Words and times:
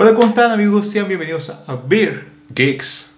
Hola, 0.00 0.14
¿cómo 0.14 0.28
están 0.28 0.52
amigos? 0.52 0.88
Sean 0.88 1.08
bienvenidos 1.08 1.50
a 1.50 1.74
Beer. 1.74 2.28
Gigs. 2.54 3.10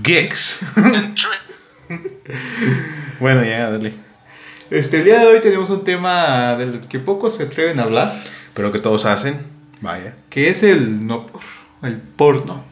Gigs. 0.00 0.60
bueno, 3.18 3.44
ya, 3.44 3.70
dale. 3.70 3.92
Este, 4.70 4.98
el 4.98 5.04
día 5.04 5.18
de 5.18 5.26
hoy 5.26 5.40
tenemos 5.40 5.68
un 5.70 5.82
tema 5.82 6.54
del 6.54 6.78
que 6.78 7.00
pocos 7.00 7.36
se 7.36 7.42
atreven 7.42 7.80
a 7.80 7.82
hablar, 7.82 8.22
Pero 8.54 8.70
que 8.70 8.78
todos 8.78 9.04
hacen. 9.04 9.44
Vaya. 9.80 10.14
que 10.30 10.48
es 10.48 10.62
el 10.62 11.04
no 11.04 11.26
por, 11.26 11.42
el 11.82 11.96
porno. 11.96 12.64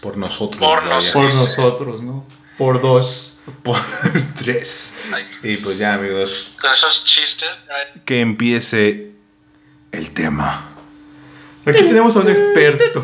Por 0.00 0.16
nosotros. 0.16 0.62
Por 0.62 0.84
nosotros. 0.84 1.12
Por 1.12 1.34
nosotros, 1.34 2.02
¿no? 2.04 2.24
Por 2.56 2.80
dos. 2.80 3.40
Por 3.64 3.78
tres. 4.36 4.94
Ay. 5.12 5.24
Y 5.42 5.56
pues 5.56 5.78
ya, 5.78 5.94
amigos. 5.94 6.52
Con 6.60 6.70
esos 6.70 7.04
chistes. 7.04 7.48
Que 8.04 8.20
empiece 8.20 9.10
el 9.90 10.12
tema. 10.12 10.69
Aquí 11.66 11.82
tenemos 11.84 12.16
a 12.16 12.20
un 12.20 12.28
experto. 12.30 13.02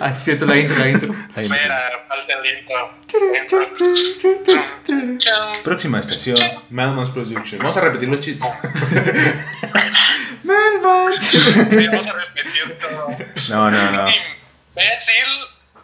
Así 0.00 0.22
siento 0.24 0.46
la 0.46 0.56
intro, 0.58 0.76
la 0.78 0.88
intro. 0.90 1.14
La 1.34 1.42
Espera, 1.42 2.04
falta 2.08 2.32
el 2.34 2.58
intro. 2.58 2.94
Chao. 5.18 5.52
Próxima 5.64 6.00
estación. 6.00 6.38
Madman's 6.70 7.10
Production. 7.10 7.58
Vamos 7.60 7.76
a 7.76 7.80
repetir 7.80 8.08
los 8.08 8.20
chistes. 8.20 8.48
Melman. 10.44 11.20
Sí, 11.20 11.38
Vamos 11.90 12.06
a 12.06 12.12
repetir 12.12 12.78
todo. 12.78 13.08
No, 13.48 13.70
no, 13.70 13.90
no. 13.92 14.08
Imbécil 14.08 15.24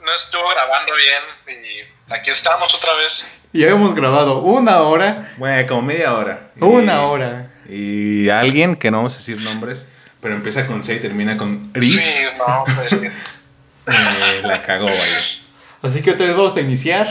no 0.04 0.14
estuvo 0.14 0.48
grabando 0.50 0.92
bien 0.94 1.22
y 1.64 2.12
aquí 2.12 2.30
estamos 2.30 2.72
otra 2.74 2.94
vez. 2.94 3.26
Ya 3.52 3.68
hemos 3.68 3.94
grabado 3.94 4.40
una 4.42 4.80
hora. 4.82 5.32
Bueno, 5.36 5.66
como 5.68 5.82
media 5.82 6.14
hora. 6.14 6.50
Y- 6.56 6.64
Una 6.64 7.02
hora. 7.02 7.50
Y 7.68 8.28
alguien, 8.28 8.76
que 8.76 8.90
no 8.90 8.98
vamos 8.98 9.14
a 9.14 9.18
decir 9.18 9.38
nombres, 9.38 9.86
pero 10.22 10.36
empieza 10.36 10.68
con 10.68 10.84
C 10.84 10.94
y 10.94 11.00
termina 11.00 11.36
con 11.36 11.74
Riz. 11.74 12.00
Sí, 12.00 12.24
no, 12.38 12.64
pues 12.64 12.90
sí. 12.90 13.06
eh, 13.88 14.40
la 14.44 14.62
cagó, 14.62 14.86
vaya. 14.86 15.20
Así 15.82 16.00
que 16.00 16.12
otra 16.12 16.26
vez 16.26 16.36
vamos 16.36 16.56
a 16.56 16.60
iniciar. 16.60 17.08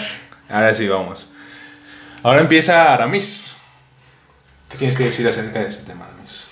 Ahora 0.48 0.74
sí, 0.74 0.88
vamos. 0.88 1.28
Ahora 2.24 2.40
empieza 2.40 2.94
Aramis. 2.94 3.52
¿Qué 4.70 4.78
tienes 4.78 4.98
que 4.98 5.04
decir 5.04 5.28
acerca 5.28 5.60
de 5.60 5.68
ese 5.68 5.84
tema, 5.84 6.06
Aramis? 6.06 6.46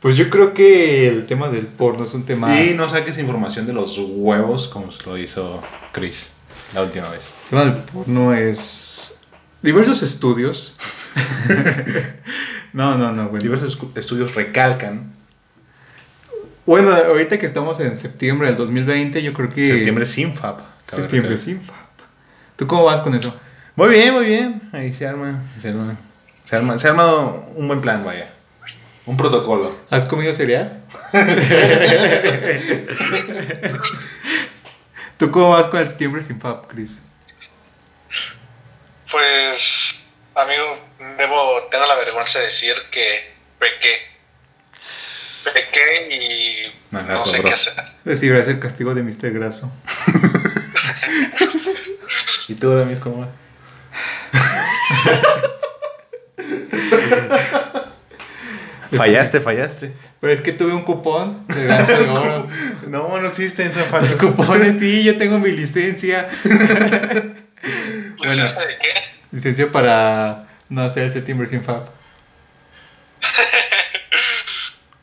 Pues 0.00 0.16
yo 0.16 0.28
creo 0.30 0.52
que 0.52 1.06
el 1.06 1.26
tema 1.26 1.48
del 1.48 1.68
porno 1.68 2.02
es 2.02 2.12
un 2.12 2.26
tema. 2.26 2.60
Y 2.60 2.74
no 2.74 2.88
saques 2.88 3.16
información 3.18 3.66
de 3.68 3.72
los 3.72 3.96
huevos 3.96 4.66
como 4.66 4.88
lo 5.06 5.16
hizo 5.16 5.62
Chris 5.92 6.32
la 6.74 6.82
última 6.82 7.08
vez. 7.08 7.36
El 7.44 7.50
tema 7.50 7.64
del 7.66 7.84
porno 7.84 8.34
es. 8.34 9.20
Diversos 9.62 10.02
estudios. 10.02 10.80
no, 12.72 12.98
no, 12.98 13.12
no, 13.12 13.28
bueno. 13.28 13.42
Diversos 13.44 13.78
estudios 13.94 14.34
recalcan 14.34 15.19
Bueno, 16.66 16.94
ahorita 16.94 17.38
que 17.38 17.46
estamos 17.46 17.80
en 17.80 17.96
septiembre 17.96 18.48
del 18.48 18.56
2020, 18.56 19.22
yo 19.22 19.32
creo 19.32 19.48
que. 19.48 19.66
septiembre 19.66 20.06
sin 20.06 20.32
cabe 20.32 20.62
Septiembre, 20.86 21.36
sí. 21.36 21.54
fap. 21.54 21.76
¿Tú 22.56 22.66
cómo 22.66 22.84
vas 22.84 23.00
con 23.00 23.14
eso? 23.14 23.38
Muy 23.76 23.90
bien, 23.90 24.12
muy 24.12 24.26
bien. 24.26 24.68
Ahí 24.72 24.92
se 24.92 25.06
arma, 25.06 25.44
se 25.60 25.68
arma. 25.68 25.96
Se 26.44 26.56
arma, 26.56 26.78
se 26.78 26.86
ha 26.86 26.90
armado 26.90 27.46
un 27.54 27.68
buen 27.68 27.80
plan, 27.80 28.04
vaya. 28.04 28.30
Un 29.06 29.16
protocolo. 29.16 29.76
¿Has 29.88 30.04
comido 30.04 30.34
cereal? 30.34 30.82
¿Tú 35.16 35.30
cómo 35.30 35.50
vas 35.50 35.66
con 35.66 35.80
el 35.80 35.88
septiembre 35.88 36.22
sin 36.22 36.40
FAP, 36.40 36.66
Chris? 36.66 37.02
Pues, 39.10 40.06
amigo, 40.34 40.78
debo, 41.18 41.68
tengo 41.70 41.86
la 41.86 41.96
vergüenza 41.96 42.38
de 42.38 42.46
decir 42.46 42.74
que 42.90 43.34
pequé. 43.58 43.96
Pequé 45.44 46.14
y 46.14 46.72
Mala 46.90 47.14
no 47.14 47.26
sé 47.26 47.42
qué 47.42 47.52
hacer. 47.52 47.74
Recibirás 48.04 48.48
el 48.48 48.58
castigo 48.58 48.94
de 48.94 49.02
Mr. 49.02 49.30
Graso. 49.32 49.72
¿Y 52.48 52.54
tú, 52.54 52.72
Aramis, 52.72 53.00
cómo 53.00 53.20
va? 53.20 53.28
fallaste, 58.96 59.40
fallaste. 59.40 59.92
Pero 60.20 60.32
es 60.32 60.40
que 60.40 60.52
tuve 60.52 60.72
un 60.74 60.82
cupón 60.82 61.46
de 61.48 61.66
ganso 61.66 61.92
de 61.92 62.08
oro. 62.08 62.46
No, 62.88 63.20
no 63.20 63.28
existen 63.28 63.68
esos 63.68 63.88
Los 63.90 64.14
cupones, 64.16 64.78
sí, 64.80 65.04
yo 65.04 65.16
tengo 65.16 65.38
mi 65.38 65.52
licencia. 65.52 66.28
¿Licencia 66.42 68.16
Pues, 68.18 68.36
de 68.36 68.78
qué? 68.80 68.88
Licencia 69.30 69.70
para 69.70 70.48
no 70.68 70.82
hacer 70.82 71.04
el 71.04 71.12
septiembre 71.12 71.46
sin 71.46 71.62
FAP. 71.62 71.99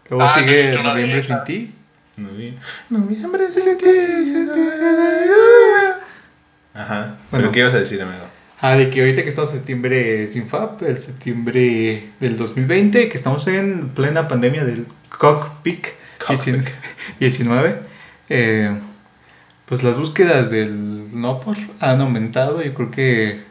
Luego 0.10 0.24
Ah, 0.24 0.30
sigue 0.30 0.78
noviembre 0.82 1.22
sin 1.22 1.44
ti. 1.46 1.74
Novi- 2.18 2.58
Noviembre 2.90 3.46
sin 3.54 3.78
ti, 3.78 3.86
sin 4.26 4.48
ti. 4.54 4.62
Ajá. 6.74 7.00
Bueno. 7.00 7.18
¿Pero 7.32 7.52
qué 7.52 7.60
ibas 7.60 7.74
a 7.74 7.80
decir, 7.80 8.02
amigo? 8.02 8.24
Ah, 8.60 8.76
de 8.76 8.90
que 8.90 9.02
ahorita 9.02 9.22
que 9.24 9.30
estamos 9.30 9.52
en 9.52 9.58
septiembre 9.58 10.28
sin 10.28 10.48
FAP, 10.50 10.82
el 10.84 11.00
septiembre 11.00 12.10
del 12.20 12.38
2020, 12.38 13.08
que 13.10 13.18
estamos 13.18 13.48
en 13.48 13.90
plena 13.90 14.28
pandemia 14.28 14.66
del 14.66 14.88
Cockpick 15.10 15.94
Cockpick. 16.26 16.74
19, 17.20 17.80
eh, 18.30 18.76
pues 19.66 19.84
las 19.84 19.98
búsquedas 19.98 20.50
del 20.50 21.20
no 21.20 21.40
por 21.40 21.56
han 21.80 22.02
aumentado, 22.02 22.64
yo 22.64 22.74
creo 22.74 22.90
que, 22.92 23.44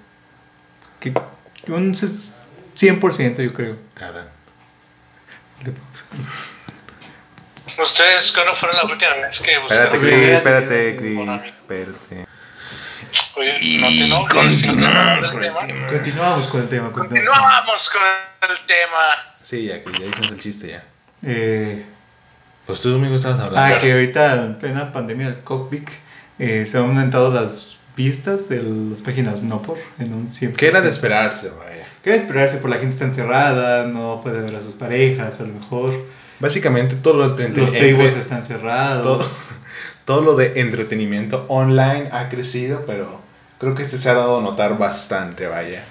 que 0.99 1.12
un 1.69 1.95
ses- 1.95 2.41
100% 2.77 3.43
yo 3.43 3.53
creo. 3.55 3.77
Cabrón. 3.95 4.25
¿Ustedes 7.83 8.33
cuándo 8.33 8.55
fueron 8.55 8.77
la 8.78 8.84
última 8.84 9.15
vez 9.15 9.41
que 9.41 9.53
Espérate? 9.55 9.99
Chris, 9.99 10.15
Espérate, 10.15 10.97
Chris. 10.97 11.19
Espérate. 11.44 12.27
Oye, 13.37 13.78
no 13.81 13.89
te 13.89 14.05
enojes. 14.06 14.62
continuamos 14.62 15.22
¿no? 15.22 15.33
con 15.33 15.43
el 15.45 15.50
tema. 15.53 15.66
tema. 15.66 15.87
Continuamos 15.89 16.47
con 16.47 16.61
el 16.62 16.69
tema. 16.69 16.93
continuamos. 16.93 17.91
Con 17.91 18.03
el 18.50 18.66
tema. 18.66 19.37
Sí, 19.43 19.65
ya, 19.66 19.83
Chris, 19.84 19.99
ya 19.99 20.06
dijimos 20.06 20.33
el 20.33 20.41
chiste 20.41 20.69
ya. 20.69 20.84
Eh, 21.22 21.84
Pues 22.66 22.81
tú, 22.81 22.95
amigo, 22.95 23.16
estabas 23.16 23.41
hablando. 23.41 23.77
Ah, 23.77 23.78
que 23.78 23.93
ahorita 23.93 24.34
en 24.34 24.59
plena 24.59 24.93
pandemia 24.93 25.28
del 25.31 25.41
Cockpick 25.45 25.91
eh, 26.39 26.65
se 26.66 26.78
han 26.78 26.84
aumentado 26.84 27.31
las 27.33 27.78
vistas 27.97 28.49
de 28.49 28.62
las 28.62 29.03
páginas 29.03 29.43
no 29.43 29.62
por 29.62 29.78
en 29.99 30.12
un 30.12 30.28
100%. 30.28 30.56
¿Qué 30.56 30.66
era 30.69 30.81
de 30.81 30.91
esperarse, 30.91 31.50
vaya? 31.50 31.85
¿Qué 32.06 32.11
era 32.11 32.21
de 32.21 32.25
esperarse? 32.25 32.59
Por 32.59 32.71
la 32.71 32.77
gente 32.77 32.93
está 32.93 33.05
encerrada, 33.05 33.89
no 33.89 34.21
puede 34.22 34.41
ver 34.41 34.55
a 34.55 34.61
sus 34.61 34.75
parejas, 34.75 35.41
a 35.41 35.43
lo 35.43 35.55
mejor. 35.55 36.06
Básicamente 36.39 36.94
todo 36.94 37.15
lo 37.15 37.31
de 37.31 37.49
Los 37.49 37.72
tables 37.72 38.15
están 38.15 38.44
cerrados. 38.44 39.03
todo, 39.03 39.27
todo 40.05 40.21
lo 40.21 40.37
de 40.37 40.61
entretenimiento 40.61 41.47
online 41.49 42.09
ha 42.12 42.28
crecido, 42.28 42.84
pero 42.87 43.21
creo 43.59 43.75
que 43.75 43.83
este 43.83 43.99
se 43.99 44.09
ha 44.09 44.15
dado 44.15 44.39
a 44.39 44.41
notar 44.41 44.78
bastante, 44.78 45.49
vaya. 45.49 45.83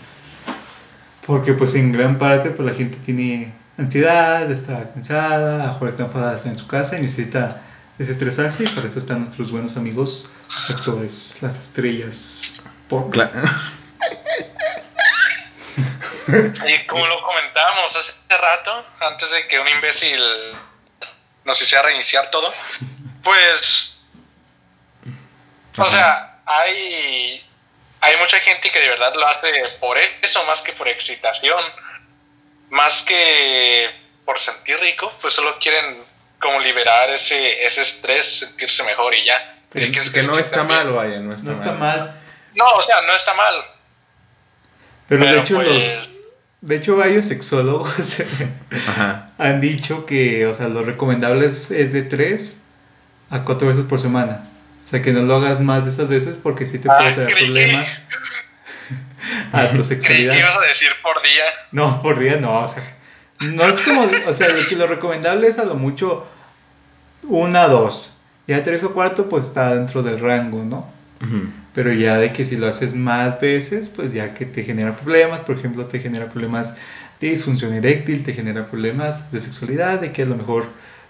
Porque 1.27 1.51
pues 1.51 1.75
en 1.75 1.91
gran 1.91 2.17
parte 2.17 2.49
pues 2.51 2.65
la 2.65 2.73
gente 2.73 2.97
tiene 3.03 3.51
ansiedad, 3.77 4.49
está 4.49 4.93
cansada, 4.93 5.63
a 5.63 5.67
lo 5.67 5.73
mejor 5.73 5.89
está 5.89 6.03
enfadada, 6.03 6.37
está 6.37 6.47
en 6.47 6.55
su 6.55 6.67
casa 6.67 6.97
y 6.97 7.01
necesita 7.01 7.61
desestresarse 7.97 8.63
y 8.63 8.67
para 8.69 8.87
eso 8.87 8.99
están 8.99 9.19
nuestros 9.19 9.51
buenos 9.51 9.75
amigos, 9.75 10.31
los 10.55 10.69
actores, 10.69 11.39
las 11.41 11.59
estrellas. 11.59 12.61
Por... 12.87 13.11
Y 16.27 16.85
como 16.87 17.05
lo 17.07 17.21
comentábamos 17.21 17.95
hace 17.95 18.13
rato, 18.37 18.85
antes 18.99 19.29
de 19.31 19.47
que 19.47 19.59
un 19.59 19.67
imbécil 19.67 20.19
nos 21.43 21.61
hiciera 21.61 21.83
reiniciar 21.83 22.29
todo, 22.31 22.51
pues, 23.23 24.03
o 25.77 25.89
sea, 25.89 26.39
hay, 26.45 27.45
hay 28.01 28.17
mucha 28.17 28.39
gente 28.39 28.71
que 28.71 28.79
de 28.79 28.89
verdad 28.89 29.13
lo 29.15 29.27
hace 29.27 29.51
por 29.79 29.97
eso, 29.97 30.43
más 30.45 30.61
que 30.61 30.73
por 30.73 30.87
excitación, 30.87 31.63
más 32.69 33.01
que 33.03 33.89
por 34.25 34.39
sentir 34.39 34.79
rico, 34.79 35.11
pues 35.21 35.33
solo 35.33 35.59
quieren 35.59 36.03
como 36.39 36.59
liberar 36.59 37.09
ese, 37.11 37.63
ese 37.65 37.81
estrés, 37.83 38.39
sentirse 38.39 38.83
mejor 38.83 39.13
y 39.13 39.23
ya. 39.25 39.57
Que, 39.71 39.81
Si 39.81 39.91
quieres 39.91 40.09
que 40.11 40.23
no 40.23 40.37
está 40.39 40.63
bien. 40.63 40.67
mal, 40.67 40.91
vaya, 40.91 41.19
no 41.19 41.33
está, 41.33 41.51
No 41.51 41.55
está 41.55 41.71
mal. 41.73 42.21
No, 42.55 42.65
o 42.71 42.81
sea, 42.81 43.01
no 43.01 43.13
está 43.15 43.33
mal. 43.33 43.65
Pero, 45.07 45.25
de 45.25 45.39
hecho 45.39 45.55
pues- 45.55 45.67
los 45.97 46.07
de 46.61 46.75
hecho 46.77 46.95
varios 46.95 47.27
sexólogos 47.27 48.21
Ajá. 48.87 49.27
han 49.37 49.61
dicho 49.61 50.05
que, 50.05 50.45
o 50.47 50.53
sea, 50.53 50.67
lo 50.69 50.81
recomendable 50.81 51.45
es, 51.47 51.69
es 51.71 51.93
de 51.93 52.01
3 52.03 52.61
a 53.29 53.43
4 53.43 53.67
veces 53.67 53.83
por 53.85 53.99
semana. 53.99 54.45
O 54.83 54.87
sea, 54.87 55.01
que 55.01 55.11
no 55.13 55.21
lo 55.23 55.35
hagas 55.37 55.59
más 55.61 55.83
de 55.83 55.89
esas 55.89 56.07
veces 56.07 56.37
porque 56.41 56.65
sí 56.65 56.77
te 56.79 56.89
Ah, 56.89 56.97
puede 56.97 57.13
traer 57.13 57.29
creí 57.29 57.39
que- 57.39 57.45
problemas 57.45 57.89
a 59.51 59.67
tu 59.69 59.83
sexualidad. 59.83 60.33
que 60.33 60.39
ibas 60.39 60.57
a 60.57 60.61
decir 60.61 60.89
por 61.01 61.21
día. 61.23 61.43
No, 61.71 62.01
por 62.01 62.19
día 62.19 62.37
no, 62.37 62.59
o 62.63 62.67
sea, 62.67 62.83
no 63.39 63.67
es 63.67 63.79
como, 63.81 64.07
o 64.27 64.33
sea, 64.33 64.49
lo 64.49 64.67
que 64.67 64.75
lo 64.75 64.87
recomendable 64.87 65.47
es 65.47 65.57
a 65.59 65.65
lo 65.65 65.75
mucho 65.75 66.27
una, 67.23 67.67
dos. 67.67 68.15
Ya 68.47 68.61
tres 68.61 68.83
o 68.83 68.93
cuatro, 68.93 69.27
pues 69.27 69.45
está 69.45 69.73
dentro 69.73 70.03
del 70.03 70.19
rango, 70.19 70.63
¿no? 70.63 70.87
Ujú. 71.21 71.49
Pero 71.75 71.91
ya 71.91 72.17
de 72.17 72.31
que 72.31 72.45
si 72.45 72.55
lo 72.55 72.67
haces 72.67 72.95
más 72.95 73.39
veces, 73.41 73.89
pues 73.89 74.13
ya 74.13 74.33
que 74.33 74.45
te 74.45 74.63
genera 74.63 74.95
problemas, 74.95 75.41
por 75.41 75.59
ejemplo, 75.59 75.85
te 75.85 75.99
genera 75.99 76.31
problemas 76.31 76.73
de 77.19 77.29
disfunción 77.29 77.73
eréctil, 77.73 78.23
te 78.23 78.33
genera 78.33 78.67
problemas 78.71 79.29
de 79.31 79.41
sexualidad, 79.41 79.99
de 79.99 80.13
que 80.13 80.21
a 80.23 80.25
lo 80.25 80.37
mejor 80.37 80.67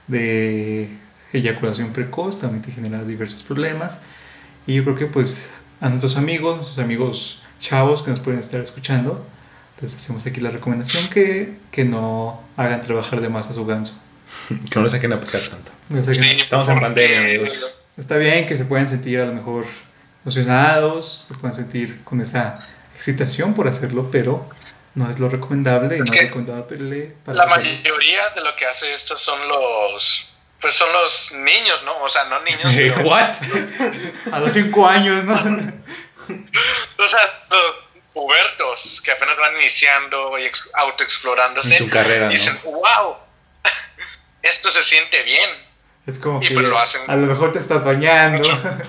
de 0.08 0.90
eyaculación 1.34 1.94
precoz 1.94 2.40
también 2.42 2.64
te 2.64 2.72
genera 2.72 3.04
diversos 3.04 3.44
problemas. 3.44 4.00
Y 4.66 4.74
yo 4.74 4.84
creo 4.84 4.96
que 4.96 5.06
pues 5.06 5.52
a 5.80 5.90
nuestros 5.90 6.18
amigos, 6.18 6.56
nuestros 6.56 6.80
amigos 6.80 7.44
chavos 7.60 8.02
que 8.02 8.10
nos 8.10 8.20
pueden 8.20 8.40
estar 8.40 8.60
escuchando, 8.60 9.24
les 9.82 9.96
hacemos 9.96 10.26
aquí 10.26 10.42
la 10.42 10.50
recomendación 10.50 11.10
que, 11.10 11.54
que 11.70 11.86
no 11.86 12.42
hagan 12.58 12.82
trabajar 12.82 13.22
de 13.22 13.30
más 13.30 13.52
a 13.52 13.54
su 13.54 13.66
ganso. 13.68 14.02
Que 14.50 14.80
no 14.80 14.84
le 14.84 14.90
saquen 14.90 15.14
a 15.14 15.20
pesar 15.20 15.42
tanto. 15.48 15.72
O 15.92 16.04
sea, 16.04 16.14
que 16.14 16.20
Sí, 16.20 16.42
Estamos 16.42 16.68
en 16.70 16.80
pandemia, 16.80 17.20
amigos. 17.20 17.72
Está 17.98 18.18
bien 18.18 18.48
que 18.48 18.58
se 18.58 18.66
puedan 18.66 18.88
sentir 18.88 19.20
a 19.20 19.26
lo 19.26 19.34
mejor 19.34 19.66
emocionados, 20.26 21.26
se 21.28 21.36
puedan 21.36 21.56
sentir 21.56 22.04
con 22.04 22.20
esa 22.20 22.68
excitación 22.96 23.54
por 23.54 23.68
hacerlo, 23.68 24.10
pero 24.12 24.50
no 24.96 25.10
es 25.10 25.20
lo 25.20 25.30
recomendable 25.30 25.98
y 25.98 26.00
Es 26.02 26.06
no 26.06 26.12
que 26.12 26.20
es 26.20 26.26
recomendable 26.26 27.16
para 27.24 27.38
La 27.38 27.50
salud. 27.50 27.66
mayoría 27.66 28.30
de 28.30 28.42
lo 28.42 28.56
que 28.56 28.66
hace 28.66 28.92
esto 28.94 29.18
son 29.18 29.48
los. 29.48 30.32
Pues 30.60 30.74
son 30.74 30.92
los 30.94 31.32
niños, 31.44 31.84
¿no? 31.84 32.02
O 32.02 32.10
sea, 32.10 32.24
no 32.26 32.40
niños. 32.42 32.74
Eh, 32.74 32.92
pero- 32.96 33.08
¿What? 33.10 33.36
A 34.32 34.40
los 34.40 34.52
5 34.52 34.88
años, 34.88 35.24
¿no? 35.26 35.34
o 35.36 37.08
sea, 37.08 37.20
los 37.52 37.76
pubertos 38.14 39.02
que 39.04 39.12
apenas 39.12 39.38
van 39.38 39.56
iniciando 39.58 40.40
y 40.40 40.46
ex- 40.46 40.70
autoexplorándose. 40.74 41.76
En 41.76 41.84
su 41.86 41.90
carrera, 41.90 42.32
y 42.32 42.38
dicen, 42.38 42.58
wow, 42.64 43.16
esto 44.42 44.72
se 44.72 44.82
siente 44.84 45.22
bien. 45.24 45.50
Es 46.08 46.18
como 46.18 46.42
Y 46.42 46.48
que 46.48 46.54
pues 46.56 46.66
lo 46.66 46.80
hacen. 46.80 47.02
a 47.08 47.16
lo 47.16 47.28
mejor 47.28 47.52
te 47.52 47.60
estás 47.60 47.84
bañando, 47.84 48.48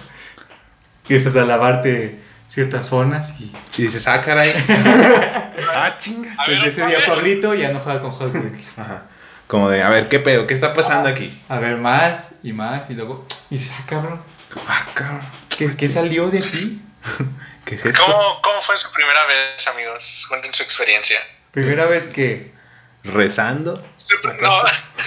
empiezas 1.07 1.37
a 1.37 1.45
lavarte 1.45 2.21
ciertas 2.49 2.87
zonas 2.87 3.39
y 3.41 3.53
Y 3.77 3.83
dices, 3.83 4.07
ah, 4.09 4.21
caray. 4.23 4.53
ah, 5.75 5.97
chinga. 5.99 6.35
Ver, 6.47 6.63
desde 6.63 6.83
ese 6.83 6.87
día. 6.87 7.07
Pablito 7.07 7.55
ya 7.55 7.71
no 7.71 7.81
juega 7.81 8.03
con 8.03 8.11
Hot 8.11 8.35
Wheels. 8.35 8.73
Ajá. 8.79 9.05
Como 9.47 9.71
de, 9.71 9.83
a 9.83 9.89
ver, 9.91 10.09
¿qué 10.09 10.19
pedo? 10.19 10.47
¿Qué 10.49 10.55
está 10.55 10.75
pasando 10.75 11.09
aquí? 11.09 11.41
A 11.49 11.61
ver, 11.61 11.77
más 11.77 12.37
y 12.43 12.53
más 12.53 12.91
y 12.91 12.95
luego, 12.95 13.25
y 13.49 13.57
dices, 13.59 13.73
ah, 13.79 13.85
cabrón, 13.87 14.21
Ah, 14.67 14.85
cabrón. 14.95 15.21
¿qué, 15.57 15.77
qué 15.77 15.89
salió 15.89 16.29
de 16.29 16.39
aquí? 16.41 16.83
¿Qué 17.65 17.77
es 17.77 17.87
esto? 17.87 18.03
¿Cómo, 18.05 18.41
¿Cómo 18.43 18.63
fue 18.63 18.77
su 18.77 18.91
primera 18.93 19.25
vez, 19.27 19.67
amigos? 19.69 20.25
Cuenten 20.29 20.53
su 20.53 20.65
experiencia. 20.65 21.21
Primera 21.53 21.87
vez 21.87 22.09
que 22.09 22.53
¿Rezando? 23.05 23.87
No, 24.43 24.63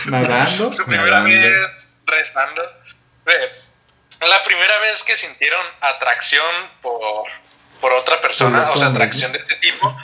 nadando, 0.05 0.73
su 0.73 0.83
primera 0.85 1.05
Nadando. 1.05 1.29
vez 1.29 1.87
rezando. 2.05 2.61
Ve, 3.25 3.33
La 4.21 4.43
primera 4.43 4.77
vez 4.79 5.03
que 5.03 5.15
sintieron 5.15 5.65
atracción 5.81 6.45
por, 6.81 7.25
por 7.79 7.93
otra 7.93 8.19
persona, 8.21 8.63
o 8.69 8.77
sea, 8.77 8.87
atracción 8.89 9.31
de 9.31 9.39
este 9.39 9.55
tipo. 9.55 9.97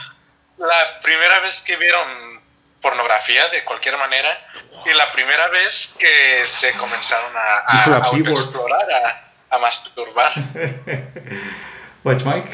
La 0.58 1.00
primera 1.02 1.40
vez 1.42 1.62
que 1.62 1.76
vieron 1.76 2.42
pornografía 2.82 3.48
de 3.50 3.64
cualquier 3.64 3.98
manera. 3.98 4.48
Y 4.86 4.94
la 4.94 5.12
primera 5.12 5.48
vez 5.50 5.94
que 6.00 6.44
se 6.46 6.72
comenzaron 6.74 7.32
a, 7.36 7.82
a 7.82 7.84
P-word. 7.86 8.06
autoexplorar, 8.30 8.92
a, 8.92 9.56
a 9.56 9.58
masturbar. 9.58 10.32
Watch 12.04 12.24
Mike. 12.24 12.52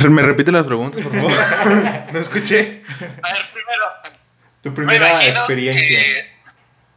¿Me 0.08 0.22
repite 0.22 0.50
las 0.52 0.64
preguntas, 0.66 1.02
por 1.02 1.12
favor? 1.14 1.32
no 2.12 2.18
escuché. 2.18 2.82
A 3.22 3.32
ver, 3.32 3.46
primero, 3.52 3.84
Tu 4.62 4.70
Me 4.70 4.74
primera 4.76 5.08
imagino 5.10 5.38
experiencia. 5.38 5.98
que- 5.98 6.34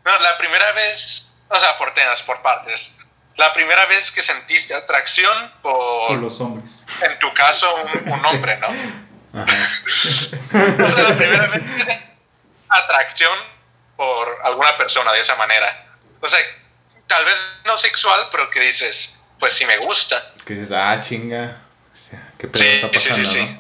no, 0.06 0.20
la 0.20 0.38
primera 0.38 0.72
vez, 0.72 1.27
o 1.50 1.60
sea, 1.60 1.78
por 1.78 1.94
temas, 1.94 2.22
por 2.24 2.42
partes. 2.42 2.94
La 3.36 3.54
primera 3.54 3.86
vez 3.86 4.12
que 4.12 4.22
sentiste 4.24 4.74
atracción 4.74 5.52
por, 5.62 6.08
Por 6.08 6.18
los 6.18 6.42
hombres. 6.42 6.86
en 7.04 7.20
tu 7.20 7.32
caso, 7.34 7.68
un, 7.76 8.10
un 8.12 8.26
hombre, 8.26 8.58
¿no? 8.58 8.68
O 9.34 9.46
sea, 9.46 11.04
la 11.10 11.16
primera 11.18 11.48
vez 11.48 11.62
que 11.62 11.68
sentiste 11.70 12.04
atracción 12.70 13.38
por 13.96 14.40
alguna 14.44 14.76
persona 14.78 15.12
de 15.14 15.20
esa 15.22 15.36
manera. 15.36 15.68
O 16.20 16.28
sea, 16.30 16.40
tal 17.08 17.26
vez 17.26 17.36
no 17.66 17.78
sexual, 17.78 18.28
pero 18.32 18.50
que 18.50 18.60
dices, 18.62 19.20
pues 19.40 19.54
sí 19.54 19.66
me 19.66 19.78
gusta. 19.78 20.34
Que 20.46 20.54
dices, 20.56 20.72
ah, 20.72 21.00
chinga. 21.00 21.62
¿Qué 22.38 22.48
pedo 22.48 22.64
Sí, 22.64 22.70
está 22.70 22.90
sí, 22.90 23.00
sí, 23.00 23.10
pasando, 23.10 23.30
sí. 23.32 23.60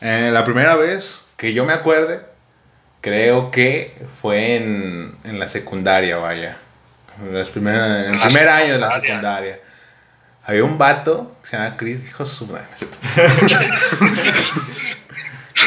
no? 0.00 0.08
Eh, 0.08 0.30
la 0.30 0.44
primera 0.44 0.76
vez 0.76 1.26
que 1.36 1.52
yo 1.54 1.64
me 1.64 1.72
acuerde, 1.72 2.24
creo 3.00 3.50
que 3.50 3.96
fue 4.20 4.56
en, 4.56 5.16
en 5.24 5.38
la 5.38 5.48
secundaria, 5.48 6.16
vaya. 6.18 6.58
Las 7.30 7.48
primeras, 7.48 8.06
en 8.06 8.14
el 8.14 8.20
primer 8.20 8.48
año 8.48 8.72
de 8.74 8.78
la 8.78 8.92
secundaria. 9.00 9.60
Había 10.44 10.64
un 10.64 10.78
vato 10.78 11.36
que 11.42 11.48
se 11.50 11.56
llama 11.56 11.76
Chris, 11.76 12.04
hijo 12.06 12.24
de 12.24 12.30
su 12.30 12.46
madre. 12.46 12.66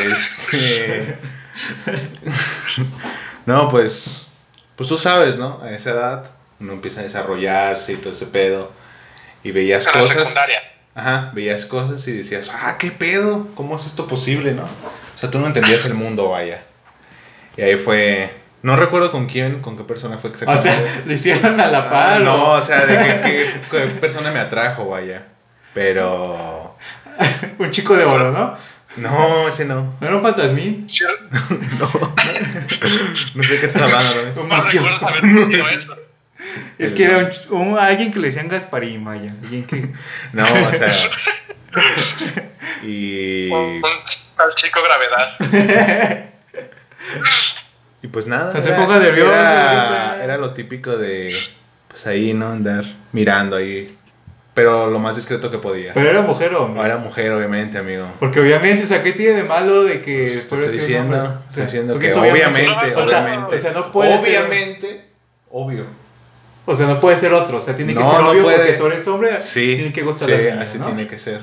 Este. 0.02 1.18
no, 3.46 3.68
pues. 3.70 4.28
Pues 4.76 4.88
tú 4.88 4.98
sabes, 4.98 5.36
¿no? 5.36 5.60
A 5.62 5.72
esa 5.72 5.90
edad 5.92 6.32
uno 6.60 6.74
empieza 6.74 7.02
a 7.02 7.04
desarrollarse 7.04 7.94
y 7.94 7.96
todo 7.98 8.14
ese 8.14 8.28
pedo. 8.28 8.72
Y 9.44 9.52
veías 9.52 9.86
En 9.88 9.94
la 9.94 10.00
cosas. 10.00 10.18
secundaria. 10.18 10.60
Ajá, 10.96 11.32
veías 11.34 11.66
cosas 11.66 12.06
y 12.08 12.12
decías, 12.14 12.52
ah, 12.54 12.78
qué 12.78 12.92
pedo, 12.92 13.48
¿cómo 13.56 13.76
es 13.76 13.86
esto 13.86 14.08
posible, 14.08 14.54
no? 14.54 14.64
O 14.64 15.18
sea, 15.18 15.30
tú 15.32 15.40
no 15.40 15.48
entendías 15.48 15.86
el 15.86 15.94
mundo, 15.94 16.30
vaya. 16.30 16.64
Y 17.58 17.62
ahí 17.62 17.78
fue. 17.78 18.32
No 18.62 18.76
recuerdo 18.76 19.12
con 19.12 19.28
quién, 19.28 19.62
con 19.62 19.78
qué 19.78 19.84
persona 19.84 20.18
fue 20.18 20.30
O 20.30 20.34
exactamente. 20.34 20.70
sea, 20.72 21.02
le 21.06 21.14
hicieron 21.14 21.60
a 21.62 21.68
la 21.68 21.80
Ah, 21.80 21.90
par. 21.90 22.22
no, 22.22 22.36
¿o? 22.36 22.58
o 22.60 22.62
sea, 22.62 22.86
de 22.86 22.98
qué, 22.98 23.22
qué- 23.22 23.48
qué 23.72 23.80
persona 24.00 24.32
me 24.32 24.40
atrajo, 24.40 24.88
vaya. 24.90 25.28
Pero. 25.74 26.78
Un 27.60 27.72
chico 27.72 27.96
de 27.96 28.04
oro, 28.06 28.32
¿no? 28.32 28.58
No, 28.98 29.48
ese 29.48 29.66
no. 29.66 29.96
¿No 30.02 30.08
era 30.08 30.16
un 30.18 30.24
fantasmín? 30.24 30.90
Sí, 30.90 31.06
No. 31.78 31.90
No 33.36 33.44
sé 33.44 33.60
qué 33.60 33.66
estás 33.68 33.84
hablando, 33.84 34.14
¿no? 34.36 34.44
No 34.48 34.62
recuerdo 34.62 35.08
haber 35.08 35.78
eso. 35.78 35.96
Es 36.78 36.94
que 36.94 37.04
era 37.06 37.18
un, 37.50 37.72
un- 37.74 37.78
alguien 37.80 38.12
que 38.12 38.20
le 38.20 38.28
decían 38.30 38.48
Gasparín, 38.50 39.06
vaya. 39.06 39.32
Alguien 39.44 39.66
que... 39.68 39.94
No, 40.34 40.44
o 40.44 40.74
sea. 40.74 40.96
Y. 42.84 43.50
Un, 43.52 43.60
un 43.76 43.82
tal 44.36 44.56
chico 44.56 44.80
gravedad. 44.82 46.30
Y 48.02 48.08
pues 48.08 48.28
nada. 48.28 48.54
Nervioso, 48.54 49.32
Era, 49.34 50.08
ahorita. 50.10 50.24
era 50.24 50.38
lo 50.38 50.54
típico 50.54 50.98
de. 50.98 51.36
Pues 51.90 52.06
ahí, 52.08 52.34
¿no? 52.34 52.48
Andar 52.50 52.86
mirando 53.12 53.56
ahí. 53.58 53.96
Pero 54.54 54.90
lo 54.90 55.00
más 55.00 55.16
discreto 55.16 55.50
que 55.52 55.58
podía. 55.58 55.94
Pero 55.94 56.10
era 56.10 56.22
mujer 56.22 56.54
o 56.54 56.64
hombre. 56.64 56.80
No 56.82 56.86
era 56.86 56.98
mujer, 56.98 57.32
obviamente, 57.32 57.78
amigo. 57.78 58.06
Porque 58.20 58.40
obviamente, 58.42 58.84
o 58.84 58.88
sea, 58.88 59.02
¿qué 59.04 59.14
tiene 59.14 59.38
de 59.38 59.44
malo 59.44 59.84
de 59.84 60.02
que 60.02 60.32
Te 60.32 60.40
fuera 60.50 60.66
estoy 60.66 60.80
diciendo, 60.80 61.16
O 61.16 61.26
estoy 61.50 61.56
sea, 61.56 61.66
diciendo 61.66 62.00
que 62.00 62.08
es 62.08 62.16
obviamente, 62.18 62.96
o 62.96 63.04
sea, 63.08 63.22
obviamente. 63.22 63.56
o 63.56 63.60
sea, 63.60 63.72
no 63.72 63.92
puede 63.92 64.20
ser- 64.20 64.42
obviamente, 64.42 65.06
obvio. 65.52 65.86
O 66.66 66.76
sea, 66.76 66.88
no 66.88 67.00
puede 67.00 67.18
ser 67.18 67.34
otro. 67.34 67.58
O 67.58 67.62
sea, 67.62 67.76
tiene 67.76 67.94
que 67.94 68.00
No, 68.02 68.12
ser 68.12 68.20
no 68.22 68.30
obvio 68.32 68.44
puede. 68.44 68.58
porque 68.58 68.74
tú 68.74 68.86
eres 68.88 69.08
hombre. 69.08 69.42
Sí, 69.42 69.76
Tiene 69.76 69.94
que 69.94 70.02
gustar 70.04 70.28
sí, 70.28 70.34
las 70.36 70.42
niñas, 70.44 70.70
así 70.70 70.78
¿no? 70.78 70.86
tiene 70.86 71.08
que 71.08 71.18
ser. 71.20 71.42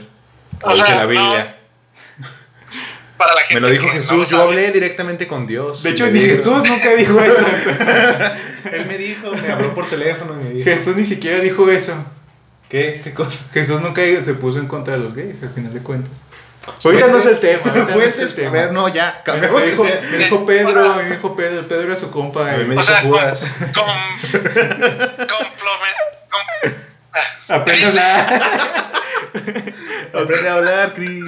O 0.62 0.70
Lo 0.70 0.76
dice 0.76 0.94
la 0.94 1.06
Biblia. 1.06 1.56
Para 3.16 3.34
la 3.34 3.40
gente 3.42 3.54
Me 3.54 3.60
lo 3.60 3.68
dijo 3.68 3.82
que 3.84 3.88
no 3.88 3.94
Jesús, 3.94 4.28
yo 4.28 4.36
sabe. 4.38 4.42
hablé 4.50 4.72
directamente 4.72 5.26
con 5.26 5.46
Dios. 5.46 5.82
De 5.82 5.90
hecho, 5.90 6.04
Me 6.06 6.12
ni 6.12 6.20
dijo- 6.20 6.36
Jesús 6.36 6.64
nunca 6.64 6.90
dijo 6.94 7.18
eso. 7.24 7.46
Él 8.72 8.86
me 8.86 8.98
dijo, 8.98 9.32
me 9.32 9.50
habló 9.52 9.74
por 9.74 9.88
teléfono 9.88 10.34
y 10.40 10.44
me 10.44 10.50
dijo. 10.50 10.70
Jesús 10.70 10.96
ni 10.96 11.06
siquiera 11.06 11.38
dijo 11.38 11.70
eso. 11.70 11.94
¿Qué? 12.68 13.00
¿Qué 13.02 13.14
cosa? 13.14 13.48
Jesús 13.52 13.80
nunca 13.80 14.02
se 14.22 14.34
puso 14.34 14.58
en 14.58 14.66
contra 14.66 14.94
de 14.94 15.00
los 15.00 15.14
gays, 15.14 15.42
al 15.42 15.50
final 15.50 15.72
de 15.72 15.80
cuentas. 15.80 16.12
Ahorita 16.82 17.06
no 17.06 17.18
es 17.18 17.26
el 17.26 17.38
tema. 17.38 17.62
ahorita 17.64 17.94
no 17.94 18.02
el 18.02 18.10
Fuentes, 18.12 18.46
a 18.46 18.50
ver, 18.50 18.72
no, 18.72 18.88
ya, 18.88 19.14
Me 19.18 19.22
cambiamos 19.32 19.64
dijo, 19.64 19.84
me 19.84 20.18
dijo 20.18 20.44
Pedro, 20.46 20.94
me 20.96 21.10
dijo 21.10 21.36
Pedro, 21.36 21.68
Pedro 21.68 21.82
era 21.84 21.96
su 21.96 22.10
compa. 22.10 22.52
A 22.52 22.56
mí 22.56 22.64
me 22.64 22.74
eh. 22.74 22.78
O 22.78 22.80
dijo 22.80 22.84
sea, 22.84 23.02
Judas. 23.02 23.54
com- 23.72 23.86
ah, 27.12 27.20
Apenas 27.48 27.94
la... 27.94 28.90
Aprende 30.12 30.48
a 30.48 30.54
hablar, 30.54 30.94
Cris. 30.94 31.22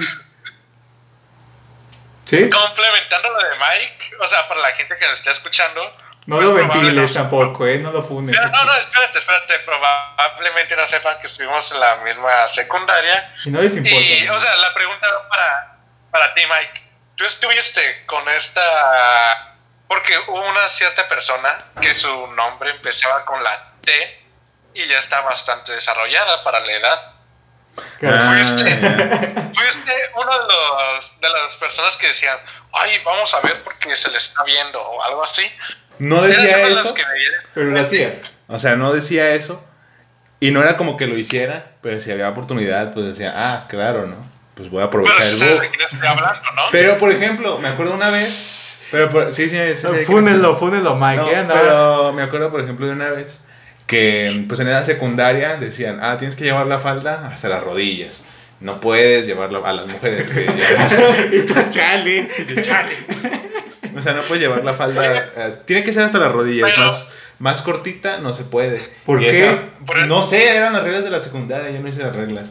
¿Sí? 2.29 2.49
complementando 2.49 3.29
lo 3.29 3.39
de 3.39 3.55
Mike, 3.57 4.15
o 4.19 4.27
sea, 4.27 4.47
para 4.47 4.61
la 4.61 4.71
gente 4.73 4.95
que 4.97 5.07
nos 5.07 5.17
está 5.17 5.31
escuchando. 5.31 5.91
No 6.27 6.35
pues 6.35 6.47
lo 6.47 6.53
ventiles 6.53 7.13
tampoco, 7.13 7.65
¿eh? 7.65 7.79
No 7.79 7.91
lo 7.91 8.03
funes. 8.03 8.35
Pero 8.37 8.51
no, 8.51 8.63
no, 8.63 8.75
espérate, 8.75 9.17
espérate. 9.17 9.59
Probablemente 9.59 10.75
no 10.75 10.85
sepan 10.85 11.19
que 11.19 11.25
estuvimos 11.25 11.71
en 11.71 11.79
la 11.79 11.95
misma 11.97 12.47
secundaria. 12.47 13.33
Y 13.45 13.49
no 13.49 13.59
les 13.61 13.75
importa. 13.77 13.99
Y, 13.99 14.25
¿no? 14.25 14.35
o 14.35 14.39
sea, 14.39 14.55
la 14.57 14.71
pregunta 14.75 15.07
para, 15.27 15.77
para 16.11 16.33
ti, 16.35 16.41
Mike. 16.47 16.83
Tú 17.15 17.25
estuviste 17.25 18.05
con 18.05 18.29
esta. 18.29 19.55
Porque 19.87 20.15
hubo 20.27 20.47
una 20.47 20.67
cierta 20.67 21.07
persona 21.07 21.57
que 21.81 21.95
su 21.95 22.27
nombre 22.27 22.69
empezaba 22.69 23.25
con 23.25 23.43
la 23.43 23.71
T 23.81 24.19
y 24.75 24.87
ya 24.87 24.99
está 24.99 25.21
bastante 25.21 25.71
desarrollada 25.71 26.43
para 26.43 26.59
la 26.59 26.73
edad. 26.73 27.13
Claro. 27.99 28.43
fuiste. 28.43 28.63
Fuiste 29.53 29.91
uno 30.15 30.31
de, 30.33 30.39
los, 30.47 31.19
de 31.21 31.29
las 31.29 31.53
personas 31.55 31.97
que 31.97 32.07
decían, 32.07 32.37
ay, 32.73 32.91
vamos 33.05 33.33
a 33.33 33.41
ver 33.41 33.63
porque 33.63 33.95
se 33.95 34.09
le 34.11 34.17
está 34.17 34.43
viendo 34.43 34.81
o 34.81 35.03
algo 35.03 35.23
así. 35.23 35.43
No 35.99 36.23
¿Eres 36.23 36.37
decía 36.41 36.67
eso. 36.67 36.93
que? 36.93 37.03
Pero 37.53 37.71
lo 37.71 37.79
hacías. 37.81 38.21
O 38.47 38.57
sea, 38.59 38.75
no 38.75 38.93
decía 38.93 39.31
eso. 39.33 39.63
Y 40.39 40.51
no 40.51 40.61
era 40.61 40.77
como 40.77 40.95
que 40.95 41.05
lo 41.07 41.17
hiciera, 41.17 41.71
pero 41.81 41.99
si 41.99 42.11
había 42.11 42.29
oportunidad, 42.29 42.93
pues 42.93 43.07
decía, 43.07 43.33
ah, 43.35 43.65
claro, 43.67 44.07
¿no? 44.07 44.25
Pues 44.55 44.69
voy 44.69 44.81
a 44.83 44.89
Pero 44.89 45.03
aprovechar 45.05 45.27
sí 45.27 45.43
el 45.43 45.53
bug. 45.55 45.63
estoy 45.63 46.07
hablando, 46.07 46.51
¿no? 46.55 46.63
Pero, 46.71 46.97
por 46.97 47.11
ejemplo, 47.11 47.59
me 47.59 47.67
acuerdo 47.69 47.93
una 47.93 48.09
vez 48.09 48.85
Pero 48.91 49.09
por- 49.09 49.33
sí, 49.33 49.49
sí, 49.49 49.57
sí, 49.57 49.75
sí, 49.75 49.87
sí, 49.99 50.05
Fúnelo, 50.05 50.55
fúnelo, 50.55 50.95
Mike. 50.95 51.17
No, 51.21 51.27
¿eh? 51.29 51.35
Andaba- 51.35 51.59
pero 51.61 52.13
me 52.13 52.21
acuerdo, 52.23 52.51
por 52.51 52.61
ejemplo, 52.61 52.85
de 52.87 52.93
una 52.93 53.09
vez 53.09 53.37
que 53.89 54.45
pues 54.47 54.59
en 54.59 54.67
edad 54.67 54.85
secundaria 54.85 55.55
decían, 55.57 55.97
ah, 56.01 56.15
tienes 56.19 56.35
que 56.37 56.43
llevar 56.43 56.67
la 56.67 56.77
falda 56.77 57.27
hasta 57.33 57.49
las 57.49 57.63
rodillas. 57.63 58.23
No 58.59 58.79
puedes 58.79 59.25
llevarla 59.25 59.59
a 59.67 59.73
las 59.73 59.87
mujeres 59.87 60.29
que 60.29 60.45
llevan- 60.47 61.69
chale. 61.71 62.27
Chale. 62.61 62.91
O 63.97 64.01
sea, 64.03 64.13
no 64.13 64.21
puedes 64.21 64.43
llevar 64.43 64.63
la 64.63 64.73
falda. 64.75 65.15
eh, 65.35 65.55
tiene 65.65 65.83
que 65.83 65.91
ser 65.91 66.03
hasta 66.03 66.19
las 66.19 66.31
rodillas. 66.31 66.69
Pero- 66.69 66.85
Más, 66.87 67.07
más 67.39 67.61
cortita 67.63 68.19
no 68.19 68.31
se 68.33 68.43
puede. 68.43 68.89
¿Por 69.05 69.21
Y 69.21 69.25
qué? 69.25 69.31
esa- 69.31 69.59
Por 69.87 69.97
el- 69.97 70.07
no 70.07 70.21
sé, 70.21 70.55
eran 70.55 70.73
las 70.73 70.83
reglas 70.83 71.03
de 71.03 71.09
la 71.09 71.19
secundaria. 71.19 71.71
Yo 71.71 71.79
no 71.79 71.87
hice 71.87 72.03
las 72.03 72.15
reglas. 72.15 72.45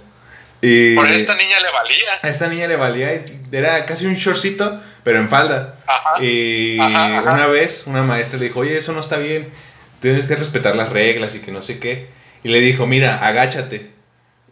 Y 0.60 0.96
Por 0.96 1.06
esta 1.06 1.36
niña 1.36 1.60
le 1.60 1.70
valía. 1.70 2.08
a 2.20 2.28
esta 2.28 2.48
niña 2.48 2.66
le 2.66 2.74
valía. 2.74 3.10
Era 3.52 3.86
casi 3.86 4.06
un 4.06 4.16
shortcito, 4.16 4.80
pero 5.04 5.20
en 5.20 5.28
falda. 5.28 5.76
Ajá. 5.86 6.20
Y 6.24 6.80
Ajá, 6.80 7.18
ajá. 7.20 7.32
una 7.32 7.46
vez 7.46 7.84
una 7.86 8.02
maestra 8.02 8.40
le 8.40 8.46
dijo, 8.46 8.58
oye, 8.60 8.76
eso 8.76 8.92
no 8.92 9.00
está 9.00 9.18
bien. 9.18 9.50
Tienes 10.00 10.26
que 10.26 10.36
respetar 10.36 10.76
las 10.76 10.90
reglas 10.90 11.34
y 11.34 11.40
que 11.40 11.50
no 11.50 11.62
sé 11.62 11.78
qué. 11.78 12.08
Y 12.44 12.48
le 12.48 12.60
dijo, 12.60 12.86
mira, 12.86 13.26
agáchate. 13.26 13.90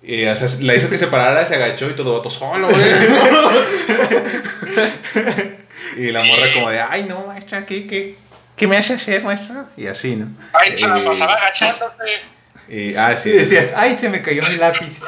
Y 0.03 0.25
o 0.26 0.37
sea, 0.37 0.49
la 0.61 0.75
hizo 0.75 0.88
que 0.88 0.99
se 0.99 1.09
parara, 1.09 1.47
se 1.47 1.55
agachó 1.55 1.91
y 1.91 1.95
todo 1.95 2.17
vato 2.17 2.31
solo, 2.31 2.69
güey. 2.69 2.79
y 5.97 6.12
la 6.12 6.23
morra 6.23 6.53
como 6.55 6.71
de, 6.71 6.81
ay, 6.81 7.05
no, 7.05 7.26
maestra, 7.26 7.67
¿qué, 7.67 7.87
qué, 7.87 8.17
qué 8.55 8.67
me 8.67 8.76
hace 8.76 8.95
hacer, 8.95 9.25
maestra? 9.25 9.67
Y 9.76 9.87
así, 9.87 10.15
¿no? 10.15 10.29
Ay, 10.53 10.79
se 10.79 10.87
la 10.87 11.05
pasaba 11.05 11.35
agachándose. 11.35 12.21
Y, 12.69 12.95
ah, 12.97 13.17
sí. 13.17 13.31
Y 13.31 13.33
decías, 13.33 13.73
ay, 13.76 13.97
se 13.99 14.09
me 14.09 14.23
cayó 14.23 14.43
mi 14.45 14.57
lápiz. 14.57 15.00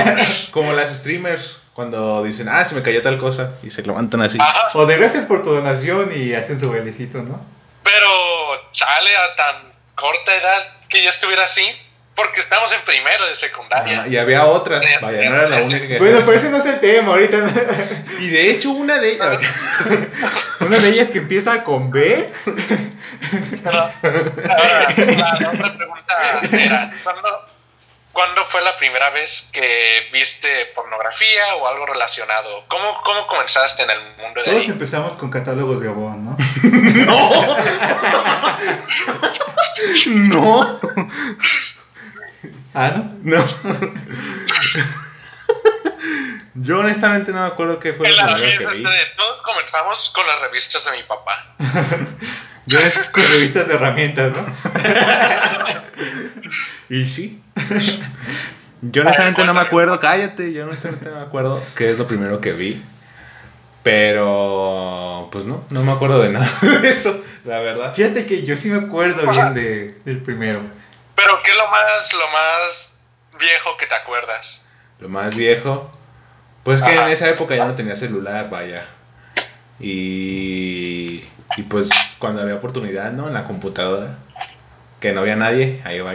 Como 0.50 0.72
las 0.72 0.96
streamers, 0.96 1.62
cuando 1.72 2.22
dicen, 2.22 2.48
ah, 2.48 2.64
se 2.64 2.74
me 2.74 2.82
cayó 2.82 3.02
tal 3.02 3.18
cosa. 3.18 3.54
Y 3.62 3.70
se 3.70 3.82
levantan 3.82 4.22
así. 4.22 4.38
Ajá. 4.40 4.70
O 4.74 4.86
de 4.86 4.96
gracias 4.96 5.26
por 5.26 5.42
tu 5.42 5.50
donación 5.50 6.10
y 6.14 6.34
hacen 6.34 6.58
su 6.58 6.70
bailecito, 6.70 7.22
¿no? 7.22 7.40
Pero, 7.82 8.08
chale, 8.72 9.16
a 9.16 9.36
tan 9.36 9.73
corta 9.94 10.34
edad 10.34 10.62
que 10.88 11.02
ya 11.02 11.10
estuviera 11.10 11.44
así. 11.44 11.64
Porque 12.14 12.38
estamos 12.38 12.70
en 12.70 12.80
primero 12.82 13.26
de 13.26 13.34
secundaria. 13.34 14.02
Ajá, 14.02 14.08
y 14.08 14.16
había 14.16 14.46
otras, 14.46 14.84
vaya, 15.00 15.28
no 15.28 15.36
era 15.36 15.48
la 15.48 15.56
única 15.56 15.84
que 15.84 15.98
Bueno, 15.98 16.20
pero 16.20 16.36
eso. 16.36 16.46
ese 16.46 16.50
no 16.50 16.58
es 16.58 16.66
el 16.66 16.78
tema 16.78 17.08
ahorita. 17.08 17.38
Y 18.20 18.28
de 18.28 18.50
hecho, 18.52 18.70
una 18.70 18.98
de 18.98 19.14
ellas. 19.14 19.38
Una 20.60 20.78
de 20.78 20.88
ellas 20.90 21.08
que 21.08 21.18
empieza 21.18 21.64
con 21.64 21.90
B. 21.90 22.30
Pero, 23.64 23.80
ahora, 23.80 24.94
la 24.96 25.50
otra 25.52 25.76
pregunta 25.76 26.40
era, 26.52 26.92
¿cuándo, 27.02 27.44
cuándo 28.14 28.46
fue 28.46 28.62
la 28.62 28.74
primera 28.78 29.10
vez 29.10 29.50
que 29.52 30.08
viste 30.12 30.66
pornografía 30.74 31.56
o 31.56 31.68
algo 31.68 31.84
relacionado? 31.84 32.64
¿Cómo, 32.68 33.02
cómo 33.02 33.26
comenzaste 33.26 33.82
en 33.82 33.90
el 33.90 34.00
mundo 34.18 34.40
de 34.40 34.44
Todos 34.44 34.64
ahí? 34.64 34.70
empezamos 34.70 35.12
con 35.14 35.30
catálogos 35.30 35.80
de 35.82 35.88
Avon, 35.88 36.24
¿no? 36.24 36.36
No. 40.06 40.80
Ah, 42.74 42.90
¿no? 43.22 43.38
No. 43.38 43.44
Yo 46.54 46.78
honestamente 46.78 47.32
no 47.32 47.40
me 47.42 47.46
acuerdo 47.48 47.78
qué 47.80 47.92
fue 47.94 48.08
En 48.08 48.16
la 48.16 48.34
primero 48.34 48.58
que 48.58 48.64
revista 48.66 48.90
vi. 48.90 48.96
de 48.96 49.06
todos 49.16 49.42
comenzamos 49.42 50.10
con 50.14 50.26
las 50.26 50.40
revistas 50.40 50.84
de 50.84 50.90
mi 50.92 51.02
papá. 51.02 51.46
Yo 52.66 52.78
con 53.12 53.22
revistas 53.24 53.68
de 53.68 53.74
herramientas, 53.74 54.32
¿no? 54.32 54.46
Y 56.90 57.06
sí. 57.06 57.42
Yo 58.82 59.02
honestamente 59.02 59.44
no 59.44 59.54
me 59.54 59.60
acuerdo, 59.60 59.98
cállate, 59.98 60.52
yo 60.52 60.64
honestamente 60.64 61.08
no 61.08 61.16
me 61.16 61.22
acuerdo 61.22 61.62
qué 61.74 61.90
es 61.90 61.98
lo 61.98 62.06
primero 62.06 62.40
que 62.40 62.52
vi. 62.52 62.84
Pero, 63.82 65.28
pues 65.30 65.44
no, 65.44 65.64
no 65.68 65.82
me 65.84 65.92
acuerdo 65.92 66.18
de 66.20 66.30
nada 66.30 66.48
de 66.80 66.88
eso, 66.88 67.22
la 67.44 67.60
verdad. 67.60 67.94
Fíjate 67.94 68.24
que 68.24 68.44
yo 68.44 68.56
sí 68.56 68.70
me 68.70 68.86
acuerdo 68.86 69.30
bien 69.30 69.52
de, 69.52 69.98
del 70.04 70.22
primero. 70.22 70.60
Pero, 71.14 71.42
¿qué 71.42 71.50
es 71.50 71.56
lo 71.56 71.68
más, 71.68 72.12
lo 72.14 72.30
más 72.30 72.94
viejo 73.38 73.76
que 73.78 73.86
te 73.86 73.94
acuerdas? 73.94 74.64
Lo 75.00 75.08
más 75.10 75.34
viejo, 75.34 75.90
pues 76.62 76.80
que 76.80 76.92
Ajá. 76.92 77.06
en 77.06 77.12
esa 77.12 77.28
época 77.28 77.54
ya 77.56 77.66
no 77.66 77.74
tenía 77.74 77.94
celular, 77.94 78.48
vaya. 78.48 78.86
Y, 79.78 81.24
y 81.56 81.62
pues 81.68 81.90
cuando 82.18 82.40
había 82.40 82.54
oportunidad, 82.54 83.12
¿no? 83.12 83.28
En 83.28 83.34
la 83.34 83.44
computadora, 83.44 84.16
que 85.04 85.12
no 85.12 85.20
había 85.20 85.36
nadie, 85.36 85.82
ahí 85.84 86.00
va, 86.00 86.14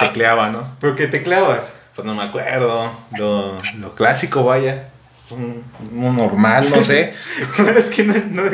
tecleaba, 0.00 0.48
¿no? 0.48 0.76
¿Por 0.80 0.96
qué 0.96 1.06
te 1.06 1.22
clavas? 1.22 1.72
Pues 1.94 2.04
no 2.04 2.16
me 2.16 2.24
acuerdo, 2.24 2.90
lo, 3.16 3.62
lo 3.78 3.94
clásico, 3.94 4.42
vaya. 4.42 4.88
Es 5.24 5.30
un, 5.30 5.62
un 5.92 6.16
normal, 6.16 6.68
no 6.68 6.80
sé. 6.82 7.14
es 7.76 7.90
que 7.90 8.02
no, 8.02 8.14
no- 8.30 8.50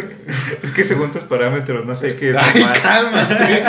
es 0.62 0.71
que 0.73 0.85
según 0.85 1.11
tus 1.12 1.23
parámetros 1.23 1.87
no 1.87 1.97
sé 1.97 2.14
qué 2.16 2.30
es 2.33 2.37
Ay, 2.37 2.61
normal. 2.61 2.80
cálmate. 2.83 3.64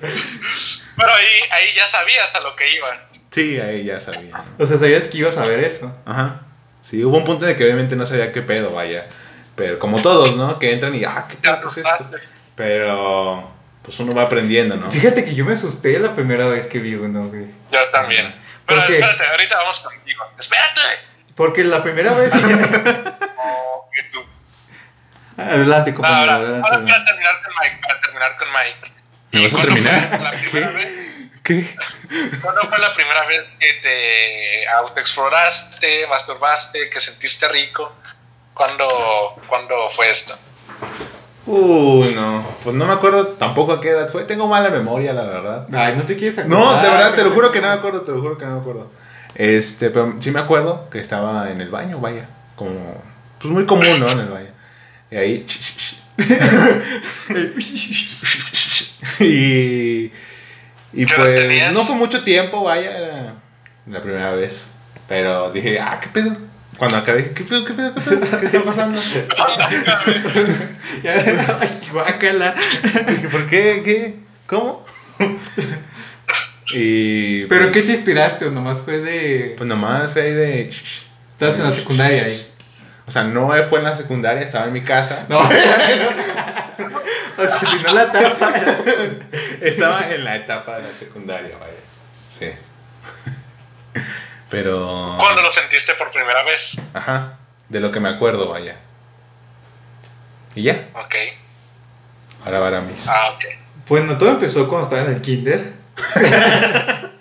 Pero 0.00 1.08
ahí, 1.14 1.26
ahí 1.52 1.66
ya 1.76 1.86
sabías 1.86 2.34
a 2.34 2.40
lo 2.40 2.56
que 2.56 2.74
iba. 2.74 2.88
Sí, 3.30 3.60
ahí 3.60 3.84
ya 3.84 4.00
sabía. 4.00 4.32
¿no? 4.58 4.64
O 4.64 4.66
sea, 4.66 4.76
sabías 4.76 5.06
que 5.06 5.18
ibas 5.18 5.38
a 5.38 5.46
ver 5.46 5.60
eso. 5.60 5.94
Ajá. 6.04 6.40
Sí, 6.82 7.04
hubo 7.04 7.16
un 7.16 7.24
punto 7.24 7.44
en 7.44 7.52
el 7.52 7.56
que 7.56 7.62
obviamente 7.64 7.94
no 7.94 8.06
sabía 8.06 8.32
qué 8.32 8.42
pedo, 8.42 8.72
vaya. 8.72 9.06
Pero 9.54 9.78
como 9.78 10.02
todos, 10.02 10.34
¿no? 10.36 10.58
Que 10.58 10.72
entran 10.72 10.96
y, 10.96 11.04
ah, 11.04 11.26
¿qué 11.28 11.36
pedo 11.36 11.60
qué 11.60 11.66
es 11.68 11.76
esto? 11.78 12.10
Pero, 12.56 13.50
pues 13.86 13.98
uno 14.00 14.12
va 14.14 14.22
aprendiendo, 14.22 14.76
¿no? 14.76 14.90
Fíjate 14.90 15.24
que 15.24 15.34
yo 15.34 15.44
me 15.44 15.52
asusté 15.54 15.98
la 16.00 16.14
primera 16.14 16.46
vez 16.48 16.66
que 16.66 16.80
vi 16.80 16.94
uno, 16.94 17.28
güey. 17.28 17.46
Yo 17.70 17.78
también. 17.92 18.34
Pero 18.66 18.80
¿Por 18.80 18.86
qué? 18.88 18.94
espérate, 18.94 19.26
ahorita 19.28 19.56
vamos 19.56 19.78
contigo. 19.78 20.24
Espérate. 20.38 20.80
Porque 21.36 21.62
la 21.64 21.82
primera 21.82 22.12
vez 22.12 22.32
que... 22.32 22.38
Oh, 23.38 23.88
que 23.94 24.02
tú. 24.12 24.24
adelante, 25.40 25.94
compañero, 25.94 26.20
Ahora, 26.32 26.34
adelante. 26.36 26.68
ahora 26.68 26.84
para 26.86 27.04
terminar 27.04 27.42
con 27.44 27.52
Mike, 27.62 27.78
para 27.86 28.00
terminar 28.00 28.36
con 28.36 28.48
Mike. 28.52 28.92
¿Me 29.32 29.42
vas 29.44 29.52
a 29.52 29.56
¿Cuándo 29.56 29.74
terminar? 29.74 30.08
fue 30.08 30.18
La 30.20 30.30
primera 30.32 30.70
vez, 30.70 30.88
¿Qué? 31.44 31.76
¿Cuándo 32.42 32.60
fue 32.62 32.78
la 32.80 32.94
primera 32.94 33.26
vez 33.26 33.42
que 33.60 33.72
te 33.74 34.68
autoexploraste, 34.68 36.06
masturbaste, 36.08 36.90
que 36.90 37.00
sentiste 37.00 37.46
rico? 37.48 37.94
¿Cuándo, 38.52 39.36
¿Cuándo 39.46 39.88
fue 39.90 40.10
esto? 40.10 40.36
Uy, 41.46 42.14
no. 42.14 42.44
Pues 42.64 42.74
no 42.74 42.86
me 42.86 42.92
acuerdo 42.92 43.28
tampoco 43.28 43.72
a 43.72 43.80
qué 43.80 43.90
edad 43.90 44.08
fue. 44.08 44.24
Tengo 44.24 44.48
mala 44.48 44.70
memoria, 44.70 45.12
la 45.12 45.22
verdad. 45.22 45.66
Ay, 45.72 45.94
no 45.96 46.02
te 46.02 46.16
quieres 46.16 46.38
acordar. 46.38 46.58
No, 46.58 46.82
de 46.82 46.88
verdad, 46.88 47.14
te 47.14 47.22
lo 47.22 47.30
juro 47.30 47.52
que 47.52 47.60
no 47.60 47.68
me 47.68 47.74
acuerdo, 47.74 48.00
te 48.02 48.12
lo 48.12 48.20
juro 48.20 48.36
que 48.36 48.44
no 48.44 48.56
me 48.56 48.60
acuerdo. 48.60 48.90
Este, 49.34 49.90
pero 49.90 50.14
sí 50.18 50.30
me 50.30 50.40
acuerdo 50.40 50.88
que 50.90 50.98
estaba 50.98 51.50
en 51.50 51.60
el 51.60 51.70
baño, 51.70 52.00
vaya. 52.00 52.28
Como, 52.56 53.02
pues 53.38 53.52
muy 53.52 53.66
común, 53.66 54.00
¿no? 54.00 54.10
En 54.10 54.20
el 54.20 54.28
baño. 54.28 54.50
Y 55.10 55.16
ahí. 55.16 55.46
y. 59.20 60.12
Y 60.92 61.04
¿Qué 61.04 61.14
edad 61.14 61.46
pues 61.46 61.72
no 61.74 61.84
fue 61.84 61.96
mucho 61.96 62.24
tiempo, 62.24 62.62
vaya, 62.62 62.96
era 62.96 63.34
la 63.86 64.02
primera 64.02 64.32
vez. 64.32 64.68
Pero 65.08 65.50
dije, 65.50 65.78
ah, 65.78 66.00
¿qué 66.00 66.08
pedo? 66.08 66.36
Cuando 66.78 66.96
acabé, 66.98 67.18
dije, 67.22 67.34
¿qué 67.34 67.44
pedo, 67.44 67.64
qué 67.64 67.72
pedo, 67.72 67.94
qué 67.94 68.00
pedo? 68.00 68.40
¿Qué 68.40 68.46
está 68.46 68.62
pasando? 68.62 69.00
Ya- 71.02 71.58
Ay, 71.60 71.80
guácala. 71.92 72.54
Dije, 73.08 73.28
¿por 73.28 73.46
qué? 73.46 73.82
¿Qué? 73.84 74.14
¿Cómo? 74.46 74.84
y. 76.74 77.44
¿Pero 77.46 77.66
qué 77.66 77.72
pues, 77.72 77.86
te 77.86 77.92
inspiraste 77.92 78.46
o 78.46 78.50
nomás 78.50 78.80
fue 78.80 78.98
de... 78.98 79.54
Pues 79.56 79.68
nomás 79.68 80.12
fue 80.12 80.22
ahí 80.22 80.32
de. 80.34 80.70
Estabas 81.32 81.58
en 81.60 81.70
la 81.70 81.72
secundaria 81.72 82.24
ahí. 82.24 82.46
O 83.06 83.10
sea, 83.10 83.22
no 83.24 83.48
fue 83.68 83.78
en 83.78 83.84
la 83.84 83.94
secundaria, 83.94 84.42
estaba 84.42 84.66
en 84.66 84.72
mi 84.72 84.82
casa. 84.82 85.26
No, 85.28 85.38
o 85.38 85.48
sea, 85.48 85.78
si 87.60 87.82
no 87.84 87.92
la 87.92 88.10
tapas. 88.10 88.52
Estaba 89.60 90.10
en 90.12 90.24
la 90.24 90.36
etapa 90.36 90.78
de 90.78 90.88
la 90.88 90.94
secundaria, 90.94 91.56
vaya. 91.58 91.72
Sí. 92.38 92.46
Pero. 94.50 95.16
¿Cuándo 95.18 95.42
lo 95.42 95.52
sentiste 95.52 95.94
por 95.94 96.10
primera 96.12 96.42
vez? 96.44 96.76
Ajá. 96.94 97.38
De 97.68 97.80
lo 97.80 97.90
que 97.90 98.00
me 98.00 98.08
acuerdo, 98.08 98.48
vaya. 98.48 98.76
Y 100.54 100.62
ya. 100.62 100.88
Ok. 100.94 101.14
Ahora 102.44 102.60
va 102.60 102.78
a 102.78 102.80
mis. 102.80 103.06
Ah, 103.08 103.32
ok. 103.34 103.44
Bueno, 103.88 104.16
todo 104.18 104.30
empezó 104.30 104.68
cuando 104.68 104.84
estaba 104.84 105.02
en 105.02 105.16
el 105.16 105.22
kinder. 105.22 105.72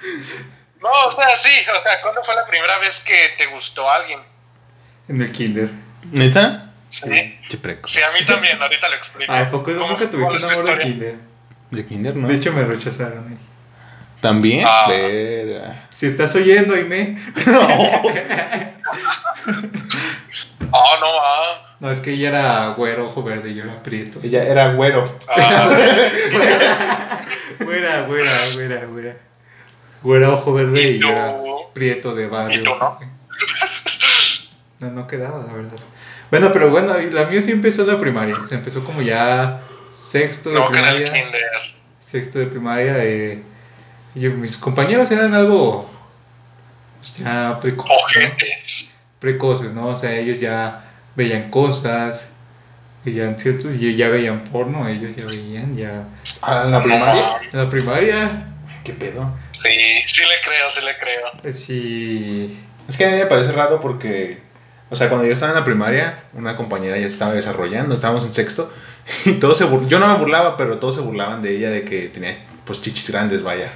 No, 0.82 1.08
o 1.08 1.12
sea, 1.12 1.36
sí. 1.36 1.50
O 1.62 1.82
sea, 1.82 2.00
¿cuándo 2.04 2.24
fue 2.24 2.36
la 2.36 2.46
primera 2.46 2.78
vez 2.78 3.00
que 3.00 3.30
te 3.40 3.48
gustó 3.48 3.90
alguien? 3.90 4.20
En 5.08 5.20
el 5.20 5.32
kinder. 5.32 5.70
¿Neta? 6.12 6.72
Sí. 6.90 7.40
Preco. 7.60 7.88
Sí, 7.88 8.00
a 8.04 8.12
mí 8.12 8.24
también. 8.24 8.62
Ahorita 8.62 8.88
lo 8.90 8.96
explico. 8.96 9.32
Ay, 9.34 9.46
¿poco 9.46 9.74
¿Cómo- 9.74 9.88
nunca 9.88 10.08
tuviste 10.10 10.46
un 10.46 10.52
amor 10.52 10.66
de 10.78 10.80
kinder? 10.84 11.16
De 11.72 11.86
kinder, 11.88 12.16
¿no? 12.16 12.28
De 12.28 12.36
hecho, 12.36 12.54
me 12.54 12.64
rechazaron 12.64 13.28
ahí. 13.30 13.38
También. 14.26 14.66
Ah. 14.68 14.86
Verga. 14.90 15.88
Si 15.94 16.08
estás 16.08 16.36
oyendo, 16.36 16.74
Aime. 16.74 17.16
Oh, 20.72 20.98
no, 21.00 21.08
ah. 21.24 21.76
No, 21.80 21.92
es 21.92 22.00
que 22.00 22.14
ella 22.14 22.30
era 22.30 22.70
güero, 22.70 23.06
ojo 23.06 23.22
verde 23.22 23.52
y 23.52 23.54
yo 23.54 23.66
era 23.66 23.84
prieto. 23.84 24.20
Ella 24.24 24.44
era 24.44 24.74
güero. 24.74 25.20
Ah, 25.30 25.70
Güera, 27.60 28.02
güera, 28.08 28.54
güera, 28.54 28.86
güera. 28.86 29.16
Güera, 30.02 30.32
ojo 30.32 30.54
verde 30.54 30.82
¿Y 30.82 30.88
y, 30.96 31.00
yo 31.00 31.10
era 31.10 31.36
prieto 31.74 32.16
de 32.16 32.26
barrio. 32.26 32.62
¿Y 32.62 32.64
tú 32.64 32.72
no? 32.72 33.00
No, 34.80 34.90
no 34.92 35.08
quedaba, 35.08 35.46
la 35.46 35.54
verdad. 35.54 35.78
Bueno, 36.32 36.52
pero 36.52 36.72
bueno, 36.72 36.96
la 37.12 37.26
mía 37.26 37.42
sí 37.42 37.52
empezó 37.52 37.84
en 37.84 37.90
la 37.90 38.00
primaria. 38.00 38.38
Se 38.48 38.56
empezó 38.56 38.84
como 38.84 39.04
ya 39.04 39.62
sexto 39.94 40.50
de 40.50 40.56
No, 40.56 40.72
que 40.72 40.80
en 40.80 40.86
el 40.86 40.96
primaria. 40.96 41.24
kinder. 41.24 41.42
Sexto 42.00 42.40
de 42.40 42.48
primaria. 42.48 43.04
Eh, 43.04 43.44
yo- 44.16 44.32
mis 44.32 44.58
compañeros 44.58 45.12
eran 45.12 45.34
algo 45.34 45.90
pues, 47.00 47.16
ya 47.18 47.60
precoces, 47.62 48.24
¿no? 48.24 48.36
Precoces, 49.20 49.74
¿no? 49.74 49.88
O 49.88 49.96
sea, 49.96 50.16
ellos 50.16 50.40
ya 50.40 50.84
veían 51.16 51.50
cosas, 51.50 52.30
veían 53.04 53.38
ciertos, 53.40 53.72
y 53.80 53.96
ya 53.96 54.10
veían 54.10 54.44
porno, 54.46 54.88
ellos 54.88 55.16
ya 55.16 55.26
veían, 55.26 55.76
ya. 55.76 56.08
¿A 56.42 56.66
la 56.66 56.82
primaria? 56.82 57.26
En 57.52 57.60
la 57.60 57.70
primaria, 57.70 58.48
¿Qué 58.84 58.94
pedo? 58.94 59.32
Sí, 59.52 59.70
sí 60.06 60.22
le 60.22 60.42
creo, 60.44 60.70
sí 60.70 60.80
le 60.86 60.98
creo. 60.98 61.28
eh, 61.44 61.54
sí. 61.54 62.60
Es 62.88 62.98
que 62.98 63.06
a 63.06 63.10
mí 63.10 63.16
me 63.18 63.26
parece 63.26 63.52
raro 63.52 63.80
porque, 63.80 64.40
o 64.92 64.96
sea, 64.96 65.10
cuando 65.10 65.26
yo 65.26 65.34
estaba 65.34 65.52
en 65.54 65.58
la 65.58 65.64
primaria, 65.64 66.20
una 66.34 66.56
compañera 66.56 66.96
ya 66.98 67.04
se 67.04 67.08
estaba 67.08 67.34
desarrollando, 67.34 67.96
estábamos 67.96 68.26
en 68.26 68.34
sexto, 68.36 68.72
y 69.26 69.34
todos 69.34 69.58
se 69.58 69.66
bur- 69.66 69.88
yo 69.88 69.98
no 70.00 70.08
me 70.08 70.18
burlaba, 70.20 70.56
pero 70.56 70.78
todos 70.78 70.94
se 70.96 71.02
burlaban 71.02 71.42
de 71.42 71.58
ella 71.58 71.72
de 71.72 71.84
que 71.84 72.10
tenía, 72.10 72.38
pues, 72.66 72.82
chichis 72.82 73.10
grandes, 73.10 73.42
vaya. 73.42 73.72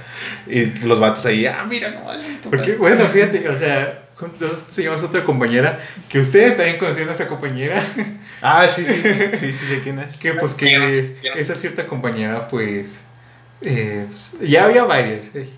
Y 0.46 0.66
los 0.86 0.98
vatos 0.98 1.24
ahí, 1.26 1.46
ah, 1.46 1.64
mira, 1.68 1.90
no, 1.90 2.04
vale, 2.04 2.24
Porque, 2.42 2.58
padre". 2.58 2.76
bueno, 2.76 3.06
fíjate, 3.06 3.48
o 3.48 3.56
sea, 3.58 4.04
nosotros 4.20 4.66
teníamos 4.74 5.02
otra 5.02 5.24
compañera, 5.24 5.80
que 6.08 6.20
ustedes 6.20 6.56
también 6.56 6.78
conocían 6.78 7.08
a 7.08 7.12
esa 7.12 7.26
compañera, 7.26 7.82
Ah, 8.42 8.66
sí, 8.68 8.84
sí, 8.86 8.94
sí, 9.38 9.52
sí, 9.52 9.66
sé 9.66 9.80
quién 9.82 9.98
es. 9.98 10.16
que 10.16 10.32
pues 10.32 10.54
que 10.54 11.16
esa 11.36 11.54
cierta 11.54 11.86
compañera, 11.86 12.48
pues, 12.48 12.98
eh, 13.60 14.06
pues, 14.08 14.36
ya 14.40 14.64
había 14.64 14.84
varias, 14.84 15.26
eh, 15.34 15.48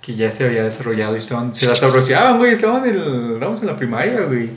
que 0.00 0.14
ya 0.14 0.30
se 0.30 0.44
había 0.44 0.62
desarrollado 0.62 1.16
y 1.16 1.18
estaban, 1.18 1.54
se 1.54 1.66
las 1.66 1.82
abrociaban, 1.82 2.38
güey, 2.38 2.52
estaban 2.52 2.84
en, 2.88 2.94
el, 2.94 3.42
en 3.42 3.66
la 3.66 3.76
primaria, 3.76 4.20
güey. 4.22 4.50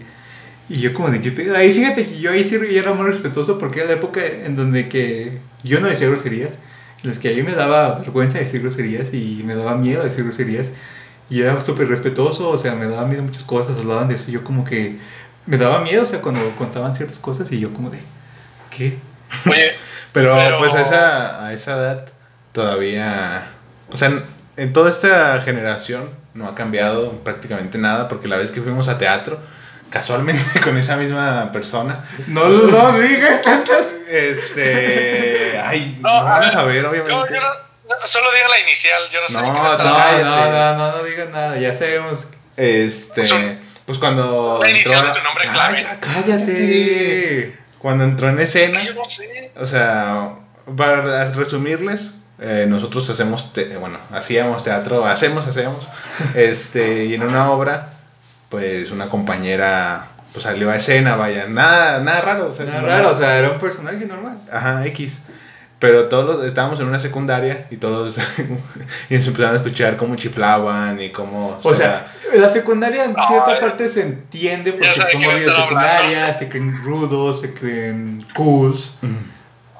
Y 0.67 0.79
yo 0.79 0.93
como 0.93 1.12
de 1.12 1.22
qué 1.22 1.31
pedo, 1.31 1.55
ahí 1.55 1.72
fíjate 1.72 2.05
que 2.07 2.19
yo 2.19 2.31
ahí 2.31 2.43
sí 2.43 2.57
era 2.72 2.93
más 2.93 3.05
respetuoso 3.05 3.60
porque 3.60 3.79
era 3.81 3.89
la 3.89 3.95
época 3.95 4.22
en 4.25 4.55
donde 4.55 4.89
que 4.89 5.38
yo 5.63 5.79
no 5.79 5.88
decía 5.88 6.07
groserías, 6.07 6.53
las 7.05 7.19
que 7.19 7.29
a 7.31 7.33
mí 7.35 7.43
me 7.43 7.53
daba 7.53 8.00
vergüenza 8.00 8.39
decir 8.39 8.62
groserías 8.62 9.13
y 9.13 9.41
me 9.45 9.55
daba 9.55 9.75
miedo 9.75 10.03
decir 10.03 10.24
groserías. 10.24 10.69
Y 11.29 11.41
era 11.41 11.59
súper 11.62 11.88
respetuoso, 11.88 12.50
o 12.50 12.57
sea, 12.57 12.75
me 12.75 12.85
daba 12.88 13.05
miedo 13.07 13.24
muchas 13.24 13.43
cosas, 13.43 13.77
hablaban 13.77 14.07
de 14.09 14.15
eso, 14.15 14.29
yo 14.29 14.43
como 14.43 14.63
que 14.63 14.97
me 15.47 15.57
daba 15.57 15.79
miedo, 15.81 16.03
o 16.03 16.05
sea, 16.05 16.21
cuando 16.21 16.41
contaban 16.57 16.95
ciertas 16.95 17.17
cosas 17.19 17.51
y 17.51 17.59
yo 17.59 17.74
como 17.74 17.89
de, 17.89 18.00
¿qué? 18.69 18.97
Oye, 19.50 19.71
Pero, 20.13 20.35
Pero- 20.35 20.57
pues 20.59 20.74
a 20.74 20.81
esa, 20.81 21.45
a 21.47 21.53
esa 21.53 21.74
edad 21.74 22.05
todavía, 22.51 23.47
o 23.91 23.97
sea, 23.97 24.24
en 24.57 24.74
toda 24.74 24.89
esta 24.89 25.39
generación 25.41 26.09
no 26.33 26.47
ha 26.47 26.55
cambiado 26.55 27.12
prácticamente 27.24 27.77
nada 27.77 28.07
porque 28.07 28.27
la 28.27 28.38
vez 28.38 28.51
que 28.51 28.62
fuimos 28.62 28.88
a 28.88 28.97
teatro, 28.97 29.39
casualmente 29.89 30.59
con 30.63 30.77
esa 30.77 30.95
misma 30.97 31.51
persona, 31.51 32.05
No, 32.27 32.47
no, 32.49 32.67
no 32.91 32.99
digas 32.99 33.41
tantas. 33.41 33.85
este, 34.09 35.59
ay, 35.63 35.97
No, 36.01 36.09
no, 36.09 36.17
a 36.19 36.23
van 36.23 36.33
a 36.33 36.39
ver, 36.39 36.51
saber, 36.51 36.81
yo, 36.83 36.89
obviamente. 36.89 37.33
yo 37.33 37.41
no, 37.41 37.49
no, 37.99 38.07
solo 38.07 38.31
diga 38.33 38.47
la 38.49 38.59
inicial, 38.59 39.01
yo 39.11 39.21
no 39.21 39.27
sé 39.27 39.33
No, 39.33 39.41
ni 39.41 39.47
qué 39.47 39.53
me 39.53 40.23
No, 40.23 40.51
no, 40.51 40.73
no, 40.77 40.91
no, 40.97 41.03
digas 41.03 41.29
nada, 41.29 41.57
ya 41.57 41.73
sabemos. 41.73 42.25
Este, 42.57 43.23
Son- 43.23 43.59
pues 43.85 43.97
cuando 43.99 44.57
La 44.61 44.69
inicial 44.69 44.95
entró- 45.05 45.13
de 45.13 45.19
tu 45.19 45.23
nombre 45.23 45.47
clave. 45.47 45.85
Cállate. 45.99 47.59
Cuando 47.79 48.03
entró 48.03 48.29
en 48.29 48.39
escena, 48.39 48.83
Yo 48.83 48.93
no 48.95 49.07
sé. 49.09 49.51
O 49.57 49.67
sea, 49.67 50.29
para 50.75 51.29
resumirles, 51.31 52.15
eh, 52.39 52.65
nosotros 52.67 53.07
hacemos, 53.09 53.53
te- 53.53 53.77
bueno, 53.77 53.97
hacíamos 54.11 54.63
teatro, 54.63 55.05
hacemos, 55.05 55.45
hacemos, 55.47 55.87
este, 56.35 57.05
y 57.05 57.13
en 57.13 57.21
una 57.23 57.51
obra, 57.51 57.93
pues 58.49 58.91
una 58.91 59.07
compañera, 59.09 60.07
pues 60.33 60.43
salió 60.43 60.69
a 60.71 60.75
escena, 60.75 61.15
vaya, 61.15 61.47
nada, 61.47 61.99
nada 61.99 62.21
raro, 62.21 62.49
o 62.49 62.53
sea, 62.53 62.65
Nada 62.65 62.81
raro, 62.81 63.09
o 63.11 63.15
sea, 63.17 63.37
era 63.37 63.51
un 63.51 63.59
personaje 63.59 64.05
normal. 64.05 64.37
ajá, 64.51 64.85
X. 64.87 65.19
Pero 65.77 66.07
todos 66.07 66.37
los- 66.37 66.45
estábamos 66.45 66.79
en 66.79 66.87
una 66.87 66.99
secundaria 66.99 67.67
y 67.69 67.75
todos 67.77 68.15
y 69.09 69.13
nos 69.15 69.27
empezaron 69.27 69.53
a 69.55 69.57
escuchar 69.57 69.97
cómo 69.97 70.15
chiflaban 70.15 71.01
y 71.01 71.11
cómo... 71.11 71.59
O 71.63 71.75
sea, 71.75 72.07
en 72.33 72.41
la 72.41 72.48
secundaria 72.50 73.03
en 73.05 73.13
No, 73.13 73.27
cierta 73.27 73.57
eh. 73.57 73.59
parte 73.59 73.89
se 73.89 74.01
entiende 74.03 74.72
porque 74.72 74.87
sé 74.96 75.17
de 75.46 75.51
secundaria, 75.51 76.33
se 76.33 76.48
creen 76.48 76.81
rudos, 76.83 77.41
se 77.41 77.53
creen 77.53 78.25
cools. 78.33 78.96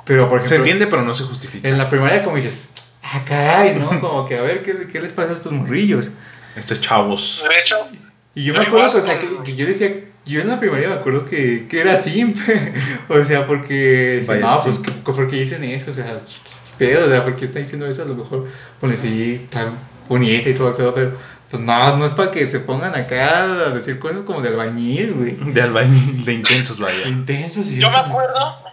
Pero 0.04 0.28
por 0.28 0.38
ejemplo, 0.40 0.48
se 0.50 0.56
entiende 0.58 0.88
pero 0.88 1.02
no 1.02 1.16
se 1.16 1.24
justifica. 1.24 1.68
en 1.68 1.78
la 1.78 1.90
primaria 1.90 2.24
como 2.24 2.36
dices, 2.36 2.68
ah, 3.02 3.22
caray, 3.26 3.76
¿no? 3.76 4.00
Como 4.02 4.26
que 4.28 4.38
a 4.38 4.42
ver 4.42 4.64
qué, 4.64 4.88
qué 4.92 5.00
les 5.00 5.14
pasa 5.14 5.32
a 5.32 5.36
estos 5.36 5.52
morrillos. 5.54 6.12
Estos 6.58 6.80
chavos. 6.82 7.44
De 7.50 7.60
hecho, 7.62 7.88
Y 8.36 8.44
yo 8.44 8.54
me 8.54 8.60
acuerdo 8.60 8.90
igual 8.90 8.92
que, 8.92 8.98
o 8.98 9.02
sea, 9.02 9.20
que, 9.20 9.44
que 9.44 9.56
yo 9.56 9.66
decía, 9.66 9.90
yo 10.26 10.42
en 10.42 10.50
la 10.50 10.60
primaria 10.60 10.90
me 10.90 10.96
acuerdo 10.96 11.26
que, 11.26 11.68
que 11.70 11.82
era 11.82 11.96
simp, 11.98 12.38
o 13.10 13.24
sea, 13.24 13.48
porque, 13.48 14.24
Vaya 14.28 14.42
no, 14.42 14.62
pues, 14.64 14.76
simp. 14.78 14.86
¿qué- 14.86 15.12
¿por 15.12 15.28
qué 15.30 15.36
dicen 15.38 15.64
eso? 15.64 15.92
O 15.92 15.94
sea, 15.94 16.06
¿qué 16.06 16.76
pedo, 16.78 17.06
o 17.06 17.10
sea, 17.10 17.24
¿por 17.24 17.36
qué 17.36 17.46
está 17.46 17.60
diciendo 17.60 17.88
eso? 17.88 18.02
A 18.04 18.06
lo 18.06 18.16
mejor, 18.16 18.48
pues 18.80 19.00
sí, 19.00 19.42
está 19.46 19.72
bonita 20.10 20.50
y 20.50 20.54
todo 20.54 20.70
el 20.70 20.76
pedo, 20.76 20.94
pero, 20.94 21.18
pues 21.50 21.62
no, 21.62 21.96
no 21.98 22.06
es 22.06 22.12
para 22.12 22.32
que 22.32 22.50
se 22.52 22.60
pongan 22.60 22.94
acá 22.96 23.44
a 23.44 23.48
decir 23.70 24.00
cosas 24.00 24.22
como 24.26 24.42
de 24.42 24.50
albañil, 24.50 25.14
güey. 25.14 25.32
De 25.54 25.62
albañil, 25.62 26.26
de 26.26 26.34
intensos, 26.34 26.80
vaya. 26.80 27.08
Intensos 27.08 27.68
y 27.68 27.80
yo 27.80 27.90
me 27.90 27.98
acuerdo, 27.98 28.64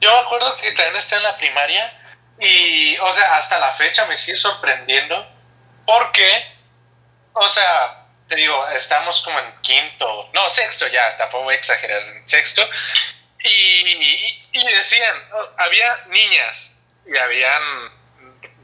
yo 0.00 0.08
me 0.12 0.18
acuerdo 0.26 0.54
que 0.62 0.70
también 0.72 0.96
estaba 0.96 1.20
en 1.22 1.28
la 1.28 1.36
primaria 1.36 1.92
y, 2.40 2.96
o 2.98 3.12
sea, 3.12 3.38
hasta 3.38 3.58
la 3.58 3.72
fecha 3.72 4.06
me 4.06 4.16
sigue 4.16 4.38
sorprendiendo 4.38 5.16
porque, 5.84 6.28
o 7.32 7.48
sea, 7.48 8.04
te 8.28 8.36
digo, 8.36 8.68
estamos 8.68 9.22
como 9.22 9.38
en 9.38 9.52
quinto, 9.62 10.30
no, 10.34 10.48
sexto 10.50 10.86
ya, 10.88 11.16
tampoco 11.16 11.44
voy 11.44 11.54
a 11.54 11.58
exagerar, 11.58 12.02
en 12.02 12.28
sexto, 12.28 12.68
y, 13.42 14.40
y 14.52 14.64
decían, 14.74 15.16
oh, 15.32 15.48
había 15.58 16.04
niñas 16.08 16.76
y 17.06 17.16
habían 17.16 17.62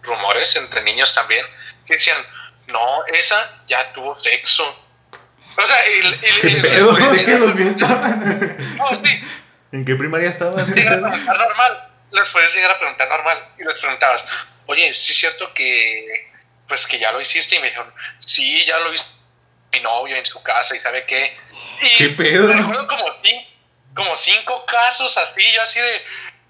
rumores 0.02 0.54
entre 0.56 0.82
niños 0.82 1.14
también 1.14 1.46
que 1.86 1.94
decían, 1.94 2.18
no, 2.66 3.04
esa 3.06 3.62
ya 3.66 3.92
tuvo 3.92 4.14
sexo. 4.18 4.80
O 5.56 5.66
sea, 5.66 5.88
y, 5.88 5.98
y- 6.08 6.40
¿Qué 6.40 6.48
y- 6.48 6.60
pedo? 6.62 6.92
después 6.92 7.12
¿De 7.18 7.24
qué 7.24 7.38
los 7.38 7.54
míos 7.54 7.68
estaban? 7.74 8.76
No, 8.76 8.88
sí, 9.04 9.20
¿En 9.72 9.84
qué 9.84 9.94
primaria 9.94 10.28
estabas? 10.30 10.66
llegar 10.68 10.94
a 10.94 11.00
preguntar 11.10 11.36
normal. 11.38 11.88
Les 12.10 12.28
puedes 12.30 12.54
llegar 12.54 12.70
a 12.72 12.78
preguntar 12.78 13.08
normal. 13.08 13.48
Y 13.58 13.64
les 13.64 13.74
preguntabas, 13.78 14.24
oye, 14.66 14.92
¿sí 14.92 15.12
es 15.12 15.18
cierto 15.18 15.52
que, 15.54 16.30
pues, 16.68 16.86
que 16.86 16.98
ya 16.98 17.12
lo 17.12 17.20
hiciste? 17.20 17.56
Y 17.56 17.58
me 17.60 17.66
dijeron, 17.68 17.92
sí, 18.20 18.64
ya 18.64 18.78
lo 18.78 18.92
hizo 18.94 19.04
mi 19.74 19.80
novio 19.80 20.16
en 20.16 20.24
su 20.26 20.42
casa 20.42 20.74
y 20.76 20.80
sabe 20.80 21.04
qué. 21.06 21.36
Y 21.82 21.96
¿Qué 21.98 22.08
pedo? 22.10 22.52
Recuerdo 22.52 22.86
como, 22.86 23.04
como 23.94 24.16
cinco 24.16 24.64
casos 24.66 25.16
así, 25.16 25.42
yo 25.52 25.62
así 25.62 25.78
de, 25.80 26.02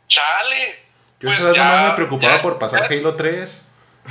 chale. 0.09 0.83
Yo 1.21 1.29
pues 1.31 1.39
ya- 1.55 1.65
nomás 1.65 1.89
me 1.91 1.95
preocupaba 1.97 2.37
ya- 2.37 2.43
por 2.43 2.59
pasar 2.59 2.89
ya- 2.89 2.97
Halo 2.99 3.15
3 3.17 3.63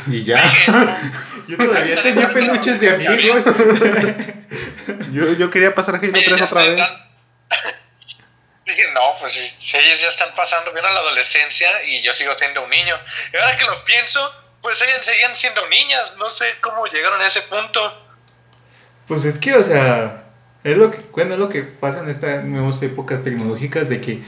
y 0.07 0.23
ya. 0.23 0.41
Yo 1.47 1.57
todavía 1.57 2.01
tenía 2.01 2.29
peluches 2.33 2.79
de 2.79 2.95
amigos. 2.95 3.43
Yo, 5.11 5.33
yo 5.33 5.49
quería 5.51 5.75
pasar 5.75 5.95
Halo 5.95 6.11
Oye, 6.13 6.23
3 6.23 6.37
ya 6.37 6.45
otra 6.45 6.61
vez. 6.63 6.79
están- 6.79 7.03
Dije, 8.65 8.91
no, 8.93 9.15
pues 9.19 9.33
si 9.33 9.47
si 9.59 9.77
ellos 9.77 10.01
ya 10.01 10.07
están 10.07 10.33
pasando 10.35 10.71
bien 10.71 10.85
a 10.85 10.91
la 10.91 11.01
adolescencia 11.01 11.83
y 11.83 12.01
yo 12.01 12.13
sigo 12.13 12.33
siendo 12.35 12.63
un 12.63 12.69
niño. 12.69 12.97
Y 13.33 13.37
ahora 13.37 13.57
que 13.57 13.65
lo 13.65 13.83
pienso, 13.83 14.33
pues 14.61 14.81
ellas 14.81 15.05
seguían 15.05 15.35
siendo 15.35 15.67
niñas. 15.67 16.15
No 16.17 16.29
sé 16.31 16.55
cómo 16.61 16.85
llegaron 16.87 17.21
a 17.21 17.27
ese 17.27 17.41
punto. 17.41 18.12
Pues 19.07 19.25
es 19.25 19.37
que, 19.37 19.53
o 19.55 19.63
sea, 19.63 20.23
es 20.63 20.77
lo 20.77 20.91
que, 20.91 21.25
lo 21.25 21.49
que 21.49 21.63
pasa 21.63 22.01
en 22.01 22.09
estas 22.09 22.45
nuevas 22.45 22.81
épocas 22.81 23.23
tecnológicas 23.23 23.89
de 23.89 23.99
que, 23.99 24.23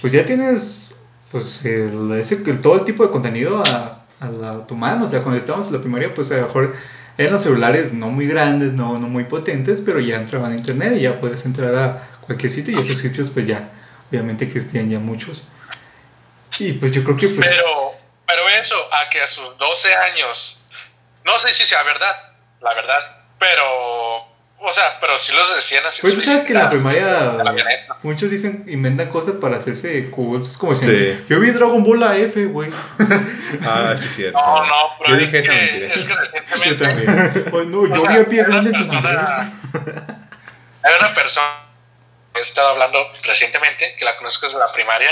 pues 0.00 0.12
ya 0.12 0.24
tienes, 0.24 0.98
pues, 1.30 1.64
el, 1.64 2.12
ese, 2.12 2.36
todo 2.36 2.76
el 2.76 2.84
tipo 2.84 3.04
de 3.04 3.10
contenido 3.10 3.64
a, 3.64 4.06
a 4.20 4.66
tu 4.66 4.74
mano. 4.74 5.04
O 5.04 5.08
sea, 5.08 5.20
cuando 5.20 5.38
estábamos 5.38 5.68
en 5.68 5.74
la 5.74 5.80
primaria, 5.80 6.12
pues 6.14 6.30
a 6.32 6.36
lo 6.36 6.46
mejor 6.46 6.74
eran 7.18 7.32
los 7.32 7.42
celulares 7.42 7.94
no 7.94 8.08
muy 8.08 8.26
grandes, 8.26 8.72
no, 8.72 8.98
no 8.98 9.08
muy 9.08 9.24
potentes, 9.24 9.80
pero 9.80 10.00
ya 10.00 10.16
entraban 10.16 10.52
a 10.52 10.54
internet 10.54 10.94
y 10.96 11.02
ya 11.02 11.20
puedes 11.20 11.44
entrar 11.46 11.74
a 11.74 12.08
cualquier 12.26 12.52
sitio 12.52 12.76
y 12.76 12.80
esos 12.80 12.98
sitios, 12.98 13.30
pues 13.30 13.46
ya, 13.46 13.70
obviamente 14.10 14.44
existían 14.44 14.90
ya 14.90 14.98
muchos. 14.98 15.48
Y 16.58 16.72
pues 16.72 16.92
yo 16.92 17.04
creo 17.04 17.16
que, 17.16 17.28
pues... 17.28 17.48
Pero, 17.48 17.64
pero 18.26 18.48
eso, 18.48 18.76
a 18.92 19.08
que 19.08 19.20
a 19.20 19.26
sus 19.26 19.56
12 19.56 19.94
años, 19.94 20.62
no 21.24 21.38
sé 21.38 21.54
si 21.54 21.64
sea 21.64 21.82
verdad, 21.82 22.14
la 22.60 22.74
verdad, 22.74 23.15
pero, 23.38 24.16
o 24.58 24.72
sea, 24.72 24.98
pero 25.00 25.16
si 25.18 25.32
los 25.32 25.54
decían 25.54 25.84
así. 25.86 26.00
Pues 26.00 26.14
tú 26.14 26.20
sabes 26.20 26.44
que 26.44 26.52
en 26.52 26.58
la 26.58 26.70
primaria 26.70 27.04
la 27.44 27.54
muchos 28.02 28.30
dicen, 28.30 28.64
inventan 28.68 29.08
cosas 29.10 29.36
para 29.36 29.56
hacerse 29.56 30.10
cool. 30.10 30.42
Es 30.42 30.56
como 30.58 30.74
Sí. 30.74 31.24
yo 31.28 31.40
vi 31.40 31.50
Dragon 31.50 31.82
Ball 31.84 32.02
a 32.02 32.16
F, 32.16 32.44
güey. 32.46 32.70
Ah, 33.64 33.94
sí, 33.98 34.04
es 34.06 34.14
cierto. 34.16 34.38
No, 34.38 34.66
no, 34.66 34.90
pero 34.98 35.10
Yo 35.10 35.16
es 35.16 35.20
dije 35.22 35.38
esa 35.38 35.52
que- 35.52 35.58
mentira. 35.58 35.94
Es 35.94 36.04
que 36.04 36.08
Yo 36.14 36.16
recientemente. 36.20 36.84
también. 36.84 37.08
Ay, 37.52 37.66
no, 37.66 37.78
o 37.82 37.86
yo 37.86 38.00
sea, 38.00 38.10
vi 38.10 38.16
a 38.18 38.24
Pie 38.24 38.40
hay 38.40 38.46
una 38.46 38.54
Grande 38.54 38.70
en 38.70 38.88
persona- 38.88 39.52
Hay 40.82 40.92
una 41.00 41.14
persona 41.14 41.46
que 42.32 42.40
he 42.40 42.42
estado 42.42 42.68
hablando 42.68 42.98
recientemente, 43.22 43.94
que 43.98 44.04
la 44.04 44.16
conozco 44.16 44.46
desde 44.46 44.58
la 44.58 44.70
primaria, 44.72 45.10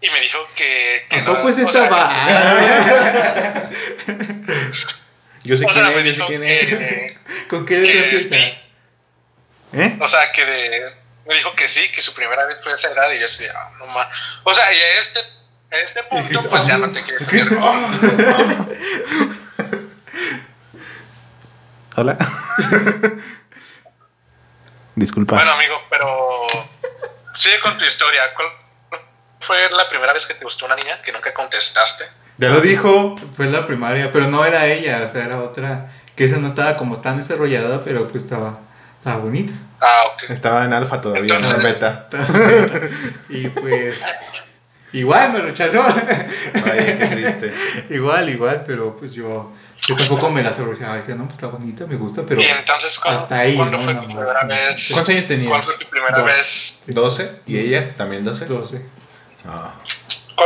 y 0.00 0.10
me 0.10 0.20
dijo 0.20 0.38
que. 0.56 1.04
que 1.08 1.16
Tampoco 1.16 1.42
no- 1.44 1.48
es 1.50 1.58
o 1.58 1.62
esta 1.62 1.72
sea, 1.72 1.88
va. 1.90 3.68
Yo 5.44 5.56
sé 5.56 5.64
O 5.64 5.68
quién 5.68 5.84
sea, 5.84 5.90
es, 5.98 6.04
yo 6.16 6.24
sé 6.24 6.28
quién 6.28 6.44
es. 6.44 6.68
que. 6.68 7.18
¿Con 7.48 7.66
qué 7.66 7.82
que 7.82 8.04
empieza? 8.04 8.34
sí, 8.36 8.58
¿Eh? 9.74 9.96
o 10.00 10.08
sea, 10.08 10.30
que 10.32 10.44
de. 10.44 10.94
me 11.26 11.34
dijo 11.34 11.52
que 11.54 11.66
sí, 11.68 11.90
que 11.92 12.00
su 12.02 12.14
primera 12.14 12.44
vez 12.44 12.58
fue 12.62 12.72
esa 12.74 12.90
edad 12.90 13.10
y 13.10 13.16
yo 13.16 13.22
decía, 13.22 13.52
ah, 13.56 13.70
no 13.78 13.86
más. 13.86 14.08
O 14.44 14.52
sea, 14.54 14.72
y 14.72 14.78
a 14.78 14.98
este, 15.00 15.18
a 15.72 15.76
este 15.78 16.02
punto, 16.10 16.28
dijiste, 16.28 16.48
pues 16.48 16.66
ya 16.66 16.74
"Ah, 16.74 16.78
no 16.78 16.90
te 16.92 17.02
quieres 17.02 17.28
¿qué? 17.28 17.44
meter. 17.44 17.58
Hola. 21.96 22.16
Disculpa. 24.94 25.36
Bueno, 25.36 25.52
amigo, 25.52 25.82
pero 25.90 26.46
sigue 27.36 27.60
con 27.60 27.76
tu 27.78 27.84
historia. 27.84 28.32
¿Cuál 28.34 28.48
fue 29.40 29.70
la 29.70 29.88
primera 29.88 30.12
vez 30.12 30.26
que 30.26 30.34
te 30.34 30.44
gustó 30.44 30.66
una 30.66 30.76
niña 30.76 31.00
que 31.02 31.12
nunca 31.12 31.32
contestaste? 31.34 32.04
Ya 32.42 32.48
lo 32.48 32.60
dijo, 32.60 33.14
fue 33.36 33.46
en 33.46 33.52
la 33.52 33.66
primaria, 33.66 34.10
pero 34.10 34.26
no 34.28 34.44
era 34.44 34.66
ella, 34.66 35.04
o 35.06 35.08
sea, 35.08 35.24
era 35.24 35.40
otra, 35.40 35.92
que 36.16 36.24
esa 36.24 36.38
no 36.38 36.48
estaba 36.48 36.76
como 36.76 37.00
tan 37.00 37.16
desarrollada, 37.16 37.82
pero 37.84 38.08
pues 38.08 38.24
estaba, 38.24 38.58
estaba 38.98 39.18
bonita. 39.18 39.52
Ah, 39.80 40.02
ok. 40.12 40.30
Estaba 40.30 40.64
en 40.64 40.72
alfa 40.72 41.00
todavía, 41.00 41.38
no 41.38 41.48
en 41.48 41.54
Entonces- 41.56 41.62
beta. 41.62 42.08
y 43.28 43.46
pues, 43.46 44.02
igual 44.92 45.32
me 45.32 45.38
rechazó. 45.40 45.82
Ay, 45.84 46.96
qué 46.98 47.08
triste. 47.12 47.54
igual, 47.90 48.28
igual, 48.28 48.64
pero 48.66 48.96
pues 48.96 49.12
yo, 49.12 49.52
yo 49.86 49.94
tampoco 49.96 50.28
me 50.28 50.42
la 50.42 50.52
sorprendía, 50.52 50.94
decía, 50.94 51.14
no, 51.14 51.24
pues 51.24 51.34
está 51.34 51.46
bonita, 51.46 51.86
me 51.86 51.94
gusta, 51.94 52.22
pero 52.26 52.40
y 52.40 52.44
entonces, 52.44 52.98
¿cuándo, 52.98 53.22
hasta 53.22 53.38
ahí, 53.38 53.54
¿cuándo 53.54 53.78
¿no? 53.78 53.84
fue 53.84 53.94
tu 53.94 54.04
primera 54.06 54.44
vez? 54.46 54.88
¿Cuántos 54.92 55.14
años 55.14 55.26
tenías? 55.26 55.48
¿Cuál 55.48 55.62
fue 55.62 55.74
tu 55.78 55.88
primera 55.88 56.16
Dos. 56.18 56.26
vez? 56.26 56.82
12. 56.88 57.40
¿Y 57.46 57.58
ella 57.58 57.94
también 57.96 58.24
12? 58.24 58.46
12. 58.46 58.84
Ah. 59.46 59.74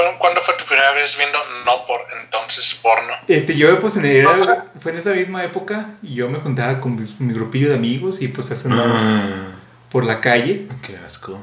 ¿Cuándo, 0.02 0.18
cuándo 0.18 0.40
fue 0.42 0.54
tu 0.54 0.64
primera 0.64 0.92
vez 0.92 1.16
viendo 1.16 1.38
no 1.64 1.86
por 1.86 2.00
entonces 2.22 2.74
porno? 2.82 3.12
Este, 3.28 3.56
yo 3.56 3.78
pues 3.80 3.96
en 3.96 4.04
era- 4.06 4.66
fue 4.80 4.92
en 4.92 4.98
esa 4.98 5.10
misma 5.10 5.44
época 5.44 5.90
y 6.02 6.14
yo 6.14 6.28
me 6.28 6.38
juntaba 6.38 6.80
con 6.80 6.96
mi, 7.00 7.08
mi 7.18 7.32
grupillo 7.32 7.68
de 7.70 7.76
amigos 7.76 8.20
y 8.20 8.28
pues 8.28 8.50
andábamos 8.66 9.02
Mm, 9.02 9.52
por 9.90 10.04
la 10.04 10.20
calle 10.20 10.66
qué 10.86 10.96
asco. 11.06 11.42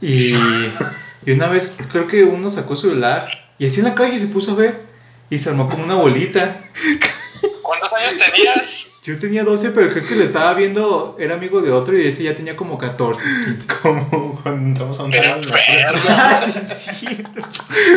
y, 0.00 0.34
y 1.26 1.32
una 1.32 1.48
vez 1.48 1.76
creo 1.92 2.06
que 2.06 2.24
uno 2.24 2.48
sacó 2.50 2.74
su 2.76 2.88
celular 2.88 3.28
y 3.58 3.66
así 3.66 3.80
en 3.80 3.86
la 3.86 3.94
calle 3.94 4.18
se 4.18 4.26
puso 4.28 4.52
a 4.52 4.54
ver 4.56 4.80
y 5.28 5.38
se 5.38 5.48
armó 5.50 5.68
como 5.68 5.84
una 5.84 5.94
bolita. 5.96 6.56
¿Cuántos 7.62 7.92
años 7.92 8.14
tenías? 8.18 8.86
Yo 9.02 9.18
tenía 9.18 9.44
12 9.44 9.70
pero 9.70 9.90
creo 9.90 10.06
que 10.06 10.14
le 10.14 10.24
estaba 10.24 10.52
viendo, 10.52 11.16
era 11.18 11.34
amigo 11.34 11.62
de 11.62 11.70
otro 11.70 11.96
y 11.96 12.06
ese 12.06 12.22
ya 12.22 12.36
tenía 12.36 12.54
como 12.54 12.76
14, 12.76 13.22
15. 13.46 13.68
Como 13.82 14.38
cuando 14.42 14.66
entramos 14.68 15.00
a 15.00 15.04
un 15.04 15.12
salón. 15.12 15.40
Ah, 16.08 16.46
sí. 16.76 17.06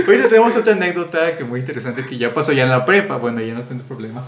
Ahorita 0.08 0.30
tenemos 0.30 0.56
otra 0.56 0.74
anécdota 0.74 1.38
que 1.38 1.44
muy 1.44 1.60
interesante 1.60 2.06
que 2.06 2.18
ya 2.18 2.34
pasó 2.34 2.54
ya 2.54 2.64
en 2.64 2.70
la 2.70 2.86
prepa, 2.86 3.18
bueno, 3.18 3.42
ya 3.42 3.54
no 3.54 3.64
tengo 3.64 3.84
problema. 3.84 4.26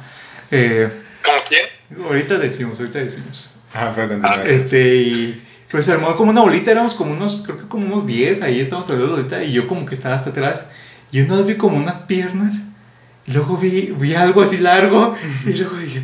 Eh, 0.51 0.89
¿Cómo 1.23 1.37
quién? 1.47 1.65
ahorita 2.03 2.37
decimos, 2.37 2.79
ahorita 2.79 2.99
decimos. 2.99 3.53
Ah, 3.73 3.91
pero 3.95 4.09
continuar. 4.09 4.47
Este, 4.47 4.95
y 4.95 5.41
pues 5.71 5.85
se 5.85 5.93
armó 5.93 6.15
como 6.15 6.31
una 6.31 6.41
bolita, 6.41 6.71
éramos 6.71 6.93
como 6.93 7.13
unos, 7.13 7.43
creo 7.45 7.57
que 7.57 7.67
como 7.67 7.85
unos 7.85 8.05
10, 8.05 8.41
ahí 8.41 8.59
estábamos 8.59 8.89
hablando 8.89 9.15
ahorita, 9.15 9.43
y 9.43 9.51
yo 9.51 9.67
como 9.67 9.85
que 9.85 9.95
estaba 9.95 10.15
hasta 10.15 10.29
atrás, 10.29 10.71
y 11.11 11.21
una 11.21 11.37
vez 11.37 11.45
vi 11.45 11.55
como 11.55 11.77
unas 11.77 11.99
piernas, 11.99 12.61
luego 13.27 13.57
vi, 13.57 13.93
vi 13.97 14.13
algo 14.15 14.41
así 14.41 14.57
largo, 14.57 15.15
y 15.45 15.53
luego 15.53 15.75
dije, 15.77 16.03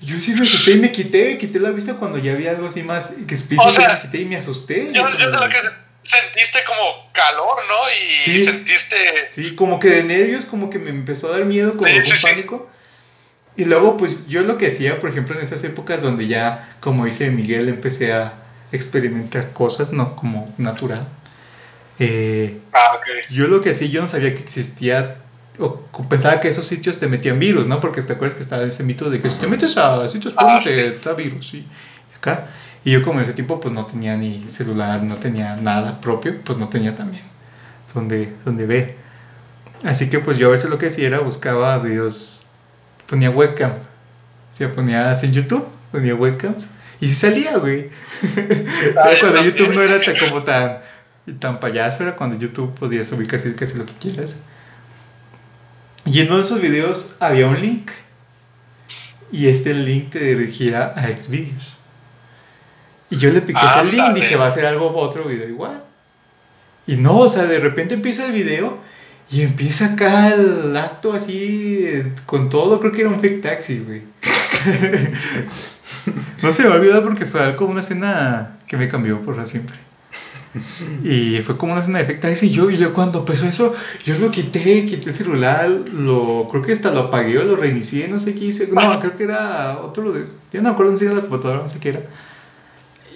yo 0.00 0.18
sí 0.20 0.32
me 0.34 0.42
asusté 0.46 0.72
y 0.72 0.78
me 0.78 0.92
quité, 0.92 1.36
quité 1.38 1.58
la 1.58 1.70
vista 1.70 1.94
cuando 1.94 2.18
ya 2.18 2.34
vi 2.34 2.46
algo 2.46 2.68
así 2.68 2.82
más, 2.82 3.12
que 3.26 3.34
O 3.58 3.72
sea, 3.72 3.94
me 3.94 4.00
quité 4.00 4.18
y 4.20 4.24
me 4.26 4.36
asusté. 4.36 4.90
Yo, 4.92 5.08
yo 5.10 5.30
sé 5.32 5.36
lo 5.38 5.48
que 5.48 5.56
sentiste 6.04 6.60
como 6.66 7.10
calor, 7.12 7.56
¿no? 7.68 7.90
Y 7.90 8.20
Sí. 8.22 8.44
sentiste... 8.44 8.96
Sí, 9.30 9.54
como 9.56 9.80
que 9.80 9.88
de 9.88 10.04
nervios, 10.04 10.44
como 10.44 10.70
que 10.70 10.78
me 10.78 10.90
empezó 10.90 11.28
a 11.32 11.38
dar 11.38 11.44
miedo, 11.46 11.72
como 11.72 11.86
Sí, 11.86 11.90
algún 11.94 12.04
sí, 12.04 12.16
sí. 12.16 12.22
pánico. 12.26 12.70
Y 13.56 13.64
luego, 13.64 13.96
pues 13.96 14.12
yo 14.28 14.42
lo 14.42 14.56
que 14.58 14.68
hacía, 14.68 15.00
por 15.00 15.10
ejemplo, 15.10 15.36
en 15.36 15.42
esas 15.42 15.64
épocas 15.64 16.02
donde 16.02 16.28
ya, 16.28 16.68
como 16.80 17.06
dice 17.06 17.30
Miguel, 17.30 17.68
empecé 17.68 18.12
a 18.12 18.34
experimentar 18.70 19.52
cosas, 19.52 19.92
¿no? 19.92 20.14
Como 20.14 20.44
natural. 20.58 21.08
Eh, 21.98 22.58
Ah, 22.72 22.94
ok. 22.96 23.30
yo 23.30 23.46
lo 23.48 23.60
que 23.62 23.70
hacía, 23.70 23.88
yo 23.88 24.02
no 24.02 24.08
sabía 24.08 24.34
que 24.34 24.42
existía, 24.42 25.16
pensaba 26.08 26.40
que 26.40 26.48
esos 26.48 26.66
sitios 26.66 26.98
te 26.98 27.06
metían 27.06 27.38
virus, 27.38 27.66
¿no? 27.66 27.80
Porque 27.80 28.02
te 28.02 28.12
acuerdas 28.12 28.36
que 28.36 28.42
estaba 28.42 28.62
ese 28.64 28.82
mito 28.84 29.10
de 29.10 29.20
que 29.20 29.30
si 29.30 29.38
te 29.38 29.46
metes 29.46 29.76
a 29.78 30.08
sitios 30.08 30.34
Ah, 30.36 30.60
sí. 30.62 30.70
te 30.70 30.98
da 30.98 31.14
virus, 31.14 31.48
sí. 31.48 31.66
Acá. 32.16 32.46
Y 32.84 32.92
yo 32.92 33.02
como 33.02 33.18
en 33.18 33.24
ese 33.24 33.32
tiempo 33.32 33.58
pues 33.60 33.74
no 33.74 33.84
tenía 33.86 34.16
ni 34.16 34.48
celular, 34.48 35.02
no 35.02 35.16
tenía 35.16 35.56
nada 35.56 36.00
propio, 36.00 36.40
pues 36.44 36.58
no 36.58 36.68
tenía 36.68 36.94
también 36.94 37.22
donde, 37.96 38.32
donde 38.44 38.66
ver. 38.66 38.94
Así 39.84 40.08
que 40.08 40.20
pues 40.20 40.38
yo 40.38 40.48
a 40.48 40.50
veces 40.52 40.70
lo 40.70 40.78
que 40.78 40.86
hacía 40.86 41.06
era 41.06 41.20
buscaba 41.20 41.78
videos, 41.78 42.46
ponía 43.06 43.30
webcam, 43.30 43.72
o 43.72 44.56
sea, 44.56 44.72
ponía 44.72 45.10
así 45.10 45.26
en 45.26 45.32
YouTube, 45.32 45.66
ponía 45.90 46.14
webcams 46.14 46.68
y 47.00 47.08
sí 47.08 47.14
salía, 47.14 47.58
güey. 47.58 47.90
Era 48.36 49.20
cuando. 49.20 49.42
YouTube 49.44 49.74
no 49.74 49.82
era 49.82 50.00
tan, 50.00 50.16
como 50.16 50.42
tan, 50.44 50.78
tan 51.38 51.60
payaso, 51.60 52.02
era 52.02 52.16
cuando 52.16 52.38
YouTube 52.38 52.72
podía 52.74 53.04
subir 53.04 53.28
casi, 53.28 53.52
casi 53.54 53.76
lo 53.76 53.84
que 53.84 53.92
quieras. 53.94 54.38
Y 56.06 56.20
en 56.20 56.28
uno 56.28 56.36
de 56.36 56.42
esos 56.42 56.60
videos 56.60 57.16
había 57.20 57.46
un 57.46 57.60
link. 57.60 57.90
Y 59.32 59.48
este 59.48 59.74
link 59.74 60.10
te 60.10 60.20
dirigía 60.20 60.92
a 60.96 61.08
Xvideos. 61.08 61.76
Y 63.10 63.16
yo 63.16 63.30
le 63.30 63.40
piqué 63.40 63.58
ese 63.66 63.84
link, 63.84 64.00
Ándale. 64.00 64.20
dije, 64.20 64.36
va 64.36 64.46
a 64.46 64.50
ser 64.50 64.66
algo, 64.66 64.94
otro 64.96 65.24
video 65.24 65.48
igual. 65.48 65.82
Y 66.86 66.96
no, 66.96 67.18
o 67.18 67.28
sea, 67.28 67.44
de 67.44 67.58
repente 67.58 67.94
empieza 67.94 68.26
el 68.26 68.32
video 68.32 68.78
y 69.30 69.42
empieza 69.42 69.86
acá 69.86 70.28
el 70.28 70.76
acto 70.76 71.12
así, 71.12 72.02
con 72.26 72.48
todo, 72.48 72.78
creo 72.78 72.92
que 72.92 73.00
era 73.00 73.10
un 73.10 73.20
fake 73.20 73.42
taxi, 73.42 73.80
güey. 73.80 74.02
no 76.42 76.52
se 76.52 76.62
me 76.62 76.68
va 76.68 76.76
a 76.76 76.78
olvidar 76.78 77.02
porque 77.02 77.26
fue 77.26 77.42
algo, 77.42 77.66
una 77.66 77.80
escena 77.80 78.58
que 78.68 78.76
me 78.76 78.88
cambió 78.88 79.20
por 79.22 79.48
siempre. 79.48 79.85
Y 81.04 81.38
fue 81.38 81.56
como 81.56 81.72
una 81.72 81.80
escena 81.80 81.98
de 81.98 82.04
fake 82.04 82.20
taxi 82.20 82.46
y 82.46 82.50
yo, 82.50 82.70
y 82.70 82.76
yo 82.76 82.92
cuando 82.92 83.20
empezó 83.20 83.46
eso, 83.46 83.74
yo 84.04 84.18
lo 84.18 84.30
quité, 84.30 84.86
quité 84.86 85.10
el 85.10 85.16
celular, 85.16 85.68
lo, 85.92 86.46
creo 86.50 86.62
que 86.62 86.72
hasta 86.72 86.90
lo 86.90 87.00
apagué 87.00 87.38
o 87.38 87.44
lo 87.44 87.56
reinicié, 87.56 88.08
no 88.08 88.18
sé 88.18 88.34
qué 88.34 88.46
hice. 88.46 88.68
No, 88.68 88.98
creo 89.00 89.16
que 89.16 89.24
era 89.24 89.78
otro 89.78 90.12
de, 90.12 90.26
ya 90.52 90.60
no 90.60 90.68
me 90.68 90.74
acuerdo 90.74 90.96
si 90.96 91.04
era 91.04 91.14
la 91.14 91.20
computadora, 91.20 91.62
no 91.62 91.68
sé 91.68 91.78
qué 91.78 91.90
era. 91.90 92.02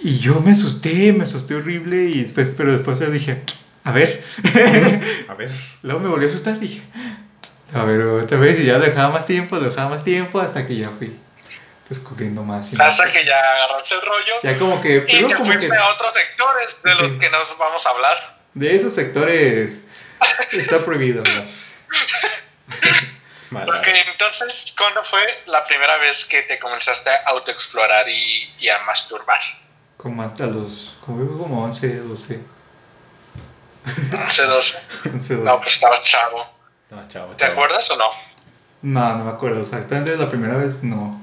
Y 0.03 0.17
yo 0.17 0.39
me 0.39 0.51
asusté, 0.51 1.13
me 1.13 1.23
asusté 1.23 1.55
horrible 1.55 2.09
y 2.09 2.21
después, 2.21 2.49
pero 2.49 2.71
después 2.71 2.99
yo 2.99 3.11
dije, 3.11 3.43
a 3.83 3.91
ver. 3.91 4.23
A 5.27 5.33
ver. 5.33 5.51
Luego 5.83 5.99
me 5.99 6.09
volví 6.09 6.25
a 6.25 6.27
asustar 6.27 6.57
y 6.57 6.61
dije, 6.61 6.81
a 7.73 7.83
ver, 7.83 8.01
otra 8.01 8.37
vez, 8.37 8.59
y 8.59 8.65
ya 8.65 8.79
dejaba 8.79 9.13
más 9.13 9.25
tiempo, 9.25 9.59
dejaba 9.59 9.89
más 9.89 10.03
tiempo, 10.03 10.39
hasta 10.39 10.65
que 10.65 10.75
ya 10.75 10.89
fui 10.89 11.13
descubriendo 11.91 12.41
más. 12.43 12.71
y 12.71 12.77
más. 12.77 12.99
Hasta 12.99 13.11
que 13.11 13.25
ya 13.25 13.37
agarraste 13.37 13.95
el 13.95 14.01
rollo 14.01 14.33
Ya 14.43 14.57
como 14.57 14.79
que, 14.79 14.95
y 14.97 15.01
pero 15.01 15.27
te 15.27 15.33
como 15.35 15.45
fuiste 15.45 15.67
que 15.69 15.75
a 15.77 15.89
otros 15.89 16.13
sectores 16.13 16.81
de 16.83 16.95
Sí. 16.95 17.01
los 17.01 17.19
que 17.19 17.29
nos 17.29 17.57
vamos 17.57 17.85
a 17.85 17.89
hablar. 17.89 18.37
de 18.53 18.75
esos 18.75 18.93
sectores 18.93 19.85
está 20.53 20.79
prohibido, 20.85 21.23
¿no? 21.23 21.45
Mala. 23.51 23.75
Ok, 23.79 23.87
entonces, 24.11 24.73
¿cuándo 24.77 25.03
fue 25.03 25.21
la 25.47 25.65
primera 25.65 25.97
vez 25.97 26.23
que 26.25 26.43
te 26.43 26.57
comenzaste 26.57 27.09
a 27.09 27.23
autoexplorar 27.27 28.07
y, 28.07 28.49
y 28.59 28.69
a 28.69 28.79
masturbar? 28.83 29.39
Como 29.97 30.23
hasta 30.23 30.47
los, 30.47 30.95
como, 31.05 31.37
como 31.37 31.63
11, 31.65 31.97
12, 31.97 32.39
11, 34.13 34.43
12. 34.45 34.77
11, 35.13 35.35
12. 35.35 35.43
No, 35.43 35.59
pues 35.59 35.73
estabas 35.73 36.03
chavo. 36.05 36.47
No, 36.89 37.05
chavo, 37.09 37.33
¿Te 37.33 37.41
chavo. 37.43 37.51
acuerdas 37.53 37.91
o 37.91 37.97
no? 37.97 38.05
No, 38.83 39.15
no 39.17 39.25
me 39.25 39.31
acuerdo 39.31 39.61
exactamente, 39.61 40.15
la 40.17 40.29
primera 40.29 40.55
vez 40.55 40.81
no. 40.83 41.21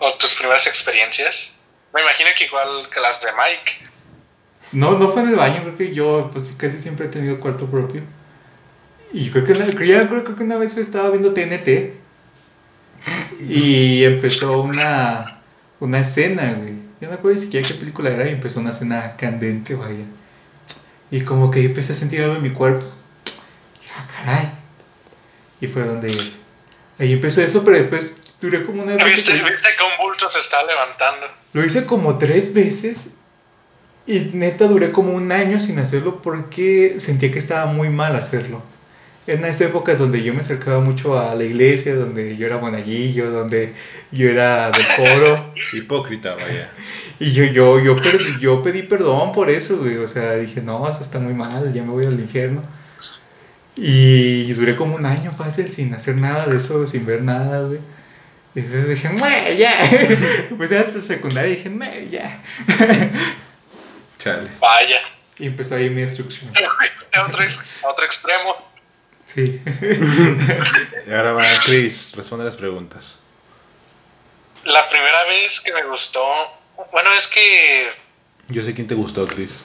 ¿O 0.00 0.14
tus 0.14 0.34
primeras 0.34 0.66
experiencias? 0.66 1.56
Me 1.92 2.00
imagino 2.00 2.30
que 2.36 2.44
igual 2.44 2.88
que 2.92 3.00
las 3.00 3.20
de 3.20 3.28
Mike. 3.32 3.90
No, 4.72 4.98
no 4.98 5.10
fue 5.10 5.22
en 5.22 5.28
el 5.28 5.34
baño, 5.34 5.60
creo 5.62 5.76
que 5.76 5.92
yo 5.92 6.30
pues 6.32 6.54
casi 6.56 6.78
siempre 6.78 7.06
he 7.06 7.08
tenido 7.10 7.38
cuarto 7.38 7.66
propio. 7.66 8.00
Y 9.12 9.28
creo 9.28 9.44
que, 9.44 9.52
creo, 9.52 10.08
creo, 10.08 10.36
que 10.36 10.42
una 10.42 10.56
vez 10.56 10.74
estaba 10.78 11.10
viendo 11.10 11.34
TNT 11.34 11.92
y 13.46 14.04
empezó 14.04 14.62
una, 14.62 15.42
una 15.80 16.00
escena, 16.00 16.54
güey. 16.54 16.74
Yo 16.98 17.08
no 17.08 17.14
acuerdo 17.14 17.38
ni 17.38 17.44
siquiera 17.44 17.68
qué 17.68 17.74
película 17.74 18.10
era 18.10 18.26
y 18.26 18.32
empezó 18.32 18.60
una 18.60 18.70
escena 18.70 19.16
candente, 19.16 19.74
vaya. 19.74 20.04
Y 21.10 21.20
como 21.22 21.50
que 21.50 21.62
empecé 21.62 21.92
a 21.92 21.96
sentir 21.96 22.22
algo 22.22 22.36
en 22.36 22.42
mi 22.42 22.50
cuerpo. 22.50 22.86
Y, 23.82 23.86
ah, 23.94 24.06
caray. 24.16 24.50
Y 25.60 25.66
fue 25.66 25.84
donde... 25.84 26.32
Ahí 26.98 27.12
empezó 27.12 27.42
eso, 27.42 27.64
pero 27.64 27.76
después 27.76 28.19
duré 28.40 28.64
como 28.64 28.82
una... 28.82 28.94
¿Viste, 29.04 29.32
¿Viste 29.32 29.68
que 29.76 29.82
un 29.84 29.96
bulto 30.06 30.28
se 30.30 30.38
está 30.38 30.62
levantando? 30.64 31.26
Lo 31.52 31.64
hice 31.64 31.84
como 31.86 32.18
tres 32.18 32.52
veces 32.54 33.16
y 34.06 34.18
neta 34.32 34.66
duré 34.66 34.90
como 34.92 35.12
un 35.12 35.30
año 35.32 35.60
sin 35.60 35.78
hacerlo 35.78 36.20
porque 36.22 36.96
sentía 36.98 37.30
que 37.30 37.38
estaba 37.38 37.66
muy 37.66 37.88
mal 37.90 38.16
hacerlo. 38.16 38.62
En 39.26 39.44
estas 39.44 39.68
épocas 39.68 39.98
donde 39.98 40.22
yo 40.22 40.32
me 40.32 40.40
acercaba 40.40 40.80
mucho 40.80 41.16
a 41.18 41.34
la 41.34 41.44
iglesia, 41.44 41.94
donde 41.94 42.36
yo 42.36 42.46
era 42.46 42.56
monaguillo, 42.58 43.30
donde 43.30 43.74
yo 44.10 44.28
era 44.28 44.70
del 44.70 44.82
coro. 44.96 45.52
Hipócrita, 45.72 46.34
vaya. 46.34 46.70
Y 47.20 47.32
yo, 47.32 47.44
yo, 47.44 47.78
yo, 47.78 48.00
per- 48.00 48.38
yo 48.40 48.62
pedí 48.62 48.82
perdón 48.82 49.32
por 49.32 49.50
eso, 49.50 49.76
güey. 49.78 49.98
O 49.98 50.08
sea, 50.08 50.34
dije, 50.36 50.62
no, 50.62 50.88
eso 50.88 51.02
está 51.02 51.18
muy 51.18 51.34
mal, 51.34 51.72
ya 51.72 51.82
me 51.82 51.90
voy 51.90 52.06
al 52.06 52.18
infierno. 52.18 52.62
Y 53.76 54.52
duré 54.54 54.74
como 54.76 54.96
un 54.96 55.06
año 55.06 55.32
fácil 55.32 55.72
sin 55.72 55.94
hacer 55.94 56.16
nada 56.16 56.46
de 56.46 56.56
eso, 56.56 56.86
sin 56.86 57.06
ver 57.06 57.22
nada, 57.22 57.62
güey. 57.66 57.78
Y 58.54 58.60
entonces 58.60 58.88
dije, 58.88 59.08
"Mue, 59.10 59.56
ya. 59.56 59.80
Pues 60.56 60.70
ya 60.70 60.80
en 60.80 61.02
secundaria 61.02 61.54
dije, 61.56 61.70
"Mue, 61.70 62.08
ya. 62.10 62.40
Chale. 64.18 64.50
Vaya. 64.58 65.00
Y 65.38 65.46
empezó 65.46 65.76
ahí 65.76 65.88
mi 65.88 66.02
destrucción. 66.02 66.52
A 67.12 67.22
otro, 67.24 67.44
otro 67.82 68.04
extremo. 68.04 68.70
Sí. 69.26 69.62
Y 71.06 71.12
ahora 71.12 71.32
va 71.32 71.44
Chris, 71.64 72.12
responde 72.16 72.44
las 72.44 72.56
preguntas. 72.56 73.18
La 74.64 74.88
primera 74.88 75.24
vez 75.24 75.60
que 75.60 75.72
me 75.72 75.82
gustó. 75.84 76.22
Bueno, 76.92 77.12
es 77.14 77.26
que. 77.28 77.90
Yo 78.48 78.62
sé 78.62 78.74
quién 78.74 78.86
te 78.86 78.94
gustó, 78.94 79.26
Chris. 79.26 79.64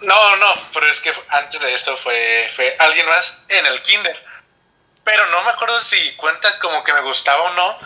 No, 0.00 0.36
no, 0.36 0.46
pero 0.72 0.86
es 0.90 1.00
que 1.00 1.12
antes 1.28 1.60
de 1.60 1.74
esto 1.74 1.96
fue, 2.02 2.48
fue 2.54 2.76
alguien 2.78 3.06
más 3.06 3.38
en 3.48 3.66
el 3.66 3.82
kinder. 3.82 4.16
Pero 5.04 5.26
no 5.26 5.44
me 5.44 5.50
acuerdo 5.50 5.80
si 5.82 6.12
cuenta 6.16 6.58
como 6.58 6.82
que 6.82 6.92
me 6.92 7.02
gustaba 7.02 7.42
o 7.50 7.54
no, 7.54 7.78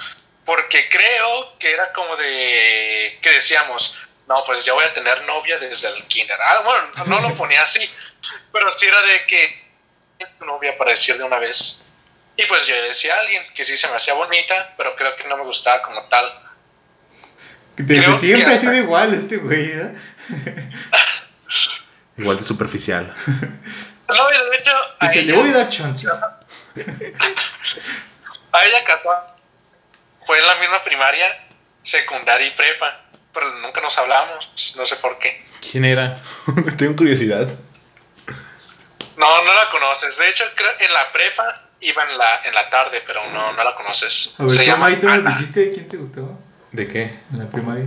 porque 0.45 0.89
creo 0.89 1.59
que 1.59 1.73
era 1.73 1.93
como 1.93 2.17
de 2.17 3.19
que 3.21 3.31
decíamos, 3.31 3.99
no, 4.29 4.45
pues 4.45 4.65
ya 4.65 4.73
voy 4.73 4.85
a 4.85 4.95
tener 4.95 5.23
novia 5.25 5.59
desde 5.59 5.89
el 5.89 6.05
kinder. 6.05 6.39
Ah, 6.41 6.61
bueno, 6.65 6.89
no 7.07 7.21
lo 7.29 7.35
ponía 7.37 7.63
así, 7.63 7.91
pero 8.53 8.71
sí 8.73 8.87
era 8.87 9.03
de 9.03 9.27
que 9.27 9.69
es 10.19 10.39
tu 10.39 10.45
novia 10.45 10.77
para 10.77 10.93
decir 10.93 11.17
de 11.19 11.25
una 11.25 11.39
vez. 11.39 11.85
Y 12.37 12.45
pues 12.45 12.67
yo 12.67 12.81
decía 12.83 13.17
a 13.17 13.21
alguien 13.21 13.43
que 13.55 13.65
sí 13.65 13.77
se 13.77 13.89
me 13.89 13.97
hacía 13.97 14.15
bonita, 14.15 14.75
pero 14.77 14.95
creo 14.95 15.17
que 15.17 15.25
no 15.25 15.37
me 15.37 15.43
gustaba 15.43 15.83
como 15.83 16.03
tal. 16.05 16.33
Desde 17.77 18.05
Creo 18.05 18.15
siempre 18.17 18.47
ha 18.53 18.55
hasta- 18.55 18.61
sido 18.71 18.75
igual 18.75 19.13
este 19.15 19.37
güey, 19.39 19.71
¿eh? 19.73 19.93
Igual 22.17 22.37
de 22.37 22.43
superficial. 22.43 23.15
No, 24.09 24.31
y 24.33 24.51
de 24.51 24.57
hecho, 24.57 24.71
a 24.99 25.07
Dice, 25.07 25.23
le 25.23 25.33
voy 25.35 25.51
a 25.51 25.53
dar 25.53 25.69
chance. 25.69 26.07
A 28.53 28.65
ella 28.65 28.85
casual. 28.85 29.19
Fue 30.27 30.39
en 30.39 30.47
la 30.47 30.57
misma 30.57 30.83
primaria, 30.85 31.27
secundaria 31.83 32.47
y 32.47 32.51
prepa. 32.53 33.01
Pero 33.33 33.51
nunca 33.61 33.81
nos 33.81 33.97
hablamos, 33.99 34.75
no 34.77 34.87
sé 34.87 34.97
por 34.97 35.19
qué. 35.19 35.45
¿Quién 35.71 35.85
era? 35.85 36.17
Tengo 36.79 36.97
curiosidad. 36.97 37.47
No, 39.17 39.45
no 39.45 39.55
la 39.55 39.71
conoces. 39.71 40.17
De 40.19 40.29
hecho, 40.29 40.45
creo 40.55 40.71
en 40.81 40.93
la 40.93 41.13
prepa 41.13 41.63
iba 41.81 42.03
en 42.11 42.19
la, 42.19 42.43
en 42.45 42.55
la 42.55 42.69
tarde, 42.71 43.03
pero 43.07 43.29
no, 43.31 43.53
no 43.53 43.65
la 43.65 43.75
conoces. 43.75 44.35
A 44.39 44.43
ver, 44.45 44.53
Se 44.53 44.59
¿tú, 44.59 44.65
llama 44.65 44.91
nos 44.91 45.05
Ana. 45.05 45.31
dijiste 45.31 45.73
quién 45.73 45.89
te 45.89 45.97
gustaba 45.97 46.29
¿De 46.73 46.89
qué? 46.89 47.03
en 47.33 47.39
la 47.39 47.47
primaria? 47.51 47.87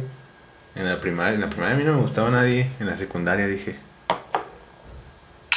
En 0.76 0.90
la 0.90 1.02
primaria, 1.02 1.34
en 1.36 1.42
la 1.42 1.50
primaria 1.50 1.76
a 1.76 1.78
mí 1.78 1.84
no 1.84 1.94
me 1.94 2.02
gustaba 2.02 2.30
nadie. 2.30 2.70
En 2.80 2.88
la 2.88 2.96
secundaria 2.96 3.46
dije, 3.48 3.78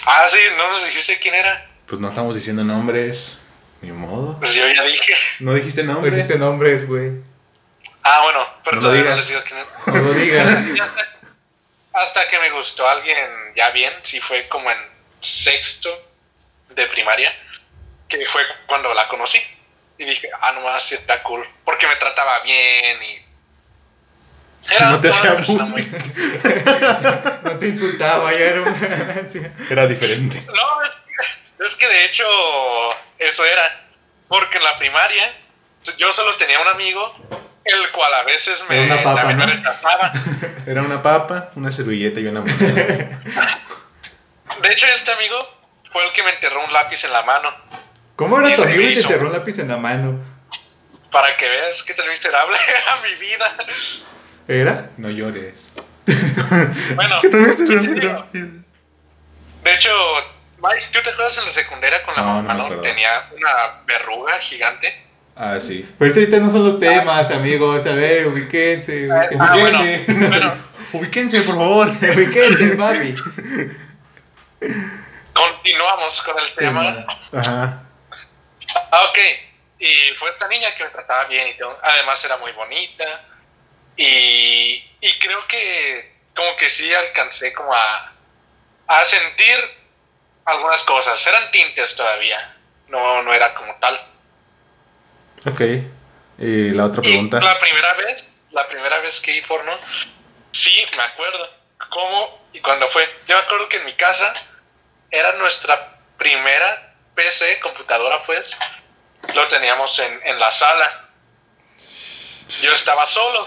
Ah, 0.07 0.27
sí, 0.29 0.39
no 0.57 0.71
nos 0.71 0.85
dijiste 0.85 1.19
quién 1.19 1.35
era. 1.35 1.67
Pues 1.95 2.01
no 2.03 2.09
estamos 2.09 2.35
diciendo 2.35 2.65
nombres. 2.65 3.39
Ni 3.81 3.93
modo. 3.93 4.41
Pues 4.41 4.53
yo 4.53 4.67
ya 4.67 4.83
dije. 4.83 5.15
No 5.39 5.55
dijiste 5.55 5.85
No 5.85 5.93
nombre. 5.93 6.11
dijiste 6.11 6.37
nombres, 6.39 6.89
güey. 6.89 7.13
Ah, 8.03 8.23
bueno, 8.25 8.41
pero 8.65 8.77
No 8.79 8.83
lo 8.83 8.89
no 8.89 8.95
digas. 8.95 9.17
les 9.17 9.29
digo 9.29 9.41
era. 9.49 9.65
No 9.87 10.03
lo 10.03 10.13
digas. 10.13 10.49
Hasta 11.93 12.27
que 12.29 12.39
me 12.41 12.51
gustó 12.51 12.89
alguien 12.89 13.17
ya 13.55 13.71
bien, 13.71 13.93
sí 14.03 14.19
fue 14.21 14.49
como 14.49 14.69
en 14.73 14.79
sexto 15.21 15.89
de 16.75 16.85
primaria, 16.89 17.33
que 18.09 18.27
fue 18.27 18.43
cuando 18.67 18.93
la 18.93 19.07
conocí. 19.07 19.39
Y 19.97 20.05
dije, 20.05 20.29
ah, 20.41 20.51
no 20.51 20.63
más, 20.63 20.91
está 20.91 21.23
cool. 21.23 21.47
Porque 21.65 21.87
me 21.87 21.95
trataba 21.95 22.41
bien 22.43 22.99
y. 23.05 23.25
No 24.81 25.01
te 25.01 25.09
hacía 25.11 25.35
bullying. 25.35 25.87
No 27.45 27.59
te 27.61 27.69
insultaba, 27.69 28.33
ya 28.33 28.39
era 28.39 28.63
una... 28.63 29.29
Era 29.71 29.87
diferente. 29.87 30.43
No, 30.47 30.81
es 31.59 31.75
que, 31.75 31.87
que 31.87 31.93
de 31.93 32.05
hecho 32.07 32.25
eso 33.19 33.45
era. 33.45 33.81
Porque 34.29 34.57
en 34.59 34.65
la 34.65 34.79
primaria 34.79 35.33
yo 35.99 36.13
solo 36.13 36.37
tenía 36.37 36.61
un 36.61 36.69
amigo, 36.69 37.15
el 37.65 37.91
cual 37.91 38.15
a 38.15 38.23
veces 38.23 38.65
me, 38.69 38.85
Era 38.85 38.95
una 38.95 39.03
papa, 39.03 39.33
rechazaba. 39.33 40.13
Era 40.67 40.83
una 40.83 41.03
papa, 41.03 41.51
una 41.57 41.71
servilleta 41.71 42.21
y 42.21 42.27
una 42.27 42.41
moneda. 42.41 43.21
De 44.63 44.73
hecho, 44.73 44.87
este 44.87 45.13
amigo 45.13 45.37
fue 45.91 46.05
el 46.07 46.13
que 46.13 46.23
me 46.23 46.31
enterró 46.31 46.65
un 46.65 46.73
lápiz 46.73 47.05
en 47.05 47.13
la 47.13 47.23
mano. 47.23 47.55
¿Cómo 48.17 48.39
era 48.39 48.51
Y 48.51 48.55
tu 48.55 48.63
amigo 48.63 48.81
te 48.81 48.93
hizo. 48.93 49.03
enterró 49.03 49.27
un 49.27 49.33
lápiz 49.33 49.59
en 49.59 49.69
la 49.69 49.77
mano? 49.77 50.21
Para 51.11 51.37
que 51.37 51.49
veas 51.49 51.83
qué 51.83 51.95
tan 51.95 52.09
miserable 52.09 52.57
era 52.69 53.01
mi 53.03 53.15
vida. 53.17 53.53
¿Era? 54.49 54.91
No 54.97 55.11
llores. 55.11 55.73
Bueno, 56.95 57.19
¿Qué 57.21 57.29
también 57.29 57.57
se 57.57 57.67
¿qué 57.67 57.77
te 57.77 58.01
digo? 58.01 58.27
de 59.63 59.75
hecho, 59.75 59.91
Mike, 60.67 60.87
¿tú 60.93 61.03
te 61.03 61.11
acuerdas 61.11 61.37
en 61.39 61.45
la 61.45 61.51
secundaria 61.51 62.03
con 62.05 62.15
la 62.15 62.23
No, 62.23 62.43
no 62.43 62.55
me 62.55 62.55
mamá? 62.71 62.83
Tenía 62.83 63.29
una 63.37 63.83
verruga 63.85 64.39
gigante. 64.39 65.03
Ah, 65.37 65.59
sí. 65.61 65.89
Pero 65.99 66.11
eso 66.11 66.21
ahorita 66.21 66.39
no 66.39 66.51
son 66.51 66.65
los 66.65 66.79
temas, 66.81 67.31
amigos. 67.31 67.85
A 67.87 67.93
ver, 67.95 68.27
ubíquense, 68.29 69.09
ubíquense. 69.11 69.39
Ah, 69.41 69.55
Ubíquense. 69.57 70.05
bueno, 70.29 70.55
Ubíquense, 70.93 71.41
por 71.43 71.55
favor. 71.57 71.89
Ubíquense, 72.17 72.77
mami. 72.77 73.15
continuamos 75.33 76.23
con 76.23 76.39
el 76.39 76.55
tema. 76.55 77.07
Ajá. 77.33 77.83
Ah, 78.91 79.03
ok. 79.11 79.19
Y 79.81 80.15
fue 80.17 80.31
esta 80.31 80.49
niña 80.49 80.75
que 80.77 80.85
me 80.85 80.91
trataba 80.91 81.25
bien 81.25 81.49
y 81.49 81.59
todo. 81.59 81.79
Además 81.83 82.25
era 82.25 82.37
muy 82.37 82.53
bonita. 82.53 83.05
Y, 83.97 84.83
y 85.01 85.19
creo 85.21 85.47
que 85.49 86.15
como 86.35 86.57
que 86.57 86.69
sí 86.69 86.93
alcancé 86.95 87.53
como 87.53 87.73
a, 87.75 88.13
a 88.87 89.05
sentir 89.05 89.59
algunas 90.45 90.83
cosas. 90.85 91.25
Eran 91.27 91.51
tintes 91.51 91.97
todavía. 91.97 92.55
No, 92.89 93.23
no 93.23 93.33
era 93.33 93.55
como 93.55 93.75
tal. 93.77 94.01
Ok. 95.47 95.61
Y 96.39 96.71
la 96.71 96.87
otra 96.87 97.01
Y 97.05 97.09
pregunta. 97.09 97.41
la 97.41 97.59
primera 97.61 97.95
vez, 97.95 98.27
la 98.51 98.67
primera 98.69 98.99
vez 98.99 99.21
que 99.21 99.33
vi 99.33 99.41
porno, 99.43 99.79
sí, 100.53 100.85
me 100.97 101.03
acuerdo. 101.03 101.49
¿Cómo 101.91 102.49
y 102.53 102.61
cuándo 102.61 102.89
fue? 102.89 103.05
Yo 103.27 103.37
me 103.37 103.43
acuerdo 103.43 103.69
que 103.69 103.77
en 103.79 103.85
mi 103.85 103.95
casa 103.95 104.33
era 105.11 105.33
nuestra 105.35 105.97
primera 106.19 106.95
PC, 107.15 107.61
computadora 107.61 108.23
pues, 108.25 108.57
lo 109.35 109.47
teníamos 109.49 109.99
en, 109.99 110.21
en 110.25 110.39
la 110.41 110.51
sala. 110.51 111.09
Yo 112.61 112.73
estaba 112.73 113.07
solo. 113.07 113.47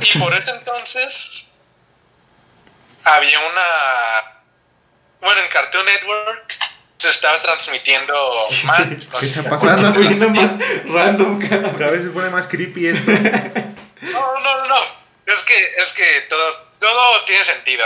Y 0.00 0.18
por 0.18 0.34
ese 0.34 0.50
entonces 0.50 1.46
había 3.04 3.38
una... 3.40 4.35
Bueno, 5.20 5.40
en 5.42 5.48
Cartoon 5.48 5.84
Network 5.86 6.54
se 6.98 7.10
estaba 7.10 7.40
transmitiendo 7.42 8.46
Matt. 8.64 8.86
no 9.12 9.18
¿Qué 9.18 9.26
está 9.26 9.42
pasando? 9.48 9.82
está 9.88 9.94
poniendo 9.94 10.30
más 10.30 10.50
random 10.86 11.48
cada 11.48 11.72
Cada 11.72 11.90
vez 11.90 12.02
se 12.02 12.10
pone 12.10 12.30
más 12.30 12.46
creepy 12.46 12.86
esto. 12.88 13.10
No, 13.10 14.40
no, 14.40 14.58
no, 14.58 14.66
no. 14.66 14.76
Es 15.26 15.40
que, 15.42 15.74
es 15.82 15.92
que 15.92 16.22
todo, 16.28 16.68
todo 16.78 17.24
tiene 17.24 17.44
sentido. 17.44 17.84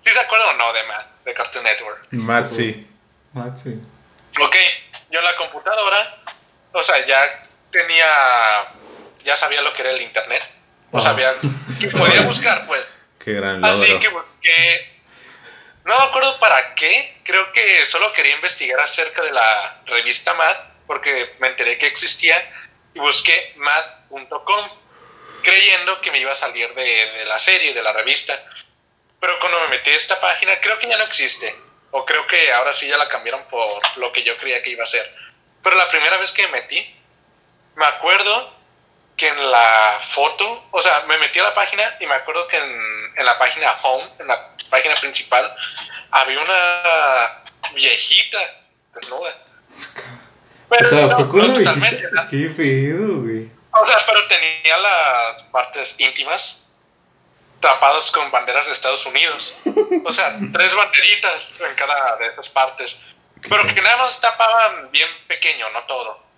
¿Sí 0.00 0.10
se 0.10 0.20
acuerdan 0.20 0.48
o 0.54 0.58
no 0.58 0.72
de 0.72 0.82
Matt, 0.84 1.06
de 1.24 1.34
Cartoon 1.34 1.64
Network? 1.64 2.06
Matt, 2.10 2.50
sí. 2.50 2.86
Ah, 3.34 3.50
sí. 3.56 3.80
Ok, 4.42 4.56
yo 5.10 5.18
en 5.20 5.24
la 5.24 5.36
computadora, 5.36 6.16
o 6.72 6.82
sea, 6.82 7.04
ya 7.06 7.42
tenía, 7.70 8.06
ya 9.24 9.36
sabía 9.36 9.62
lo 9.62 9.72
que 9.72 9.82
era 9.82 9.90
el 9.92 10.02
internet. 10.02 10.42
O 10.90 10.98
Ah. 10.98 11.00
sabía 11.00 11.32
que 11.80 11.88
podía 11.88 12.20
buscar, 12.26 12.66
pues. 12.66 12.86
Qué 13.24 13.32
gran 13.32 13.60
logro. 13.60 13.76
Así 13.82 13.98
que 13.98 14.08
busqué, 14.08 14.91
no 15.84 15.98
me 15.98 16.04
acuerdo 16.04 16.38
para 16.38 16.74
qué, 16.74 17.16
creo 17.24 17.52
que 17.52 17.84
solo 17.86 18.12
quería 18.12 18.36
investigar 18.36 18.78
acerca 18.80 19.22
de 19.22 19.32
la 19.32 19.82
revista 19.86 20.32
Mad, 20.34 20.56
porque 20.86 21.34
me 21.38 21.48
enteré 21.48 21.76
que 21.78 21.86
existía, 21.86 22.38
y 22.94 23.00
busqué 23.00 23.54
mad.com, 23.56 24.68
creyendo 25.42 26.00
que 26.00 26.12
me 26.12 26.18
iba 26.18 26.32
a 26.32 26.36
salir 26.36 26.72
de, 26.74 27.24
la 27.26 27.38
serie, 27.38 27.74
de 27.74 27.82
la 27.82 27.92
revista. 27.92 28.44
Pero 29.18 29.38
cuando 29.40 29.60
me 29.60 29.68
metí 29.68 29.90
a 29.90 29.96
esta 29.96 30.20
página, 30.20 30.60
creo 30.60 30.78
que 30.78 30.88
ya 30.88 30.98
no 30.98 31.04
existe, 31.04 31.54
o 31.90 32.04
creo 32.04 32.26
que 32.26 32.52
ahora 32.52 32.72
sí 32.72 32.86
ya 32.86 32.96
la 32.96 33.08
cambiaron 33.08 33.44
por 33.48 33.80
lo 33.98 34.12
que 34.12 34.22
yo 34.22 34.36
creía 34.38 34.62
que 34.62 34.70
iba 34.70 34.84
a 34.84 34.86
ser. 34.86 35.12
Pero 35.62 35.76
la 35.76 35.88
primera 35.88 36.16
vez 36.18 36.32
que 36.32 36.46
me 36.48 36.60
metí, 36.60 36.96
me 37.74 37.86
acuerdo 37.86 38.61
que 39.22 39.28
en 39.28 39.52
la 39.52 40.00
foto, 40.02 40.64
o 40.72 40.82
sea, 40.82 41.04
me 41.06 41.16
metí 41.16 41.38
a 41.38 41.44
la 41.44 41.54
página 41.54 41.84
y 42.00 42.06
me 42.06 42.14
acuerdo 42.14 42.48
que 42.48 42.56
en, 42.56 43.12
en 43.16 43.24
la 43.24 43.38
página 43.38 43.70
home, 43.80 44.04
en 44.18 44.26
la 44.26 44.48
página 44.68 44.96
principal, 44.96 45.54
había 46.10 46.40
una 46.40 47.44
viejita 47.72 48.38
desnuda. 48.92 49.32
Pero 50.68 50.84
O 50.84 50.90
sea, 50.90 51.06
no, 51.06 51.16
fue 51.18 51.28
con 51.28 51.38
no 51.38 51.44
una 51.54 51.58
totalmente, 51.58 51.96
viejita. 51.98 52.22
¿no? 52.24 52.30
Qué 52.30 52.46
pedo, 52.56 53.20
güey. 53.20 53.48
O 53.70 53.86
sea, 53.86 54.04
pero 54.04 54.26
tenía 54.26 54.76
las 54.78 55.44
partes 55.44 55.94
íntimas 56.00 56.66
tapadas 57.60 58.10
con 58.10 58.28
banderas 58.32 58.66
de 58.66 58.72
Estados 58.72 59.06
Unidos. 59.06 59.56
O 60.04 60.12
sea, 60.12 60.36
tres 60.52 60.74
banderitas 60.74 61.60
en 61.60 61.76
cada 61.76 62.16
de 62.16 62.26
esas 62.26 62.48
partes. 62.48 63.00
Pero 63.48 63.72
que 63.72 63.82
nada 63.82 63.98
más 63.98 64.20
tapaban 64.20 64.90
bien 64.90 65.08
pequeño, 65.28 65.70
no 65.70 65.84
todo. 65.84 66.31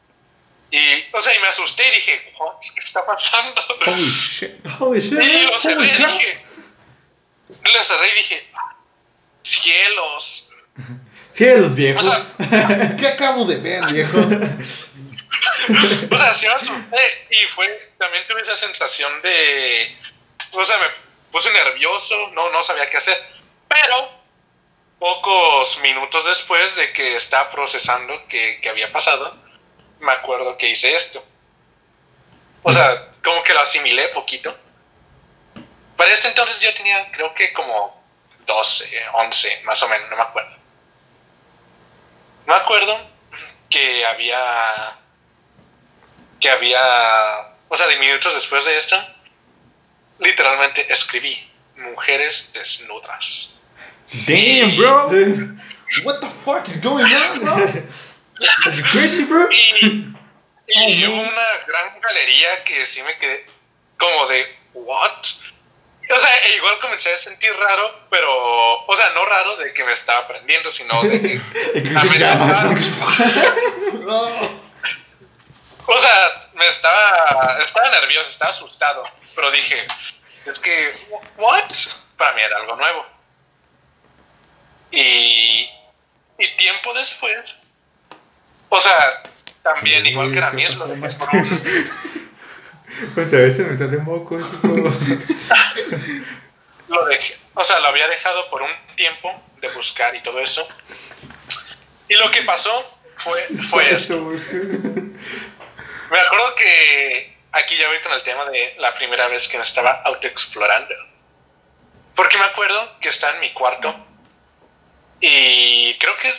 Y, 0.74 1.06
o 1.12 1.22
sea, 1.22 1.32
y 1.32 1.38
me 1.38 1.46
asusté 1.46 1.86
y 1.86 1.90
dije, 1.92 2.32
"What? 2.36 2.56
¿qué 2.60 2.80
está 2.80 3.06
pasando? 3.06 3.62
Holy 3.86 4.10
shit. 4.10 4.50
Holy 4.80 5.00
shit. 5.00 5.22
Y 5.22 5.42
lo 5.44 5.56
cerré 5.56 5.84
y 5.84 5.92
dije, 5.92 6.44
lo 7.62 7.84
cerré 7.84 8.08
y 8.08 8.14
dije, 8.14 8.48
cielos. 9.44 10.48
Cielos, 11.30 11.76
viejo. 11.76 12.00
O 12.00 12.02
sea, 12.02 12.26
¿Qué 12.98 13.06
acabo 13.06 13.44
de 13.44 13.56
ver, 13.58 13.86
viejo? 13.86 14.18
O 16.10 16.18
sea, 16.18 16.34
sí 16.34 16.46
me 16.46 16.54
asusté 16.54 17.26
y 17.30 17.46
fue, 17.54 17.92
también 17.98 18.26
tuve 18.26 18.42
esa 18.42 18.56
sensación 18.56 19.22
de, 19.22 19.96
o 20.52 20.64
sea, 20.64 20.76
me 20.78 20.86
puse 21.30 21.52
nervioso, 21.52 22.30
no, 22.32 22.50
no 22.50 22.62
sabía 22.62 22.90
qué 22.90 22.96
hacer. 22.96 23.16
Pero 23.68 24.10
pocos 24.98 25.78
minutos 25.80 26.26
después 26.26 26.76
de 26.76 26.92
que 26.92 27.16
estaba 27.16 27.50
procesando 27.50 28.26
que, 28.28 28.58
que 28.60 28.68
había 28.68 28.90
pasado, 28.92 29.43
me 30.04 30.12
acuerdo 30.12 30.56
que 30.56 30.70
hice 30.70 30.94
esto. 30.94 31.24
O 32.62 32.72
sea, 32.72 33.12
como 33.22 33.42
que 33.42 33.54
lo 33.54 33.60
asimilé 33.60 34.08
poquito. 34.08 34.56
Para 35.96 36.12
este 36.12 36.28
entonces 36.28 36.60
yo 36.60 36.72
tenía, 36.74 37.10
creo 37.12 37.34
que 37.34 37.52
como 37.52 38.02
12, 38.46 39.02
11, 39.12 39.62
más 39.64 39.82
o 39.82 39.88
menos, 39.88 40.10
no 40.10 40.16
me 40.16 40.22
acuerdo. 40.22 40.56
Me 42.46 42.54
acuerdo 42.54 42.98
que 43.70 44.04
había. 44.06 44.98
que 46.40 46.50
había. 46.50 47.54
O 47.68 47.76
sea, 47.76 47.86
de 47.86 47.98
minutos 47.98 48.34
después 48.34 48.64
de 48.64 48.76
esto, 48.76 48.96
literalmente 50.18 50.92
escribí: 50.92 51.50
Mujeres 51.76 52.50
desnudas. 52.52 53.58
Damn, 54.26 54.76
bro. 54.76 55.08
What 56.04 56.20
the 56.20 56.28
fuck 56.44 56.66
is 56.68 56.80
going 56.82 57.04
on, 57.04 57.40
bro? 57.40 57.56
Are 58.66 58.76
you 58.76 58.82
crazy, 58.84 59.24
bro? 59.24 59.48
Y, 59.50 60.14
y 60.66 61.04
Oh, 61.04 61.10
hubo 61.10 61.20
una 61.20 61.58
gran 61.66 62.00
galería 62.00 62.64
que 62.64 62.86
sí 62.86 63.02
me 63.02 63.16
quedé 63.16 63.46
como 63.98 64.26
de, 64.26 64.56
¿what? 64.72 65.24
O 66.10 66.20
sea, 66.20 66.46
e 66.46 66.56
igual 66.56 66.78
comencé 66.80 67.14
a 67.14 67.18
sentir 67.18 67.52
raro, 67.54 68.06
pero, 68.10 68.84
o 68.84 68.96
sea, 68.96 69.10
no 69.10 69.24
raro 69.24 69.56
de 69.56 69.72
que 69.72 69.84
me 69.84 69.92
estaba 69.92 70.20
aprendiendo, 70.20 70.70
sino 70.70 71.02
de 71.02 71.20
que. 71.20 71.40
O 75.86 75.98
sea, 75.98 76.48
me 76.54 76.66
estaba, 76.68 77.58
estaba 77.60 77.90
nervioso, 77.90 78.30
estaba 78.30 78.50
asustado, 78.50 79.02
pero 79.34 79.50
dije, 79.50 79.86
es 80.46 80.58
que, 80.58 80.92
¿what? 81.36 81.70
Para 82.16 82.32
mí 82.34 82.42
era 82.42 82.56
algo 82.56 82.76
nuevo. 82.76 83.06
Y, 84.90 85.68
y 86.38 86.56
tiempo 86.56 86.94
después, 86.94 87.58
o 88.74 88.80
sea, 88.80 89.22
también 89.62 90.04
igual 90.04 90.32
que 90.32 90.40
la 90.40 90.50
por 90.50 91.28
un, 91.34 91.44
Pues 93.14 93.32
a 93.34 93.38
veces 93.38 93.66
me 93.66 93.76
y 93.76 94.42
todo. 94.62 94.92
lo 96.88 97.06
dejé, 97.06 97.36
o 97.54 97.64
sea, 97.64 97.78
lo 97.80 97.88
había 97.88 98.08
dejado 98.08 98.50
por 98.50 98.62
un 98.62 98.70
tiempo 98.96 99.42
de 99.60 99.68
buscar 99.68 100.14
y 100.14 100.22
todo 100.22 100.40
eso. 100.40 100.66
Y 102.08 102.14
lo 102.14 102.30
que 102.30 102.42
pasó 102.42 102.98
fue, 103.18 103.40
fue 103.70 103.90
esto. 103.94 104.20
Me 106.10 106.20
acuerdo 106.20 106.54
que 106.56 107.36
aquí 107.52 107.76
ya 107.76 107.88
voy 107.88 108.00
con 108.00 108.12
el 108.12 108.22
tema 108.22 108.44
de 108.46 108.74
la 108.78 108.92
primera 108.92 109.28
vez 109.28 109.48
que 109.48 109.56
me 109.56 109.64
estaba 109.64 110.02
autoexplorando. 110.04 110.94
Porque 112.14 112.38
me 112.38 112.44
acuerdo 112.44 112.98
que 113.00 113.08
estaba 113.08 113.34
en 113.34 113.40
mi 113.40 113.52
cuarto 113.52 113.94
y 115.20 115.96
creo 115.98 116.16
que 116.18 116.32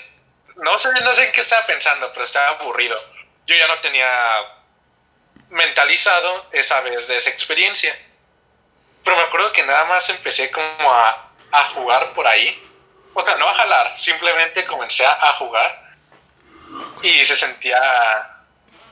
no 0.58 0.80
sé, 0.80 0.90
no 1.04 1.14
sé 1.14 1.26
en 1.26 1.32
qué 1.32 1.42
estaba 1.42 1.66
pensando, 1.66 2.12
pero 2.14 2.26
estaba 2.26 2.60
aburrido. 2.60 2.98
Yo 3.46 3.56
ya 3.56 3.68
no 3.68 3.80
tenía 3.82 4.08
mentalizado 5.50 6.48
esa 6.52 6.82
vez 6.82 7.08
de 7.08 7.18
esa 7.18 7.30
experiencia. 7.30 7.96
Pero 9.04 9.18
me 9.18 9.24
acuerdo 9.24 9.52
que 9.54 9.64
nada 9.64 9.86
más 9.86 10.10
empecé 10.10 10.50
como 10.52 10.92
a, 10.94 11.30
a 11.52 11.64
jugar 11.74 12.14
por 12.14 12.26
ahí. 12.28 12.60
O 13.14 13.24
sea, 13.24 13.36
no 13.38 13.48
a 13.48 13.54
jalar, 13.54 14.00
simplemente 14.00 14.66
comencé 14.66 15.06
a 15.06 15.34
jugar 15.40 15.86
y 17.02 17.24
se 17.24 17.36
sentía 17.36 18.32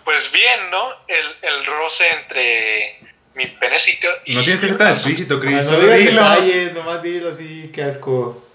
pues 0.06 0.32
bien, 0.32 0.70
¿no? 0.70 0.94
El, 1.08 1.36
el 1.42 1.66
roce 1.66 2.10
entre 2.10 3.00
mi 3.34 3.48
penecito 3.48 4.08
y... 4.26 4.36
No 4.36 4.44
tienes 4.44 4.62
que 4.62 4.68
ser 4.68 4.78
tan 4.78 4.94
explícito, 4.94 5.36
Ah, 5.36 5.40
Chris. 5.42 5.56
no 5.56 5.64
Solo 5.64 5.88
digas 5.88 6.14
detalles, 6.14 6.74
nomás 6.74 7.02
dilo 7.02 7.30
así, 7.32 7.72
qué 7.74 7.84
asco. 7.84 8.46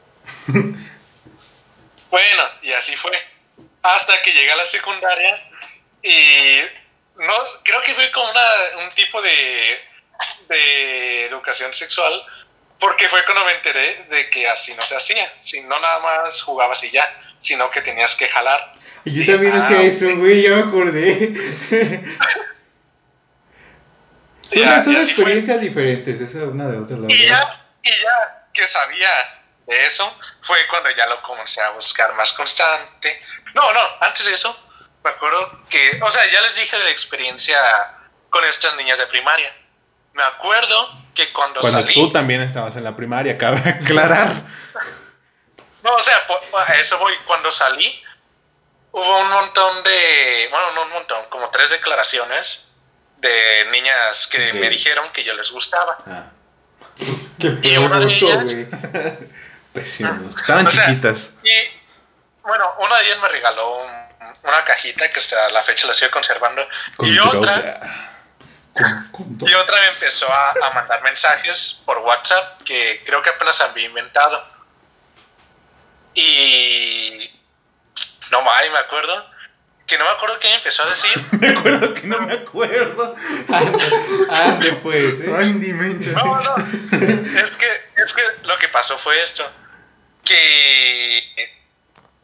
Bueno, 2.10 2.42
y 2.62 2.72
así 2.72 2.96
fue. 2.96 3.12
Hasta 3.82 4.20
que 4.22 4.32
llegué 4.32 4.50
a 4.52 4.56
la 4.56 4.66
secundaria 4.66 5.42
y 6.02 6.60
no 7.16 7.34
creo 7.64 7.82
que 7.82 7.94
fue 7.94 8.10
como 8.12 8.30
una, 8.30 8.84
un 8.84 8.94
tipo 8.94 9.20
de, 9.22 9.78
de 10.48 11.26
educación 11.26 11.72
sexual 11.74 12.22
porque 12.78 13.08
fue 13.08 13.24
cuando 13.24 13.44
me 13.44 13.52
enteré 13.52 14.04
de 14.10 14.30
que 14.30 14.48
así 14.48 14.74
no 14.74 14.86
se 14.86 14.96
hacía. 14.96 15.32
Si 15.40 15.60
no 15.62 15.80
nada 15.80 15.98
más 16.00 16.40
jugabas 16.42 16.82
y 16.84 16.90
ya, 16.90 17.08
sino 17.40 17.70
que 17.70 17.80
tenías 17.82 18.14
que 18.14 18.28
jalar. 18.28 18.72
Y 19.04 19.24
yo 19.24 19.32
también 19.32 19.54
ah, 19.56 19.60
hacía 19.64 19.82
eso, 19.82 20.14
güey, 20.16 20.42
ya 20.42 20.50
me 20.50 20.62
acordé. 20.62 21.34
Son, 24.42 24.62
Ya, 24.62 24.80
son 24.82 24.94
fue. 24.94 25.02
experiencias 25.04 25.60
diferentes, 25.60 26.20
esa 26.20 26.44
una 26.44 26.68
de 26.68 26.78
otra, 26.78 26.96
la 26.96 27.12
Y 27.12 27.18
verdad. 27.26 27.40
ya, 27.42 27.66
y 27.82 27.90
ya 27.90 28.46
que 28.52 28.66
sabía 28.66 29.37
de 29.68 29.86
eso, 29.86 30.18
fue 30.42 30.58
cuando 30.68 30.90
ya 30.90 31.06
lo 31.06 31.22
comencé 31.22 31.60
a 31.60 31.70
buscar 31.70 32.14
más 32.14 32.32
constante. 32.32 33.22
No, 33.54 33.72
no, 33.72 33.80
antes 34.00 34.24
de 34.26 34.32
eso, 34.34 34.58
me 35.04 35.10
acuerdo 35.10 35.62
que, 35.68 36.00
o 36.02 36.10
sea, 36.10 36.22
ya 36.30 36.40
les 36.40 36.56
dije 36.56 36.76
de 36.76 36.84
la 36.84 36.90
experiencia 36.90 37.58
con 38.30 38.44
estas 38.44 38.74
niñas 38.76 38.98
de 38.98 39.06
primaria. 39.06 39.54
Me 40.14 40.22
acuerdo 40.22 40.90
que 41.14 41.28
cuando, 41.32 41.60
Cuando 41.60 41.80
salí... 41.80 41.94
tú 41.94 42.10
también 42.10 42.40
estabas 42.40 42.74
en 42.76 42.84
la 42.84 42.96
primaria, 42.96 43.36
cabe 43.38 43.58
aclarar. 43.82 44.32
No, 45.82 45.94
o 45.94 46.02
sea, 46.02 46.14
a 46.66 46.74
eso 46.76 46.98
voy. 46.98 47.14
Cuando 47.26 47.52
salí, 47.52 48.02
hubo 48.90 49.18
un 49.20 49.28
montón 49.30 49.84
de, 49.84 50.48
bueno, 50.50 50.72
no 50.72 50.82
un 50.82 50.90
montón, 50.90 51.26
como 51.28 51.50
tres 51.50 51.70
declaraciones 51.70 52.74
de 53.18 53.66
niñas 53.70 54.26
que 54.28 54.52
me 54.54 54.68
dijeron 54.70 55.12
que 55.12 55.22
yo 55.24 55.34
les 55.34 55.50
gustaba. 55.50 55.98
Ah, 56.06 56.30
Qué 57.38 57.58
y 57.62 57.76
una 57.76 57.98
de 58.00 58.04
gusto, 58.06 58.26
ellas- 58.26 58.66
güey. 59.72 59.84
pésimo. 59.84 60.30
Estaban 60.30 60.66
O 60.66 60.70
sea, 60.70 60.86
chiquitas. 60.86 61.30
Y 61.42 61.52
bueno, 62.42 62.72
una 62.78 62.98
de 62.98 63.06
ellas 63.06 63.18
me 63.20 63.28
regaló 63.28 63.78
un- 63.84 64.08
una 64.42 64.64
cajita 64.64 65.08
que 65.10 65.18
hasta 65.20 65.50
la 65.50 65.62
fecha 65.62 65.86
la 65.86 65.94
sigo 65.94 66.10
conservando. 66.10 66.66
Con 66.96 67.08
y 67.08 67.18
otra, 67.18 67.58
droga. 67.58 67.80
Con, 68.72 69.36
con 69.36 69.48
y 69.48 69.54
otra 69.54 69.76
me 69.80 69.86
empezó 69.88 70.32
a, 70.32 70.50
a 70.50 70.70
mandar 70.70 71.02
mensajes 71.02 71.80
por 71.84 71.98
WhatsApp 71.98 72.62
que 72.62 73.02
creo 73.04 73.22
que 73.22 73.30
apenas 73.30 73.60
había 73.60 73.86
inventado. 73.86 74.46
Y 76.14 77.30
no 78.30 78.42
más, 78.42 78.62
me 78.70 78.78
acuerdo 78.78 79.30
que 79.88 79.98
no 79.98 80.04
me 80.04 80.10
acuerdo 80.10 80.38
qué 80.38 80.54
empezó 80.54 80.82
a 80.84 80.90
decir. 80.90 81.10
Me 81.40 81.48
acuerdo 81.48 81.94
que 81.94 82.06
no 82.06 82.20
me 82.20 82.34
acuerdo. 82.34 83.16
Ande, 83.48 83.84
ande, 84.30 84.72
pues, 84.82 85.18
¿eh? 85.20 85.34
Andy 85.36 85.72
Mencha. 85.72 86.10
No, 86.12 86.40
no. 86.40 86.54
Es 86.56 87.50
que, 87.52 87.66
es 87.96 88.12
que 88.12 88.22
lo 88.44 88.56
que 88.58 88.68
pasó 88.68 88.98
fue 88.98 89.20
esto. 89.22 89.50
Que 90.24 91.18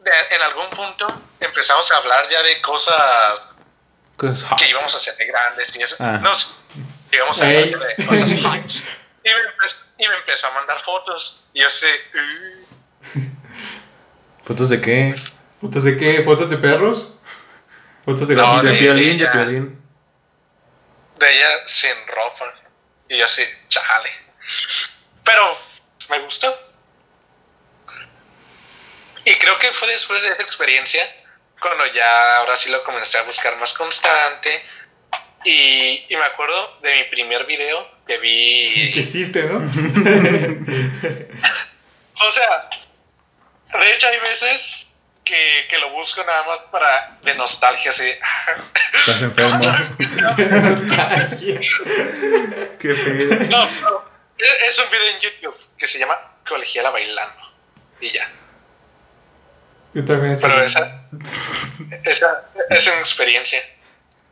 en 0.05 0.41
algún 0.43 0.69
punto 0.69 1.07
empezamos 1.39 1.91
a 1.91 1.97
hablar 1.97 2.29
ya 2.29 2.43
de 2.43 2.61
cosas 2.61 3.55
que 4.57 4.69
íbamos 4.69 4.93
a 4.93 4.97
hacer 4.97 5.17
de 5.17 5.25
grandes 5.25 5.75
y 5.75 5.81
eso. 5.81 5.95
Ah. 5.99 6.19
No 6.21 6.35
sé, 6.35 6.49
llegamos 7.11 7.41
a 7.41 7.45
hablar 7.45 7.65
de 7.97 8.05
cosas. 8.05 8.29
Y 8.29 8.35
me, 8.35 8.49
empe- 8.49 9.75
y 9.97 10.07
me 10.07 10.15
empezó 10.17 10.47
a 10.47 10.51
mandar 10.51 10.79
fotos. 10.83 11.43
Y 11.53 11.61
yo 11.61 11.69
sé, 11.69 11.87
"Uh". 12.13 13.19
¿Fotos 14.45 14.69
de 14.69 14.79
qué? 14.81 15.15
¿Fotos 15.59 15.83
de 15.83 15.97
qué? 15.97 16.21
¿Fotos 16.21 16.49
de 16.51 16.57
perros? 16.57 17.14
¿Fotos 18.05 18.27
de 18.27 18.35
No? 18.35 18.61
De 18.61 18.71
de- 18.71 18.77
piolín, 18.77 19.17
de 19.17 19.23
ella. 19.23 19.31
piolín. 19.31 19.81
de 21.17 21.31
ella 21.37 21.49
sin 21.67 21.95
ropa. 22.07 22.53
Y 23.09 23.17
yo 23.17 23.27
sé, 23.27 23.47
chale. 23.69 24.09
Pero 25.23 25.57
me 26.09 26.19
gustó. 26.19 26.53
Y 29.23 29.33
creo 29.35 29.57
que 29.57 29.71
fue 29.71 29.87
después 29.89 30.21
de 30.21 30.29
esa 30.29 30.41
experiencia 30.43 31.01
cuando 31.59 31.85
ya 31.87 32.37
ahora 32.37 32.55
sí 32.57 32.69
lo 32.69 32.83
comencé 32.83 33.17
a 33.17 33.23
buscar 33.23 33.57
más 33.57 33.73
constante. 33.73 34.63
Y, 35.43 36.05
y 36.09 36.15
me 36.15 36.25
acuerdo 36.25 36.79
de 36.81 36.95
mi 36.95 37.03
primer 37.05 37.45
video 37.45 37.87
que 38.07 38.15
Que 38.15 38.19
vi. 38.19 38.91
hiciste, 38.99 39.43
¿no? 39.43 39.59
O 42.27 42.31
sea, 42.31 42.69
de 43.79 43.93
hecho 43.93 44.07
hay 44.07 44.19
veces 44.19 44.84
que, 45.25 45.65
que 45.67 45.77
lo 45.79 45.89
busco 45.89 46.23
nada 46.23 46.43
más 46.43 46.59
para 46.71 47.17
de 47.23 47.33
nostalgia, 47.35 47.91
así. 47.91 48.09
Estás 48.99 49.21
enfermo. 49.21 49.59
Qué. 52.79 52.89
No, 53.49 53.65
no, 53.65 54.05
es 54.37 54.79
un 54.79 54.89
video 54.89 55.09
en 55.15 55.19
YouTube 55.19 55.59
que 55.77 55.87
se 55.87 55.99
llama 55.99 56.17
Colegiala 56.47 56.91
Bailando. 56.91 57.41
Y 57.99 58.11
ya. 58.11 58.29
Yo 59.93 60.05
también. 60.05 60.37
Pero 60.39 60.63
esa, 60.63 61.07
esa 62.03 62.43
es 62.69 62.87
una 62.87 62.99
experiencia. 62.99 63.61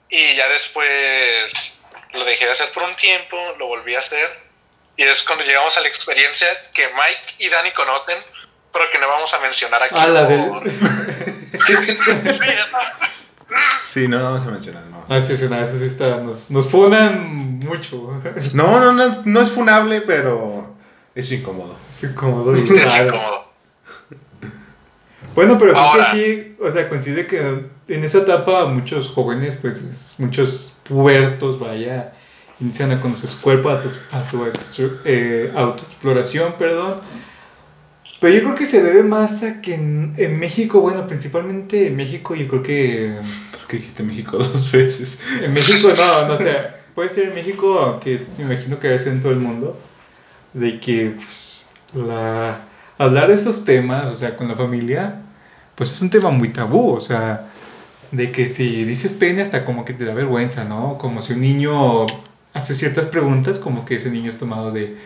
Y 0.09 0.35
ya 0.35 0.47
después 0.47 1.79
lo 2.11 2.23
dejé 2.23 2.45
de 2.45 2.51
hacer 2.51 2.71
por 2.71 2.83
un 2.83 2.95
tiempo, 2.95 3.55
lo 3.57 3.67
volví 3.67 3.95
a 3.95 3.99
hacer. 3.99 4.43
Y 4.95 5.03
es 5.03 5.23
cuando 5.23 5.43
llegamos 5.43 5.75
a 5.75 5.81
la 5.81 5.87
experiencia 5.87 6.47
que 6.71 6.87
Mike 6.87 7.35
y 7.39 7.49
Dani 7.49 7.71
conocen, 7.71 8.23
pero 8.73 8.85
que 8.91 8.99
no 8.99 9.07
vamos 9.07 9.33
a 9.33 9.39
mencionar 9.39 9.83
aquí. 9.83 9.95
Ah, 9.97 10.07
la 10.07 10.27
por- 10.27 10.63
Sí, 13.85 14.07
no 14.07 14.23
vamos 14.23 14.41
a 14.47 14.51
mencionar, 14.51 14.83
no. 14.89 15.03
Ah, 15.07 15.21
sí, 15.21 15.37
sí, 15.37 15.45
no, 15.47 15.55
eso 15.63 15.77
sí 15.77 15.85
está. 15.85 16.17
Nos, 16.17 16.49
nos 16.49 16.67
funan 16.67 17.59
mucho. 17.59 18.19
No, 18.53 18.79
no, 18.79 18.91
no, 18.91 19.21
no 19.23 19.39
es 19.41 19.51
funable, 19.51 20.01
pero 20.01 20.75
Es 21.13 21.31
incómodo. 21.31 21.75
Es 21.87 22.03
incómodo 22.03 22.57
y 22.57 22.61
Es 22.61 22.91
raro. 22.91 23.07
incómodo. 23.07 23.43
Bueno, 25.35 25.57
pero 25.57 25.73
creo 25.73 25.93
que 25.93 26.01
aquí, 26.01 26.55
o 26.61 26.69
sea, 26.71 26.89
coincide 26.89 27.25
que 27.27 27.65
en 27.87 28.03
esa 28.03 28.19
etapa 28.19 28.65
muchos 28.65 29.09
jóvenes, 29.09 29.57
pues 29.61 29.79
es- 29.83 30.15
muchos 30.19 30.73
pubertos, 30.87 31.59
vaya, 31.59 32.13
inician 32.59 32.91
a 32.91 32.99
conocer 33.01 33.29
su 33.29 33.41
cuerpo, 33.41 33.69
a, 33.69 33.81
su- 33.81 33.99
a 34.11 34.23
su 34.23 34.99
eh, 35.05 35.51
autoexploración, 35.55 36.53
perdón. 36.53 37.01
Pero 38.23 38.35
yo 38.35 38.43
creo 38.43 38.55
que 38.55 38.65
se 38.65 38.81
debe 38.81 39.03
más 39.03 39.43
a 39.43 39.61
que 39.61 39.75
en, 39.75 40.13
en 40.15 40.39
México, 40.39 40.79
bueno, 40.79 41.05
principalmente 41.07 41.87
en 41.87 41.97
México, 41.97 42.35
yo 42.35 42.47
creo 42.47 42.63
que 42.63 43.15
¿Por 43.51 43.67
qué 43.67 43.75
dijiste 43.75 44.01
México 44.01 44.37
dos 44.37 44.71
veces? 44.71 45.19
en 45.43 45.53
México 45.53 45.89
no, 45.89 46.27
no 46.29 46.37
sé, 46.37 46.55
puede 46.95 47.09
ser 47.09 47.25
en 47.25 47.35
México, 47.35 47.77
aunque 47.79 48.25
me 48.37 48.45
imagino 48.45 48.79
que 48.79 48.97
ser 48.97 49.11
en 49.11 49.21
todo 49.21 49.33
el 49.33 49.39
mundo, 49.39 49.77
de 50.53 50.79
que 50.79 51.17
pues, 51.17 51.67
la, 51.93 52.61
hablar 52.97 53.27
de 53.27 53.33
esos 53.33 53.65
temas, 53.65 54.05
o 54.05 54.15
sea, 54.15 54.37
con 54.37 54.47
la 54.47 54.55
familia, 54.55 55.21
pues 55.75 55.91
es 55.91 56.01
un 56.01 56.09
tema 56.09 56.29
muy 56.29 56.47
tabú, 56.47 56.93
o 56.93 57.01
sea, 57.01 57.47
de 58.13 58.31
que 58.31 58.47
si 58.47 58.85
dices 58.85 59.11
pene 59.11 59.41
hasta 59.41 59.65
como 59.65 59.83
que 59.83 59.91
te 59.91 60.05
da 60.05 60.13
vergüenza, 60.13 60.63
¿no? 60.63 60.97
Como 60.97 61.21
si 61.21 61.33
un 61.33 61.41
niño 61.41 62.07
hace 62.53 62.75
ciertas 62.75 63.07
preguntas, 63.07 63.59
como 63.59 63.85
que 63.85 63.95
ese 63.95 64.11
niño 64.11 64.29
es 64.29 64.37
tomado 64.37 64.71
de, 64.71 64.97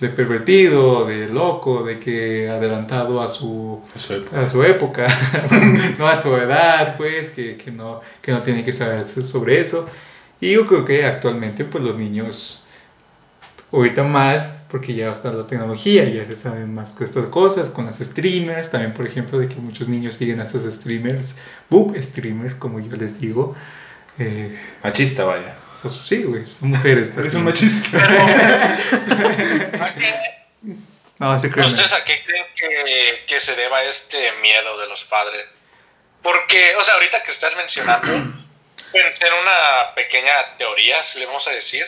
de 0.00 0.08
pervertido, 0.08 1.06
de 1.06 1.28
loco, 1.28 1.84
de 1.84 1.98
que 1.98 2.48
adelantado 2.48 3.22
a 3.22 3.28
su, 3.28 3.80
a 4.32 4.48
su 4.48 4.62
época, 4.62 5.06
no 5.98 6.08
a 6.08 6.16
su 6.16 6.34
edad, 6.36 6.96
pues, 6.96 7.30
que, 7.30 7.56
que, 7.56 7.70
no, 7.70 8.00
que 8.22 8.32
no 8.32 8.42
tiene 8.42 8.64
que 8.64 8.72
saber 8.72 9.04
sobre 9.06 9.60
eso. 9.60 9.88
Y 10.40 10.52
yo 10.52 10.66
creo 10.66 10.84
que 10.84 11.04
actualmente, 11.04 11.64
pues, 11.64 11.84
los 11.84 11.96
niños, 11.96 12.66
ahorita 13.72 14.02
más, 14.02 14.54
porque 14.70 14.94
ya 14.94 15.12
está 15.12 15.32
la 15.32 15.46
tecnología, 15.46 16.04
ya 16.08 16.24
se 16.24 16.34
saben 16.34 16.74
más 16.74 16.92
con 16.92 17.04
estas 17.04 17.26
cosas, 17.26 17.70
con 17.70 17.86
las 17.86 17.98
streamers, 17.98 18.70
también, 18.70 18.94
por 18.94 19.06
ejemplo, 19.06 19.38
de 19.38 19.48
que 19.48 19.56
muchos 19.56 19.88
niños 19.88 20.14
siguen 20.14 20.40
a 20.40 20.44
estos 20.44 20.64
streamers, 20.74 21.36
boob 21.68 21.94
streamers, 22.02 22.54
como 22.54 22.80
yo 22.80 22.96
les 22.96 23.20
digo. 23.20 23.54
Eh, 24.18 24.58
Machista, 24.82 25.24
vaya. 25.24 25.65
Pues 25.82 25.94
sí, 26.06 26.22
güey, 26.24 26.46
son 26.46 26.70
mujeres. 26.70 27.16
Eres 27.16 27.34
un 27.34 27.44
machista. 27.44 27.98
¿A 27.98 29.94
qué- 29.98 30.36
No, 31.18 31.38
se 31.38 31.50
creen. 31.50 31.66
¿Ustedes 31.68 31.92
a 31.92 32.04
qué 32.04 32.22
creen 32.24 32.46
que, 32.54 33.24
que 33.26 33.40
se 33.40 33.54
deba 33.56 33.82
este 33.84 34.32
miedo 34.42 34.78
de 34.78 34.86
los 34.88 35.04
padres? 35.04 35.46
Porque, 36.22 36.74
o 36.76 36.84
sea, 36.84 36.94
ahorita 36.94 37.22
que 37.22 37.30
estás 37.32 37.54
mencionando, 37.56 38.08
pensé 38.92 39.26
en 39.28 39.34
una 39.34 39.94
pequeña 39.94 40.56
teoría, 40.58 41.02
si 41.02 41.18
le 41.18 41.26
vamos 41.26 41.46
a 41.48 41.52
decir. 41.52 41.84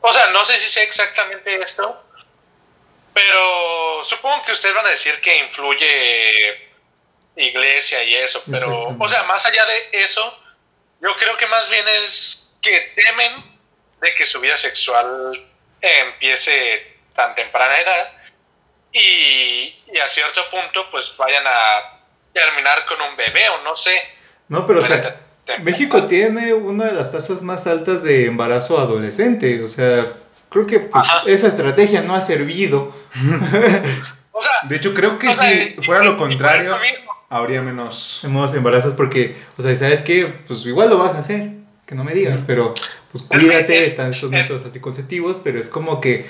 O 0.00 0.12
sea, 0.12 0.30
no 0.32 0.44
sé 0.44 0.58
si 0.58 0.68
sé 0.68 0.82
exactamente 0.82 1.54
esto, 1.62 2.04
pero 3.14 4.02
supongo 4.04 4.44
que 4.44 4.52
ustedes 4.52 4.74
van 4.74 4.86
a 4.86 4.90
decir 4.90 5.20
que 5.20 5.38
influye 5.38 6.72
iglesia 7.36 8.02
y 8.02 8.14
eso, 8.16 8.42
pero, 8.50 8.96
o 8.98 9.08
sea, 9.08 9.22
más 9.24 9.46
allá 9.46 9.64
de 9.64 9.88
eso, 10.02 10.38
yo 11.00 11.16
creo 11.16 11.36
que 11.36 11.46
más 11.46 11.68
bien 11.70 11.86
es 11.88 12.41
que 12.62 12.92
temen 12.94 13.44
de 14.00 14.14
que 14.14 14.24
su 14.24 14.40
vida 14.40 14.56
sexual 14.56 15.38
empiece 15.80 16.96
tan 17.14 17.34
temprana 17.34 17.78
edad 17.78 18.12
y, 18.92 19.74
y 19.92 19.98
a 20.02 20.08
cierto 20.08 20.40
punto 20.50 20.86
pues 20.90 21.14
vayan 21.18 21.44
a 21.46 21.98
terminar 22.32 22.86
con 22.86 23.00
un 23.00 23.16
bebé 23.16 23.48
o 23.50 23.62
no 23.62 23.76
sé. 23.76 23.92
No, 24.48 24.66
pero 24.66 24.80
o 24.80 24.84
sea, 24.84 25.20
México 25.62 26.06
tiene 26.06 26.54
una 26.54 26.86
de 26.86 26.92
las 26.92 27.10
tasas 27.10 27.42
más 27.42 27.66
altas 27.66 28.02
de 28.02 28.26
embarazo 28.26 28.78
adolescente. 28.78 29.62
O 29.62 29.68
sea, 29.68 30.06
creo 30.50 30.66
que 30.66 30.80
pues, 30.80 31.04
esa 31.26 31.48
estrategia 31.48 32.02
no 32.02 32.14
ha 32.14 32.22
servido. 32.22 32.94
O 34.34 34.40
sea, 34.40 34.50
De 34.62 34.76
hecho, 34.76 34.94
creo 34.94 35.18
que 35.18 35.28
o 35.28 35.34
sea, 35.34 35.46
si 35.50 35.76
fuera 35.82 36.02
y- 36.02 36.06
lo 36.06 36.16
contrario, 36.16 36.74
habría 37.28 37.60
menos. 37.60 38.22
Hemos 38.24 38.54
embarazos 38.54 38.94
porque, 38.94 39.36
o 39.58 39.62
sea, 39.62 39.76
¿sabes 39.76 40.00
qué? 40.00 40.24
Pues 40.48 40.64
igual 40.64 40.88
lo 40.88 40.96
vas 40.96 41.14
a 41.14 41.18
hacer. 41.18 41.50
Que 41.92 41.96
no 41.98 42.04
me 42.04 42.14
digas, 42.14 42.42
pero 42.46 42.72
pues 43.12 43.22
cuídate, 43.24 43.82
es- 43.82 43.88
están 43.90 44.12
estos 44.12 44.32
es- 44.32 44.38
métodos 44.40 44.64
anticonceptivos, 44.64 45.38
pero 45.44 45.60
es 45.60 45.68
como 45.68 46.00
que. 46.00 46.24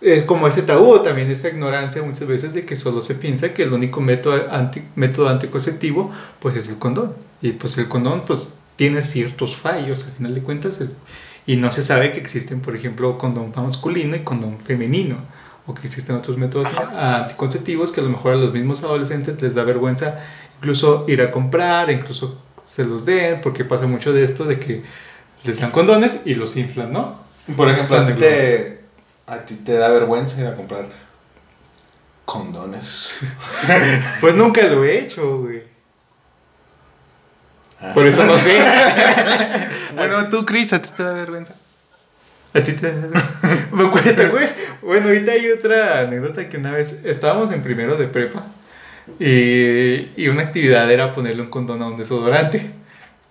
Es 0.00 0.24
como 0.24 0.48
ese 0.48 0.62
tabú, 0.62 0.98
también 1.00 1.30
esa 1.30 1.48
ignorancia 1.50 2.02
muchas 2.02 2.26
veces 2.26 2.54
de 2.54 2.64
que 2.64 2.74
solo 2.74 3.02
se 3.02 3.16
piensa 3.16 3.52
que 3.52 3.64
el 3.64 3.72
único 3.74 4.00
método, 4.00 4.50
anti, 4.50 4.82
método 4.96 5.28
anticonceptivo 5.28 6.10
pues 6.40 6.56
es 6.56 6.70
el 6.70 6.78
condón. 6.78 7.12
Y 7.42 7.50
pues 7.52 7.76
el 7.76 7.86
condón 7.88 8.22
pues 8.26 8.54
tiene 8.76 9.02
ciertos 9.02 9.56
fallos, 9.56 10.06
al 10.06 10.12
final 10.12 10.34
de 10.34 10.40
cuentas. 10.42 10.80
el- 10.80 10.90
y 11.46 11.56
no 11.56 11.70
se 11.70 11.82
sabe 11.82 12.12
que 12.12 12.18
existen, 12.20 12.60
por 12.60 12.74
ejemplo, 12.74 13.18
condón 13.18 13.52
masculino 13.54 14.16
y 14.16 14.20
condón 14.20 14.58
femenino. 14.60 15.18
O 15.66 15.74
que 15.74 15.86
existen 15.86 16.16
otros 16.16 16.38
métodos 16.38 16.68
anticonceptivos 16.96 17.92
que 17.92 18.00
a 18.00 18.04
lo 18.04 18.08
mejor 18.10 18.32
a 18.32 18.36
los 18.36 18.54
mismos 18.54 18.82
adolescentes 18.84 19.40
les 19.42 19.54
da 19.54 19.64
vergüenza 19.64 20.18
incluso 20.58 21.04
ir 21.08 21.20
a 21.20 21.30
comprar, 21.30 21.90
incluso 21.90 22.40
se 22.74 22.84
los 22.84 23.04
den, 23.04 23.40
porque 23.42 23.64
pasa 23.64 23.86
mucho 23.86 24.12
de 24.12 24.24
esto 24.24 24.44
de 24.44 24.58
que 24.58 24.82
les 25.44 25.60
dan 25.60 25.70
condones 25.70 26.22
y 26.24 26.34
los 26.34 26.56
inflan, 26.56 26.92
¿no? 26.92 27.20
Por 27.56 27.68
ejemplo, 27.68 27.98
a 27.98 28.06
ti, 28.06 28.12
te, 28.14 28.80
a 29.26 29.38
ti 29.38 29.56
te 29.56 29.74
da 29.74 29.88
vergüenza 29.88 30.40
ir 30.40 30.46
a 30.46 30.56
comprar 30.56 30.86
condones. 32.24 33.12
Pues 34.20 34.34
nunca 34.34 34.62
lo 34.62 34.84
he 34.84 35.00
hecho, 35.00 35.40
güey. 35.40 35.64
Ah. 37.80 37.90
Por 37.92 38.06
eso 38.06 38.24
no 38.24 38.38
sé. 38.38 38.58
Bueno, 39.94 40.30
tú, 40.30 40.46
Chris, 40.46 40.72
a 40.72 40.80
ti 40.80 40.88
te 40.96 41.02
da 41.02 41.12
vergüenza. 41.12 41.54
A 42.54 42.60
ti 42.60 42.72
te... 42.72 42.90
¿Me 43.72 43.86
acuerdas? 43.86 44.16
¿Te 44.16 44.26
acuerdas? 44.26 44.52
Bueno, 44.80 45.08
ahorita 45.08 45.32
hay 45.32 45.50
otra 45.50 46.00
anécdota 46.00 46.48
que 46.48 46.56
una 46.56 46.70
vez 46.70 47.00
estábamos 47.04 47.52
en 47.52 47.62
primero 47.62 47.96
de 47.96 48.06
prepa 48.06 48.42
y, 49.18 50.10
y 50.16 50.28
una 50.28 50.42
actividad 50.42 50.90
era 50.90 51.14
ponerle 51.14 51.42
un 51.42 51.50
condón 51.50 51.82
a 51.82 51.86
un 51.86 51.96
desodorante. 51.96 52.70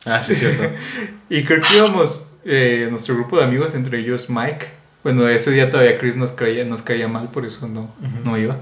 Ah, 0.05 0.22
sí, 0.22 0.34
es 0.34 0.39
cierto. 0.39 0.63
Y 1.30 1.43
creo 1.45 1.61
que 1.61 1.78
íbamos, 1.78 2.34
eh, 2.43 2.88
nuestro 2.89 3.15
grupo 3.15 3.38
de 3.38 3.45
amigos, 3.45 3.74
entre 3.74 3.99
ellos 3.99 4.30
Mike. 4.30 4.67
Bueno, 5.03 5.28
ese 5.30 5.51
día 5.51 5.69
todavía 5.69 5.97
Chris 5.97 6.17
nos 6.17 6.32
caía, 6.34 6.65
nos 6.65 6.82
caía 6.82 7.07
mal, 7.07 7.30
por 7.32 7.45
eso 7.45 7.67
no, 7.67 7.93
no 8.24 8.38
iba. 8.38 8.57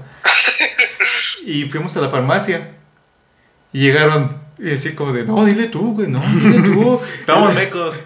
Y 1.44 1.64
fuimos 1.64 1.96
a 1.96 2.00
la 2.00 2.08
farmacia. 2.08 2.72
Y 3.72 3.80
llegaron 3.80 4.39
y 4.62 4.74
así 4.74 4.92
como 4.92 5.12
de, 5.12 5.24
no, 5.24 5.44
dile 5.44 5.68
tú, 5.68 5.94
güey, 5.94 6.08
no, 6.08 6.20
dile 6.20 6.60
tú. 6.62 7.00
Estamos 7.20 7.54
mecos. 7.54 7.96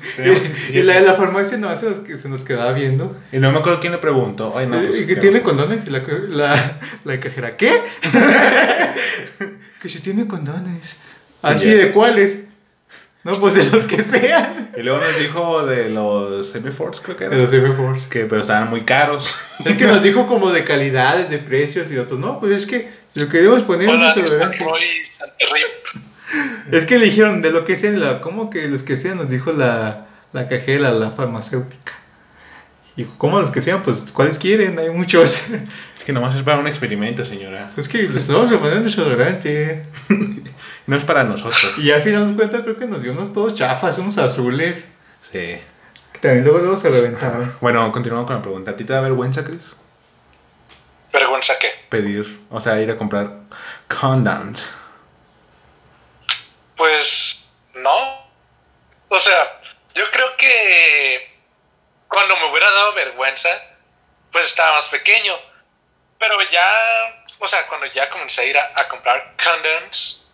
Y, 0.72 0.82
la 0.82 0.94
de 1.00 1.00
la 1.00 1.14
farmacia 1.14 1.58
no 1.58 1.74
se 1.76 1.90
nos, 1.90 1.98
que 2.00 2.16
se 2.16 2.28
nos 2.28 2.44
quedaba 2.44 2.72
viendo. 2.72 3.16
Y 3.32 3.38
no 3.38 3.50
me 3.50 3.58
acuerdo 3.58 3.80
quién 3.80 3.92
le 3.92 3.98
preguntó. 3.98 4.56
Ay, 4.56 4.68
no, 4.68 4.80
pues. 4.80 5.00
y 5.00 5.06
que 5.06 5.16
tiene 5.16 5.42
condones 5.42 5.86
y 5.86 5.90
la, 5.90 6.02
la, 6.28 6.80
la 7.04 7.20
cajera, 7.20 7.56
¿qué? 7.56 7.82
que 9.82 9.88
si 9.88 10.00
tiene 10.00 10.28
condones. 10.28 10.96
Así 11.42 11.68
ya. 11.68 11.76
de 11.76 11.90
cuáles. 11.90 12.48
No, 13.24 13.40
pues 13.40 13.54
de 13.54 13.64
los 13.64 13.84
que 13.84 14.04
sean. 14.04 14.70
Y 14.76 14.82
luego 14.82 15.00
nos 15.00 15.18
dijo 15.18 15.66
de 15.66 15.88
los 15.88 16.50
Semi-Force, 16.50 17.00
creo 17.02 17.16
que 17.16 17.28
De 17.28 17.34
era. 17.36 17.44
los 17.44 17.52
F-Force. 17.52 18.08
Que, 18.08 18.26
pero 18.26 18.40
estaban 18.40 18.68
muy 18.68 18.82
caros. 18.82 19.34
Es 19.64 19.76
que 19.76 19.86
nos 19.86 20.02
dijo 20.02 20.26
como 20.26 20.52
de 20.52 20.62
calidades, 20.62 21.30
de 21.30 21.38
precios 21.38 21.90
y 21.90 21.96
otros. 21.96 22.18
No, 22.20 22.38
pues 22.38 22.52
es 22.52 22.66
que 22.66 22.90
lo 23.14 23.28
queremos 23.28 23.62
poner 23.62 23.88
en 23.88 23.96
un 23.96 24.12
Es 26.70 26.86
que 26.86 26.98
le 26.98 27.06
dijeron 27.06 27.42
de 27.42 27.50
lo 27.50 27.64
que 27.64 27.76
sean, 27.76 28.00
la, 28.00 28.20
¿cómo 28.20 28.50
que 28.50 28.68
los 28.68 28.82
que 28.82 28.96
sean? 28.96 29.18
Nos 29.18 29.28
dijo 29.28 29.52
la, 29.52 30.06
la 30.32 30.48
cajera, 30.48 30.92
la 30.92 31.10
farmacéutica. 31.10 31.92
Y 32.96 33.04
¿cómo 33.18 33.40
los 33.40 33.50
que 33.50 33.60
sean? 33.60 33.82
Pues, 33.82 34.10
¿cuáles 34.12 34.38
quieren? 34.38 34.78
Hay 34.78 34.90
muchos. 34.90 35.48
Es 35.96 36.04
que 36.04 36.12
nomás 36.12 36.36
es 36.36 36.42
para 36.42 36.58
un 36.58 36.66
experimento, 36.66 37.24
señora. 37.24 37.70
Es 37.76 37.88
que 37.88 38.02
les 38.02 38.28
vamos 38.28 38.52
a 38.52 38.58
poner 38.58 38.82
desodorante. 38.82 39.86
No 40.86 40.96
es 40.96 41.04
para 41.04 41.24
nosotros. 41.24 41.78
Y 41.78 41.90
al 41.92 42.02
final 42.02 42.24
nos 42.24 42.34
cuenta, 42.34 42.62
creo 42.62 42.76
que 42.76 42.86
nos 42.86 43.02
dio 43.02 43.12
unos 43.12 43.32
todos 43.32 43.54
chafas, 43.54 43.96
unos 43.98 44.18
azules. 44.18 44.84
Sí. 45.32 45.56
Que 46.12 46.18
también 46.20 46.44
luego, 46.44 46.58
luego 46.58 46.76
se 46.76 46.90
reventaron. 46.90 47.54
Bueno, 47.62 47.90
continuamos 47.90 48.26
con 48.26 48.36
la 48.36 48.42
pregunta. 48.42 48.72
¿A 48.72 48.76
ti 48.76 48.84
te 48.84 48.92
da 48.92 49.00
vergüenza, 49.00 49.44
Chris? 49.44 49.72
¿Vergüenza 51.10 51.54
qué? 51.58 51.68
Pedir, 51.88 52.40
o 52.50 52.60
sea, 52.60 52.80
ir 52.82 52.90
a 52.90 52.98
comprar 52.98 53.44
condoms. 53.88 54.68
Pues 56.84 57.50
no. 57.72 58.28
O 59.08 59.18
sea, 59.18 59.58
yo 59.94 60.10
creo 60.10 60.36
que 60.36 61.34
cuando 62.08 62.36
me 62.36 62.50
hubiera 62.50 62.70
dado 62.70 62.92
vergüenza, 62.92 63.48
pues 64.30 64.48
estaba 64.48 64.76
más 64.76 64.88
pequeño. 64.88 65.34
Pero 66.18 66.36
ya, 66.50 67.24
o 67.38 67.48
sea, 67.48 67.66
cuando 67.68 67.86
ya 67.86 68.10
comencé 68.10 68.42
a 68.42 68.44
ir 68.44 68.58
a, 68.58 68.72
a 68.76 68.86
comprar 68.86 69.34
condoms, 69.42 70.30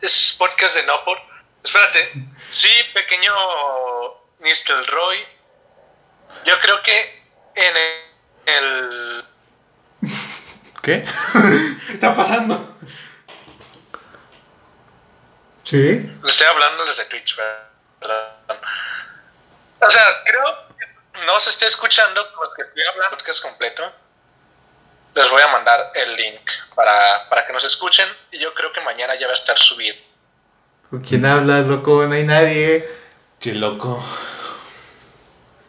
es 0.00 0.34
podcast 0.38 0.76
de 0.76 0.84
no 0.84 1.04
por. 1.04 1.20
Espérate, 1.62 2.10
sí, 2.52 2.70
pequeño 2.94 3.34
Mr. 4.38 4.86
Roy. 4.86 5.26
Yo 6.46 6.58
creo 6.60 6.82
que 6.82 7.22
en 7.54 7.76
el, 7.76 8.54
el 8.54 9.24
¿Qué? 10.82 11.04
¿Qué 11.86 11.92
está 11.92 12.16
pasando? 12.16 12.75
Sí. 15.66 15.78
Le 16.22 16.30
estoy 16.30 16.46
hablando 16.46 16.84
desde 16.86 17.04
Twitch, 17.06 17.36
¿verdad? 17.36 18.28
O 19.80 19.90
sea, 19.90 20.02
creo 20.24 20.68
que 20.78 21.24
no 21.26 21.40
se 21.40 21.50
esté 21.50 21.66
escuchando 21.66 22.32
con 22.32 22.44
los 22.46 22.54
que 22.54 22.62
estoy 22.62 22.82
hablando, 22.84 23.18
que 23.18 23.30
es 23.32 23.40
completo. 23.40 23.82
les 25.14 25.28
voy 25.28 25.42
a 25.42 25.48
mandar 25.48 25.90
el 25.94 26.14
link 26.14 26.40
para, 26.74 27.28
para 27.28 27.46
que 27.46 27.52
nos 27.52 27.64
escuchen 27.64 28.08
y 28.30 28.38
yo 28.38 28.54
creo 28.54 28.72
que 28.72 28.80
mañana 28.82 29.14
ya 29.16 29.26
va 29.26 29.32
a 29.32 29.36
estar 29.36 29.58
subido. 29.58 29.96
¿Con 30.90 31.00
quién 31.02 31.26
hablas, 31.26 31.66
loco? 31.66 32.06
No 32.06 32.14
hay 32.14 32.24
nadie. 32.24 32.88
Qué 33.40 33.52
loco. 33.54 34.04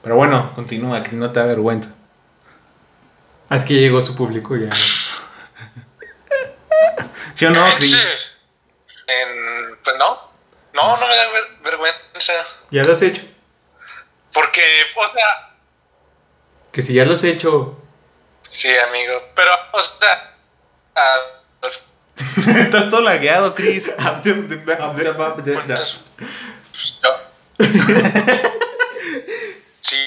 Pero 0.04 0.16
bueno, 0.16 0.52
continúa, 0.54 1.02
que 1.02 1.14
no 1.14 1.32
te 1.32 1.40
da 1.40 1.48
vergüenza. 1.48 1.90
Ah, 3.50 3.56
Es 3.58 3.64
que 3.64 3.74
ya 3.76 3.82
llegó 3.82 4.02
su 4.04 4.16
público 4.16 4.56
ya. 4.56 4.70
¿Sí 7.34 7.46
o 7.46 7.50
no, 7.50 7.66
Chris? 7.78 7.98
En- 9.08 9.78
pues 9.84 9.96
no, 9.98 10.32
no, 10.74 10.98
no 10.98 11.08
me 11.08 11.16
da 11.16 11.30
ver- 11.32 11.58
vergüenza. 11.64 12.34
Ya 12.70 12.84
lo 12.84 12.92
has 12.94 13.02
hecho. 13.02 13.22
Porque, 14.34 14.62
o 14.96 15.14
sea, 15.14 15.50
Que 16.72 16.82
si 16.82 16.94
ya 16.94 17.06
lo 17.06 17.14
has 17.14 17.24
hecho. 17.24 17.82
sí, 18.52 18.70
amigo, 18.78 19.22
pero, 19.36 19.52
o 19.74 19.82
sea, 19.82 20.34
Estás 22.58 22.90
todo 22.90 23.02
lagueado, 23.02 23.54
Chris. 23.56 23.90
yo- 27.02 27.16
Sí, 29.82 29.98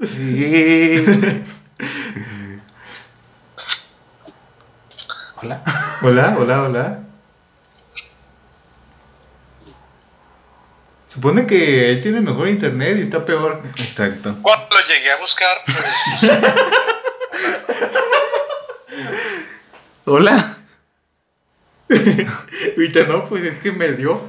Sí. 0.00 1.04
Hola. 5.36 5.62
Hola, 6.02 6.36
hola, 6.38 6.62
hola. 6.62 7.03
Supone 11.14 11.46
que 11.46 11.92
él 11.92 12.02
tiene 12.02 12.20
mejor 12.20 12.48
internet 12.48 12.96
y 12.98 13.02
está 13.02 13.24
peor. 13.24 13.62
Exacto. 13.78 14.34
cuando 14.42 14.66
lo 14.76 14.84
llegué 14.84 15.12
a 15.12 15.16
buscar, 15.16 15.62
pues, 15.64 16.32
Hola. 20.06 20.58
Ahorita 21.88 23.04
no, 23.04 23.24
pues 23.24 23.44
es 23.44 23.58
que 23.60 23.72
me 23.72 23.92
dio. 23.92 24.28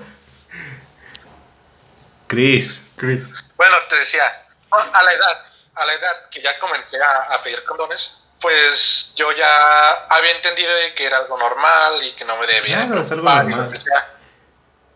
Chris. 2.27 2.86
Chris. 2.95 3.33
bueno, 3.57 3.75
te 3.89 3.97
decía, 3.97 4.23
a 4.71 5.03
la 5.03 5.13
edad, 5.13 5.45
a 5.75 5.86
la 5.86 5.93
edad 5.93 6.29
que 6.31 6.41
ya 6.41 6.57
comencé 6.59 6.97
a, 7.01 7.33
a 7.36 7.43
pedir 7.43 7.63
condones, 7.65 8.17
pues 8.41 9.13
yo 9.15 9.31
ya 9.33 10.05
había 10.09 10.31
entendido 10.31 10.69
que 10.95 11.05
era 11.05 11.17
algo 11.17 11.38
normal 11.38 12.03
y 12.03 12.13
que 12.13 12.25
no 12.25 12.38
me 12.38 12.47
debía 12.47 12.86
Claro, 12.86 13.01
es 13.01 13.11
algo 13.11 13.23
normal. 13.29 13.65
lo 13.65 13.71
que 13.71 13.79
sea. 13.79 14.09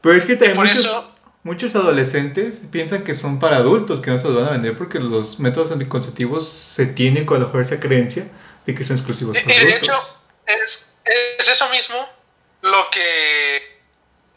Pero 0.01 0.15
es 0.15 0.25
que 0.25 0.35
también 0.35 0.57
muchos, 0.57 0.77
eso- 0.85 1.15
muchos 1.49 1.75
adolescentes 1.75 2.61
piensan 2.71 3.03
que 3.03 3.15
son 3.15 3.39
para 3.39 3.57
adultos, 3.57 4.01
que 4.01 4.11
no 4.11 4.19
se 4.19 4.27
los 4.27 4.37
van 4.37 4.45
a 4.47 4.51
vender 4.51 4.77
porque 4.77 4.99
los 4.99 5.39
métodos 5.39 5.71
anticonceptivos 5.71 6.47
se 6.47 6.85
tienen 6.85 7.25
con 7.25 7.37
a 7.37 7.39
lo 7.39 7.45
mejor 7.47 7.61
esa 7.61 7.79
creencia 7.79 8.27
de 8.67 8.75
que 8.75 8.83
son 8.83 8.97
exclusivos 8.97 9.35
para 9.35 9.47
de 9.47 9.73
adultos. 9.73 9.89
hecho, 9.89 10.63
es, 10.63 10.85
es 11.39 11.49
eso 11.49 11.67
mismo 11.69 12.07
lo 12.61 12.91
que, 12.91 13.79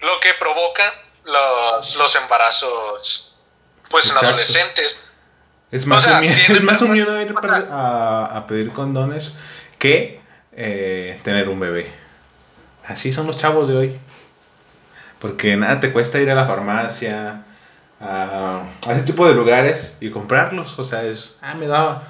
lo 0.01 0.19
que 0.21 0.31
provoca 0.39 0.95
los, 1.25 1.97
los 1.97 2.17
embarazos 2.17 3.37
pues 3.91 4.11
en 4.11 4.17
adolescentes. 4.17 4.97
Es 5.71 5.85
más, 5.87 6.05
O 6.05 6.09
sea, 6.09 6.15
un 6.17 6.21
miedo, 6.23 6.37
es 6.57 6.63
más 6.63 6.81
un 6.81 6.93
miedo 6.93 7.21
ir 7.21 7.35
para- 7.35 7.67
a, 7.71 8.37
a 8.39 8.47
pedir 8.47 8.71
condones 8.73 9.35
que 9.79 10.19
eh, 10.53 11.21
tener 11.23 11.51
un 11.51 11.61
bebé. 11.61 11.93
Así 12.87 13.13
son 13.13 13.27
los 13.27 13.37
chavos 13.37 13.69
de 13.69 13.77
hoy. 13.77 14.01
Porque 15.23 15.57
nada 15.57 15.79
te 15.81 15.93
cuesta 15.93 16.19
ir 16.21 16.29
a 16.31 16.35
la 16.35 16.47
farmacia, 16.47 17.45
a, 18.01 18.65
a 18.87 18.93
ese 18.93 19.03
tipo 19.03 19.27
de 19.29 19.35
lugares 19.35 19.97
y 20.01 20.11
comprarlos. 20.11 20.77
O 20.81 20.85
sea, 20.85 21.05
es, 21.05 21.37
ah, 21.41 21.55
me 21.55 21.69
da 21.69 22.03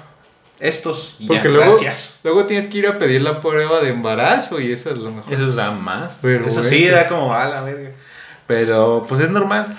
estos 0.59 1.15
y 1.19 1.27
Porque 1.27 1.43
ya, 1.43 1.49
luego, 1.49 1.71
gracias. 1.71 2.19
luego 2.23 2.45
tienes 2.47 2.69
que 2.71 2.79
ir 2.79 2.87
a 2.87 2.97
pedir 2.97 3.21
la 3.21 3.39
prueba 3.39 3.81
de 3.81 3.89
embarazo 3.89 4.59
y 4.59 4.71
eso 4.71 4.89
es 4.89 4.97
lo 4.97 5.11
mejor. 5.11 5.31
Eso 5.31 5.51
da 5.53 5.69
más. 5.71 6.23
Eso 6.23 6.63
sí, 6.63 6.87
da 6.87 7.07
como 7.07 7.33
a 7.35 7.45
la 7.45 7.61
verga. 7.61 7.91
Pero 8.47 9.05
pues 9.07 9.21
es 9.21 9.29
normal. 9.29 9.77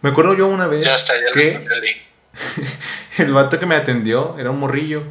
Me 0.00 0.08
acuerdo 0.10 0.34
yo 0.34 0.46
una 0.48 0.66
vez 0.66 0.84
Ya 0.84 0.96
está, 0.96 1.12
ya 1.14 1.32
que 1.32 1.66
el 3.22 3.32
vato 3.32 3.58
que 3.60 3.66
me 3.66 3.76
atendió 3.76 4.36
era 4.38 4.50
un 4.50 4.58
morrillo. 4.58 5.02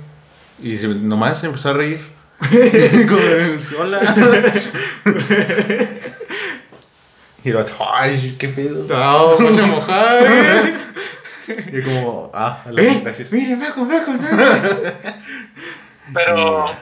Y 0.61 0.77
se- 0.77 0.87
nomás 0.87 1.39
se 1.39 1.45
empezó 1.45 1.69
a 1.69 1.73
reír. 1.73 2.01
Como, 3.07 3.81
Hola. 3.83 4.01
Y 7.43 7.49
el 7.49 7.55
vato, 7.55 7.73
ay, 7.91 8.35
qué 8.39 8.47
pedo. 8.47 8.85
No, 8.85 9.37
vamos 9.37 9.57
a 9.57 9.65
mojar. 9.65 10.27
¿eh? 10.27 10.73
Y 11.47 11.81
como, 11.83 12.31
ah, 12.33 12.63
hola, 12.65 12.81
¡Eh! 12.81 13.01
gracias. 13.03 13.29
Con, 13.29 13.87
me 13.87 14.03
con. 14.03 14.19
Pero, 16.13 16.75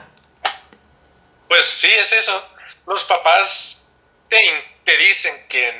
pues 1.48 1.66
sí, 1.66 1.90
es 1.90 2.12
eso. 2.12 2.44
Los 2.86 3.02
papás 3.04 3.84
te, 4.28 4.38
te 4.84 4.96
dicen 4.98 5.34
que 5.48 5.72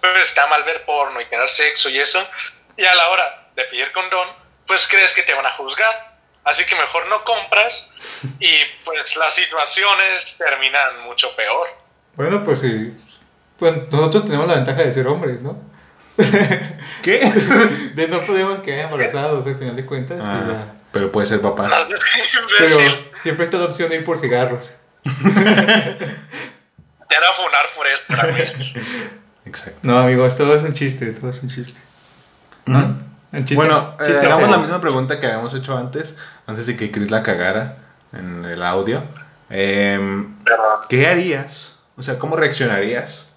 pues, 0.00 0.22
está 0.22 0.46
mal 0.46 0.64
ver 0.64 0.84
porno 0.84 1.20
y 1.20 1.26
tener 1.26 1.48
sexo 1.50 1.90
y 1.90 1.98
eso. 1.98 2.26
Y 2.76 2.84
a 2.84 2.94
la 2.94 3.10
hora 3.10 3.50
de 3.56 3.64
pedir 3.64 3.92
condón, 3.92 4.28
pues 4.66 4.86
crees 4.88 5.12
que 5.12 5.22
te 5.22 5.34
van 5.34 5.46
a 5.46 5.50
juzgar. 5.50 6.16
Así 6.44 6.64
que 6.64 6.76
mejor 6.76 7.06
no 7.08 7.24
compras 7.24 7.90
y 8.40 8.50
pues 8.84 9.16
las 9.16 9.34
situaciones 9.34 10.38
terminan 10.38 11.00
mucho 11.00 11.36
peor. 11.36 11.68
Bueno, 12.14 12.42
pues 12.42 12.62
sí. 12.62 12.96
Pues 13.58 13.74
nosotros 13.90 14.24
tenemos 14.24 14.46
la 14.46 14.54
ventaja 14.54 14.82
de 14.82 14.92
ser 14.92 15.06
hombres, 15.08 15.40
¿no? 15.42 15.58
¿Qué? 17.02 17.20
De 17.94 18.08
no 18.08 18.20
podemos 18.20 18.60
quedar 18.60 18.86
embarazados 18.86 19.46
al 19.46 19.56
final 19.56 19.76
de 19.76 19.86
cuentas. 19.86 20.20
Ah, 20.22 20.44
ya. 20.46 20.74
pero 20.92 21.12
puede 21.12 21.26
ser 21.26 21.40
papá. 21.40 21.70
Pero 22.58 22.76
siempre 23.16 23.44
está 23.44 23.58
la 23.58 23.66
opción 23.66 23.88
de 23.88 23.96
ir 23.96 24.04
por 24.04 24.18
cigarros. 24.18 24.76
Te 25.04 25.10
van 25.12 25.24
a 27.24 27.34
funar 27.36 27.66
por 27.76 27.86
esto 27.86 28.14
también. 28.16 28.52
Exacto. 29.44 29.80
No, 29.82 29.98
amigos, 29.98 30.36
todo 30.36 30.54
es 30.54 30.62
un 30.62 30.74
chiste, 30.74 31.06
todo 31.12 31.30
es 31.30 31.42
un 31.42 31.48
chiste. 31.48 31.80
Un 32.66 32.98
chiste, 33.44 33.54
Bueno, 33.54 33.94
eh, 34.00 34.04
chiste 34.06 34.26
hagamos 34.26 34.44
feo. 34.44 34.50
la 34.50 34.58
misma 34.58 34.80
pregunta 34.80 35.20
que 35.20 35.26
habíamos 35.26 35.54
hecho 35.54 35.76
antes, 35.76 36.14
antes 36.46 36.66
de 36.66 36.76
que 36.76 36.90
Chris 36.90 37.10
la 37.10 37.22
cagara 37.22 37.78
en 38.12 38.44
el 38.44 38.62
audio. 38.62 39.02
Em, 39.50 40.36
¿Qué 40.88 41.06
harías? 41.06 41.76
O 41.96 42.02
sea, 42.02 42.18
¿cómo 42.18 42.36
reaccionarías 42.36 43.27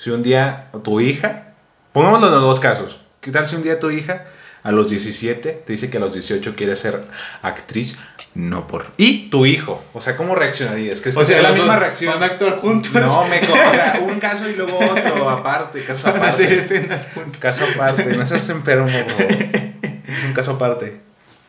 si 0.00 0.08
un 0.08 0.22
día 0.22 0.70
tu 0.82 0.98
hija, 1.00 1.52
pongámoslo 1.92 2.28
en 2.28 2.32
los 2.32 2.42
dos 2.42 2.58
casos, 2.58 3.00
¿qué 3.20 3.30
tal 3.30 3.46
si 3.46 3.56
un 3.56 3.62
día 3.62 3.78
tu 3.78 3.90
hija 3.90 4.24
a 4.62 4.72
los 4.72 4.88
17 4.88 5.62
te 5.66 5.72
dice 5.72 5.90
que 5.90 5.98
a 5.98 6.00
los 6.00 6.14
18 6.14 6.56
quiere 6.56 6.74
ser 6.76 7.04
actriz? 7.42 7.98
No 8.32 8.66
por... 8.66 8.86
Y 8.96 9.28
tu 9.28 9.44
hijo, 9.44 9.84
o 9.92 10.00
sea, 10.00 10.16
¿cómo 10.16 10.34
reaccionarías? 10.34 11.02
¿Crees 11.02 11.16
que 11.16 11.20
O 11.20 11.24
sea, 11.26 11.42
la 11.42 11.52
misma 11.52 11.78
reacción? 11.78 12.14
Van 12.14 12.22
a 12.22 12.26
actuar 12.32 12.60
juntos. 12.60 12.90
No, 12.94 13.26
me 13.26 13.40
o 13.40 13.46
sea, 13.46 14.00
un 14.08 14.18
caso 14.18 14.48
y 14.48 14.54
luego 14.54 14.78
otro 14.78 15.28
aparte, 15.28 15.84
caso 15.84 16.10
Van 16.10 16.22
a 16.22 16.28
hacer 16.30 16.46
aparte. 16.46 16.64
escenas 16.64 17.08
juntos. 17.12 17.38
Caso 17.38 17.64
aparte, 17.74 18.16
no 18.16 18.26
seas 18.26 18.48
enfermo. 18.48 18.86
Es 18.88 20.24
un 20.24 20.32
caso 20.32 20.52
aparte. 20.52 20.98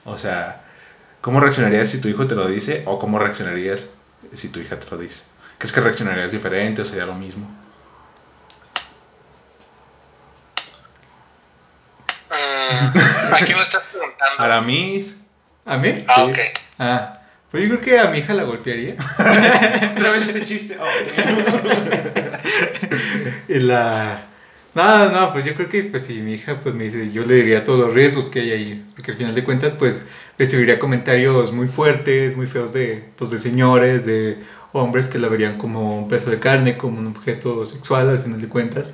O 0.04 0.18
sea, 0.18 0.64
¿cómo 1.22 1.40
reaccionarías 1.40 1.88
si 1.88 2.02
tu 2.02 2.10
hijo 2.10 2.28
te 2.28 2.36
lo 2.36 2.48
dice 2.48 2.82
o 2.86 3.00
cómo 3.00 3.18
reaccionarías 3.18 3.92
si 4.34 4.50
tu 4.50 4.60
hija 4.60 4.78
te 4.78 4.88
lo 4.92 4.98
dice? 4.98 5.22
¿Crees 5.58 5.72
que 5.72 5.80
reaccionarías 5.80 6.34
diferente 6.34 6.82
o 6.82 6.86
sería 6.86 7.06
lo 7.06 7.16
mismo? 7.16 7.61
Mm, 12.32 12.98
¿a 13.34 13.38
quién 13.46 13.58
le 13.58 13.64
estás 13.64 13.84
preguntando? 13.92 14.42
A 14.44 14.48
la 14.48 14.62
Miss. 14.62 15.16
¿A 15.66 15.78
mí? 15.78 16.04
Ah, 16.08 16.16
Sí. 16.16 16.22
ok. 16.32 16.38
Ah, 16.80 17.18
pues 17.52 17.64
yo 17.64 17.70
creo 17.70 17.82
que 17.82 18.00
a 18.00 18.10
mi 18.10 18.20
hija 18.20 18.34
la 18.34 18.44
golpearía. 18.44 18.96
Otra 19.98 20.12
vez 20.12 20.24
este 20.28 20.46
chiste. 20.46 20.78
Oh, 20.80 20.86
la... 23.48 24.22
No, 24.74 25.10
no, 25.10 25.34
pues 25.34 25.44
yo 25.44 25.54
creo 25.54 25.68
que 25.68 25.84
pues 25.84 26.06
si 26.06 26.22
mi 26.22 26.36
hija 26.36 26.62
pues 26.62 26.74
me 26.74 26.86
dice, 26.86 27.12
yo 27.12 27.26
le 27.26 27.36
diría 27.36 27.66
todos 27.66 27.78
los 27.82 27.94
riesgos 27.94 28.30
que 28.30 28.40
hay 28.40 28.52
ahí, 28.52 28.86
porque 28.96 29.12
al 29.12 29.18
final 29.18 29.36
de 29.36 29.44
cuentas 29.44 29.76
pues 29.76 30.08
recibiría 30.38 30.80
comentarios 30.80 31.52
muy 31.52 31.68
fuertes, 31.68 32.38
muy 32.38 32.48
feos 32.48 32.72
de, 32.72 33.04
pues, 33.18 33.32
de 33.32 33.40
señores, 33.40 34.06
de 34.06 34.38
hombres 34.72 35.08
que 35.08 35.20
la 35.20 35.28
verían 35.28 35.58
como 35.58 35.98
un 35.98 36.08
peso 36.08 36.30
de 36.32 36.40
carne, 36.40 36.78
como 36.78 37.00
un 37.00 37.08
objeto 37.08 37.66
sexual 37.66 38.10
al 38.10 38.24
final 38.24 38.40
de 38.42 38.48
cuentas. 38.48 38.94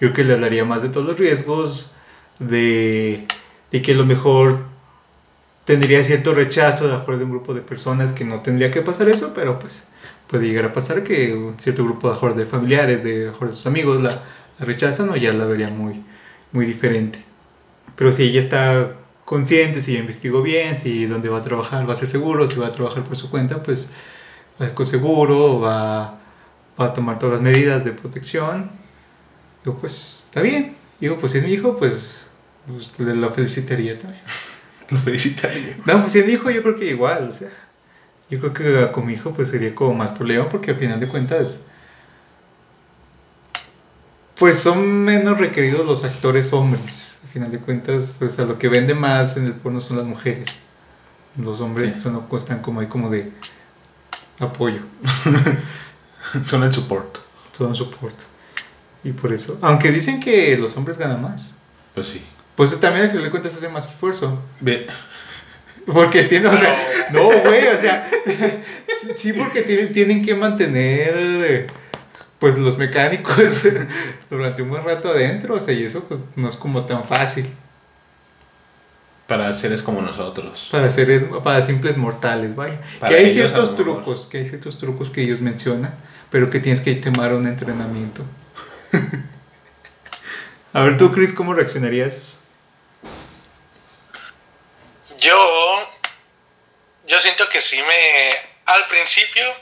Yo 0.00 0.08
creo 0.08 0.12
que 0.14 0.24
le 0.24 0.32
hablaría 0.34 0.64
más 0.64 0.82
de 0.82 0.88
todos 0.88 1.06
los 1.06 1.16
riesgos, 1.16 1.94
de, 2.38 3.26
de 3.70 3.82
que 3.82 3.92
a 3.92 3.96
lo 3.96 4.06
mejor 4.06 4.58
tendría 5.64 6.02
cierto 6.04 6.34
rechazo 6.34 6.88
de 6.88 6.94
acuerdo 6.94 7.20
de 7.20 7.24
un 7.24 7.30
grupo 7.30 7.54
de 7.54 7.62
personas 7.62 8.12
que 8.12 8.24
no 8.24 8.40
tendría 8.40 8.70
que 8.70 8.82
pasar 8.82 9.08
eso, 9.08 9.32
pero 9.34 9.58
pues 9.58 9.86
puede 10.28 10.46
llegar 10.46 10.66
a 10.66 10.72
pasar 10.72 11.02
que 11.04 11.34
un 11.34 11.58
cierto 11.58 11.84
grupo 11.84 12.08
de, 12.08 12.12
a 12.12 12.16
lo 12.16 12.20
mejor, 12.20 12.36
de 12.36 12.46
familiares, 12.46 13.04
de, 13.04 13.22
a 13.22 13.26
lo 13.26 13.32
mejor, 13.32 13.48
de 13.48 13.54
sus 13.54 13.66
amigos 13.66 14.02
la, 14.02 14.22
la 14.58 14.64
rechazan 14.64 15.08
o 15.10 15.16
ya 15.16 15.32
la 15.32 15.44
vería 15.44 15.68
muy, 15.68 16.02
muy 16.52 16.66
diferente. 16.66 17.22
Pero 17.96 18.12
si 18.12 18.24
ella 18.24 18.40
está 18.40 18.96
consciente, 19.24 19.80
si 19.80 19.96
investigó 19.96 20.42
bien, 20.42 20.76
si 20.76 21.06
dónde 21.06 21.28
va 21.28 21.38
a 21.38 21.42
trabajar 21.42 21.88
va 21.88 21.94
a 21.94 21.96
ser 21.96 22.08
seguro, 22.08 22.46
si 22.46 22.58
va 22.58 22.68
a 22.68 22.72
trabajar 22.72 23.04
por 23.04 23.16
su 23.16 23.30
cuenta, 23.30 23.62
pues 23.62 23.92
va 24.60 24.66
a 24.66 24.68
ser 24.68 24.86
seguro, 24.86 25.60
va, 25.60 26.18
va 26.80 26.86
a 26.86 26.92
tomar 26.92 27.18
todas 27.18 27.34
las 27.34 27.42
medidas 27.42 27.84
de 27.84 27.92
protección. 27.92 28.70
Pues 29.80 30.24
está 30.26 30.42
bien. 30.42 30.83
Digo, 31.00 31.16
pues 31.18 31.32
si 31.32 31.38
es 31.38 31.44
mi 31.44 31.52
hijo, 31.52 31.76
pues, 31.76 32.26
pues 32.66 32.92
le 32.98 33.14
lo 33.14 33.30
felicitaría 33.30 33.98
también. 33.98 34.22
Lo 34.90 34.98
felicitaría. 34.98 35.78
No, 35.86 36.00
pues 36.00 36.12
si 36.12 36.18
es 36.18 36.26
mi 36.26 36.32
hijo, 36.34 36.50
yo 36.50 36.62
creo 36.62 36.76
que 36.76 36.84
igual, 36.86 37.28
o 37.28 37.32
sea, 37.32 37.48
Yo 38.30 38.38
creo 38.38 38.52
que 38.52 38.92
como 38.92 39.08
hijo 39.10 39.32
pues 39.32 39.48
sería 39.50 39.74
como 39.74 39.94
más 39.94 40.12
problema 40.12 40.48
porque 40.48 40.72
al 40.72 40.76
final 40.76 41.00
de 41.00 41.08
cuentas 41.08 41.64
pues 44.38 44.60
son 44.60 44.86
menos 45.04 45.38
requeridos 45.38 45.86
los 45.86 46.04
actores 46.04 46.52
hombres. 46.52 47.20
Al 47.24 47.30
final 47.30 47.50
de 47.52 47.58
cuentas 47.60 48.14
pues 48.18 48.38
a 48.38 48.44
lo 48.44 48.58
que 48.58 48.68
vende 48.68 48.94
más 48.94 49.36
en 49.36 49.46
el 49.46 49.52
porno 49.54 49.80
son 49.80 49.96
las 49.98 50.06
mujeres. 50.06 50.62
Los 51.36 51.60
hombres 51.60 51.94
Sí. 51.94 52.08
no 52.10 52.28
están 52.38 52.60
como 52.60 52.80
ahí 52.80 52.86
como 52.86 53.10
de 53.10 53.32
apoyo, 54.38 54.80
Son 56.44 56.62
el 56.62 56.72
support. 56.72 57.18
son 57.52 57.74
soporte. 57.74 58.24
Y 59.04 59.12
por 59.12 59.32
eso, 59.32 59.58
aunque 59.62 59.92
dicen 59.92 60.18
que 60.20 60.56
los 60.56 60.76
hombres 60.76 60.96
ganan 60.98 61.20
más, 61.22 61.54
Pues 61.94 62.08
sí. 62.08 62.24
pues 62.56 62.80
también 62.80 63.04
al 63.04 63.10
final 63.10 63.24
de 63.24 63.30
cuentas 63.30 63.54
hacen 63.54 63.72
más 63.72 63.90
esfuerzo. 63.90 64.40
Bien. 64.60 64.86
Porque 65.86 66.22
tienen, 66.24 66.50
o 66.52 66.56
sea, 66.56 66.78
no, 67.12 67.24
güey, 67.24 67.66
o 67.68 67.76
sea, 67.78 68.08
sí, 69.16 69.34
porque 69.34 69.60
tienen, 69.62 69.92
tienen 69.92 70.24
que 70.24 70.34
mantener, 70.34 71.66
pues, 72.38 72.56
los 72.56 72.78
mecánicos 72.78 73.60
durante 74.30 74.62
un 74.62 74.70
buen 74.70 74.82
rato 74.84 75.10
adentro, 75.10 75.56
o 75.56 75.60
sea, 75.60 75.74
y 75.74 75.84
eso, 75.84 76.02
pues, 76.04 76.20
no 76.36 76.48
es 76.48 76.56
como 76.56 76.86
tan 76.86 77.04
fácil 77.04 77.46
Para 79.26 79.52
seres 79.52 79.82
como 79.82 80.00
nosotros. 80.00 80.68
para 80.70 80.90
seres, 80.90 81.24
para 81.42 81.60
simples 81.60 81.98
mortales, 81.98 82.56
vaya. 82.56 82.80
Para 82.98 83.14
que 83.14 83.22
hay 83.22 83.30
ciertos 83.30 83.76
trucos, 83.76 84.26
que 84.30 84.38
hay 84.38 84.48
ciertos 84.48 84.78
trucos 84.78 85.10
que 85.10 85.20
ellos 85.22 85.42
mencionan, 85.42 85.94
pero 86.30 86.48
que 86.48 86.60
tienes 86.60 86.80
que 86.80 86.94
tomar 86.94 87.34
un 87.34 87.46
entrenamiento. 87.46 88.22
A 90.72 90.82
ver, 90.82 90.96
tú, 90.96 91.12
Chris, 91.12 91.32
¿cómo 91.32 91.54
reaccionarías? 91.54 92.44
Yo, 95.18 95.90
yo 97.06 97.20
siento 97.20 97.48
que 97.48 97.60
sí 97.60 97.82
me, 97.82 98.30
al 98.66 98.86
principio, 98.88 99.54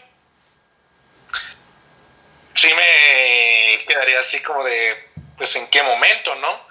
sí 2.54 2.68
me 2.74 3.84
quedaría 3.86 4.20
así 4.20 4.42
como 4.42 4.64
de, 4.64 5.10
pues 5.36 5.54
en 5.56 5.68
qué 5.68 5.82
momento, 5.82 6.34
¿no? 6.36 6.66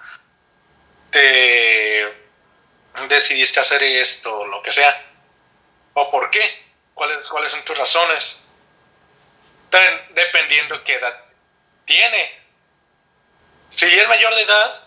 Te 1.10 2.12
decidiste 3.08 3.60
hacer 3.60 3.82
esto, 3.82 4.46
lo 4.46 4.62
que 4.62 4.72
sea. 4.72 5.04
¿O 5.94 6.10
por 6.10 6.30
qué? 6.30 6.42
¿Cuáles, 6.94 7.26
cuáles 7.26 7.52
son 7.52 7.64
tus 7.64 7.78
razones? 7.78 8.46
Dependiendo 10.14 10.82
qué 10.84 10.94
edad 10.94 11.24
tiene. 11.84 12.41
Si 13.74 13.86
es 13.86 14.08
mayor 14.08 14.34
de 14.34 14.42
edad, 14.42 14.80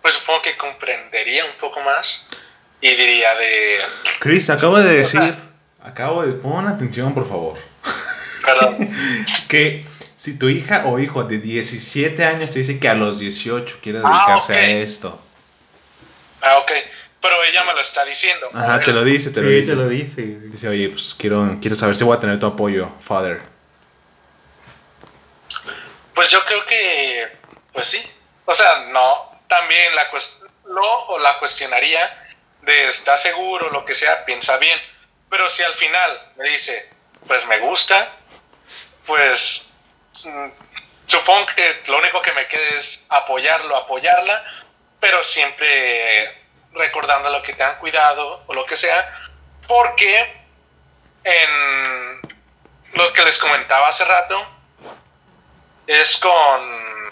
pues 0.00 0.14
supongo 0.14 0.42
que 0.42 0.56
comprendería 0.56 1.44
un 1.44 1.56
poco 1.58 1.80
más 1.80 2.26
y 2.80 2.88
diría 2.94 3.34
de... 3.36 3.78
Chris, 4.18 4.50
acabo 4.50 4.78
de 4.78 4.92
decir. 4.98 5.34
Acabo 5.82 6.24
de. 6.24 6.32
Pon 6.32 6.66
atención, 6.68 7.14
por 7.14 7.28
favor. 7.28 7.58
Perdón. 8.44 8.76
Que 9.48 9.84
si 10.16 10.38
tu 10.38 10.48
hija 10.48 10.84
o 10.86 10.98
hijo 10.98 11.24
de 11.24 11.38
17 11.38 12.24
años 12.24 12.50
te 12.50 12.60
dice 12.60 12.78
que 12.78 12.88
a 12.88 12.94
los 12.94 13.18
18 13.18 13.78
quiere 13.82 14.00
Ah, 14.04 14.08
dedicarse 14.26 14.54
a 14.54 14.70
esto. 14.70 15.20
Ah, 16.40 16.58
ok. 16.58 16.70
Pero 17.20 17.34
ella 17.44 17.62
me 17.64 17.72
lo 17.74 17.80
está 17.80 18.04
diciendo. 18.04 18.48
Ajá, 18.52 18.80
te 18.80 18.92
lo 18.92 19.04
dice, 19.04 19.30
te 19.30 19.40
lo 19.42 19.48
Sí, 19.48 19.54
dice. 19.54 19.70
te 19.70 19.76
lo 19.76 19.88
dice. 19.88 20.22
Dice, 20.22 20.68
oye, 20.68 20.88
pues 20.88 21.14
quiero, 21.16 21.58
quiero 21.60 21.76
saber 21.76 21.94
si 21.96 22.02
voy 22.04 22.16
a 22.16 22.20
tener 22.20 22.38
tu 22.40 22.46
apoyo, 22.46 22.90
father. 23.00 23.40
Pues 26.14 26.30
yo 26.30 26.44
creo 26.44 26.66
que, 26.66 27.28
pues 27.72 27.86
sí. 27.88 28.12
O 28.44 28.54
sea, 28.54 28.86
no, 28.88 29.40
también 29.48 29.94
la 29.94 30.10
lo 30.64 31.06
o 31.06 31.18
la 31.18 31.38
cuestionaría 31.38 32.18
de 32.62 32.88
está 32.88 33.16
seguro, 33.16 33.70
lo 33.70 33.84
que 33.84 33.94
sea, 33.94 34.24
piensa 34.24 34.56
bien. 34.56 34.80
Pero 35.28 35.48
si 35.50 35.62
al 35.62 35.74
final 35.74 36.32
me 36.36 36.48
dice, 36.48 36.90
pues 37.26 37.46
me 37.46 37.58
gusta, 37.58 38.08
pues 39.06 39.72
mm, 40.24 40.48
supongo 41.06 41.46
que 41.54 41.82
lo 41.86 41.98
único 41.98 42.22
que 42.22 42.32
me 42.32 42.46
queda 42.46 42.76
es 42.76 43.06
apoyarlo, 43.08 43.76
apoyarla, 43.76 44.44
pero 45.00 45.22
siempre 45.22 46.42
recordando 46.72 47.30
lo 47.30 47.42
que 47.42 47.52
tengan 47.52 47.78
cuidado 47.78 48.44
o 48.46 48.54
lo 48.54 48.64
que 48.66 48.76
sea, 48.76 49.30
porque 49.66 50.42
en 51.24 52.20
lo 52.94 53.12
que 53.12 53.24
les 53.24 53.38
comentaba 53.38 53.88
hace 53.88 54.04
rato, 54.04 54.46
es 55.86 56.16
con 56.18 57.02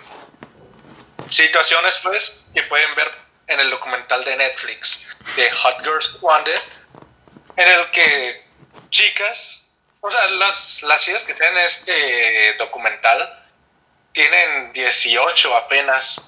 situaciones 1.31 1.99
pues 2.03 2.45
que 2.55 2.63
pueden 2.65 2.95
ver 2.95 3.11
en 3.47 3.61
el 3.61 3.71
documental 3.71 4.25
de 4.25 4.37
Netflix 4.37 5.07
de 5.37 5.51
Hot 5.51 5.79
Girls 5.83 6.19
Wanted 6.21 6.61
en 7.57 7.69
el 7.69 7.91
que 7.91 8.45
chicas 8.91 9.67
o 10.01 10.11
sea 10.11 10.27
las, 10.31 10.83
las 10.83 11.03
chicas 11.03 11.23
que 11.25 11.35
tienen 11.35 11.59
este 11.59 12.55
documental 12.59 13.41
tienen 14.13 14.73
18 14.73 15.57
apenas. 15.57 16.21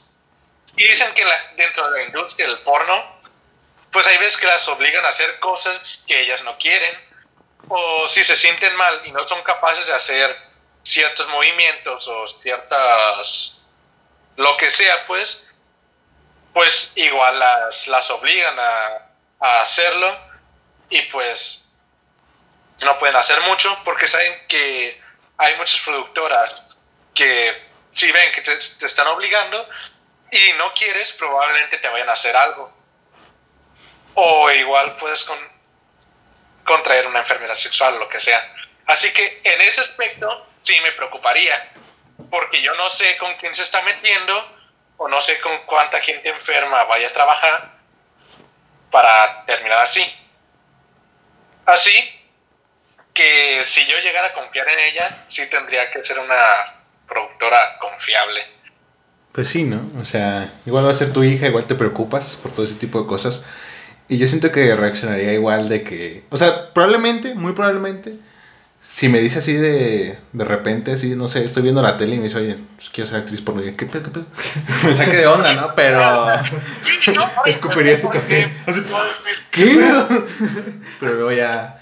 Y 0.77 0.85
dicen 0.85 1.13
que 1.15 1.25
dentro 1.57 1.91
de 1.91 1.99
la 1.99 2.05
industria 2.07 2.47
del 2.47 2.61
porno 2.61 3.21
pues 3.91 4.07
hay 4.07 4.17
veces 4.19 4.39
que 4.39 4.47
las 4.47 4.67
obligan 4.69 5.05
a 5.05 5.11
hacer 5.11 5.39
cosas 5.39 6.03
que 6.07 6.21
ellas 6.21 6.43
no 6.45 6.57
quieren. 6.57 6.99
O 7.69 8.09
si 8.09 8.25
se 8.25 8.37
sienten 8.37 8.75
mal 8.75 9.03
y 9.05 9.13
no 9.13 9.23
son 9.29 9.43
capaces 9.43 9.87
de 9.87 9.93
hacer 9.93 10.35
ciertos 10.83 11.29
movimientos 11.29 12.09
o 12.09 12.27
ciertas 12.27 13.62
lo 14.37 14.57
que 14.57 14.71
sea 14.71 15.05
pues 15.07 15.47
pues 16.53 16.93
igual 16.97 17.39
las, 17.39 17.87
las 17.87 18.11
obligan 18.11 18.59
a, 18.59 19.09
a 19.41 19.63
hacerlo 19.63 20.19
y 20.91 21.01
pues 21.03 21.69
no 22.81 22.99
pueden 22.99 23.17
hacer 23.17 23.41
mucho 23.43 23.79
porque 23.85 24.07
saben 24.07 24.47
que 24.49 25.01
hay 25.39 25.57
muchas 25.57 25.81
productoras 25.81 26.79
que 27.15 27.71
si 27.93 28.13
ven 28.13 28.33
que 28.33 28.43
te, 28.43 28.57
te 28.57 28.87
están 28.87 29.07
obligando 29.07 29.67
y 30.31 30.53
no 30.59 30.73
quieres 30.75 31.13
probablemente 31.13 31.79
te 31.79 31.89
vayan 31.89 32.09
a 32.11 32.13
hacer 32.13 32.37
algo 32.37 32.73
o 34.15 34.51
igual 34.51 34.97
puedes 34.97 35.25
con, 35.25 35.39
contraer 36.65 37.07
una 37.07 37.21
enfermedad 37.21 37.57
sexual 37.57 37.99
lo 37.99 38.09
que 38.09 38.21
sea. 38.21 38.55
Así 38.87 39.13
que 39.13 39.41
en 39.45 39.61
ese 39.63 39.81
aspecto 39.81 40.47
sí 40.63 40.79
me 40.83 40.93
preocuparía, 40.93 41.73
porque 42.31 42.63
yo 42.63 42.75
no 42.75 42.89
sé 42.91 43.17
con 43.19 43.35
quién 43.37 43.55
se 43.55 43.63
está 43.63 43.83
metiendo 43.83 44.35
o 44.97 45.09
no 45.09 45.21
sé 45.21 45.41
con 45.41 45.53
cuánta 45.67 46.01
gente 46.01 46.29
enferma 46.29 46.85
vaya 46.85 47.09
a 47.09 47.13
trabajar 47.13 47.73
para 48.91 49.45
terminar 49.47 49.83
así. 49.83 50.03
Así 51.67 51.93
que 53.13 53.63
si 53.65 53.87
yo 53.87 53.99
llegara 53.99 54.29
a 54.29 54.33
confiar 54.33 54.69
en 54.69 54.79
ella, 54.79 55.25
sí 55.29 55.49
tendría 55.51 55.91
que 55.91 56.03
ser 56.03 56.19
una 56.19 56.83
productora 57.07 57.79
confiable. 57.79 58.41
Pues 59.33 59.49
sí, 59.49 59.65
¿no? 59.65 59.89
O 60.01 60.05
sea, 60.05 60.53
igual 60.67 60.87
va 60.87 60.91
a 60.91 60.95
ser 60.95 61.13
tu 61.13 61.25
hija, 61.25 61.47
igual 61.47 61.67
te 61.67 61.75
preocupas 61.75 62.37
por 62.37 62.53
todo 62.53 62.65
ese 62.65 62.75
tipo 62.75 63.01
de 63.01 63.07
cosas. 63.09 63.47
Y 64.09 64.19
yo 64.19 64.27
siento 64.27 64.53
que 64.53 64.75
reaccionaría 64.77 65.33
igual 65.33 65.69
de 65.69 65.85
que... 65.85 66.25
O 66.31 66.37
sea, 66.37 66.73
probablemente, 66.75 67.35
muy 67.35 67.53
probablemente, 67.53 68.15
si 68.83 69.09
me 69.09 69.21
dice 69.21 69.39
así 69.39 69.53
de, 69.53 70.19
de 70.33 70.45
repente, 70.45 70.93
así, 70.93 71.15
no 71.15 71.29
sé, 71.29 71.45
estoy 71.45 71.63
viendo 71.63 71.81
la 71.83 71.97
tele 71.97 72.17
y 72.17 72.19
me 72.19 72.25
dice, 72.25 72.39
oye, 72.39 72.59
pues 72.75 72.91
quiero 72.91 73.09
ser 73.09 73.21
actriz 73.21 73.41
por 73.41 73.55
¿qué 73.63 73.87
pedo, 73.87 74.03
qué 74.03 74.11
pedo? 74.11 74.27
me 74.85 74.93
saque 74.93 75.17
de 75.17 75.27
onda, 75.27 75.55
¿no? 75.55 75.73
Pero... 75.77 76.27
Escupirías 77.47 78.01
tu 78.01 78.11
café. 78.11 78.53
Así, 78.67 78.83
¿Qué? 79.53 79.81
Pero 81.01 81.15
luego 81.15 81.33
ya... 81.33 81.81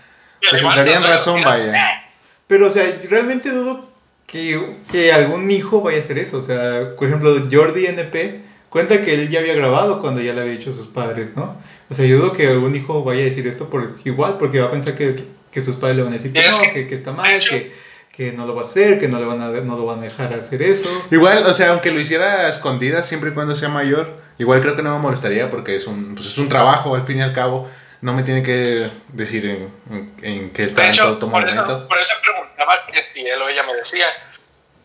Pues 0.51 0.63
entraría 0.63 0.99
en 0.99 1.05
razón, 1.05 1.43
vaya. 1.43 2.03
Pero, 2.47 2.69
o 2.69 2.71
sea, 2.71 2.85
realmente 3.09 3.51
dudo 3.51 3.89
que, 4.27 4.77
que 4.91 5.13
algún 5.13 5.51
hijo 5.51 5.81
vaya 5.81 5.99
a 5.99 6.01
hacer 6.01 6.19
eso. 6.19 6.39
O 6.39 6.43
sea, 6.43 6.97
por 6.97 7.09
ejemplo, 7.09 7.35
Jordi 7.51 7.87
NP 7.87 8.43
cuenta 8.69 9.03
que 9.03 9.15
él 9.15 9.29
ya 9.31 9.41
había 9.41 9.55
grabado 9.55 10.01
cuando 10.01 10.21
ya 10.21 10.33
le 10.33 10.43
había 10.43 10.53
dicho 10.53 10.71
a 10.71 10.75
sus 10.75 10.87
padres, 10.87 11.37
¿no? 11.37 11.57
O 11.89 11.95
sea, 11.95 12.07
yo 12.07 12.19
dudo 12.19 12.33
que 12.33 12.47
algún 12.47 12.75
hijo 12.75 13.05
vaya 13.05 13.23
a 13.23 13.25
decir 13.25 13.47
esto 13.47 13.69
por 13.71 13.99
igual, 14.05 14.37
porque 14.39 14.61
va 14.61 14.67
a 14.67 14.71
pensar 14.71 14.95
que, 14.95 15.29
que 15.53 15.61
sus 15.61 15.77
padres 15.77 15.97
le 15.97 16.03
van 16.03 16.13
a 16.13 16.17
decir 16.17 16.33
que 16.33 16.49
no, 16.49 16.59
que- 16.73 16.87
que, 16.87 16.95
está 16.95 17.13
mal, 17.13 17.41
que, 17.41 17.73
que 18.13 18.33
no 18.33 18.47
lo 18.47 18.55
va 18.55 18.63
a 18.63 18.65
hacer, 18.65 18.99
que 18.99 19.09
no, 19.09 19.19
le 19.19 19.27
van 19.27 19.41
a, 19.43 19.49
no 19.49 19.77
lo 19.77 19.85
van 19.87 20.01
a 20.01 20.03
dejar 20.03 20.33
hacer 20.35 20.63
eso. 20.63 20.91
Igual, 21.11 21.47
o 21.47 21.53
sea, 21.55 21.71
aunque 21.71 21.91
lo 21.91 22.01
hiciera 22.01 22.47
a 22.47 22.49
escondidas 22.49 23.07
siempre 23.07 23.31
y 23.31 23.33
cuando 23.35 23.55
sea 23.57 23.69
mayor, 23.69 24.21
igual 24.39 24.61
creo 24.61 24.77
que 24.77 24.83
no 24.83 24.93
me 24.97 24.99
molestaría 25.03 25.51
porque 25.51 25.77
es 25.77 25.87
un, 25.87 26.15
pues 26.15 26.27
es 26.29 26.39
un 26.39 26.49
trabajo 26.49 26.95
al 26.95 27.07
fin 27.07 27.19
y 27.19 27.23
al 27.23 27.33
cabo. 27.33 27.69
No 28.03 28.15
me 28.15 28.23
tiene 28.23 28.43
que 28.43 28.91
decir 29.09 29.45
en, 29.45 29.75
en, 29.91 30.15
en 30.23 30.51
qué 30.53 30.63
está 30.65 30.89
en 30.89 30.97
todo 30.97 31.19
por 31.19 31.29
momento. 31.29 31.63
eso, 31.65 31.87
por 31.89 31.99
eso 31.99 32.15
preguntaba 32.23 32.87
que 32.87 33.03
si 33.13 33.21
él 33.27 33.43
o 33.43 33.49
ella 33.49 33.63
me 33.65 33.75
decía. 33.75 34.07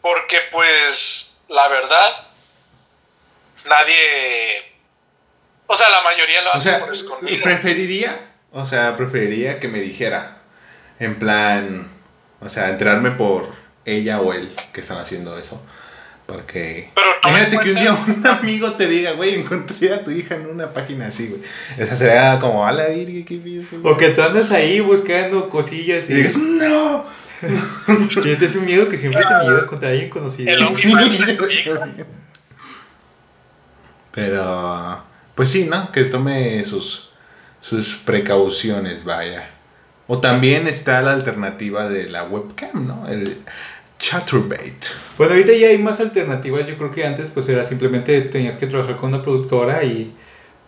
Porque, 0.01 0.37
pues, 0.51 1.37
la 1.47 1.67
verdad, 1.69 2.09
nadie. 3.67 4.73
O 5.67 5.75
sea, 5.75 5.89
la 5.89 6.01
mayoría 6.03 6.41
lo 6.43 6.51
O 6.51 6.53
hace 6.53 6.69
sea, 6.69 6.79
por 6.81 6.93
escondido. 6.93 7.41
preferiría, 7.43 8.19
o 8.51 8.65
sea, 8.65 8.95
preferiría 8.97 9.59
que 9.59 9.67
me 9.67 9.79
dijera, 9.79 10.37
en 10.99 11.15
plan, 11.15 11.87
o 12.39 12.49
sea, 12.49 12.69
enterarme 12.69 13.11
por 13.11 13.49
ella 13.85 14.19
o 14.21 14.33
él 14.33 14.55
que 14.73 14.81
están 14.81 14.97
haciendo 14.97 15.37
eso, 15.37 15.61
Para 16.25 16.45
que. 16.45 16.91
Pero 16.95 17.07
Imagínate 17.23 17.59
que 17.59 17.71
un 17.71 17.75
día 17.75 17.93
un 17.93 18.27
amigo 18.27 18.73
te 18.73 18.87
diga, 18.87 19.11
güey, 19.11 19.35
encontré 19.35 19.93
a 19.93 20.03
tu 20.03 20.11
hija 20.11 20.35
en 20.35 20.47
una 20.47 20.73
página 20.73 21.07
así, 21.07 21.27
güey. 21.27 21.41
Esa 21.77 21.95
sería 21.95 22.39
como, 22.39 22.65
a 22.65 22.71
la 22.71 22.87
virgen, 22.87 23.25
qué 23.25 23.37
pido. 23.37 23.63
O 23.83 23.97
que 23.97 24.09
tú 24.09 24.21
andas 24.21 24.51
ahí 24.51 24.79
buscando 24.79 25.49
cosillas 25.49 26.09
Y 26.09 26.13
y, 26.13 26.15
digas, 26.17 26.37
no. 26.37 27.05
y 28.25 28.29
este 28.29 28.45
es 28.45 28.55
un 28.55 28.65
miedo 28.65 28.89
que 28.89 28.97
siempre 28.97 29.21
he 29.21 29.27
tenido 29.27 29.55
de 29.55 29.63
encontrar 29.63 29.91
a 29.91 29.93
alguien 29.93 30.09
conocido. 30.09 30.51
El 30.51 30.75
Sí, 30.75 30.91
yo. 31.65 32.05
Pero, 34.11 35.03
pues 35.35 35.51
sí, 35.51 35.65
¿no? 35.65 35.91
Que 35.91 36.05
tome 36.05 36.63
sus, 36.63 37.09
sus 37.61 37.97
precauciones, 37.97 39.03
vaya. 39.03 39.54
O 40.07 40.19
también 40.19 40.67
está 40.67 41.01
la 41.01 41.13
alternativa 41.13 41.89
de 41.89 42.09
la 42.09 42.23
webcam, 42.23 42.87
¿no? 42.87 43.07
El 43.07 43.37
Chatterbait. 43.97 44.85
Bueno, 45.17 45.33
ahorita 45.33 45.53
ya 45.53 45.69
hay 45.69 45.77
más 45.77 45.99
alternativas. 45.99 46.67
Yo 46.67 46.77
creo 46.77 46.91
que 46.91 47.05
antes 47.05 47.29
pues 47.29 47.49
era 47.49 47.63
simplemente 47.63 48.21
tenías 48.21 48.57
que 48.57 48.67
trabajar 48.67 48.97
con 48.97 49.09
una 49.09 49.23
productora 49.23 49.83
y 49.83 50.13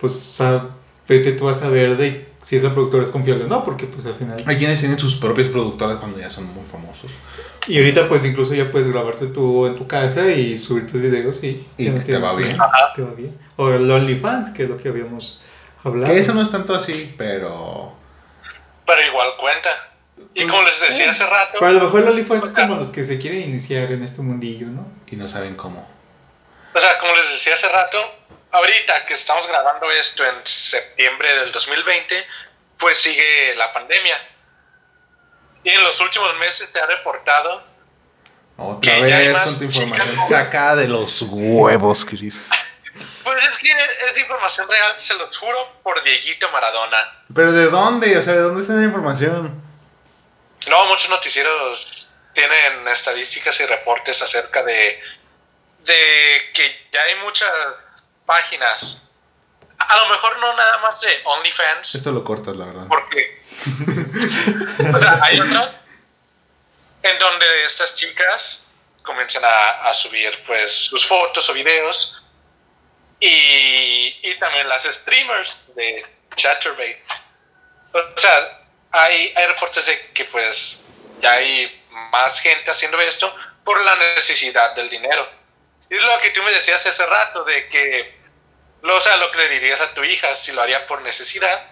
pues 0.00 0.30
o 0.32 0.34
sea, 0.34 0.70
vete 1.08 1.32
tú 1.32 1.48
a 1.48 1.54
saber 1.54 1.96
de 1.96 2.28
si 2.42 2.56
esa 2.56 2.72
productora 2.72 3.04
es 3.04 3.10
confiable 3.10 3.44
o 3.44 3.48
no, 3.48 3.64
porque 3.64 3.86
pues 3.86 4.06
al 4.06 4.14
final... 4.14 4.42
Hay 4.46 4.56
quienes 4.56 4.80
tienen 4.80 4.98
sus 4.98 5.16
propias 5.16 5.48
productoras 5.48 5.98
cuando 5.98 6.18
ya 6.18 6.30
son 6.30 6.46
muy 6.54 6.64
famosos. 6.64 7.10
Y 7.66 7.78
ahorita 7.78 8.08
pues 8.08 8.24
incluso 8.24 8.54
ya 8.54 8.70
puedes 8.70 8.88
grabarte 8.88 9.26
tú 9.26 9.66
en 9.66 9.76
tu 9.76 9.86
casa 9.86 10.30
y 10.30 10.56
subir 10.56 10.86
tus 10.86 11.00
videos 11.00 11.42
y... 11.44 11.66
Y 11.76 11.84
ya 11.84 11.92
no 11.92 11.98
que 11.98 12.12
te 12.12 12.18
va 12.18 12.34
bien. 12.34 12.58
Ajá. 12.58 12.92
Te 12.94 13.02
va 13.02 13.10
bien. 13.10 13.36
O 13.56 13.68
el 13.70 13.90
OnlyFans, 13.90 14.50
que 14.50 14.62
es 14.62 14.68
lo 14.70 14.76
que 14.76 14.88
habíamos 14.88 15.42
hablado. 15.84 16.12
Que 16.12 16.18
eso 16.18 16.32
no 16.32 16.40
es 16.40 16.50
tanto 16.50 16.74
así, 16.74 17.12
pero... 17.18 17.97
Pero 18.88 19.02
igual 19.06 19.36
cuenta. 19.36 19.90
Y 20.34 20.46
como 20.46 20.62
les 20.62 20.80
decía 20.80 21.10
hace 21.10 21.26
rato, 21.26 21.58
Pero 21.60 21.66
a 21.66 21.72
lo 21.72 21.80
mejor 21.80 22.00
el 22.00 22.08
OnlyFans 22.08 22.44
es 22.44 22.50
como 22.50 22.76
los 22.76 22.90
que 22.90 23.04
se 23.04 23.18
quieren 23.18 23.42
iniciar 23.42 23.92
en 23.92 24.02
este 24.02 24.22
mundillo, 24.22 24.66
¿no? 24.68 24.90
Y 25.06 25.14
no 25.16 25.28
saben 25.28 25.54
cómo. 25.56 25.88
o 26.74 26.80
sea, 26.80 26.98
como 26.98 27.14
les 27.14 27.30
decía 27.30 27.54
hace 27.54 27.68
rato, 27.68 27.98
ahorita 28.50 29.04
que 29.06 29.14
estamos 29.14 29.46
grabando 29.46 29.90
esto 29.92 30.24
en 30.24 30.34
septiembre 30.44 31.38
del 31.38 31.52
2020, 31.52 32.26
pues 32.78 32.98
sigue 32.98 33.54
la 33.56 33.72
pandemia. 33.74 34.16
Y 35.64 35.68
en 35.70 35.84
los 35.84 36.00
últimos 36.00 36.34
meses 36.38 36.72
te 36.72 36.80
ha 36.80 36.86
reportado 36.86 37.62
Otra 38.56 39.00
vez 39.00 39.38
con 39.38 39.58
tu 39.58 39.64
información 39.64 40.10
chicas. 40.14 40.28
sacada 40.30 40.76
de 40.76 40.88
los 40.88 41.22
huevos, 41.22 42.04
Chris. 42.04 42.48
Pues 43.24 43.42
es 43.44 43.58
que 43.58 43.70
es 43.70 44.18
información 44.18 44.68
real, 44.68 44.94
se 44.98 45.14
los 45.14 45.36
juro, 45.36 45.80
por 45.82 46.02
Dieguito 46.02 46.50
Maradona. 46.50 47.22
¿Pero 47.34 47.52
de 47.52 47.66
dónde? 47.66 48.16
O 48.16 48.22
sea, 48.22 48.34
¿de 48.34 48.40
dónde 48.40 48.62
está 48.62 48.74
la 48.74 48.84
información? 48.84 49.62
No, 50.68 50.86
muchos 50.86 51.08
noticieros 51.10 52.10
tienen 52.34 52.86
estadísticas 52.88 53.58
y 53.60 53.66
reportes 53.66 54.20
acerca 54.22 54.62
de, 54.62 55.00
de 55.84 56.50
que 56.54 56.88
ya 56.92 57.02
hay 57.02 57.16
muchas 57.16 57.50
páginas. 58.26 59.02
A 59.78 59.96
lo 59.98 60.08
mejor 60.08 60.38
no 60.38 60.56
nada 60.56 60.78
más 60.78 61.00
de 61.00 61.08
OnlyFans, 61.24 61.94
Esto 61.94 62.10
lo 62.12 62.24
cortas, 62.24 62.56
la 62.56 62.66
verdad. 62.66 62.86
porque... 62.88 63.40
o 64.94 64.98
sea, 65.00 65.20
hay 65.22 65.40
otras 65.40 65.70
en 67.02 67.18
donde 67.18 67.64
estas 67.64 67.94
chicas 67.94 68.64
comienzan 69.02 69.44
a, 69.44 69.88
a 69.88 69.94
subir 69.94 70.42
pues 70.46 70.72
sus 70.72 71.06
fotos 71.06 71.48
o 71.48 71.52
videos 71.54 72.17
y, 73.20 74.16
y 74.22 74.34
también 74.38 74.68
las 74.68 74.84
streamers 74.84 75.74
de 75.74 76.04
Chatterbait. 76.36 76.98
O 77.92 78.20
sea, 78.20 78.60
hay, 78.92 79.32
hay 79.34 79.46
reportes 79.46 79.86
de 79.86 79.98
que 80.14 80.24
pues 80.26 80.82
ya 81.20 81.32
hay 81.32 81.82
más 82.12 82.38
gente 82.40 82.70
haciendo 82.70 83.00
esto 83.00 83.34
por 83.64 83.82
la 83.84 83.96
necesidad 84.14 84.74
del 84.74 84.88
dinero. 84.88 85.28
Y 85.90 85.94
es 85.96 86.02
lo 86.02 86.18
que 86.20 86.30
tú 86.30 86.42
me 86.42 86.52
decías 86.52 86.84
hace 86.86 87.06
rato, 87.06 87.44
de 87.44 87.68
que, 87.68 88.14
lo- 88.82 88.96
o 88.96 89.00
sea, 89.00 89.16
lo 89.16 89.30
que 89.32 89.38
le 89.38 89.48
dirías 89.48 89.80
a 89.80 89.92
tu 89.94 90.04
hija, 90.04 90.34
si 90.34 90.52
lo 90.52 90.62
haría 90.62 90.86
por 90.86 91.00
necesidad 91.02 91.62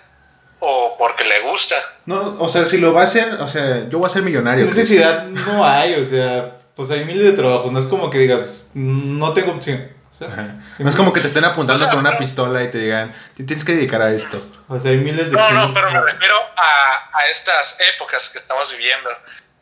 o 0.59 0.97
porque 0.99 1.24
le 1.24 1.40
gusta. 1.40 1.76
No, 2.07 2.34
o 2.38 2.49
sea, 2.49 2.64
si 2.64 2.78
lo 2.78 2.92
va 2.94 3.03
a 3.03 3.05
hacer, 3.05 3.28
o 3.34 3.47
sea, 3.49 3.86
yo 3.88 3.99
voy 3.99 4.07
a 4.07 4.11
ser 4.11 4.22
millonario. 4.22 4.64
Necesidad 4.64 5.24
no 5.24 5.64
hay, 5.66 5.94
o 5.94 6.05
sea, 6.07 6.59
pues 6.74 6.90
hay 6.90 7.05
miles 7.05 7.24
de 7.24 7.32
trabajos, 7.32 7.70
no 7.70 7.78
es 7.78 7.84
como 7.86 8.09
que 8.11 8.18
digas, 8.18 8.70
no 8.74 9.32
tengo 9.34 9.53
opción. 9.53 9.94
O 10.16 10.18
sea. 10.18 10.60
No 10.78 10.88
es 10.90 10.96
como 10.96 11.12
que 11.12 11.20
te 11.20 11.28
estén 11.28 11.44
apuntando 11.44 11.74
O 11.84 11.86
sea, 11.86 11.90
con 11.90 12.00
una 12.00 12.10
pero- 12.10 12.20
pistola 12.20 12.62
y 12.62 12.68
te 12.70 12.78
digan, 12.78 13.14
"Te 13.36 13.44
tienes 13.44 13.64
que 13.64 13.74
dedicar 13.74 14.00
a 14.02 14.10
esto. 14.12 14.44
o 14.68 14.78
sea, 14.78 14.90
hay 14.90 14.96
miles 14.98 15.30
de 15.30 15.36
No, 15.36 15.50
no, 15.50 15.74
pero 15.74 15.90
me 15.92 16.00
refiero 16.00 16.36
a, 16.56 17.18
a 17.18 17.28
estas 17.28 17.76
épocas 17.94 18.28
que 18.30 18.38
estamos 18.38 18.70
viviendo. 18.72 19.10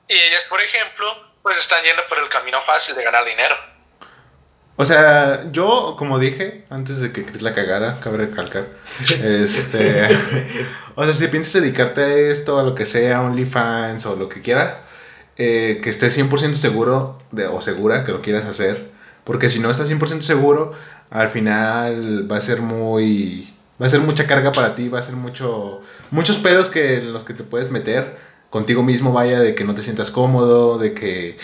Y 0.08 0.12
ellas, 0.14 0.44
por 0.48 0.60
ejemplo, 0.60 1.06
pues 1.42 1.56
están 1.58 1.82
yendo 1.82 2.02
por 2.08 2.18
el 2.18 2.28
camino 2.28 2.58
fácil 2.66 2.94
de 2.94 3.02
ganar 3.02 3.24
dinero. 3.24 3.54
O 4.76 4.84
sea, 4.84 5.44
yo, 5.52 5.94
como 5.98 6.18
dije, 6.18 6.64
antes 6.68 7.00
de 7.00 7.12
que 7.12 7.24
Chris 7.24 7.42
la 7.42 7.54
cagara, 7.54 7.98
cabe 8.02 8.16
recalcar, 8.18 8.66
este, 9.22 10.08
o 10.96 11.04
sea, 11.04 11.12
si 11.12 11.28
piensas 11.28 11.62
dedicarte 11.62 12.02
a 12.02 12.08
esto, 12.32 12.58
a 12.58 12.62
lo 12.64 12.74
que 12.74 12.84
sea, 12.86 13.22
OnlyFans 13.22 14.04
o 14.06 14.16
lo 14.16 14.28
que 14.28 14.42
quieras, 14.42 14.78
eh, 15.36 15.80
que 15.82 15.90
estés 15.90 16.16
100% 16.18 16.54
seguro 16.54 17.22
de, 17.30 17.46
o 17.46 17.60
segura 17.60 18.04
que 18.04 18.12
lo 18.12 18.20
quieras 18.20 18.46
hacer, 18.46 18.90
porque 19.24 19.48
si 19.48 19.58
no 19.58 19.70
estás 19.70 19.90
100% 19.90 20.20
seguro, 20.20 20.72
al 21.10 21.28
final 21.28 22.30
va 22.30 22.36
a 22.36 22.40
ser 22.40 22.60
muy, 22.60 23.54
va 23.80 23.86
a 23.86 23.90
ser 23.90 24.00
mucha 24.00 24.26
carga 24.26 24.52
para 24.52 24.74
ti, 24.74 24.88
va 24.88 24.98
a 24.98 25.02
ser 25.02 25.16
mucho, 25.16 25.80
muchos 26.10 26.36
pedos 26.36 26.70
que 26.70 26.98
en 26.98 27.12
los 27.12 27.24
que 27.24 27.34
te 27.34 27.42
puedes 27.42 27.70
meter 27.70 28.16
contigo 28.50 28.82
mismo, 28.82 29.12
vaya, 29.12 29.40
de 29.40 29.54
que 29.54 29.64
no 29.64 29.74
te 29.74 29.82
sientas 29.82 30.10
cómodo, 30.10 30.78
de 30.78 30.94
que 30.94 31.38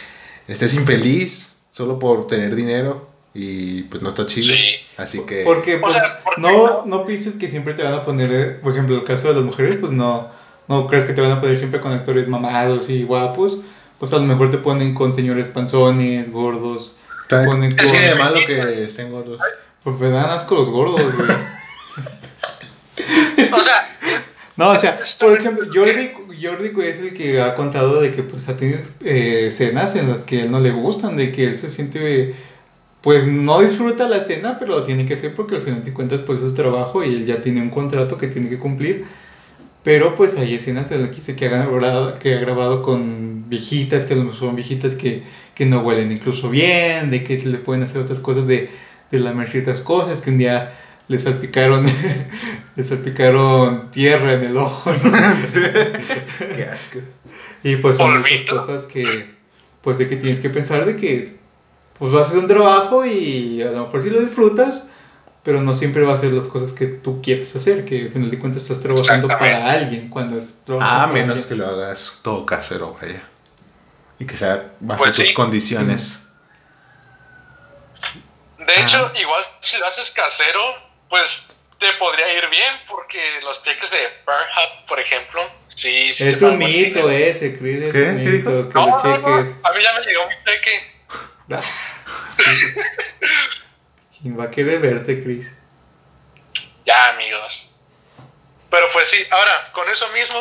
estés 0.47 0.75
infeliz 0.75 1.57
solo 1.73 1.99
por 1.99 2.27
tener 2.27 2.55
dinero 2.55 3.09
y 3.35 3.83
pues 3.85 4.03
no 4.03 4.11
está 4.11 4.27
chido. 4.27 4.47
Sí. 4.55 4.77
Así 4.97 5.21
que... 5.27 5.43
Porque 5.45 5.79
pues, 5.79 5.95
sea, 5.95 6.23
¿por 6.23 6.35
qué 6.35 6.43
no, 6.43 6.85
no 6.85 7.07
pienses 7.07 7.37
que 7.37 7.49
siempre 7.49 7.75
te 7.75 7.83
van 7.83 7.95
a 7.95 8.03
poner, 8.03 8.33
eh, 8.33 8.45
por 8.63 8.73
ejemplo, 8.73 8.97
el 8.97 9.05
caso 9.05 9.29
de 9.29 9.35
las 9.35 9.45
mujeres, 9.45 9.79
pues 9.81 9.93
no, 9.93 10.29
no 10.69 10.87
crees 10.87 11.05
que 11.05 11.13
te 11.13 11.21
van 11.21 11.33
a 11.33 11.41
poner 11.41 11.57
siempre 11.57 11.81
con 11.81 11.93
actores 11.93 12.29
mamados 12.29 12.91
y 12.91 13.03
guapos. 13.05 13.63
Pues 13.99 14.13
a 14.13 14.19
lo 14.19 14.25
mejor 14.25 14.51
te 14.51 14.59
ponen 14.59 14.95
con 14.95 15.15
señores 15.15 15.49
panzones, 15.49 16.31
gordos. 16.31 16.99
Está- 17.31 17.47
con- 17.47 17.61
que 17.69 17.99
de 18.01 18.15
malo 18.17 18.41
que 18.47 18.85
estén 18.85 19.13
gordos. 19.13 19.39
Pues 19.85 19.99
me 20.01 20.11
dan 20.11 20.31
asco 20.31 20.57
los 20.57 20.69
gordos, 20.69 21.01
güey. 21.01 21.29
O 23.53 23.61
sea, 23.63 23.87
No, 24.57 24.71
o 24.71 24.79
sea, 24.79 25.01
por 25.19 25.39
ejemplo, 25.39 25.67
Jordi, 25.73 26.11
Jordi 26.43 26.73
es 26.87 26.99
el 26.99 27.15
que 27.15 27.41
ha 27.41 27.55
contado 27.55 28.01
de 28.01 28.13
que 28.13 28.23
pues 28.23 28.49
ha 28.49 28.57
tenido 28.57 28.79
eh, 29.03 29.47
escenas 29.47 29.97
en 29.97 30.11
las 30.11 30.25
que 30.25 30.41
a 30.41 30.43
él 30.45 30.51
no 30.51 30.61
le 30.61 30.71
gustan, 30.71 31.17
de 31.17 31.33
que 31.33 31.45
él 31.45 31.59
se 31.59 31.71
siente, 31.71 32.35
pues 33.01 33.27
no 33.27 33.61
disfruta 33.61 34.09
la 34.09 34.19
escena, 34.19 34.59
pero 34.59 34.73
lo 34.79 34.83
tiene 34.85 35.07
que 35.07 35.15
hacer 35.15 35.35
porque 35.35 35.57
al 35.57 35.63
final 35.63 35.83
de 35.83 35.95
cuentas 35.95 36.21
pues 36.21 36.41
eso 36.41 36.49
es 36.49 36.55
trabajo 36.55 37.03
y 37.03 37.15
él 37.15 37.27
ya 37.27 37.41
tiene 37.41 37.63
un 37.63 37.71
contrato 37.71 38.19
que 38.19 38.27
tiene 38.29 38.49
que 38.51 38.59
cumplir. 38.59 39.07
Pero 39.83 40.15
pues 40.15 40.37
hay 40.37 40.55
escenas 40.55 40.91
en 40.91 41.01
las 41.01 41.11
que 41.11 41.17
dice 41.17 41.37
que 41.37 41.47
ha 41.47 41.49
grabado, 41.49 42.19
que 42.19 42.35
ha 42.35 42.41
grabado 42.41 42.83
con 42.83 43.49
viejitas, 43.49 44.05
que 44.05 44.13
a 44.13 44.17
lo 44.17 44.25
mejor 44.25 44.39
son 44.39 44.57
viejitas 44.57 44.95
que, 44.95 45.23
que 45.55 45.65
no 45.65 45.81
huelen 45.81 46.13
incluso 46.13 46.51
bien, 46.51 47.11
de 47.11 47.25
que 47.25 47.39
le 47.39 47.59
pueden 47.59 47.83
hacer 47.83 48.03
otras 48.03 48.19
cosas 48.19 48.47
de, 48.47 48.71
de 49.11 49.19
lamer 49.19 49.49
ciertas 49.49 49.81
cosas, 49.81 50.21
que 50.21 50.31
un 50.31 50.39
día 50.39 50.73
le 51.09 51.19
salpicaron, 51.19 51.87
le 52.77 52.85
salpicaron 52.85 53.91
tierra 53.91 54.35
en 54.35 54.45
el 54.45 54.57
ojo. 54.57 54.93
¿no? 54.93 55.11
Qué 56.57 56.65
asco. 56.65 57.01
Y 57.63 57.77
pues 57.77 57.97
son 57.97 58.25
esas 58.25 58.49
cosas 58.49 58.83
que, 58.85 59.31
pues 59.81 59.99
de 59.99 60.09
que 60.09 60.17
tienes 60.17 60.41
que 60.41 60.51
pensar 60.51 60.85
de 60.87 60.97
que, 60.97 61.39
pues 61.99 62.13
vas 62.13 62.27
a 62.27 62.31
hacer 62.31 62.43
un 62.43 62.47
trabajo 62.47 63.05
y 63.05 63.61
a 63.61 63.71
lo 63.71 63.85
mejor 63.85 64.03
sí 64.03 64.11
lo 64.11 64.21
disfrutas, 64.21 64.93
pero 65.43 65.61
no 65.63 65.75
siempre 65.75 66.03
va 66.03 66.13
a 66.13 66.17
hacer 66.17 66.33
las 66.33 66.49
cosas 66.49 66.73
que 66.73 66.87
tú 66.87 67.21
quieres 67.23 67.55
hacer, 67.57 67.85
que 67.85 68.03
al 68.03 68.11
final 68.13 68.31
de 68.31 68.39
cuentas 68.39 68.63
estás 68.65 68.81
trabajando 68.81 69.27
para 69.29 69.73
alguien 69.73 70.09
cuando 70.11 70.37
es 70.37 70.63
trabajas 70.65 70.93
A 70.93 71.01
para 71.03 71.13
menos 71.13 71.31
alguien. 71.43 71.49
que 71.49 71.55
lo 71.57 71.67
hagas 71.69 72.21
todo 72.23 72.45
casero, 72.47 72.97
vaya. 73.01 73.23
Y 74.19 74.27
que 74.27 74.37
sea 74.37 74.73
bajo 74.81 75.03
Pues 75.05 75.17
tus 75.17 75.27
sí. 75.29 75.35
condiciones. 75.35 76.27
de 78.59 78.81
hecho, 78.83 78.99
Ajá. 79.07 79.19
igual 79.19 79.43
si 79.61 79.79
lo 79.79 79.87
haces 79.87 80.11
casero, 80.11 80.61
pues 81.09 81.47
te 81.79 81.87
podría 81.99 82.33
ir 82.37 82.49
bien, 82.51 82.75
porque 82.89 83.19
los 83.43 83.63
cheques 83.63 83.91
de 83.91 83.97
Burnhub, 84.27 84.87
por 84.87 85.01
ejemplo, 85.01 85.41
sí, 85.67 86.13
sí. 86.13 86.29
Es 86.29 86.43
un 86.43 86.59
mito 86.59 87.09
dinero. 87.09 87.11
ese, 87.11 87.59
Chris, 87.59 87.81
es 87.81 87.93
¿Qué? 87.95 88.03
un 88.03 88.17
¿Qué 88.19 88.23
mito, 88.31 88.51
dijo? 88.51 88.69
que 88.69 88.75
No, 88.75 88.87
lo 88.87 88.87
no, 88.91 89.19
no, 89.19 89.39
cheques. 89.43 89.57
a 89.65 89.73
mí 89.73 89.83
ya 89.83 89.93
me 89.95 90.01
llegó 90.05 90.23
mi 90.29 90.35
cheque. 90.45 91.01
¿Quién 94.21 94.39
va 94.39 94.45
a 94.45 94.51
querer 94.51 94.81
verte, 94.81 95.23
Chris? 95.23 95.53
Ya, 96.85 97.09
amigos. 97.11 97.75
Pero 98.71 98.87
pues 98.93 99.09
sí, 99.09 99.17
ahora, 99.31 99.71
con 99.73 99.89
eso 99.89 100.09
mismo, 100.11 100.39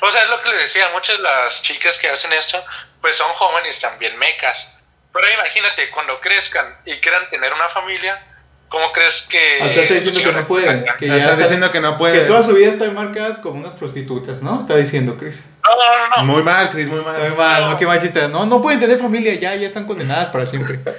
o 0.00 0.10
sea, 0.10 0.24
es 0.24 0.30
lo 0.30 0.42
que 0.42 0.50
le 0.50 0.56
decía, 0.58 0.88
muchas 0.92 1.16
de 1.16 1.22
las 1.22 1.62
chicas 1.62 1.98
que 1.98 2.08
hacen 2.08 2.32
esto, 2.32 2.62
pues 3.00 3.16
son 3.16 3.28
jóvenes 3.32 3.80
también 3.80 4.18
mecas. 4.18 4.74
Pero 5.12 5.26
imagínate, 5.32 5.90
cuando 5.90 6.20
crezcan 6.20 6.76
y 6.84 6.94
quieran 6.96 7.28
tener 7.30 7.52
una 7.52 7.68
familia, 7.68 8.22
¿cómo 8.68 8.92
crees 8.92 9.22
que... 9.28 9.58
Ah, 9.60 9.66
te 9.72 9.82
está 9.82 9.94
diciendo 9.94 10.22
que 10.22 10.32
no 10.32 10.46
pueden, 10.46 10.84
que 10.98 11.06
ya 11.06 11.16
estás 11.16 11.30
está- 11.32 11.42
diciendo 11.42 11.70
que 11.70 11.80
no 11.80 11.92
Que 11.92 11.98
puede. 11.98 12.20
toda 12.26 12.42
su 12.42 12.52
vida 12.54 12.70
están 12.70 12.94
marcadas 12.94 13.38
como 13.38 13.60
unas 13.60 13.74
prostitutas, 13.74 14.40
¿no? 14.42 14.58
Está 14.58 14.76
diciendo 14.76 15.16
Chris. 15.18 15.44
No, 15.62 15.70
no, 15.76 16.08
no, 16.08 16.16
no. 16.16 16.24
Muy 16.32 16.42
mal, 16.42 16.70
Chris, 16.70 16.88
muy 16.88 17.00
Ay, 17.00 17.30
mal. 17.30 17.36
man, 17.36 17.70
no, 17.70 17.78
qué 17.78 17.86
machista. 17.86 18.28
No, 18.28 18.46
no 18.46 18.60
pueden 18.62 18.80
tener 18.80 18.98
familia, 18.98 19.34
ya, 19.34 19.54
ya 19.54 19.68
están 19.68 19.86
condenadas 19.86 20.28
para 20.30 20.46
siempre. 20.46 20.78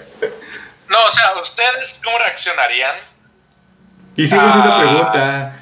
No, 0.89 1.05
o 1.07 1.11
sea, 1.11 1.33
¿ustedes 1.41 1.99
cómo 2.03 2.17
reaccionarían? 2.19 2.95
Hicimos 4.15 4.55
esa 4.55 4.75
Ah. 4.75 4.79
pregunta. 4.79 5.59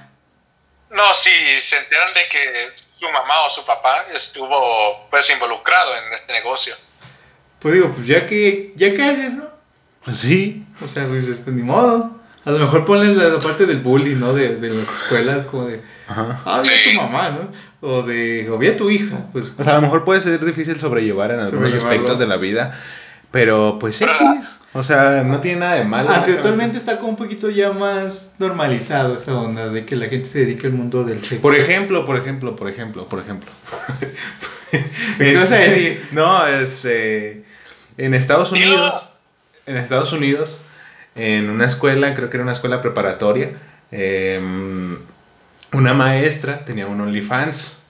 No, 0.89 1.13
si 1.13 1.29
se 1.61 1.77
enteran 1.77 2.13
de 2.13 2.27
que 2.29 2.69
su 2.99 3.05
mamá 3.09 3.41
o 3.45 3.49
su 3.49 3.65
papá 3.65 4.05
estuvo 4.13 5.07
pues 5.09 5.29
involucrado 5.29 5.95
en 5.95 6.13
este 6.13 6.33
negocio. 6.33 6.75
Pues 7.59 7.75
digo, 7.75 7.91
pues 7.91 8.07
ya 8.07 8.25
que, 8.25 8.71
ya 8.75 8.93
que 8.93 9.03
haces, 9.03 9.35
¿no? 9.35 9.45
Pues 10.03 10.17
sí. 10.17 10.65
O 10.83 10.87
sea, 10.87 11.05
pues, 11.05 11.27
pues 11.27 11.55
ni 11.55 11.61
modo. 11.61 12.19
A 12.43 12.49
lo 12.49 12.57
mejor 12.57 12.83
ponle 12.85 13.13
la, 13.13 13.25
la 13.29 13.39
parte 13.39 13.67
del 13.67 13.81
bullying, 13.81 14.17
¿no? 14.19 14.33
De, 14.33 14.55
de 14.55 14.69
las 14.69 14.89
escuelas, 14.89 15.45
como 15.45 15.65
de, 15.67 15.83
Ajá. 16.07 16.41
ah, 16.43 16.61
Sí. 16.63 16.71
tu 16.95 16.99
mamá, 16.99 17.29
¿no? 17.29 17.51
O 17.87 18.01
de, 18.01 18.49
o 18.49 18.57
vi 18.57 18.67
a 18.67 18.75
tu 18.75 18.89
hija, 18.89 19.15
pues. 19.31 19.53
O 19.59 19.63
sea, 19.63 19.73
a 19.73 19.75
lo 19.75 19.83
mejor 19.83 20.03
puede 20.03 20.21
ser 20.21 20.43
difícil 20.43 20.79
sobrellevar 20.79 21.29
en 21.31 21.39
algunos 21.41 21.71
aspectos 21.71 22.17
de 22.17 22.25
la 22.27 22.37
vida, 22.37 22.77
pero 23.29 23.77
pues 23.79 23.99
Pero- 23.99 24.13
X. 24.15 24.57
O 24.73 24.83
sea, 24.83 25.23
no 25.23 25.41
tiene 25.41 25.59
nada 25.59 25.75
de 25.75 25.83
malo. 25.83 26.09
Aunque 26.09 26.33
actualmente 26.33 26.77
está 26.77 26.97
como 26.97 27.09
un 27.09 27.15
poquito 27.17 27.49
ya 27.49 27.73
más 27.73 28.35
normalizado 28.39 29.15
esa 29.15 29.35
onda 29.35 29.67
de 29.67 29.85
que 29.85 29.97
la 29.97 30.07
gente 30.07 30.29
se 30.29 30.39
dedique 30.39 30.67
al 30.67 30.73
mundo 30.73 31.03
del 31.03 31.19
sexo. 31.19 31.41
Por 31.41 31.55
ejemplo, 31.55 32.05
por 32.05 32.15
ejemplo, 32.15 32.55
por 32.55 32.69
ejemplo, 32.69 33.07
por 33.07 33.19
ejemplo. 33.19 33.51
¿Qué 35.17 35.35
vas 35.35 35.51
a 35.51 35.57
decir? 35.57 36.07
No, 36.13 36.47
este. 36.47 37.43
En 37.97 38.13
Estados. 38.13 38.51
Unidos. 38.53 39.09
En 39.65 39.75
Estados 39.75 40.13
Unidos. 40.13 40.57
En 41.15 41.49
una 41.49 41.65
escuela, 41.65 42.13
creo 42.13 42.29
que 42.29 42.37
era 42.37 42.43
una 42.43 42.53
escuela 42.53 42.79
preparatoria. 42.81 43.57
em, 43.91 44.97
una 45.73 45.93
maestra 45.93 46.63
tenía 46.63 46.87
un 46.87 47.01
OnlyFans. 47.01 47.83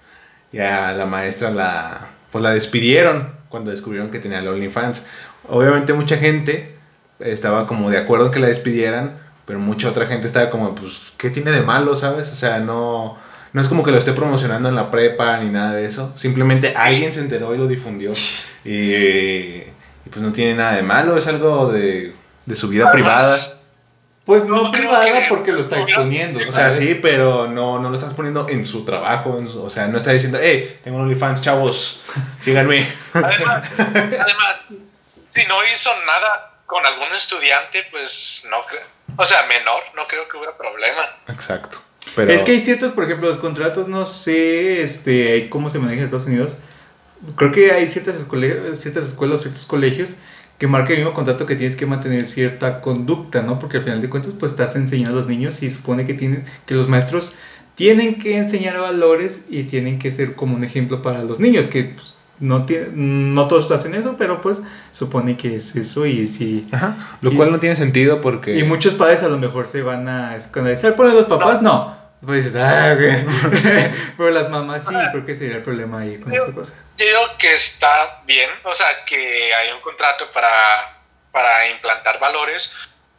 Y 0.52 0.58
a 0.60 0.94
la 0.94 1.06
maestra 1.06 1.52
la. 1.52 2.08
Pues 2.32 2.42
la 2.42 2.54
despidieron 2.54 3.34
cuando 3.50 3.70
descubrieron 3.70 4.10
que 4.10 4.18
tenía 4.18 4.40
el 4.40 4.48
OnlyFans. 4.48 5.06
Obviamente 5.52 5.94
mucha 5.94 6.18
gente 6.18 6.76
estaba 7.20 7.68
como 7.68 7.90
de 7.90 7.98
acuerdo 8.00 8.28
en 8.28 8.32
que 8.32 8.40
la 8.40 8.48
despidieran. 8.48 9.20
Pero 9.46 9.60
mucha 9.60 9.90
otra 9.90 10.06
gente 10.06 10.28
estaba 10.28 10.50
como, 10.50 10.76
pues, 10.76 11.00
¿qué 11.18 11.30
tiene 11.30 11.52
de 11.52 11.62
malo, 11.62 11.96
sabes? 11.96 12.30
O 12.30 12.36
sea, 12.36 12.60
no. 12.60 13.18
No 13.54 13.60
es 13.60 13.68
como 13.68 13.84
que 13.84 13.92
lo 13.92 13.98
esté 13.98 14.14
promocionando 14.14 14.70
en 14.70 14.76
la 14.76 14.92
prepa 14.92 15.38
ni 15.40 15.50
nada 15.50 15.74
de 15.74 15.86
eso. 15.86 16.14
Simplemente 16.16 16.74
alguien 16.76 17.14
se 17.14 17.20
enteró 17.20 17.54
y 17.54 17.58
lo 17.58 17.68
difundió. 17.68 18.14
Y, 18.64 18.70
y 18.74 20.10
pues 20.12 20.18
no 20.22 20.32
tiene 20.32 20.54
nada 20.54 20.76
de 20.76 20.84
malo. 20.84 21.18
Es 21.18 21.26
algo 21.28 21.72
de, 21.72 22.14
de 22.46 22.56
su 22.56 22.68
vida 22.70 22.90
Además, 22.94 22.94
privada. 22.94 23.38
Pues 24.24 24.46
no, 24.46 24.70
privada 24.72 25.04
que- 25.06 25.26
porque 25.30 25.52
lo 25.52 25.60
está 25.62 25.80
exponiendo. 25.82 26.40
O 26.40 26.52
sea, 26.54 26.72
sí, 26.72 26.98
pero 27.02 27.48
no, 27.48 27.80
no 27.80 27.90
lo 27.90 27.96
estás 27.96 28.14
poniendo 28.14 28.46
en 28.48 28.64
su 28.66 28.86
trabajo. 28.86 29.38
en 29.40 29.48
su- 29.50 29.62
o 29.64 29.70
sea, 29.72 29.88
no 29.88 29.98
está 29.98 30.12
diciendo, 30.14 30.38
hey, 30.42 30.78
tengo 30.84 30.98
un 30.98 31.04
OnlyFans, 31.06 31.42
chavos, 31.42 32.04
síganme. 32.42 32.88
Además, 33.14 33.64
además, 33.80 34.56
si 35.34 35.46
no 35.46 35.56
hizo 35.72 35.90
nada 36.06 36.52
con 36.66 36.86
algún 36.86 37.14
estudiante, 37.16 37.84
pues 37.92 38.44
no 38.50 38.58
creo. 38.68 38.84
O 39.18 39.26
sea, 39.26 39.46
menor, 39.48 39.84
no 39.96 40.08
creo 40.08 40.28
que 40.28 40.38
hubiera 40.38 40.58
problema. 40.58 41.02
Exacto. 41.28 41.82
Pero, 42.16 42.32
Es 42.32 42.42
que 42.44 42.52
hay 42.52 42.60
ciertos, 42.60 42.94
por 42.94 43.04
ejemplo, 43.04 43.28
los 43.28 43.38
contratos, 43.38 43.88
no 43.88 44.06
sé 44.06 44.82
este, 44.82 45.50
cómo 45.50 45.70
se 45.70 45.80
maneja 45.80 46.00
en 46.00 46.06
Estados 46.06 46.28
Unidos. 46.28 46.58
Creo 47.36 47.52
que 47.52 47.72
hay 47.72 47.88
ciertas, 47.88 48.16
escuelas, 48.16 48.80
ciertas 48.80 49.08
escuelas, 49.08 49.42
ciertos 49.42 49.66
colegios 49.66 50.16
que 50.58 50.68
marcan 50.68 50.94
el 50.94 51.00
mismo 51.00 51.14
contrato 51.14 51.46
que 51.46 51.56
tienes 51.56 51.76
que 51.76 51.86
mantener 51.86 52.28
cierta 52.28 52.82
conducta, 52.82 53.42
¿no? 53.42 53.60
Porque 53.60 53.78
al 53.78 53.84
final 53.84 54.02
de 54.02 54.10
cuentas, 54.10 54.34
pues 54.40 54.52
estás 54.52 54.76
enseñando 54.76 55.18
a 55.18 55.22
los 55.22 55.28
niños 55.28 55.62
y 55.64 55.72
supone 55.72 56.06
que, 56.06 56.14
tienen, 56.14 56.46
que 56.66 56.76
los 56.76 56.88
maestros 56.88 57.38
tienen 57.76 58.20
que 58.20 58.38
enseñar 58.38 58.80
valores 58.80 59.46
y 59.50 59.64
tienen 59.64 59.98
que 59.98 60.12
ser 60.12 60.36
como 60.36 60.56
un 60.56 60.64
ejemplo 60.64 61.02
para 61.02 61.24
los 61.24 61.40
niños, 61.40 61.68
que 61.68 61.86
pues, 61.86 62.20
no, 62.42 62.66
tie- 62.66 62.90
no 62.92 63.48
todos 63.48 63.72
hacen 63.72 63.96
eso, 63.96 64.16
pero 64.18 64.42
pues 64.42 64.62
supone 64.92 65.38
que 65.38 65.56
es 65.56 65.76
eso 65.78 66.06
y 66.06 66.28
si... 66.28 66.68
Ajá, 66.74 66.98
lo 67.22 67.32
y- 67.32 67.36
cual 67.38 67.52
no 67.52 67.60
tiene 67.60 67.76
sentido 67.78 68.20
porque... 68.20 68.58
Y 68.58 68.64
muchos 68.64 68.96
padres 68.96 69.24
a 69.24 69.30
lo 69.30 69.38
mejor 69.38 69.68
se 69.68 69.82
van 69.82 70.10
a 70.10 70.36
escandalizar, 70.36 70.96
pero 70.98 71.10
los 71.10 71.26
papás 71.26 71.62
no. 71.62 71.98
Pues 72.26 72.46
dices, 72.46 72.62
ah, 72.62 72.94
güey. 72.94 73.16
pero 74.18 74.30
las 74.30 74.50
mamás 74.50 74.86
sí, 74.86 74.94
creo 75.12 75.26
que 75.26 75.36
sería 75.36 75.56
el 75.56 75.64
problema 75.64 76.02
ahí 76.02 76.20
con 76.20 76.32
esta 76.34 76.52
cosa. 76.52 76.74
Yo 76.98 77.06
digo 77.06 77.20
que 77.40 77.54
está 77.56 78.22
bien, 78.28 78.50
o 78.64 78.76
sea, 78.76 78.88
que 79.08 79.54
hay 79.54 79.72
un 79.72 79.82
contrato 79.82 80.26
para, 80.32 81.02
para 81.32 81.68
implantar 81.70 82.20
valores, 82.20 82.72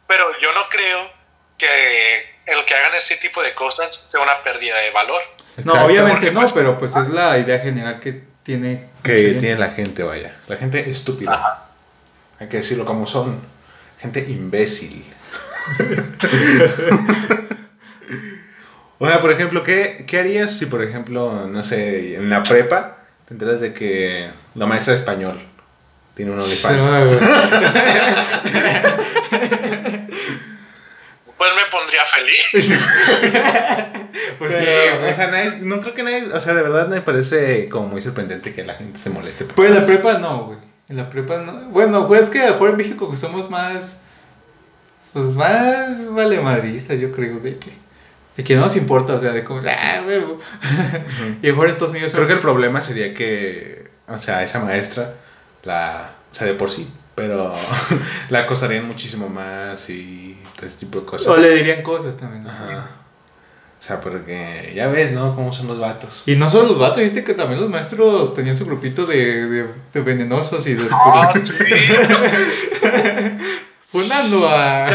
pero 0.07 0.25
yo 0.41 0.53
no 0.53 0.69
creo 0.69 1.09
que 1.57 2.33
el 2.45 2.63
que 2.65 2.73
hagan 2.75 2.95
ese 2.95 3.17
tipo 3.17 3.41
de 3.43 3.53
cosas 3.53 4.05
sea 4.09 4.21
una 4.21 4.41
pérdida 4.43 4.77
de 4.79 4.91
valor. 4.91 5.21
No, 5.57 5.73
Exacto. 5.73 5.85
obviamente 5.85 6.31
no, 6.31 6.39
pues, 6.41 6.53
pero 6.53 6.77
pues 6.79 6.95
es 6.95 7.07
la 7.09 7.37
idea 7.37 7.59
general 7.59 7.99
que 7.99 8.23
tiene. 8.43 8.87
que 9.01 9.35
tiene 9.39 9.57
la 9.57 9.71
gente, 9.71 10.03
vaya. 10.03 10.35
La 10.47 10.57
gente 10.57 10.89
estúpida. 10.89 11.69
Hay 12.39 12.47
que 12.47 12.57
decirlo 12.57 12.85
como 12.85 13.07
son. 13.07 13.39
Gente 13.99 14.25
imbécil. 14.27 15.05
o 18.99 19.07
sea, 19.07 19.21
por 19.21 19.31
ejemplo, 19.31 19.63
¿qué, 19.63 20.03
¿qué 20.07 20.19
harías 20.19 20.57
si, 20.57 20.65
por 20.65 20.83
ejemplo, 20.83 21.47
no 21.47 21.63
sé, 21.63 22.17
en 22.17 22.29
la 22.29 22.43
prepa 22.43 22.97
te 23.27 23.33
enteras 23.33 23.61
de 23.61 23.73
que 23.73 24.29
la 24.55 24.65
maestra 24.65 24.93
de 24.93 24.99
español 24.99 25.39
tiene 26.13 26.31
un 26.31 26.39
OnlyFans? 26.39 26.85
Pues 31.43 31.55
me 31.55 31.71
pondría 31.71 32.03
feliz. 32.05 32.79
Pues 34.37 34.51
sí, 34.57 34.63
Pero, 34.65 35.09
o 35.09 35.13
sea, 35.13 35.27
nadie- 35.31 35.59
no 35.61 35.81
creo 35.81 35.93
que 35.95 36.03
nadie, 36.03 36.23
o 36.31 36.39
sea, 36.41 36.53
de 36.53 36.61
verdad 36.61 36.87
me 36.87 37.01
parece 37.01 37.67
como 37.69 37.87
muy 37.87 38.01
sorprendente 38.01 38.53
que 38.53 38.63
la 38.63 38.75
gente 38.75 38.97
se 38.99 39.09
moleste. 39.09 39.45
por 39.45 39.55
Pues 39.55 39.69
en 39.71 39.75
la 39.79 39.85
prepa 39.85 40.17
no, 40.19 40.45
güey. 40.45 40.57
En 40.89 40.97
la 40.97 41.09
prepa 41.09 41.37
no. 41.37 41.53
Bueno, 41.69 42.07
pues 42.07 42.25
es 42.25 42.29
que 42.29 42.41
a 42.41 42.47
lo 42.47 42.51
mejor 42.53 42.69
en 42.71 42.77
México 42.77 43.09
que 43.09 43.17
somos 43.17 43.49
más. 43.49 44.01
Pues 45.13 45.25
más 45.27 46.13
vale 46.13 46.39
madristas, 46.41 46.99
yo 46.99 47.11
creo, 47.11 47.39
de 47.39 47.57
que. 47.57 47.71
De 48.37 48.43
que 48.43 48.55
no 48.55 48.61
nos 48.61 48.75
importa, 48.75 49.13
o 49.15 49.19
sea, 49.19 49.31
de 49.31 49.43
como. 49.43 49.61
Ah, 49.67 50.01
güey. 50.03 50.21
y 51.41 51.47
mejor 51.47 51.67
Estados 51.69 51.91
Unidos. 51.91 52.13
Creo 52.13 52.27
que 52.27 52.33
el 52.33 52.39
problema 52.39 52.81
sería 52.81 53.13
que, 53.13 53.89
o 54.07 54.17
sea, 54.19 54.43
esa 54.43 54.59
maestra, 54.59 55.15
la, 55.63 56.11
o 56.31 56.35
sea, 56.35 56.45
de 56.47 56.53
por 56.53 56.69
sí, 56.71 56.87
pero 57.15 57.53
la 58.29 58.39
acosarían 58.41 58.85
muchísimo 58.87 59.29
más 59.29 59.89
y 59.89 60.32
ese 60.67 60.77
tipo 60.79 60.99
de 60.99 61.05
cosas. 61.05 61.27
O 61.27 61.37
le 61.37 61.55
dirían 61.55 61.81
cosas 61.81 62.17
también. 62.17 62.43
¿no? 62.43 62.49
Ajá. 62.49 62.89
O 63.79 63.85
sea, 63.85 63.99
porque 63.99 64.71
ya 64.73 64.87
ves, 64.87 65.11
¿no? 65.11 65.35
Cómo 65.35 65.51
son 65.51 65.67
los 65.67 65.77
vatos. 65.77 66.23
Y 66.25 66.37
no 66.37 66.49
solo 66.49 66.69
los 66.69 66.79
vatos, 66.79 67.03
viste 67.03 67.25
que 67.25 67.33
también 67.33 67.59
los 67.59 67.69
maestros 67.69 68.33
tenían 68.33 68.55
su 68.55 68.65
grupito 68.65 69.05
de, 69.05 69.45
de, 69.45 69.67
de 69.93 70.01
venenosos 70.01 70.65
y 70.67 70.75
de 70.75 70.87
Ah, 70.89 71.33
oscuros. 71.35 71.49
sí. 71.49 71.63
Fundando 73.91 74.47
a. 74.47 74.85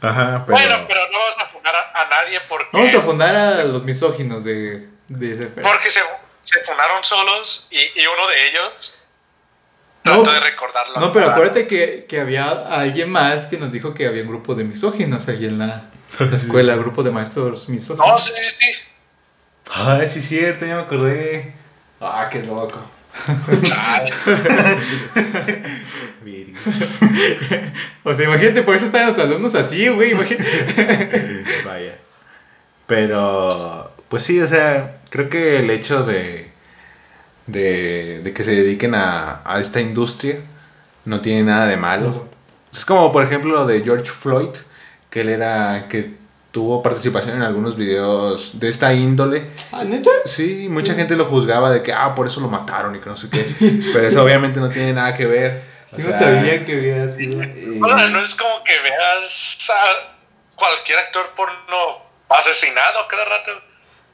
Ajá, 0.00 0.44
pero... 0.46 0.58
Bueno, 0.58 0.84
pero 0.86 1.00
no 1.10 1.18
vamos 1.18 1.34
a 1.38 1.46
funar 1.48 1.74
a, 1.74 2.02
a 2.02 2.08
nadie 2.08 2.38
porque, 2.48 2.68
Vamos 2.72 2.94
a 2.94 3.00
fundar 3.00 3.34
a 3.34 3.64
los 3.64 3.84
misóginos 3.84 4.44
de, 4.44 4.88
de 5.08 5.32
ese 5.32 5.46
porque 5.48 5.90
se, 5.90 6.00
se 6.44 6.60
funaron 6.64 7.02
solos 7.02 7.66
y, 7.70 7.78
y 7.78 8.06
uno 8.06 8.28
de 8.28 8.48
ellos 8.48 8.97
No, 10.08 10.22
trató 10.22 10.32
de 10.32 10.40
recordarlo. 10.40 11.00
No, 11.00 11.12
pero 11.12 11.30
acuérdate 11.30 11.66
que, 11.66 12.06
que 12.08 12.20
había 12.20 12.50
alguien 12.50 13.10
más 13.10 13.46
que 13.46 13.58
nos 13.58 13.72
dijo 13.72 13.94
que 13.94 14.06
había 14.06 14.22
un 14.22 14.28
grupo 14.28 14.54
de 14.54 14.64
misóginos 14.64 15.28
ahí 15.28 15.46
en 15.46 15.58
la, 15.58 15.90
la 16.18 16.26
escuela, 16.36 16.76
grupo 16.76 17.02
de 17.02 17.10
maestros 17.10 17.68
misóginos. 17.68 18.06
No, 18.06 18.18
sí, 18.18 18.32
sí, 18.34 18.56
sí. 18.58 18.72
Ay, 19.70 20.08
sí 20.08 20.20
es 20.20 20.28
cierto, 20.28 20.66
ya 20.66 20.76
me 20.76 20.82
acordé. 20.82 21.54
Ah, 22.00 22.28
qué 22.30 22.42
loco. 22.42 22.80
O 28.04 28.14
sea, 28.14 28.24
imagínate, 28.24 28.62
por 28.62 28.74
eso 28.74 28.86
están 28.86 29.06
los 29.06 29.18
alumnos 29.18 29.54
así, 29.54 29.88
güey. 29.88 30.14
Vaya. 31.64 31.98
Pero, 32.86 33.92
pues 34.08 34.24
sí, 34.24 34.40
o 34.40 34.46
sea, 34.46 34.94
creo 35.10 35.28
que 35.28 35.58
el 35.58 35.70
hecho 35.70 36.04
de, 36.04 36.47
de, 37.48 38.20
de 38.22 38.32
que 38.32 38.44
se 38.44 38.52
dediquen 38.52 38.94
a, 38.94 39.40
a 39.44 39.58
esta 39.60 39.80
industria 39.80 40.36
no 41.04 41.20
tiene 41.20 41.42
nada 41.42 41.66
de 41.66 41.76
malo. 41.76 42.28
Es 42.72 42.84
como, 42.84 43.10
por 43.10 43.24
ejemplo, 43.24 43.52
lo 43.52 43.66
de 43.66 43.82
George 43.82 44.04
Floyd, 44.10 44.50
que 45.10 45.22
él 45.22 45.30
era, 45.30 45.86
que 45.88 46.12
tuvo 46.52 46.82
participación 46.82 47.36
en 47.36 47.42
algunos 47.42 47.76
videos 47.76 48.58
de 48.60 48.68
esta 48.68 48.92
índole. 48.92 49.48
¿Ah, 49.72 49.84
neta? 49.84 50.10
Sí, 50.26 50.66
mucha 50.70 50.94
gente 50.94 51.16
lo 51.16 51.24
juzgaba 51.26 51.70
de 51.70 51.82
que, 51.82 51.92
ah, 51.92 52.14
por 52.14 52.26
eso 52.26 52.40
lo 52.40 52.48
mataron 52.48 52.94
y 52.94 53.00
que 53.00 53.08
no 53.08 53.16
sé 53.16 53.28
qué. 53.30 53.44
Pero 53.92 54.06
eso 54.06 54.22
obviamente 54.22 54.60
no 54.60 54.68
tiene 54.68 54.92
nada 54.92 55.14
que 55.16 55.26
ver. 55.26 55.78
O 55.90 55.96
Yo 55.96 56.02
sea, 56.02 56.12
no 56.12 56.18
sabía 56.18 56.66
que 56.66 56.74
había 56.74 57.08
sido. 57.08 57.42
y- 57.42 57.78
no 57.80 58.20
es 58.22 58.34
como 58.34 58.62
que 58.62 58.72
veas 58.82 59.58
a 59.70 60.18
cualquier 60.54 60.98
actor 60.98 61.30
porno 61.34 61.54
asesinado 62.28 62.98
cada 63.08 63.24
rato. 63.24 63.52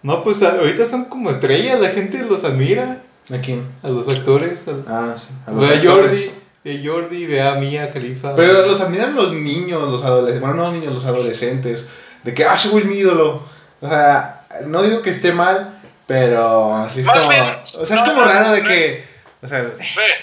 No, 0.01 0.22
pues 0.22 0.41
ahorita 0.41 0.87
son 0.87 1.07
como 1.07 1.30
estrellas, 1.30 1.80
la 1.80 1.89
gente 1.89 2.18
los 2.18 2.45
admira. 2.45 3.03
¿A 3.33 3.39
quién? 3.41 3.66
A 3.83 3.89
los 3.89 4.09
actores. 4.09 4.66
A, 4.68 4.72
Ah, 4.89 5.14
sí. 5.16 5.31
a 5.47 5.51
los 5.51 5.61
ve 5.68 5.75
a 5.75 5.79
actores. 5.79 6.11
Jordi, 6.11 6.35
ve 6.64 6.72
a 6.72 6.93
Jordi, 6.93 7.27
ve 7.27 7.43
a 7.43 7.55
Mia 7.55 7.91
Khalifa. 7.91 8.35
Pero 8.37 8.66
los 8.66 8.81
admiran 8.81 9.14
los 9.14 9.33
niños, 9.33 9.91
los 9.91 10.05
adolescentes. 10.05 10.41
Bueno, 10.41 10.57
no 10.57 10.64
los 10.64 10.72
niños, 10.75 10.95
los 10.95 11.05
adolescentes. 11.07 11.89
De 12.22 12.35
que, 12.35 12.45
ah, 12.45 12.55
ese 12.55 12.68
güey 12.68 12.85
es 12.85 12.89
mi 12.91 12.99
ídolo. 12.99 13.47
O 13.81 13.89
sea, 13.89 14.47
no 14.66 14.83
digo 14.83 15.03
que 15.03 15.11
esté 15.11 15.33
mal, 15.33 15.79
pero 16.07 16.75
así 16.77 17.01
es 17.01 17.07
Más 17.07 17.18
como. 17.18 17.29
bien, 17.31 17.57
o 17.79 17.87
sea, 17.87 17.97
es 17.97 18.03
como 18.03 18.25
raro 18.25 18.51
de 18.53 18.62
que. 18.62 19.14
O 19.43 19.49
sea, 19.49 19.61
Ve, 19.61 19.72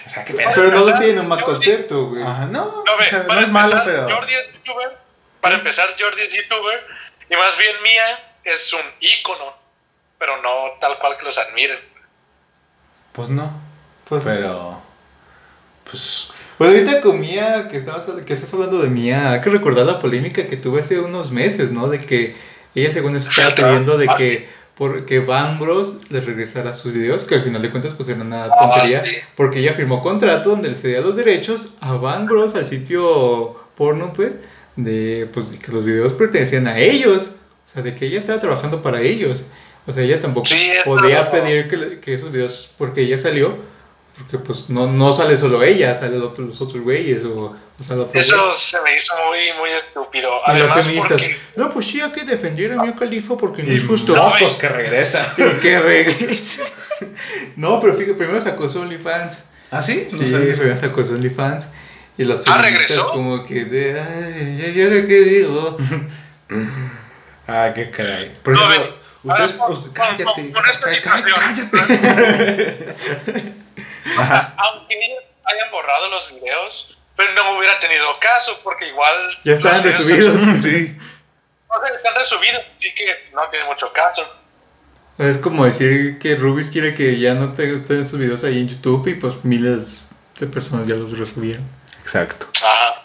o 0.08 0.10
sea, 0.10 0.26
qué 0.26 0.34
pedo. 0.34 0.50
Pero 0.56 0.72
no 0.72 0.80
empezar, 0.80 1.00
tienen 1.00 1.20
un 1.20 1.28
mal 1.28 1.44
concepto, 1.44 2.08
güey. 2.08 2.24
Ajá, 2.24 2.46
no, 2.46 2.66
No, 2.86 2.98
ve, 2.98 3.06
o 3.06 3.10
sea, 3.10 3.24
no 3.24 3.40
es 3.40 3.50
malo, 3.50 3.82
pero. 3.86 4.10
Jordi 4.10 4.34
es 4.34 4.46
youtuber. 4.54 4.98
Para 5.42 5.56
empezar, 5.56 5.90
Jordi 6.00 6.22
es 6.22 6.34
youtuber. 6.34 6.88
Y 7.30 7.36
más 7.36 7.56
bien 7.58 7.76
Mía 7.84 8.04
es 8.44 8.74
un 8.74 8.82
ícono. 9.00 9.54
Pero 10.18 10.42
no 10.42 10.80
tal 10.80 10.98
cual 11.00 11.18
que 11.18 11.24
los 11.26 11.38
admiren. 11.38 11.78
Pues 13.14 13.30
no. 13.30 13.52
Pues, 14.08 14.24
Pero. 14.24 14.82
Pues. 15.90 16.30
pues 16.58 16.70
ahorita 16.72 17.02
con 17.02 17.20
Mía, 17.20 17.68
que, 17.70 17.78
estabas, 17.78 18.06
que 18.26 18.34
estás 18.34 18.54
hablando 18.54 18.80
de 18.80 18.90
Mía, 18.90 19.32
hay 19.32 19.42
que 19.42 19.50
recordar 19.50 19.86
la 19.86 20.00
polémica 20.00 20.48
que 20.48 20.58
tuve 20.58 20.80
hace 20.82 21.00
unos 21.00 21.32
meses, 21.32 21.72
¿no? 21.72 21.88
De 21.88 22.00
que 22.00 22.36
ella 22.76 22.92
según 22.92 23.16
eso 23.16 23.30
estaba 23.30 23.54
pidiendo 23.56 23.98
de 23.98 24.08
Ah, 24.10 24.16
que 24.18 24.50
porque 24.78 25.20
Van 25.20 25.60
Bros 25.60 26.00
le 26.10 26.22
regresara 26.22 26.74
sus 26.74 26.94
videos, 26.94 27.26
que 27.26 27.36
al 27.36 27.44
final 27.44 27.62
de 27.62 27.70
cuentas 27.70 27.94
pues 27.94 28.10
era 28.10 28.22
una 28.22 28.46
Ah, 28.46 28.58
tontería, 28.58 29.06
sí. 29.06 29.12
porque 29.36 29.60
ella 29.60 29.74
firmó 29.74 30.02
contrato 30.02 30.50
donde 30.52 30.70
le 30.70 30.76
cedía 30.76 31.02
los 31.02 31.16
derechos 31.16 31.76
a 31.82 31.94
Van 31.94 32.26
Bros, 32.26 32.56
al 32.56 32.66
sitio 32.66 33.60
porno, 33.76 34.14
pues, 34.14 34.34
de 34.78 35.30
pues 35.34 35.50
que 35.50 35.72
los 35.72 35.84
videos 35.84 36.14
pertenecían 36.14 36.68
a 36.68 36.80
ellos, 36.80 37.36
o 37.66 37.70
sea, 37.70 37.84
de 37.84 37.94
que 37.96 38.06
ella 38.08 38.18
estaba 38.18 38.40
trabajando 38.40 38.82
para 38.82 39.02
ellos. 39.02 39.46
O 39.88 39.94
sea, 39.94 40.04
ella 40.04 40.20
tampoco 40.20 40.46
Sí, 40.48 40.72
podía 40.86 41.24
no- 41.26 41.32
pedir 41.32 41.68
que, 41.68 41.78
le- 41.78 42.00
que 42.00 42.14
esos 42.14 42.32
videos, 42.32 42.72
porque 42.78 43.02
ella 43.02 43.18
salió, 43.18 43.58
porque 44.18 44.38
pues 44.38 44.70
no, 44.70 44.86
no 44.92 45.12
sale 45.12 45.36
solo 45.38 45.64
ella, 45.64 45.96
salen 45.96 46.22
otros, 46.22 46.48
los 46.50 46.62
otros 46.62 46.84
güeyes 46.84 47.24
o, 47.24 47.56
o 47.80 47.84
sea, 47.84 47.96
el 47.96 48.02
otro 48.02 48.12
güey. 48.14 48.24
Eso 48.24 48.54
se 48.54 48.80
me 48.84 48.96
hizo 48.96 49.14
muy, 49.26 49.40
muy 49.60 49.72
estúpido. 49.72 50.30
Y 50.30 50.50
las 50.52 50.56
Además, 50.72 50.74
feministas, 50.86 51.12
porque 51.22 51.38
no, 51.56 51.70
pues 51.72 51.88
sí, 51.88 52.00
hay 52.00 52.12
que 52.12 52.24
defender 52.26 52.74
a 52.74 52.84
Mia 52.84 52.96
Khalifa 52.96 53.36
porque 53.38 53.64
no 53.64 53.72
Y 53.72 53.76
es 53.76 53.84
justo. 53.84 54.16
mocos 54.16 54.56
que 54.58 54.70
regresa. 54.70 55.34
Y 55.38 55.60
que 55.60 55.80
regrese. 55.80 56.64
no, 57.56 57.80
pero 57.82 57.94
fíjate, 57.96 58.14
primero 58.14 58.40
sacó 58.40 58.70
su 58.70 58.80
OnlyFans. 58.82 59.46
¿Ah, 59.72 59.82
sí? 59.82 60.06
No 60.12 60.18
Sí, 60.20 60.28
sabía. 60.30 60.54
primero 60.54 60.78
sacó 60.78 61.04
su 61.04 61.14
OnlyFans. 61.16 61.66
Y 62.20 62.26
las 62.26 62.46
Ah, 62.46 62.62
feministas 62.62 62.90
¿regresó? 62.90 63.12
como 63.14 63.44
que 63.44 63.66
de, 63.66 64.00
ay, 64.00 64.58
ya, 64.62 64.68
ya 64.70 64.84
ahora 64.84 65.06
qué 65.08 65.22
digo. 65.22 65.78
Ah, 67.48 67.72
qué 67.74 67.90
caray. 67.90 68.32
Por 68.44 68.54
No, 68.54 68.72
ejemplo, 68.72 68.96
ustedes. 69.24 69.52
usted- 69.52 69.58
con- 69.58 69.94
cállate. 69.94 70.24
con- 70.24 70.52
con 70.52 70.70
esta 70.70 70.86
cá- 70.90 71.02
cá- 71.02 71.18
situación. 71.18 71.70
cállate. 71.72 72.96
Ajá. 74.18 74.54
aunque 74.58 74.96
ellos 74.96 75.24
hayan 75.46 75.72
borrado 75.72 76.10
los 76.10 76.34
videos, 76.34 76.98
pero 77.16 77.34
no 77.34 77.58
hubiera 77.58 77.80
tenido 77.80 78.06
caso 78.20 78.60
porque 78.64 78.88
igual... 78.88 79.14
Ya 79.44 79.54
videos 79.54 79.84
resubidos. 79.84 80.42
Sí. 80.64 80.98
O 81.74 81.80
sea, 81.82 81.96
están 81.96 82.16
resubidos, 82.16 82.62
así 82.76 82.94
que 82.94 83.30
no 83.34 83.48
tiene 83.50 83.66
mucho 83.66 83.92
caso. 83.94 84.24
Es 85.18 85.38
como 85.38 85.66
decir 85.66 86.20
que 86.20 86.36
Rubis 86.36 86.70
quiere 86.70 86.96
que 86.96 87.18
ya 87.20 87.34
no 87.34 87.54
te 87.54 87.74
estén 87.74 88.06
sus 88.06 88.20
videos 88.20 88.44
ahí 88.44 88.60
en 88.60 88.68
YouTube 88.70 89.08
y 89.08 89.14
pues 89.16 89.46
miles 89.46 90.10
de 90.40 90.48
personas 90.48 90.88
ya 90.88 90.96
los 90.96 91.18
resubieron. 91.18 91.64
Exacto. 92.02 92.48
Ajá. 92.58 93.01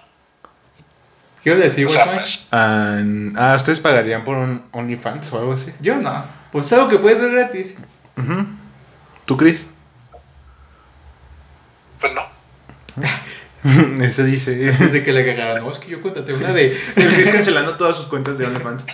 ¿Qué 1.46 1.52
a 1.52 1.54
decir, 1.54 1.86
Watchman? 1.86 2.16
pues, 2.16 2.48
Ah, 2.50 3.54
¿ustedes 3.54 3.78
pagarían 3.78 4.24
por 4.24 4.36
un 4.36 4.64
OnlyFans 4.72 5.32
o 5.32 5.38
algo 5.38 5.52
así? 5.52 5.72
Yo 5.80 5.94
no. 5.94 6.24
Pues 6.50 6.72
algo 6.72 6.88
que 6.88 6.98
puedes 6.98 7.22
ver 7.22 7.30
gratis. 7.30 7.76
¿Tú, 9.24 9.36
Chris? 9.36 9.64
pues 12.00 12.12
no. 12.12 12.22
Eso 14.04 14.24
dice. 14.24 14.56
Desde 14.56 15.04
que 15.04 15.12
le 15.12 15.24
cagaran. 15.24 15.62
No, 15.62 15.70
es 15.70 15.78
que 15.78 15.88
yo 15.90 16.02
contraté 16.02 16.34
una 16.34 16.52
de 16.52 16.76
El 16.96 17.14
Chris 17.14 17.28
cancelando 17.30 17.76
todas 17.76 17.96
sus 17.96 18.06
cuentas 18.06 18.38
de 18.38 18.46
OnlyFans. 18.46 18.84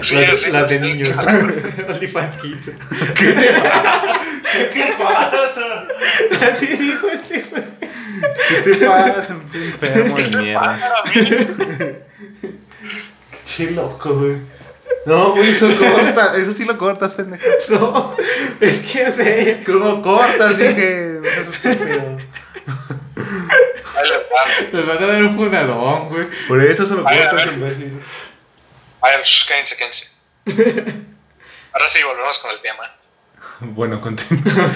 Sí, 0.00 0.14
las, 0.14 0.40
sí, 0.40 0.50
las 0.50 0.70
de 0.70 0.78
sí. 0.78 0.82
niños. 0.82 1.14
OnlyFans 1.88 2.36
Kids. 2.38 2.70
¿Qué 3.14 4.94
pasa? 4.98 5.86
Así 6.50 6.66
dijo 6.66 7.08
este 7.08 7.42
güey. 7.42 7.62
¿Qué 8.48 8.60
te 8.74 8.86
pasa? 8.86 9.36
Enfermo 9.54 10.16
de 10.16 10.28
mierda. 10.36 10.60
Para 10.60 11.02
mí, 11.04 11.28
Che 13.44 13.70
loco, 13.70 14.14
güey. 14.14 14.36
No, 15.06 15.30
güey, 15.32 15.50
eso 15.50 15.68
corta. 15.76 16.36
Eso 16.36 16.52
sí 16.52 16.64
lo 16.64 16.76
cortas, 16.76 17.14
pendejo. 17.14 17.44
No, 17.70 18.14
es 18.60 18.78
que 18.80 19.06
o 19.06 19.12
sea, 19.12 19.60
Lo 19.66 20.02
cortas, 20.02 20.58
dije. 20.58 21.20
No 21.22 21.28
seas 21.30 21.48
estúpido. 21.48 22.16
ahí 23.96 24.08
les 24.08 24.20
va. 24.20 24.44
nos 24.72 24.86
van 24.86 25.02
a 25.02 25.06
dar 25.06 25.22
un 25.22 25.36
funadón, 25.36 26.08
güey. 26.08 26.26
Por 26.46 26.62
eso 26.62 26.86
se 26.86 26.94
lo 26.94 27.06
A 27.06 27.10
ver, 27.12 27.22
a 27.26 27.30
cortas, 27.30 27.46
ver. 27.46 27.54
imbécil. 27.54 28.02
A 29.00 29.08
ver, 29.08 29.22
shh, 29.22 29.46
cállense, 29.48 29.76
cállense. 29.76 30.08
Ahora 31.72 31.88
sí, 31.88 32.02
volvemos 32.02 32.38
con 32.38 32.50
el 32.50 32.60
tema. 32.60 32.94
Bueno, 33.60 34.00
continúa. 34.00 34.68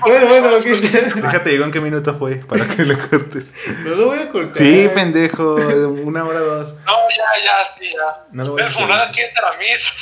Bueno, 0.00 0.26
bueno. 0.26 0.60
Déjate, 0.60 1.50
digo 1.50 1.64
en 1.64 1.70
qué 1.70 1.80
minuto 1.80 2.14
fue 2.14 2.36
para 2.36 2.66
que 2.66 2.84
lo 2.84 2.98
cortes. 3.08 3.50
No 3.84 3.94
lo 3.94 4.06
voy 4.06 4.18
a 4.18 4.28
cortar. 4.28 4.56
Sí, 4.56 4.90
pendejo. 4.94 5.54
Una 5.54 6.24
hora 6.24 6.40
dos. 6.40 6.74
No, 6.84 6.92
ya, 7.10 7.44
ya, 7.44 7.64
sí, 7.78 7.90
ya. 7.90 8.24
No 8.32 8.44
lo 8.44 8.52
voy 8.52 8.62
a 8.62 9.02
aquí 9.02 9.20
es 9.20 9.36
Aramis. 9.36 9.94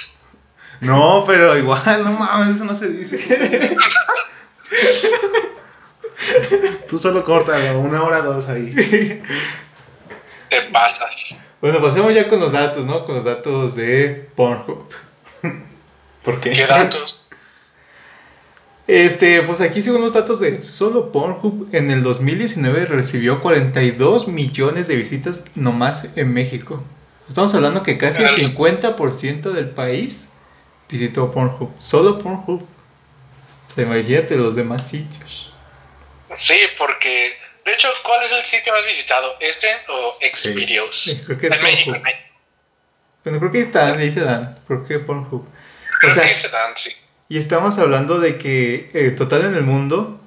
No, 0.80 1.24
pero 1.26 1.56
igual, 1.56 2.04
no 2.04 2.12
mames, 2.12 2.56
eso 2.56 2.64
no 2.64 2.74
se 2.74 2.88
dice. 2.88 3.76
Tú 6.88 6.98
solo 6.98 7.22
córtalo, 7.24 7.78
una 7.78 8.02
hora 8.02 8.20
dos 8.20 8.48
ahí. 8.48 8.74
Te 10.48 10.62
pasas. 10.72 11.36
Bueno, 11.60 11.80
pasemos 11.80 12.12
ya 12.12 12.28
con 12.28 12.40
los 12.40 12.52
datos, 12.52 12.84
¿no? 12.84 13.04
Con 13.04 13.16
los 13.16 13.24
datos 13.24 13.76
de 13.76 14.28
Pornhub. 14.34 14.90
¿Por 16.22 16.40
qué? 16.40 16.50
¿Qué 16.50 16.66
datos? 16.66 17.23
Este, 18.86 19.40
pues 19.42 19.62
aquí 19.62 19.80
según 19.80 20.02
los 20.02 20.12
datos 20.12 20.40
de 20.40 20.62
solo 20.62 21.10
Pornhub, 21.10 21.74
en 21.74 21.90
el 21.90 22.02
2019 22.02 22.84
recibió 22.84 23.40
42 23.40 24.28
millones 24.28 24.88
de 24.88 24.96
visitas 24.96 25.46
nomás 25.54 26.08
en 26.16 26.34
México. 26.34 26.84
Estamos 27.26 27.54
hablando 27.54 27.82
que 27.82 27.96
casi 27.96 28.22
el 28.22 28.34
50% 28.34 29.52
del 29.52 29.70
país 29.70 30.28
visitó 30.90 31.30
Pornhub. 31.30 31.70
Solo 31.78 32.18
Pornhub. 32.18 32.62
O 32.62 33.74
sea, 33.74 33.84
imagínate 33.84 34.36
los 34.36 34.54
demás 34.54 34.88
sitios. 34.88 35.54
Sí, 36.34 36.58
porque. 36.76 37.32
De 37.64 37.72
hecho, 37.72 37.88
¿cuál 38.02 38.22
es 38.24 38.32
el 38.32 38.44
sitio 38.44 38.74
más 38.74 38.84
visitado? 38.84 39.36
¿Este 39.40 39.68
o 39.88 40.18
Xvideos? 40.20 41.00
Sí, 41.00 41.22
creo 41.24 41.38
que 41.38 41.46
es 41.46 41.52
en 41.54 41.62
México. 41.62 41.96
Bueno, 43.24 43.38
creo 43.38 43.50
que 43.50 43.58
ahí 43.58 43.64
están, 43.64 43.98
ahí 43.98 44.10
se 44.10 44.20
dan. 44.20 44.58
Creo 44.66 44.86
que 44.86 44.98
Pornhub. 44.98 45.40
O 45.40 45.46
Creo 46.00 46.12
sea, 46.12 46.28
que 46.28 46.34
se 46.34 46.50
dan, 46.50 46.72
sí. 46.76 46.94
Y 47.34 47.38
estamos 47.38 47.78
hablando 47.78 48.20
de 48.20 48.38
que 48.38 48.90
eh, 48.94 49.10
total 49.10 49.44
en 49.44 49.54
el 49.54 49.64
mundo, 49.64 50.20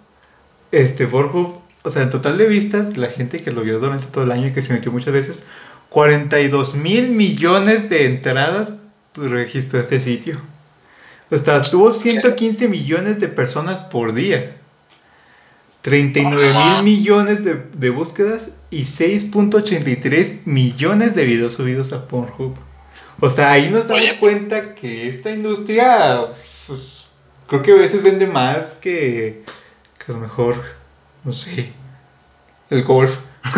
este 0.74 1.08
Pornhub, 1.08 1.62
o 1.84 1.90
sea, 1.90 2.04
en 2.04 2.10
total 2.10 2.38
de 2.38 2.48
vistas, 2.48 2.98
la 2.98 3.08
gente 3.08 3.40
que 3.40 3.50
lo 3.50 3.62
vio 3.62 3.80
durante 3.80 4.08
todo 4.08 4.26
el 4.26 4.32
año 4.34 4.48
y 4.48 4.52
que 4.52 4.62
se 4.62 4.74
metió 4.74 4.92
muchas 4.92 5.14
veces, 5.14 5.48
42 5.88 6.76
mil 6.76 7.12
millones 7.12 7.90
de 7.90 8.08
entradas 8.08 8.82
registró 9.16 9.80
este 9.80 10.02
sitio. 10.02 10.36
O 11.32 11.38
sea, 11.38 11.64
tuvo 11.64 11.94
115 11.94 12.68
millones 12.68 13.22
de 13.22 13.30
personas 13.30 13.80
por 13.80 14.14
día. 14.14 14.58
39 15.84 16.56
mil 16.56 16.84
millones 16.84 17.46
de, 17.46 17.68
de 17.74 17.90
búsquedas 17.90 18.52
y 18.70 18.82
6.83 18.82 20.40
millones 20.44 21.16
de 21.16 21.24
videos 21.24 21.54
subidos 21.54 21.94
a 21.94 22.06
Pornhub. 22.10 22.58
O 23.22 23.30
sea, 23.30 23.52
ahí 23.52 23.70
nos 23.70 23.88
damos 23.88 24.04
Oye. 24.04 24.20
cuenta 24.20 24.76
que 24.76 25.08
esta 25.08 25.32
industria, 25.32 26.34
pues, 26.68 26.97
creo 27.48 27.62
que 27.62 27.72
a 27.72 27.76
veces 27.76 28.04
vende 28.04 28.28
más 28.28 28.74
que, 28.74 29.44
que 29.98 30.12
a 30.12 30.16
lo 30.16 30.22
mejor, 30.22 30.64
no 31.24 31.34
sé, 31.34 31.74
el 32.70 32.84
golf. 32.84 33.18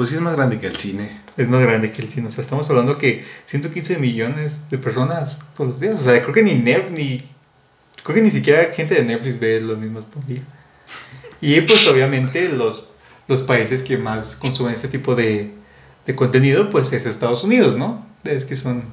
Pues 0.00 0.08
sí 0.08 0.14
es 0.14 0.22
más 0.22 0.34
grande 0.34 0.58
que 0.58 0.66
el 0.66 0.76
cine. 0.76 1.20
Es 1.36 1.46
más 1.50 1.60
grande 1.60 1.92
que 1.92 2.00
el 2.00 2.10
cine. 2.10 2.28
O 2.28 2.30
sea, 2.30 2.40
estamos 2.40 2.70
hablando 2.70 2.96
que 2.96 3.22
115 3.44 3.98
millones 3.98 4.70
de 4.70 4.78
personas 4.78 5.44
todos 5.54 5.68
los 5.68 5.80
días. 5.80 6.00
O 6.00 6.02
sea, 6.02 6.22
creo 6.22 6.32
que 6.32 6.42
ni 6.42 6.54
Net, 6.54 6.88
ni. 6.90 7.28
Creo 8.02 8.14
que 8.14 8.22
ni 8.22 8.30
siquiera 8.30 8.72
gente 8.72 8.94
de 8.94 9.04
Netflix 9.04 9.38
ve 9.38 9.60
los 9.60 9.76
mismos 9.76 10.06
por 10.06 10.24
día. 10.24 10.40
Y 11.42 11.60
pues 11.60 11.86
obviamente 11.86 12.48
los, 12.48 12.92
los 13.28 13.42
países 13.42 13.82
que 13.82 13.98
más 13.98 14.36
consumen 14.36 14.72
este 14.72 14.88
tipo 14.88 15.14
de, 15.14 15.52
de 16.06 16.16
contenido, 16.16 16.70
pues 16.70 16.90
es 16.94 17.04
Estados 17.04 17.44
Unidos, 17.44 17.76
¿no? 17.76 18.06
Es 18.24 18.46
que 18.46 18.56
son 18.56 18.84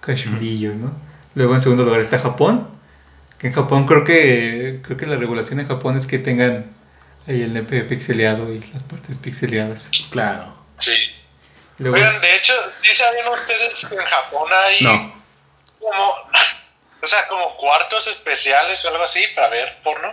cachondillos, 0.00 0.76
¿no? 0.76 0.92
Luego 1.40 1.54
en 1.54 1.62
segundo 1.62 1.84
lugar 1.84 2.02
está 2.02 2.18
Japón. 2.18 2.68
Que 3.38 3.46
en 3.46 3.54
Japón 3.54 3.86
creo 3.86 4.04
que 4.04 4.80
creo 4.82 4.98
que 4.98 5.06
la 5.06 5.16
regulación 5.16 5.58
en 5.58 5.66
Japón 5.66 5.96
es 5.96 6.06
que 6.06 6.18
tengan 6.18 6.70
ahí 7.26 7.40
el 7.40 7.54
nepe 7.54 7.82
pixeleado 7.84 8.52
y 8.52 8.60
las 8.74 8.84
partes 8.84 9.16
pixeleadas. 9.16 9.90
Claro. 10.10 10.54
Sí. 10.78 10.92
Luego, 11.78 11.96
Oigan, 11.96 12.20
de 12.20 12.36
hecho, 12.36 12.52
¿sí 12.82 12.94
sabían 12.94 13.26
ustedes 13.28 13.86
que 13.86 13.94
en 13.94 14.04
Japón 14.04 14.50
hay 14.52 14.84
No. 14.84 15.14
como, 15.78 16.12
o 17.00 17.06
sea, 17.06 17.26
como 17.26 17.56
cuartos 17.56 18.06
especiales 18.08 18.84
o 18.84 18.88
algo 18.88 19.04
así 19.04 19.24
para 19.34 19.48
ver 19.48 19.78
porno? 19.82 20.12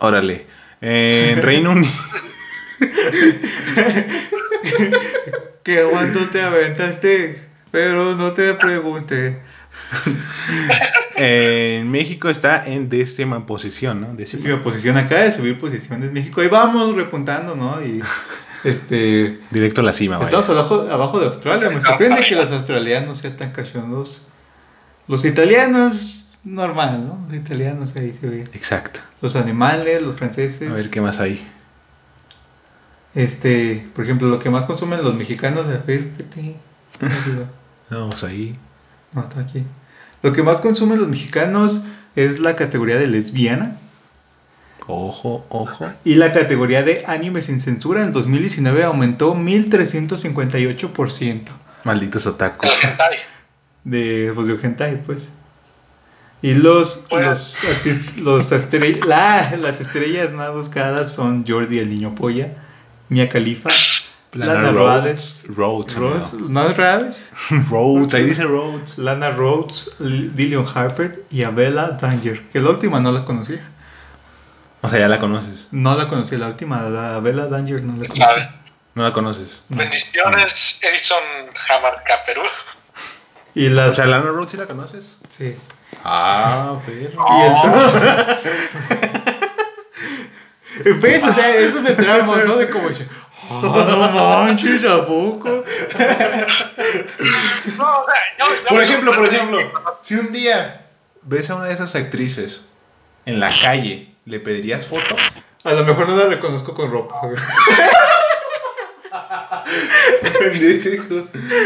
Órale. 0.00 0.46
En 0.82 1.40
Reino 1.40 1.70
Unido. 1.70 1.90
que 5.64 5.84
cuánto 5.90 6.28
te 6.28 6.42
aventaste, 6.42 7.48
pero 7.72 8.14
no 8.14 8.34
te 8.34 8.52
pregunté. 8.52 9.40
En 11.20 11.90
México 11.90 12.28
está 12.28 12.64
en 12.64 12.88
décima 12.88 13.44
posición, 13.44 14.00
¿no? 14.00 14.14
Décima. 14.14 14.40
Décima 14.40 14.62
posición 14.62 14.96
acá 14.96 15.22
de 15.22 15.32
subir 15.32 15.58
posiciones 15.58 16.12
México. 16.12 16.40
Ahí 16.40 16.46
vamos 16.46 16.94
repuntando, 16.94 17.56
¿no? 17.56 17.84
Y 17.84 18.00
este. 18.62 19.40
Directo 19.50 19.80
a 19.80 19.84
la 19.84 19.92
cima, 19.92 20.18
vaya. 20.18 20.26
Estamos 20.26 20.48
abajo, 20.50 20.88
abajo 20.88 21.18
de 21.18 21.26
Australia. 21.26 21.70
Me 21.70 21.80
sorprende 21.80 22.24
que 22.28 22.36
los 22.36 22.52
australianos 22.52 23.18
sean 23.18 23.36
tan 23.36 23.50
cachondos. 23.50 24.28
Los 25.08 25.24
italianos, 25.24 26.24
normal, 26.44 27.04
¿no? 27.04 27.26
Los 27.28 27.36
italianos 27.36 27.96
ahí 27.96 28.16
se 28.20 28.26
ve. 28.28 28.44
Exacto. 28.52 29.00
Los 29.20 29.34
animales, 29.34 30.00
los 30.00 30.14
franceses. 30.14 30.70
A 30.70 30.74
ver 30.74 30.88
qué 30.88 31.00
más 31.00 31.18
hay. 31.18 31.44
Este, 33.14 33.88
por 33.92 34.04
ejemplo, 34.04 34.28
lo 34.28 34.38
que 34.38 34.50
más 34.50 34.66
consumen 34.66 35.02
los 35.02 35.16
mexicanos, 35.16 35.66
a 35.66 35.78
ver. 35.78 36.10
Vamos 37.90 38.22
ahí. 38.22 38.56
No, 39.12 39.22
está 39.22 39.40
aquí. 39.40 39.64
Lo 40.22 40.32
que 40.32 40.42
más 40.42 40.60
consumen 40.60 40.98
los 40.98 41.08
mexicanos 41.08 41.84
es 42.16 42.40
la 42.40 42.56
categoría 42.56 42.96
de 42.96 43.06
lesbiana 43.06 43.76
Ojo, 44.86 45.44
ojo. 45.50 45.90
y 46.04 46.14
la 46.14 46.32
categoría 46.32 46.82
de 46.82 47.04
anime 47.06 47.42
sin 47.42 47.60
censura 47.60 48.02
en 48.02 48.12
2019 48.12 48.84
aumentó 48.84 49.34
1358% 49.34 51.42
Malditos 51.84 52.26
otakus. 52.26 52.70
De 53.84 54.32
pues, 54.34 54.48
de 54.48 54.58
hentai, 54.62 55.02
pues. 55.04 55.28
Y 56.42 56.54
los 56.54 57.06
Pues- 57.08 57.26
los, 57.26 57.64
artist- 57.64 58.16
los 58.16 58.50
la- 59.06 59.56
las 59.56 59.80
estrellas 59.80 60.32
más 60.32 60.52
buscadas 60.52 61.12
son 61.14 61.44
Jordi 61.46 61.78
el 61.78 61.88
niño 61.90 62.14
polla, 62.14 62.48
Mia 63.08 63.28
Khalifa, 63.28 63.70
Lana 64.32 64.70
Rhodes, 64.72 65.44
Rhodes. 65.48 65.96
Rhodes, 65.96 66.32
amigo. 66.34 66.48
¿no 66.50 66.68
es 66.68 66.76
Rhodes? 66.76 67.30
Rhodes, 67.70 68.14
ahí 68.14 68.24
dice 68.24 68.44
Rhodes. 68.44 68.98
Lana 68.98 69.30
Rhodes, 69.30 69.96
Dillion 69.98 70.66
Harper 70.72 71.24
y 71.30 71.42
Abela 71.44 71.98
Danger. 72.00 72.46
Que 72.48 72.60
la 72.60 72.70
última 72.70 73.00
no 73.00 73.10
la 73.12 73.24
conocía. 73.24 73.66
O 74.82 74.88
sea, 74.88 74.98
ya 75.00 75.08
la 75.08 75.18
conoces. 75.18 75.66
No 75.70 75.96
la 75.96 76.08
conocí, 76.08 76.36
la 76.36 76.48
última, 76.48 76.82
la 76.82 77.16
Abela 77.16 77.46
Danger 77.46 77.82
no 77.82 77.92
la 77.94 78.06
conocí. 78.08 78.20
¿Sabe? 78.20 78.50
No 78.94 79.02
la 79.02 79.12
conoces. 79.12 79.62
No. 79.68 79.76
Bendiciones, 79.78 80.80
Edison 80.82 81.18
Jamarca, 81.66 82.24
Perú. 82.26 82.42
Y 83.54 83.66
O 83.68 83.70
las. 83.70 83.96
sea, 83.96 84.06
Lana 84.06 84.26
Rhodes 84.30 84.50
sí 84.52 84.56
la 84.56 84.66
conoces. 84.66 85.16
sí. 85.30 85.54
Ah, 86.04 86.76
perro. 86.86 87.24
Y 87.28 87.42
el- 87.42 87.52
Oh, 87.56 87.64
¿Ves? 91.00 91.22
O 91.24 91.32
sea, 91.32 91.56
eso 91.56 91.80
me 91.82 91.90
tramos, 91.92 92.44
¿no? 92.44 92.56
De 92.56 92.68
como 92.70 92.88
dice, 92.88 93.08
ah, 93.50 94.10
no 94.12 94.44
manches, 94.46 94.84
¿a 94.84 95.04
poco? 95.06 95.48
no, 95.48 95.60
o 98.00 98.04
sea, 98.04 98.14
yo, 98.38 98.48
yo 98.48 98.64
Por 98.68 98.82
ejemplo, 98.82 99.14
por 99.14 99.26
ejemplo, 99.26 99.58
si 100.02 100.14
un 100.14 100.32
día 100.32 100.86
ves 101.22 101.50
a 101.50 101.56
una 101.56 101.66
de 101.66 101.74
esas 101.74 101.94
actrices 101.94 102.62
en 103.26 103.40
la 103.40 103.50
calle, 103.60 104.14
¿le 104.24 104.40
pedirías 104.40 104.86
foto? 104.86 105.16
A 105.64 105.72
lo 105.72 105.84
mejor 105.84 106.08
no 106.08 106.16
la 106.16 106.24
reconozco 106.26 106.72
con 106.74 106.90
ropa. 106.90 107.20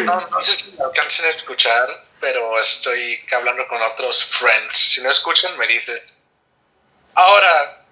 No, 0.05 0.21
no 0.31 0.43
sé 0.43 0.53
si 0.57 0.77
me 0.77 0.85
alcancen 0.85 1.27
a 1.27 1.31
escuchar, 1.31 2.05
pero 2.21 2.61
estoy 2.61 3.19
hablando 3.37 3.67
con 3.69 3.81
otros 3.83 4.25
friends. 4.25 4.79
Si 4.79 5.03
no 5.03 5.11
escuchan, 5.11 5.57
me 5.59 5.67
dices. 5.67 6.17
Ahora, 7.15 7.85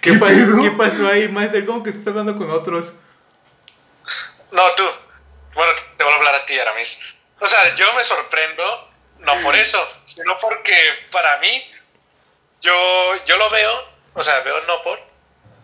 ¿Qué, 0.00 0.12
¿Qué 0.12 0.18
pas- 0.18 0.28
pedo? 0.28 0.62
¿Qué 0.62 0.70
pasó 0.70 1.08
ahí, 1.08 1.28
Master? 1.28 1.66
¿Cómo 1.66 1.82
que 1.82 1.90
estás 1.90 2.06
hablando 2.08 2.36
con 2.36 2.50
otros? 2.50 2.94
No 4.54 4.74
tú. 4.74 4.84
Bueno, 5.54 5.72
te 5.96 6.04
voy 6.04 6.12
a 6.12 6.16
hablar 6.16 6.34
a 6.36 6.46
ti, 6.46 6.58
Aramis. 6.58 7.00
O 7.40 7.46
sea, 7.46 7.74
yo 7.74 7.92
me 7.94 8.04
sorprendo, 8.04 8.90
no 9.18 9.34
por 9.42 9.54
eso, 9.54 9.78
sino 10.06 10.38
porque 10.38 10.74
para 11.12 11.38
mí, 11.38 11.62
yo, 12.62 12.72
yo 13.26 13.36
lo 13.36 13.50
veo, 13.50 13.88
o 14.14 14.22
sea, 14.22 14.40
veo 14.40 14.60
no 14.62 14.82
por, 14.82 14.98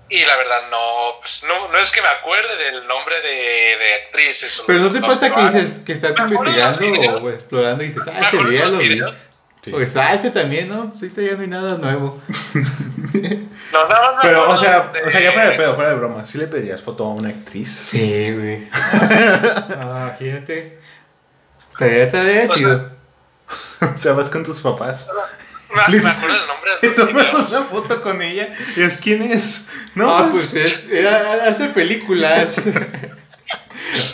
y 0.08 0.24
la 0.24 0.36
verdad 0.36 0.70
no, 0.70 1.20
pues, 1.20 1.44
no, 1.46 1.68
no 1.68 1.78
es 1.78 1.90
que 1.92 2.02
me 2.02 2.08
acuerde 2.08 2.56
del 2.56 2.86
nombre 2.86 3.20
de, 3.22 3.78
de 3.78 3.94
actrices. 4.04 4.58
o 4.58 4.66
Pero 4.66 4.80
no 4.80 4.92
te 4.92 5.00
pasa 5.00 5.32
que 5.32 5.40
dices 5.40 5.82
que 5.86 5.92
estás 5.92 6.18
investigando 6.18 6.84
o 7.24 7.30
explorando 7.30 7.84
y 7.84 7.86
dices, 7.88 8.08
ah, 8.08 8.20
este 8.24 8.36
los 8.36 8.70
lo 8.70 8.78
vi. 8.78 8.98
Sí. 9.62 9.70
O 9.70 9.76
pues, 9.76 9.96
ah, 9.96 10.14
este 10.14 10.30
también, 10.30 10.68
¿no? 10.68 10.88
Pues 10.88 11.02
ahorita 11.02 11.22
ya 11.22 11.32
no 11.34 11.42
hay 11.42 11.48
nada 11.48 11.78
nuevo. 11.78 12.20
No, 13.72 13.88
no, 13.88 14.12
no. 14.12 14.18
Pero, 14.22 14.50
o 14.50 14.56
sea, 14.58 14.90
de- 14.92 15.02
o 15.02 15.10
sea, 15.10 15.20
ya 15.20 15.32
fuera 15.32 15.50
de 15.50 15.56
pedo, 15.56 15.74
fuera 15.74 15.90
de 15.90 15.96
broma, 15.96 16.24
¿sí 16.26 16.38
le 16.38 16.46
pedirías 16.46 16.82
foto 16.82 17.04
a 17.04 17.14
una 17.14 17.28
actriz? 17.28 17.68
Sí, 17.88 18.32
güey. 18.32 18.68
ah, 18.72 20.14
imagínate. 20.18 20.78
Estaría, 21.72 22.04
estaría 22.04 22.40
O 22.42 22.46
sea, 22.46 22.56
chido. 22.56 22.92
o 23.94 23.96
sea, 23.96 24.12
vas 24.14 24.28
con 24.28 24.44
tus 24.44 24.60
papás. 24.60 25.06
Me, 25.88 26.00
me 26.00 26.10
acuerdo 26.10 26.36
del 26.36 26.46
nombre 26.48 26.70
de 26.82 26.88
Y 26.88 26.90
tomas 26.94 27.32
una 27.34 27.62
foto 27.62 28.02
con 28.02 28.20
ella 28.22 28.48
y 28.76 28.82
es 28.82 28.96
quién 28.96 29.22
es. 29.22 29.66
No, 29.94 30.12
ah, 30.16 30.28
pues 30.30 30.52
es, 30.54 30.90
era, 30.90 31.44
hace 31.46 31.68
películas. 31.68 32.60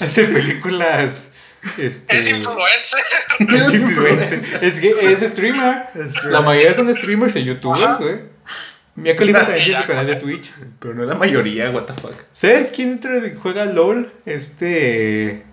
hace 0.00 0.24
películas. 0.24 1.32
Este, 1.78 2.18
Es 2.18 2.28
influencer. 2.28 3.04
Es 3.40 3.74
influencer. 3.74 4.42
Es, 4.62 4.80
que 4.80 5.12
es 5.12 5.32
streamer. 5.32 5.88
La 6.24 6.40
mayoría 6.42 6.74
son 6.74 6.94
streamers 6.94 7.34
en 7.36 7.44
YouTube, 7.46 7.74
Ajá. 7.74 7.94
güey. 7.94 8.35
Mia 8.96 9.14
Khalifa 9.14 9.40
también 9.40 9.64
tiene 9.64 9.80
su 9.82 9.86
canal 9.86 10.06
de 10.06 10.16
Twitch. 10.16 10.54
Pero 10.78 10.94
no 10.94 11.04
la 11.04 11.14
mayoría, 11.14 11.70
what 11.70 11.84
the 11.84 11.92
fuck. 11.92 12.14
¿Sabes 12.32 12.72
quién 12.72 13.00
juega 13.40 13.66
LOL? 13.66 14.12
Este. 14.24 15.44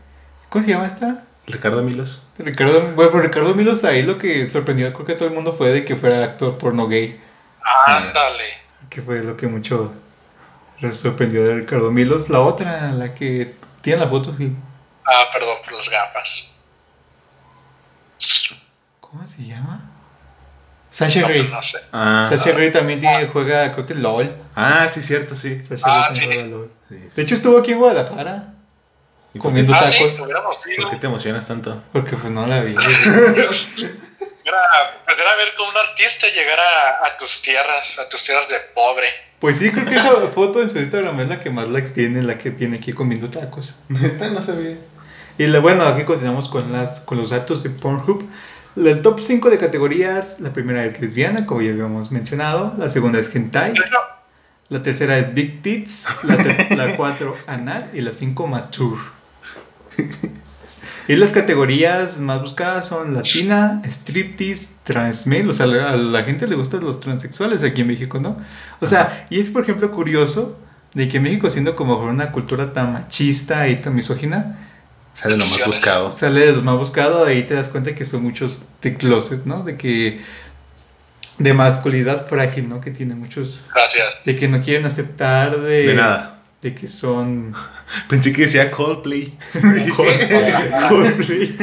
¿Cómo 0.50 0.64
se 0.64 0.72
llama 0.72 0.88
esta? 0.88 1.26
Ricardo 1.46 1.84
Milos. 1.84 2.22
Ricardo, 2.38 2.94
bueno, 2.96 3.20
Ricardo 3.20 3.54
Milos 3.54 3.84
ahí 3.84 4.04
lo 4.04 4.18
que 4.18 4.50
sorprendió 4.50 4.92
creo 4.94 5.06
que 5.06 5.12
a 5.12 5.18
todo 5.18 5.28
el 5.28 5.34
mundo 5.34 5.54
fue 5.54 5.72
de 5.72 5.84
que 5.84 5.96
fuera 5.96 6.24
actor 6.24 6.58
porno 6.58 6.88
gay. 6.88 7.20
Ándale. 7.86 8.46
Que 8.90 9.02
fue 9.02 9.24
lo 9.24 9.36
que 9.36 9.48
mucho 9.48 9.94
sorprendió 10.94 11.44
de 11.44 11.56
Ricardo 11.56 11.92
Milos. 11.92 12.30
La 12.30 12.40
otra, 12.40 12.92
la 12.92 13.14
que 13.14 13.56
tiene 13.82 14.00
la 14.00 14.08
foto, 14.08 14.36
sí. 14.38 14.56
Ah, 15.06 15.26
perdón 15.34 15.58
por 15.64 15.74
las 15.74 15.90
gafas. 15.90 16.54
¿Cómo 19.02 19.28
se 19.28 19.44
llama? 19.44 19.93
Sasha 20.94 21.22
No, 21.22 21.26
pues 21.28 21.40
Grey. 21.40 21.52
no 21.52 21.64
sé. 21.64 21.78
Ah, 21.92 22.28
Sasha 22.30 22.52
Grey 22.52 22.72
también 22.72 23.00
tiene, 23.00 23.26
juega, 23.28 23.72
creo 23.74 23.86
que 23.88 23.96
LOL. 23.96 24.32
ah 24.56 24.88
sí, 24.94 25.02
cierto, 25.02 25.36
sí. 25.36 25.60
Sasha 25.66 25.82
Ah, 25.86 26.08
Grey 26.10 26.16
sí. 26.16 26.22
también 26.22 26.42
juega 26.52 26.58
LOL. 26.58 26.72
Sí. 26.90 27.10
De 27.16 27.22
hecho 27.24 27.34
estuvo 27.36 27.58
aquí 27.58 27.72
en 27.72 27.80
Guadalajara 27.80 28.54
¿Y 29.34 29.40
comiendo 29.40 29.74
Ah, 29.74 29.88
sí, 29.88 29.94
tacos. 29.98 30.20
ido. 30.20 30.82
¿Por 30.84 30.90
qué 30.92 30.98
te 30.98 31.08
emocionas 31.08 31.46
tanto? 31.48 31.82
Porque 31.92 32.16
pues 32.16 32.32
no 32.32 32.46
la 32.46 32.62
vi. 32.62 32.76
Era, 34.46 34.60
pues 35.06 35.18
era 35.18 35.36
ver 35.38 35.56
con 35.58 35.70
un 35.70 35.78
artista 35.78 36.28
llegar 36.28 36.60
a, 36.60 37.08
a 37.08 37.18
tus 37.18 37.42
tierras, 37.42 37.98
a 37.98 38.10
tus 38.10 38.24
tierras 38.24 38.50
de 38.50 38.58
pobre. 38.76 39.08
Pues 39.40 39.58
sí, 39.58 39.72
creo 39.72 39.86
que 39.86 39.96
esa 39.96 40.12
foto 40.36 40.62
en 40.62 40.70
su 40.70 40.80
Instagram 40.80 41.18
es 41.22 41.30
la 41.30 41.40
que 41.40 41.50
más 41.50 41.68
likes 41.70 41.92
tiene, 41.92 42.22
la 42.22 42.38
que 42.38 42.52
tiene 42.52 42.78
aquí 42.78 42.92
comiendo 42.94 43.30
tacos. 43.30 43.76
Neta, 43.88 44.28
no 44.30 44.42
sabía. 44.42 44.76
Y 45.38 45.48
la- 45.48 45.60
bueno, 45.60 45.86
aquí 45.88 46.04
continuamos 46.04 46.50
con, 46.50 46.72
las, 46.74 47.00
con 47.00 47.18
los 47.18 47.30
datos 47.30 47.64
de 47.64 47.70
Pornhub. 47.70 48.30
El 48.76 49.02
top 49.02 49.20
5 49.20 49.50
de 49.50 49.58
categorías, 49.58 50.40
la 50.40 50.52
primera 50.52 50.84
es 50.86 51.00
lesbiana, 51.00 51.46
como 51.46 51.62
ya 51.62 51.72
habíamos 51.72 52.12
mencionado. 52.12 52.74
La 52.78 52.90
segunda 52.90 53.20
es 53.20 53.34
hentai. 53.36 53.74
La 54.70 54.82
tercera 54.82 55.20
es 55.20 55.34
big 55.34 55.62
tits. 55.62 56.06
La, 56.24 56.36
la 56.76 56.96
cuatro 56.96 57.36
anal. 57.46 57.92
Y 57.94 58.02
la 58.02 58.12
cinco 58.12 58.48
mature. 58.48 59.00
Y 61.08 61.18
las 61.18 61.34
categorías 61.34 62.18
más 62.20 62.42
buscadas 62.42 62.88
son 62.88 63.14
latina, 63.14 63.82
striptease, 63.84 64.76
transmale. 64.84 65.50
O 65.50 65.54
sea, 65.54 65.66
a 65.66 65.98
la 65.98 66.24
gente 66.24 66.48
le 66.48 66.56
gustan 66.56 66.82
los 66.82 67.02
transexuales 67.02 67.62
aquí 67.62 67.82
en 67.82 67.88
México, 67.88 68.20
¿no? 68.22 68.38
O 68.80 68.88
sea, 68.88 69.28
y 69.30 69.40
es 69.40 69.50
por 69.50 69.64
ejemplo 69.64 69.92
curioso 69.92 70.58
de 70.94 71.10
que 71.10 71.20
México 71.20 71.50
siendo 71.50 71.76
como 71.76 71.98
una 71.98 72.32
cultura 72.32 72.72
tan 72.72 72.94
machista 72.94 73.68
y 73.68 73.76
tan 73.78 73.94
misógina, 73.96 74.63
Sale 75.14 75.38
lo 75.38 75.46
más 75.46 75.66
buscado. 75.66 76.12
sale 76.12 76.40
de 76.48 76.52
los 76.54 76.64
más 76.64 76.76
buscados, 76.78 77.28
ahí 77.28 77.44
te 77.44 77.54
das 77.54 77.70
cuenta 77.70 77.94
que 77.94 78.04
son 78.06 78.24
muchos 78.24 78.64
de 78.82 78.96
closet, 78.98 79.46
¿no? 79.46 79.64
De 79.64 79.78
que 79.78 80.22
de 81.38 81.54
masculinidad 81.54 82.28
frágil, 82.28 82.68
¿no? 82.70 82.82
Que 82.82 82.92
tienen 82.92 83.20
muchos 83.20 83.64
gracias. 83.74 84.06
de 84.26 84.36
que 84.38 84.48
no 84.48 84.62
quieren 84.64 84.86
aceptar 84.86 85.60
de 85.62 85.88
De 85.88 85.94
nada. 85.96 86.40
de 86.62 86.74
que 86.76 86.88
son 86.88 87.54
Pensé 88.10 88.34
que 88.34 88.44
decía 88.44 88.72
Coldplay. 88.72 89.38
Coldplay, 90.90 91.56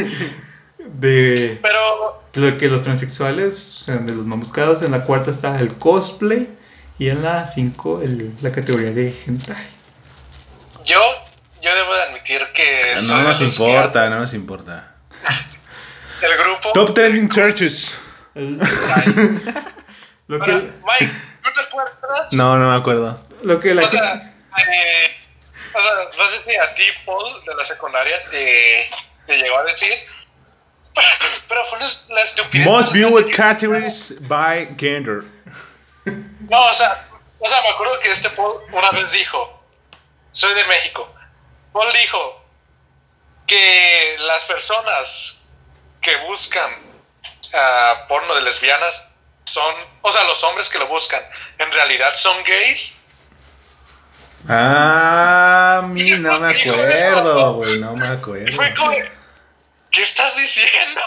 de 0.94 1.58
Pero, 1.62 2.22
lo 2.34 2.58
que 2.58 2.68
los 2.68 2.82
transexuales 2.82 3.84
de 3.86 4.12
los 4.12 4.26
más 4.26 4.38
buscados 4.38 4.82
en 4.82 4.92
la 4.92 5.04
cuarta 5.04 5.30
está 5.30 5.58
el 5.60 5.74
cosplay 5.74 6.48
y 6.98 7.08
en 7.08 7.22
la 7.22 7.46
cinco 7.46 8.00
el- 8.02 8.32
la 8.42 8.52
categoría 8.52 8.92
de 8.92 9.14
hentai 9.26 9.66
yo, 10.84 10.98
admitir 12.30 12.52
que 12.52 12.96
No 13.02 13.22
nos 13.22 13.40
importa, 13.40 14.08
no 14.10 14.20
nos 14.20 14.34
importa. 14.34 14.94
El 16.22 16.36
grupo. 16.38 16.72
Top 16.72 16.94
trending 16.94 17.28
churches. 17.28 17.98
El- 18.34 18.58
Ay, 18.94 19.04
lo 20.28 20.38
pero, 20.38 20.60
que 20.60 20.72
Mike, 20.84 21.12
¿tú 21.42 21.50
te 21.54 21.60
acuerdas? 21.62 22.32
No, 22.32 22.56
no 22.58 22.70
me 22.70 22.76
acuerdo. 22.76 23.20
lo 23.42 23.58
que 23.58 23.74
la 23.74 23.82
O 23.86 23.90
sea, 23.90 24.14
eh, 24.14 25.16
o 25.74 25.82
sea, 25.82 25.92
no 26.18 26.28
sé 26.28 26.42
si 26.44 26.56
a 26.56 26.74
ti, 26.74 26.84
Paul, 27.04 27.44
de 27.44 27.54
la 27.54 27.64
secundaria, 27.64 28.22
te, 28.30 28.88
te 29.26 29.36
llegó 29.38 29.58
a 29.58 29.64
decir 29.64 29.94
Pero 31.48 31.64
fue 31.66 31.78
la- 31.80 32.14
la 32.14 32.22
estupidez. 32.22 32.66
Most 32.66 32.92
viewed 32.92 33.34
categories 33.34 34.14
by 34.20 34.74
gender. 34.78 35.24
No, 36.48 36.66
o 36.66 36.74
sea, 36.74 37.04
o 37.38 37.48
sea, 37.48 37.62
me 37.62 37.68
acuerdo 37.70 37.98
que 38.00 38.10
este 38.10 38.28
Paul 38.30 38.60
una 38.72 38.90
vez 38.90 39.10
dijo, 39.12 39.64
soy 40.32 40.52
de 40.54 40.64
México. 40.66 41.12
Paul 41.72 41.92
dijo 41.92 42.44
que 43.46 44.16
las 44.20 44.44
personas 44.44 45.42
que 46.00 46.16
buscan 46.16 46.70
ah, 47.54 48.06
porno 48.08 48.34
de 48.34 48.42
lesbianas 48.42 49.06
son, 49.44 49.74
o 50.02 50.12
sea, 50.12 50.24
los 50.24 50.42
hombres 50.44 50.68
que 50.68 50.78
lo 50.78 50.86
buscan, 50.86 51.22
en 51.58 51.70
realidad 51.72 52.14
son 52.14 52.42
gays. 52.44 52.96
Ah, 54.48 55.82
mi, 55.86 56.10
no 56.18 56.40
me 56.40 56.52
acuerdo, 56.52 57.54
güey, 57.54 57.78
no 57.78 57.94
me 57.96 58.08
acuerdo. 58.08 58.52
fue 58.52 58.74
como, 58.74 58.92
¿qué 59.90 60.02
estás 60.02 60.36
diciendo? 60.36 61.02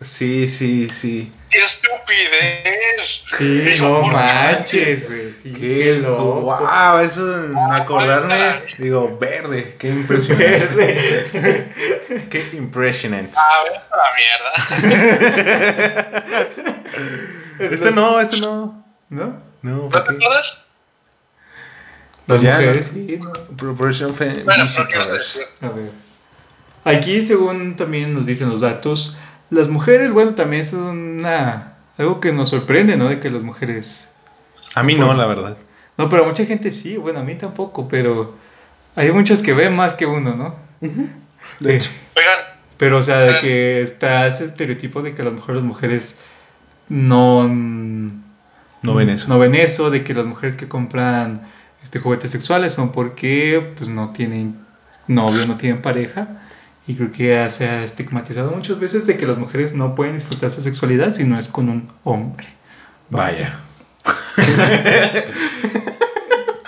Sí, 0.00 0.46
sí, 0.46 0.88
sí. 0.90 1.32
¡Qué 1.50 1.62
estupidez! 1.62 3.24
Sí, 3.38 3.76
no 3.78 4.02
manches, 4.02 5.08
güey. 5.08 5.32
Sí, 5.42 5.52
Qué 5.52 5.94
loco. 5.94 6.42
Wow, 6.42 6.98
eso 7.00 7.46
en 7.46 7.56
acordarme, 7.56 8.62
digo, 8.76 9.16
verde, 9.18 9.74
qué 9.78 9.88
impresionante. 9.88 11.32
qué 12.30 12.50
impresionante. 12.52 13.38
Ah, 13.38 13.62
vete 13.64 13.80
a 13.90 13.96
la 13.96 14.12
mierda. 14.16 14.52
Este 17.70 17.90
no, 17.90 18.20
este 18.20 18.36
no. 18.36 18.84
¿No? 19.08 19.42
No, 19.62 19.76
¿No 19.76 19.88
¿por 19.88 20.04
te 20.04 20.12
acuerdas? 20.12 20.66
Las 22.26 22.26
Pues 22.26 22.42
ya, 22.42 22.56
mujeres, 22.56 22.90
sí, 22.92 23.18
¿no? 23.18 23.32
Proportion 23.56 24.14
Bueno. 24.14 24.66
A 24.66 25.68
ver. 25.68 25.90
Aquí, 26.84 27.22
según 27.22 27.76
también 27.76 28.12
nos 28.12 28.26
dicen 28.26 28.50
los 28.50 28.60
datos, 28.60 29.16
las 29.50 29.68
mujeres, 29.68 30.12
bueno, 30.12 30.34
también 30.34 30.62
es 30.62 30.72
una. 30.72 31.74
Algo 31.98 32.20
que 32.20 32.32
nos 32.32 32.50
sorprende, 32.50 32.96
¿no? 32.96 33.08
De 33.08 33.20
que 33.20 33.30
las 33.30 33.42
mujeres. 33.42 34.10
A 34.74 34.82
mí 34.82 34.94
no, 34.94 35.14
la 35.14 35.26
verdad. 35.26 35.56
No, 35.96 36.08
pero 36.08 36.24
a 36.24 36.28
mucha 36.28 36.44
gente 36.44 36.72
sí, 36.72 36.96
bueno, 36.96 37.20
a 37.20 37.22
mí 37.22 37.34
tampoco, 37.36 37.88
pero 37.88 38.36
hay 38.94 39.10
muchas 39.12 39.42
que 39.42 39.54
ven 39.54 39.74
más 39.74 39.94
que 39.94 40.04
uno, 40.04 40.34
¿no? 40.34 40.54
De 41.60 41.76
hecho. 41.76 41.90
Oigan, 42.16 42.58
Pero, 42.76 42.98
o 42.98 43.02
sea, 43.02 43.20
de 43.20 43.38
que 43.40 43.82
está 43.82 44.26
ese 44.26 44.44
estereotipo 44.44 45.00
de 45.02 45.14
que 45.14 45.22
a 45.22 45.24
lo 45.24 45.32
mejor 45.32 45.54
las 45.54 45.64
mujeres 45.64 46.20
no. 46.88 47.48
No 48.82 48.94
ven 48.94 49.08
eso. 49.08 49.28
No 49.28 49.38
ven 49.38 49.54
eso, 49.54 49.90
de 49.90 50.04
que 50.04 50.14
las 50.14 50.26
mujeres 50.26 50.56
que 50.56 50.68
compran 50.68 51.48
este, 51.82 51.98
juguetes 51.98 52.30
sexuales 52.30 52.74
son 52.74 52.92
porque 52.92 53.72
pues 53.76 53.88
no 53.88 54.10
tienen 54.10 54.58
novio, 55.08 55.46
no 55.46 55.56
tienen 55.56 55.82
pareja. 55.82 56.42
Y 56.86 56.94
creo 56.94 57.10
que 57.10 57.28
ya 57.28 57.50
se 57.50 57.68
ha 57.68 57.82
estigmatizado 57.82 58.52
muchas 58.52 58.78
veces 58.78 59.06
de 59.06 59.16
que 59.16 59.26
las 59.26 59.38
mujeres 59.38 59.74
no 59.74 59.94
pueden 59.94 60.14
disfrutar 60.14 60.50
su 60.50 60.60
sexualidad 60.60 61.14
si 61.14 61.24
no 61.24 61.38
es 61.38 61.48
con 61.48 61.68
un 61.68 61.88
hombre. 62.04 62.46
Vaya. 63.10 63.60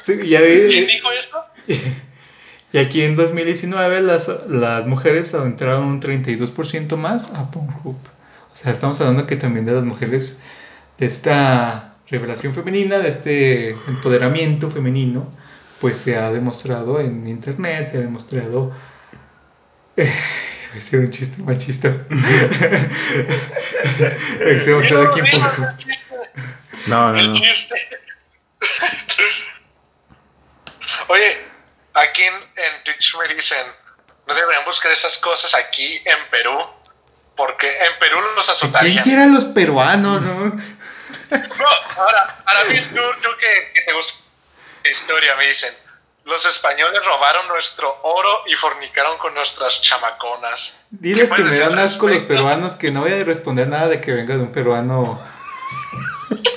Sí, 0.09 0.27
ya 0.27 0.40
¿quién 0.40 0.86
dijo 0.86 1.09
esto? 1.12 1.36
y 2.73 2.78
aquí 2.78 3.03
en 3.03 3.15
2019 3.15 4.01
las, 4.01 4.31
las 4.49 4.86
mujeres 4.86 5.35
entraron 5.35 5.85
un 5.85 6.01
32% 6.01 6.97
más 6.97 7.35
a 7.35 7.51
Pornhub. 7.51 7.99
O 8.51 8.57
sea, 8.57 8.73
estamos 8.73 8.99
hablando 9.03 9.27
que 9.27 9.36
también 9.36 9.66
de 9.66 9.73
las 9.73 9.85
mujeres, 9.85 10.43
de 10.97 11.05
esta 11.05 11.97
revelación 12.09 12.55
femenina, 12.55 12.99
de 13.01 13.11
este 13.11 13.70
empoderamiento 13.86 14.70
femenino, 14.70 15.31
pues 15.78 15.99
se 15.99 16.16
ha 16.16 16.32
demostrado 16.32 17.01
en 17.01 17.28
internet, 17.28 17.89
se 17.90 17.99
ha 17.99 18.01
demostrado... 18.01 18.73
Eh, 20.01 20.15
voy 20.69 20.70
a 20.70 20.75
decir 20.75 20.99
un 21.01 21.11
chiste 21.11 21.43
machista. 21.43 21.89
No, 26.87 27.12
no, 27.12 27.19
el 27.19 27.33
no. 27.33 27.39
chiste. 27.39 27.75
Oye, 31.09 31.39
aquí 31.95 32.23
en, 32.23 32.35
en 32.35 32.85
Twitch 32.85 33.16
me 33.19 33.35
dicen, 33.35 33.66
no 34.27 34.35
deberían 34.35 34.65
buscar 34.65 34.91
esas 34.93 35.19
cosas 35.19 35.55
aquí 35.55 36.01
en 36.05 36.31
Perú, 36.31 36.59
porque 37.37 37.69
en 37.69 37.99
Perú 37.99 38.20
los 38.20 38.33
¿Quién 38.47 38.51
azotarían. 38.57 39.05
quiere 39.05 39.23
a 39.23 39.27
los 39.27 39.45
peruanos, 39.47 40.23
no? 40.23 40.45
No, 41.31 41.66
ahora, 41.97 42.39
ahora 42.47 42.65
mismo 42.70 42.95
tú, 42.95 43.03
tú 43.23 43.29
que, 43.39 43.73
que 43.75 43.83
te 43.83 43.93
gusta 43.93 44.15
la 44.85 44.91
historia, 44.91 45.37
me 45.37 45.47
dicen, 45.49 45.75
los 46.29 46.45
españoles 46.45 47.01
robaron 47.05 47.49
nuestro 47.49 48.01
oro 48.03 48.43
y 48.47 48.55
fornicaron 48.55 49.17
con 49.17 49.33
nuestras 49.33 49.81
chamaconas. 49.81 50.79
Diles 50.91 51.31
¿Qué 51.31 51.37
que 51.37 51.43
me 51.43 51.59
dan 51.59 51.79
asco 51.79 52.07
los 52.07 52.23
peruanos, 52.23 52.77
que 52.77 52.91
no 52.91 53.01
voy 53.01 53.13
a 53.13 53.25
responder 53.25 53.67
nada 53.67 53.89
de 53.89 54.01
que 54.01 54.13
venga 54.13 54.37
de 54.37 54.43
un 54.43 54.53
peruano. 54.53 55.19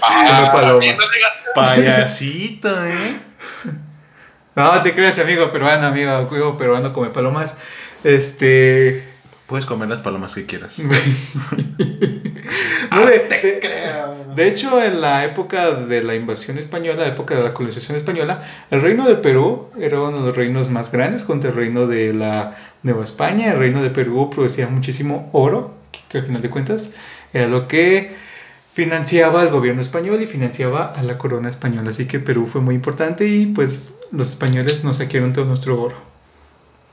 Ah, 0.01 0.51
Payasito, 1.55 2.85
¿eh? 2.85 3.19
No, 4.55 4.81
te 4.81 4.93
creas, 4.93 5.17
amigo 5.19 5.51
peruano, 5.53 5.87
amigo, 5.87 6.11
amigo 6.11 6.57
peruano 6.57 6.91
come 6.91 7.09
palomas. 7.09 7.57
Este. 8.03 9.07
Puedes 9.47 9.65
comer 9.65 9.87
las 9.87 9.99
palomas 9.99 10.33
que 10.33 10.45
quieras. 10.45 10.75
No, 12.91 13.05
de, 13.05 13.19
de- 13.19 13.59
de 14.35 14.47
hecho, 14.47 14.81
en 14.81 15.01
la 15.01 15.25
época 15.25 15.71
de 15.71 16.01
la 16.03 16.15
invasión 16.15 16.57
española, 16.57 17.03
la 17.03 17.07
época 17.09 17.35
de 17.35 17.43
la 17.43 17.53
colonización 17.53 17.97
española, 17.97 18.43
el 18.71 18.81
reino 18.81 19.05
de 19.07 19.15
Perú 19.15 19.69
era 19.79 19.99
uno 20.01 20.19
de 20.19 20.27
los 20.27 20.35
reinos 20.35 20.69
más 20.69 20.91
grandes 20.91 21.23
contra 21.23 21.49
el 21.49 21.55
reino 21.55 21.85
de 21.87 22.13
la 22.13 22.55
Nueva 22.83 23.03
España. 23.03 23.51
El 23.51 23.59
reino 23.59 23.81
de 23.83 23.89
Perú 23.89 24.29
producía 24.29 24.67
muchísimo 24.67 25.29
oro, 25.33 25.73
que 26.09 26.19
al 26.19 26.25
final 26.25 26.41
de 26.41 26.49
cuentas 26.49 26.93
era 27.33 27.47
lo 27.47 27.67
que 27.67 28.15
financiaba 28.73 29.41
al 29.41 29.49
gobierno 29.49 29.81
español 29.81 30.21
y 30.21 30.25
financiaba 30.25 30.93
a 30.93 31.03
la 31.03 31.17
corona 31.17 31.49
española. 31.49 31.89
Así 31.89 32.07
que 32.07 32.19
Perú 32.19 32.47
fue 32.51 32.61
muy 32.61 32.75
importante 32.75 33.27
y 33.27 33.47
pues 33.47 33.95
los 34.11 34.29
españoles 34.29 34.83
nos 34.85 34.97
saquearon 34.97 35.33
todo 35.33 35.43
nuestro 35.45 35.81
oro. 35.81 35.95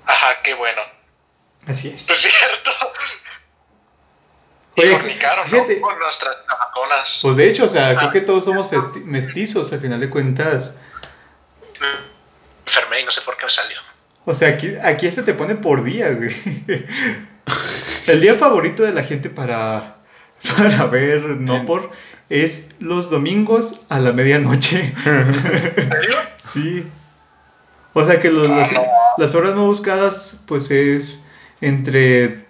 Ajá, 0.05 0.43
qué 0.43 0.55
bueno. 0.55 0.81
Así 1.67 1.89
es. 1.89 2.05
Pues 2.07 2.19
cierto. 2.21 2.71
Y 4.79 4.83
Oye, 4.83 4.97
fornicaron, 4.97 5.45
¿no? 5.45 5.51
fíjate. 5.51 5.81
Con 5.81 5.99
nuestras 5.99 6.37
chamaconas. 6.47 7.19
Pues 7.23 7.37
de 7.37 7.49
hecho, 7.49 7.65
o 7.65 7.69
sea, 7.69 7.91
Ah. 7.91 7.97
creo 7.97 8.11
que 8.11 8.21
todos 8.21 8.45
somos 8.45 8.69
mestizos 9.05 9.73
al 9.73 9.81
final 9.81 10.01
de 10.01 10.09
cuentas. 10.11 10.77
Me 11.81 11.87
enfermé 12.67 13.01
y 13.01 13.05
no 13.05 13.11
sé 13.13 13.21
por 13.23 13.37
qué 13.37 13.45
me 13.45 13.51
salió. 13.51 13.79
O 14.25 14.35
sea, 14.35 14.49
aquí, 14.51 14.75
aquí 14.83 15.07
este 15.07 15.23
te 15.23 15.35
pone 15.35 15.55
por 15.55 15.83
día, 15.85 16.11
güey. 16.11 16.35
El 18.07 18.21
día 18.21 18.35
favorito 18.35 18.83
de 18.83 18.93
la 18.93 19.03
gente 19.03 19.31
para, 19.31 19.97
para 20.57 20.87
ver 20.87 21.23
no 21.23 21.65
por 21.67 21.91
es 22.29 22.75
los 22.79 23.11
domingos 23.11 23.83
a 23.89 23.99
la 24.01 24.13
medianoche. 24.13 24.95
¿En 25.05 25.89
serio? 25.89 26.17
Sí. 26.53 26.87
O 27.93 28.05
sea 28.07 28.21
que 28.21 28.31
los- 28.31 28.49
Ah, 28.51 28.57
las, 28.57 28.73
no. 28.73 28.83
las 29.19 29.35
horas 29.35 29.55
no 29.55 29.67
buscadas, 29.67 30.43
pues 30.47 30.71
es 30.71 31.31
entre. 31.61 32.47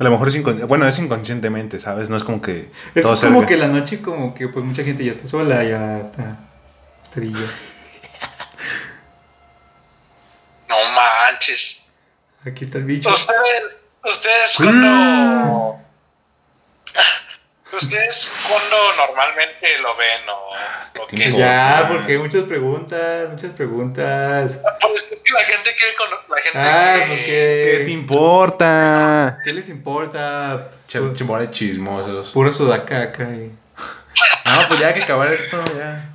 A 0.00 0.04
lo 0.04 0.10
mejor 0.12 0.28
es 0.28 0.34
inconsciente. 0.34 0.64
Bueno, 0.64 0.88
es 0.88 0.98
inconscientemente, 0.98 1.78
¿sabes? 1.78 2.08
No 2.08 2.16
es 2.16 2.24
como 2.24 2.40
que. 2.40 2.72
Es 2.94 3.02
todo 3.02 3.20
como 3.20 3.44
que 3.44 3.58
la 3.58 3.68
noche, 3.68 4.00
como 4.00 4.34
que 4.34 4.48
pues 4.48 4.64
mucha 4.64 4.82
gente 4.82 5.04
ya 5.04 5.12
está 5.12 5.28
sola, 5.28 5.62
ya 5.62 5.98
está. 5.98 6.38
Estrella. 7.04 7.38
No 10.70 10.76
manches. 10.90 11.84
Aquí 12.46 12.64
está 12.64 12.78
el 12.78 12.84
bicho. 12.84 13.10
Ustedes, 13.10 13.78
ustedes 14.02 14.54
cuando. 14.56 15.80
Ustedes 17.82 18.30
cuando 18.48 18.76
normalmente 18.96 19.78
lo 19.78 19.96
ven 19.96 20.28
o, 20.28 21.02
o 21.02 21.06
qué. 21.06 21.32
Ya, 21.32 21.86
porque 21.90 22.12
hay 22.12 22.18
muchas 22.18 22.42
preguntas, 22.44 23.30
muchas 23.30 23.52
preguntas. 23.52 24.58
Pues 24.80 25.04
es 25.10 25.20
que 25.20 25.32
la 25.32 25.40
gente 25.44 25.70
quiere 25.76 25.94
con 25.96 26.10
la 26.10 26.42
gente 26.42 26.58
Ah, 26.58 26.94
que- 26.98 27.06
pues 27.06 27.78
¿Qué 27.78 27.82
te 27.86 27.90
importa? 27.90 29.38
¿Qué 29.44 29.52
les 29.52 29.68
importa? 29.68 30.70
Ch- 30.88 31.14
Chimores 31.16 31.50
chismosos. 31.50 32.30
Puro 32.30 32.52
sudacaca. 32.52 33.24
Y... 33.30 33.52
No, 34.44 34.68
pues 34.68 34.80
ya 34.80 34.88
hay 34.88 34.94
que 34.94 35.02
acabar 35.04 35.32
eso, 35.32 35.62
ya. 35.76 36.06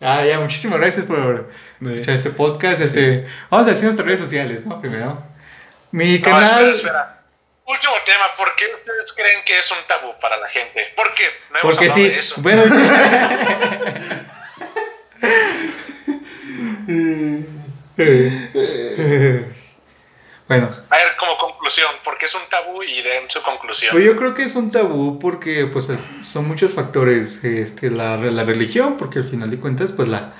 Ah, 0.00 0.24
ya, 0.24 0.38
muchísimas 0.38 0.78
gracias 0.78 1.06
por 1.06 1.50
escuchar 1.80 2.14
este 2.14 2.30
podcast. 2.30 2.80
Este, 2.80 3.26
vamos 3.50 3.66
a 3.66 3.70
decir 3.70 3.84
nuestras 3.84 4.04
redes 4.06 4.20
sociales, 4.20 4.66
¿no? 4.66 4.80
Primero. 4.80 5.22
Mi 5.92 6.18
No, 6.18 6.24
canal. 6.24 6.74
espera, 6.74 6.74
espera. 6.74 7.15
Último 7.68 7.94
tema, 8.04 8.26
¿por 8.36 8.54
qué 8.54 8.66
ustedes 8.72 9.12
creen 9.12 9.44
que 9.44 9.58
es 9.58 9.68
un 9.72 9.78
tabú 9.88 10.14
para 10.20 10.36
la 10.36 10.48
gente? 10.48 10.92
¿Por 10.94 11.12
qué? 11.14 11.24
No 11.50 11.58
hemos 11.58 11.72
Porque 11.74 11.90
sí. 11.90 12.08
de 12.08 12.18
eso. 12.20 12.36
Bueno. 12.38 12.62
bueno, 20.46 20.76
A 20.90 20.96
ver, 20.96 21.16
como 21.18 21.36
conclusión, 21.38 21.90
¿por 22.04 22.16
qué 22.18 22.26
es 22.26 22.34
un 22.36 22.48
tabú? 22.48 22.84
Y 22.84 23.02
den 23.02 23.28
su 23.28 23.42
conclusión. 23.42 23.90
pues 23.90 24.04
yo 24.04 24.14
creo 24.16 24.32
que 24.34 24.44
es 24.44 24.54
un 24.54 24.70
tabú 24.70 25.18
porque 25.18 25.66
pues 25.66 25.90
son 26.22 26.46
muchos 26.46 26.72
factores. 26.72 27.42
Este, 27.42 27.90
la, 27.90 28.16
la 28.16 28.44
religión, 28.44 28.96
porque 28.96 29.18
al 29.18 29.24
final 29.24 29.50
de 29.50 29.58
cuentas, 29.58 29.90
pues 29.90 30.08
la, 30.08 30.34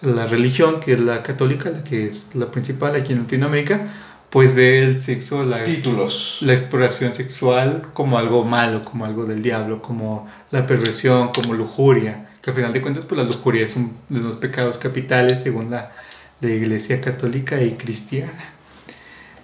la 0.00 0.26
religión, 0.26 0.78
que 0.78 0.92
es 0.92 1.00
la 1.00 1.24
católica, 1.24 1.70
la 1.70 1.82
que 1.82 2.06
es 2.06 2.36
la 2.36 2.52
principal 2.52 2.94
aquí 2.94 3.12
en 3.14 3.22
Latinoamérica, 3.22 3.88
pues 4.32 4.54
ve 4.54 4.78
el 4.80 4.98
sexo, 4.98 5.44
la, 5.44 5.62
Títulos. 5.62 6.38
la 6.40 6.54
exploración 6.54 7.14
sexual 7.14 7.82
como 7.92 8.16
algo 8.16 8.44
malo, 8.44 8.82
como 8.82 9.04
algo 9.04 9.26
del 9.26 9.42
diablo, 9.42 9.82
como 9.82 10.26
la 10.50 10.66
perversión, 10.66 11.32
como 11.34 11.52
lujuria, 11.52 12.30
que 12.40 12.48
al 12.50 12.56
final 12.56 12.72
de 12.72 12.80
cuentas 12.80 13.04
pues 13.04 13.18
la 13.20 13.24
lujuria 13.24 13.62
es 13.66 13.76
uno 13.76 13.90
de 14.08 14.20
los 14.20 14.38
pecados 14.38 14.78
capitales 14.78 15.42
según 15.42 15.70
la, 15.70 15.92
la 16.40 16.48
iglesia 16.50 16.98
católica 17.02 17.60
y 17.62 17.72
cristiana. 17.72 18.32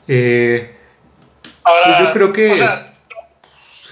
Eh, 0.09 0.75
Ahora, 1.65 1.85
Pues 1.99 1.99
yo 2.09 2.13
creo 2.15 2.33
que- 2.33 2.53
o 2.53 2.57
sea, 2.57 2.95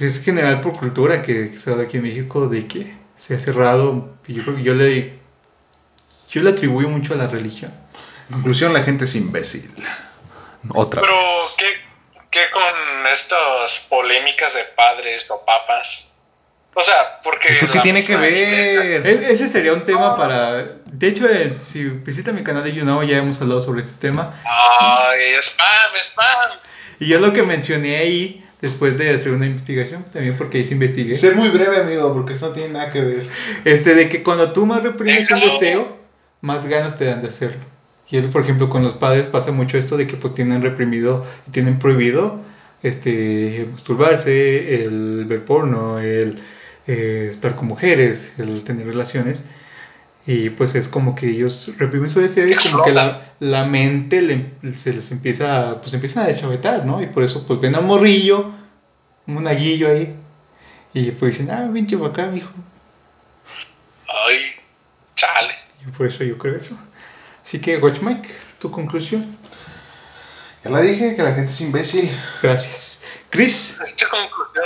es 0.00 0.24
general 0.24 0.62
por 0.62 0.78
cultura 0.78 1.20
que, 1.20 1.50
que 1.50 1.58
se 1.58 1.76
da 1.76 1.82
aquí 1.82 1.98
en 1.98 2.04
México 2.04 2.48
de 2.48 2.66
que 2.66 2.94
se 3.18 3.34
ha 3.34 3.38
cerrado, 3.38 4.14
yo 4.28 4.42
creo 4.44 4.56
que 4.56 4.62
yo 4.62 4.74
le, 4.74 5.12
yo 6.30 6.42
le 6.42 6.50
atribuyo 6.50 6.88
mucho 6.88 7.12
a 7.12 7.16
la 7.18 7.26
religión. 7.26 7.70
En 8.30 8.34
conclusión, 8.36 8.72
la 8.72 8.82
gente 8.82 9.04
es 9.04 9.14
imbécil. 9.14 9.70
Otra 10.74 11.00
pero 11.00 11.14
vez. 11.16 11.54
¿qué, 11.58 11.66
¿qué 12.30 12.40
con 12.52 13.06
estas 13.12 13.86
polémicas 13.88 14.54
de 14.54 14.64
padres 14.76 15.26
o 15.30 15.44
papas? 15.44 16.12
O 16.74 16.82
sea, 16.82 17.20
porque... 17.24 17.54
¿Eso 17.54 17.70
qué 17.70 17.80
tiene 17.80 18.04
que 18.04 18.16
ver? 18.16 18.34
E- 18.34 19.30
Ese 19.30 19.48
sería 19.48 19.72
un 19.72 19.82
tema 19.84 20.14
para... 20.14 20.62
De 20.84 21.08
hecho, 21.08 21.26
eh, 21.26 21.50
si 21.50 21.84
visita 21.84 22.32
mi 22.32 22.42
canal 22.44 22.62
de 22.64 22.72
YouNow 22.74 23.02
ya 23.02 23.16
hemos 23.16 23.40
hablado 23.40 23.62
sobre 23.62 23.82
este 23.82 23.96
tema. 23.98 24.34
Ay, 24.44 25.32
spam, 25.40 25.96
spam. 26.02 26.58
Y 27.00 27.08
yo 27.08 27.18
lo 27.18 27.32
que 27.32 27.42
mencioné 27.42 27.96
ahí, 27.96 28.46
después 28.60 28.98
de 28.98 29.14
hacer 29.14 29.32
una 29.32 29.46
investigación, 29.46 30.04
también 30.04 30.36
porque 30.36 30.58
ahí 30.58 30.64
se 30.64 30.74
investigué, 30.74 31.14
Ser 31.14 31.34
muy 31.34 31.48
breve, 31.48 31.78
amigo, 31.80 32.12
porque 32.12 32.34
esto 32.34 32.48
no 32.48 32.52
tiene 32.52 32.68
nada 32.74 32.90
que 32.90 33.00
ver. 33.00 33.28
este, 33.64 33.94
de 33.94 34.10
que 34.10 34.22
cuando 34.22 34.52
tú 34.52 34.66
más 34.66 34.82
reprimes 34.82 35.30
un 35.30 35.40
deseo, 35.40 35.96
más 36.42 36.66
ganas 36.68 36.98
te 36.98 37.06
dan 37.06 37.22
de 37.22 37.28
hacerlo. 37.28 37.64
Y 38.10 38.18
es, 38.18 38.24
por 38.26 38.42
ejemplo, 38.42 38.68
con 38.68 38.82
los 38.82 38.94
padres 38.94 39.26
pasa 39.26 39.50
mucho 39.52 39.78
esto 39.78 39.96
de 39.96 40.06
que 40.06 40.16
pues 40.16 40.34
tienen 40.34 40.62
reprimido 40.62 41.26
y 41.48 41.50
tienen 41.50 41.78
prohibido 41.78 42.40
este, 42.82 43.66
masturbarse, 43.72 44.84
el 44.84 45.24
ver 45.26 45.44
porno, 45.44 45.98
el 45.98 46.40
eh, 46.86 47.26
estar 47.30 47.56
con 47.56 47.66
mujeres, 47.66 48.32
el 48.38 48.62
tener 48.62 48.86
relaciones. 48.86 49.50
Y 50.28 50.50
pues 50.50 50.74
es 50.74 50.88
como 50.88 51.14
que 51.14 51.28
ellos 51.30 51.72
reprimen 51.78 52.08
su 52.08 52.20
deseo 52.20 52.46
y 52.48 52.54
como 52.56 52.82
que 52.84 52.92
la, 52.92 53.32
la 53.40 53.64
mente 53.64 54.22
le- 54.22 54.76
se 54.76 54.92
les 54.92 55.10
empieza, 55.12 55.70
a- 55.70 55.80
pues 55.80 55.94
empiezan 55.94 56.24
a 56.24 56.26
deschavetar, 56.28 56.84
¿no? 56.84 57.02
Y 57.02 57.06
por 57.06 57.22
eso 57.24 57.46
pues 57.46 57.60
ven 57.60 57.74
a 57.76 57.80
un 57.80 57.86
morrillo, 57.86 58.52
un 59.26 59.34
monaguillo 59.34 59.88
ahí. 59.88 60.14
Y 60.94 61.10
pues 61.12 61.38
dicen, 61.38 61.50
ah, 61.54 61.68
pinche 61.72 61.96
para 61.96 62.10
acá, 62.10 62.26
mijo. 62.26 62.50
Ay, 64.08 64.38
chale. 65.14 65.54
Y 65.86 65.90
por 65.90 66.06
eso 66.06 66.24
yo 66.24 66.38
creo 66.38 66.56
eso. 66.56 66.76
Así 67.46 67.60
que, 67.60 67.76
Watch 67.78 68.00
Mike, 68.00 68.28
tu 68.58 68.72
conclusión. 68.72 69.38
Ya 70.64 70.70
la 70.72 70.80
dije, 70.80 71.14
que 71.14 71.22
la 71.22 71.32
gente 71.32 71.52
es 71.52 71.60
imbécil. 71.60 72.10
Gracias. 72.42 73.04
Chris, 73.30 73.78
Esta 73.86 74.08
conclusión 74.08 74.64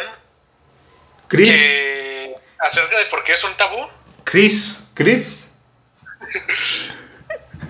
Chris, 1.29 1.51
que 1.51 2.37
acerca 2.59 2.99
de 2.99 3.05
por 3.05 3.23
qué 3.23 3.33
es 3.35 3.45
un 3.45 3.55
tabú. 3.59 3.87
Chris. 4.25 4.83
Chris, 4.95 5.53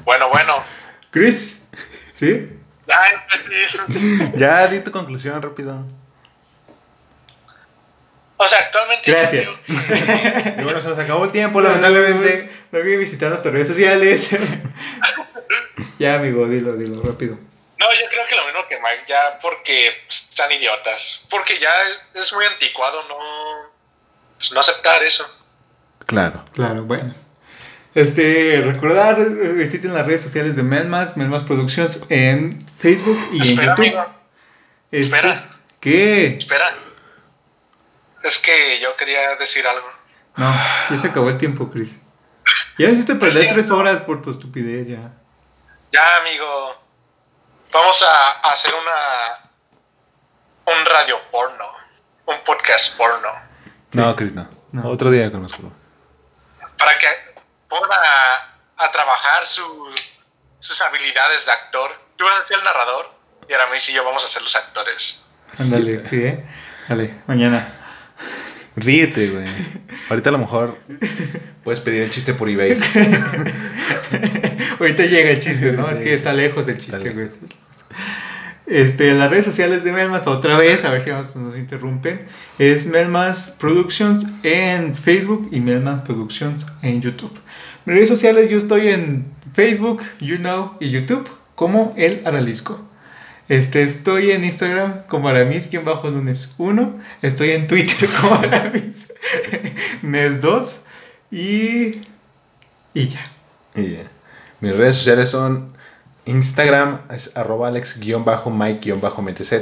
Bueno, 0.04 0.28
bueno. 0.28 0.62
Chris, 1.10 1.68
¿sí? 2.14 2.48
Ya 2.86 3.00
empecé. 3.12 4.38
Ya 4.38 4.68
di 4.68 4.78
tu 4.78 4.92
conclusión 4.92 5.42
rápido. 5.42 5.84
O 8.42 8.48
sea, 8.48 8.58
actualmente. 8.58 9.10
Gracias. 9.10 9.60
Y 9.68 10.62
bueno, 10.64 10.80
se 10.80 10.88
nos 10.88 10.98
acabó 10.98 11.26
el 11.26 11.30
tiempo, 11.30 11.60
lamentablemente. 11.60 12.50
Me 12.70 12.80
voy 12.80 12.96
visitando 12.96 13.38
tus 13.40 13.52
redes 13.52 13.68
sociales. 13.68 14.30
ya, 15.98 16.14
amigo, 16.14 16.48
dilo, 16.48 16.72
dilo, 16.72 17.02
rápido. 17.02 17.38
No, 17.78 17.92
yo 17.92 18.08
creo 18.08 18.26
que 18.26 18.36
lo 18.36 18.46
mismo 18.46 18.66
que 18.66 18.76
Mike, 18.76 19.04
ya 19.06 19.38
porque 19.42 20.04
están 20.08 20.50
idiotas. 20.52 21.26
Porque 21.28 21.58
ya 21.58 21.70
es, 22.14 22.32
muy 22.32 22.46
anticuado 22.46 23.06
no, 23.08 23.16
pues, 24.38 24.52
no 24.52 24.60
aceptar 24.60 25.02
eso. 25.02 25.26
Claro. 26.06 26.42
Claro, 26.54 26.84
bueno. 26.84 27.14
Este, 27.94 28.62
recordar, 28.64 29.22
visiten 29.54 29.92
las 29.92 30.06
redes 30.06 30.22
sociales 30.22 30.56
de 30.56 30.62
Melmas, 30.62 31.14
Melmas 31.14 31.42
Productions 31.42 32.10
en 32.10 32.66
Facebook 32.78 33.18
y 33.32 33.36
en 33.36 33.42
Espera, 33.42 33.76
YouTube. 33.76 33.98
amigo. 33.98 34.14
Este, 34.90 35.16
espera. 35.16 35.50
¿Qué? 35.78 36.26
Espera. 36.38 36.74
Es 38.22 38.38
que 38.38 38.78
yo 38.80 38.97
quería 38.97 39.36
decir 39.36 39.66
algo. 39.66 39.88
No, 40.36 40.52
ya 40.90 40.98
se 40.98 41.09
acabó 41.09 41.28
el 41.30 41.38
tiempo, 41.38 41.70
Chris. 41.70 42.01
Ya 42.78 42.88
hiciste 42.88 43.14
perder 43.14 43.52
tres 43.52 43.70
horas 43.70 44.02
por 44.02 44.22
tu 44.22 44.30
estupidez, 44.30 44.86
ya. 44.88 45.12
Ya, 45.92 46.16
amigo. 46.20 46.80
Vamos 47.72 48.02
a 48.02 48.30
hacer 48.51 48.72
una. 48.74 49.51
Un 50.66 50.84
radio 50.86 51.18
porno. 51.30 51.66
Un 52.26 52.44
podcast 52.44 52.97
porno. 52.97 53.28
No, 53.92 54.14
Chris, 54.16 54.32
no. 54.32 54.48
No. 54.72 54.88
Otro 54.88 55.10
día 55.10 55.30
con. 55.32 55.47
Para 56.78 56.97
que 56.98 57.06
pongan 57.68 57.90
a, 57.92 58.84
a 58.84 58.92
trabajar 58.92 59.47
su- 59.47 59.94
sus 60.60 60.80
habilidades 60.82 61.44
de 61.47 61.52
actor. 61.52 61.90
Tú 62.16 62.24
vas 62.24 62.40
a 62.40 62.47
ser 62.47 62.59
el 62.59 62.64
narrador. 62.64 63.10
Y 63.48 63.52
ahora 63.52 63.66
y 63.88 63.92
yo 63.92 64.05
vamos 64.05 64.24
a 64.24 64.28
ser 64.28 64.42
los 64.42 64.55
actores. 64.55 65.26
Ándale, 65.59 66.05
sí, 66.05 66.24
¿eh? 66.24 66.47
Dale, 66.88 67.20
mañana. 67.26 67.66
Ríete, 68.76 69.30
güey. 69.30 69.47
Ahorita 70.09 70.30
a 70.30 70.32
lo 70.32 70.38
mejor 70.38 70.78
puedes 71.64 71.80
pedir 71.80 72.02
el 72.02 72.10
chiste 72.10 72.34
por 72.34 72.48
eBay. 72.48 72.78
Ahorita 74.78 75.05
llega 75.06 75.30
el 75.30 75.40
chiste, 75.40 75.72
¿no? 75.72 75.90
Es 75.90 75.98
que 75.98 76.14
está 76.14 76.32
lejos 76.32 76.68
el 76.68 76.78
chiste, 76.78 77.10
güey. 77.10 77.28
Este, 78.66 79.12
las 79.14 79.30
redes 79.30 79.44
sociales 79.47 79.82
de 79.82 79.90
Melmas, 79.92 80.28
otra 80.28 80.56
vez, 80.56 80.84
a 80.84 80.90
ver 80.90 81.02
si 81.02 81.10
vamos- 81.10 81.34
nos 81.34 81.59
interrumpen. 81.59 82.22
Es 82.59 82.86
Melmas 82.86 83.56
Productions 83.60 84.26
en 84.44 84.94
Facebook 84.94 85.48
y 85.51 85.60
Melmas 85.60 86.02
Productions 86.02 86.66
en 86.82 87.02
YouTube. 87.02 87.32
Mis 87.84 87.97
redes 87.97 88.09
sociales, 88.09 88.48
yo 88.48 88.59
estoy 88.59 88.88
en 88.88 89.26
Facebook, 89.55 90.02
You 90.20 90.36
Know 90.36 90.76
y 90.78 90.90
YouTube 90.90 91.28
como 91.56 91.94
El 91.97 92.20
Aralisco. 92.24 92.86
Este, 93.51 93.82
estoy 93.82 94.31
en 94.31 94.44
Instagram 94.44 95.02
como 95.09 95.28
aramis-lunes 95.28 96.55
1. 96.56 97.01
Estoy 97.20 97.51
en 97.51 97.66
Twitter 97.66 98.09
como 98.20 98.36
aramis 98.36 99.09
nes 100.02 100.40
2. 100.40 100.85
Y. 101.32 102.01
Y 102.94 103.09
ya. 103.09 103.32
Y 103.74 103.90
ya. 103.94 104.05
Mis 104.60 104.77
redes 104.77 104.94
sociales 104.94 105.31
son 105.31 105.72
Instagram, 106.27 107.01
es 107.10 107.36
arroba 107.36 107.66
alex-mike-mtz. 107.66 109.52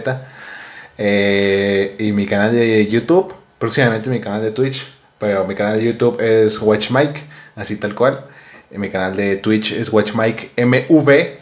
Eh, 0.99 1.97
y 1.99 2.13
mi 2.13 2.27
canal 2.27 2.53
de 2.53 2.87
YouTube, 2.89 3.35
próximamente 3.59 4.11
mi 4.11 4.21
canal 4.21 4.43
de 4.43 4.51
Twitch. 4.51 4.87
Pero 5.19 5.47
mi 5.47 5.55
canal 5.55 5.79
de 5.79 5.87
YouTube 5.87 6.21
es 6.21 6.61
WatchMike, 6.61 7.25
así 7.57 7.77
tal 7.77 7.95
cual. 7.95 8.27
Y 8.71 8.77
mi 8.77 8.91
canal 8.91 9.17
de 9.17 9.37
Twitch 9.37 9.73
es 9.73 9.91
WatchMikeMV. 9.91 11.38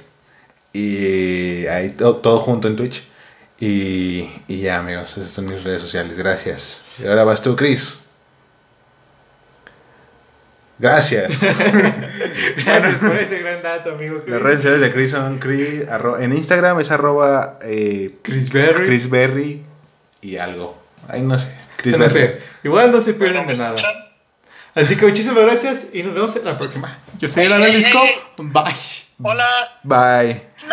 Y 0.80 1.66
ahí 1.68 1.90
to- 1.90 2.16
todo 2.16 2.38
junto 2.40 2.68
en 2.68 2.76
Twitch. 2.76 3.02
Y, 3.58 4.28
y 4.48 4.60
ya, 4.60 4.78
amigos, 4.80 5.16
esas 5.16 5.32
son 5.32 5.46
mis 5.46 5.62
redes 5.64 5.80
sociales. 5.80 6.16
Gracias. 6.18 6.84
Y 6.98 7.06
ahora 7.06 7.24
vas 7.24 7.40
tú, 7.40 7.56
Chris. 7.56 7.94
Gracias. 10.78 11.30
Gracias 12.64 12.94
por 12.96 13.16
ese 13.16 13.38
gran 13.40 13.62
dato, 13.62 13.92
amigo. 13.92 14.22
Las 14.26 14.42
redes 14.42 14.56
sociales 14.58 14.80
de 14.82 14.92
Chris 14.92 15.10
son 15.12 15.38
Chris, 15.38 15.86
arro- 15.88 16.20
en 16.20 16.34
Instagram 16.34 16.78
es 16.80 16.90
arroba 16.90 17.58
eh, 17.62 18.16
Chris 18.22 18.52
Berry. 18.52 18.86
Chris 18.86 19.08
Berry 19.08 19.64
y 20.20 20.36
algo. 20.36 20.76
Ay, 21.08 21.22
no 21.22 21.38
sé. 21.38 21.48
Chris 21.78 21.94
no 21.94 22.00
Berry. 22.00 22.10
sé. 22.12 22.40
Igual 22.62 22.92
no 22.92 23.00
se 23.00 23.14
pierden 23.14 23.46
de 23.46 23.54
¿Me 23.54 23.58
nada. 23.58 24.12
Así 24.74 24.96
que 24.96 25.06
muchísimas 25.06 25.42
gracias 25.44 25.94
y 25.94 26.02
nos 26.02 26.12
vemos 26.12 26.36
en 26.36 26.44
la 26.44 26.58
próxima. 26.58 26.98
Yo 27.18 27.26
soy 27.30 27.44
el 27.44 27.52
Analisco. 27.54 27.98
Bye. 28.36 28.74
Hola. 29.22 29.48
Bye. 29.82 30.42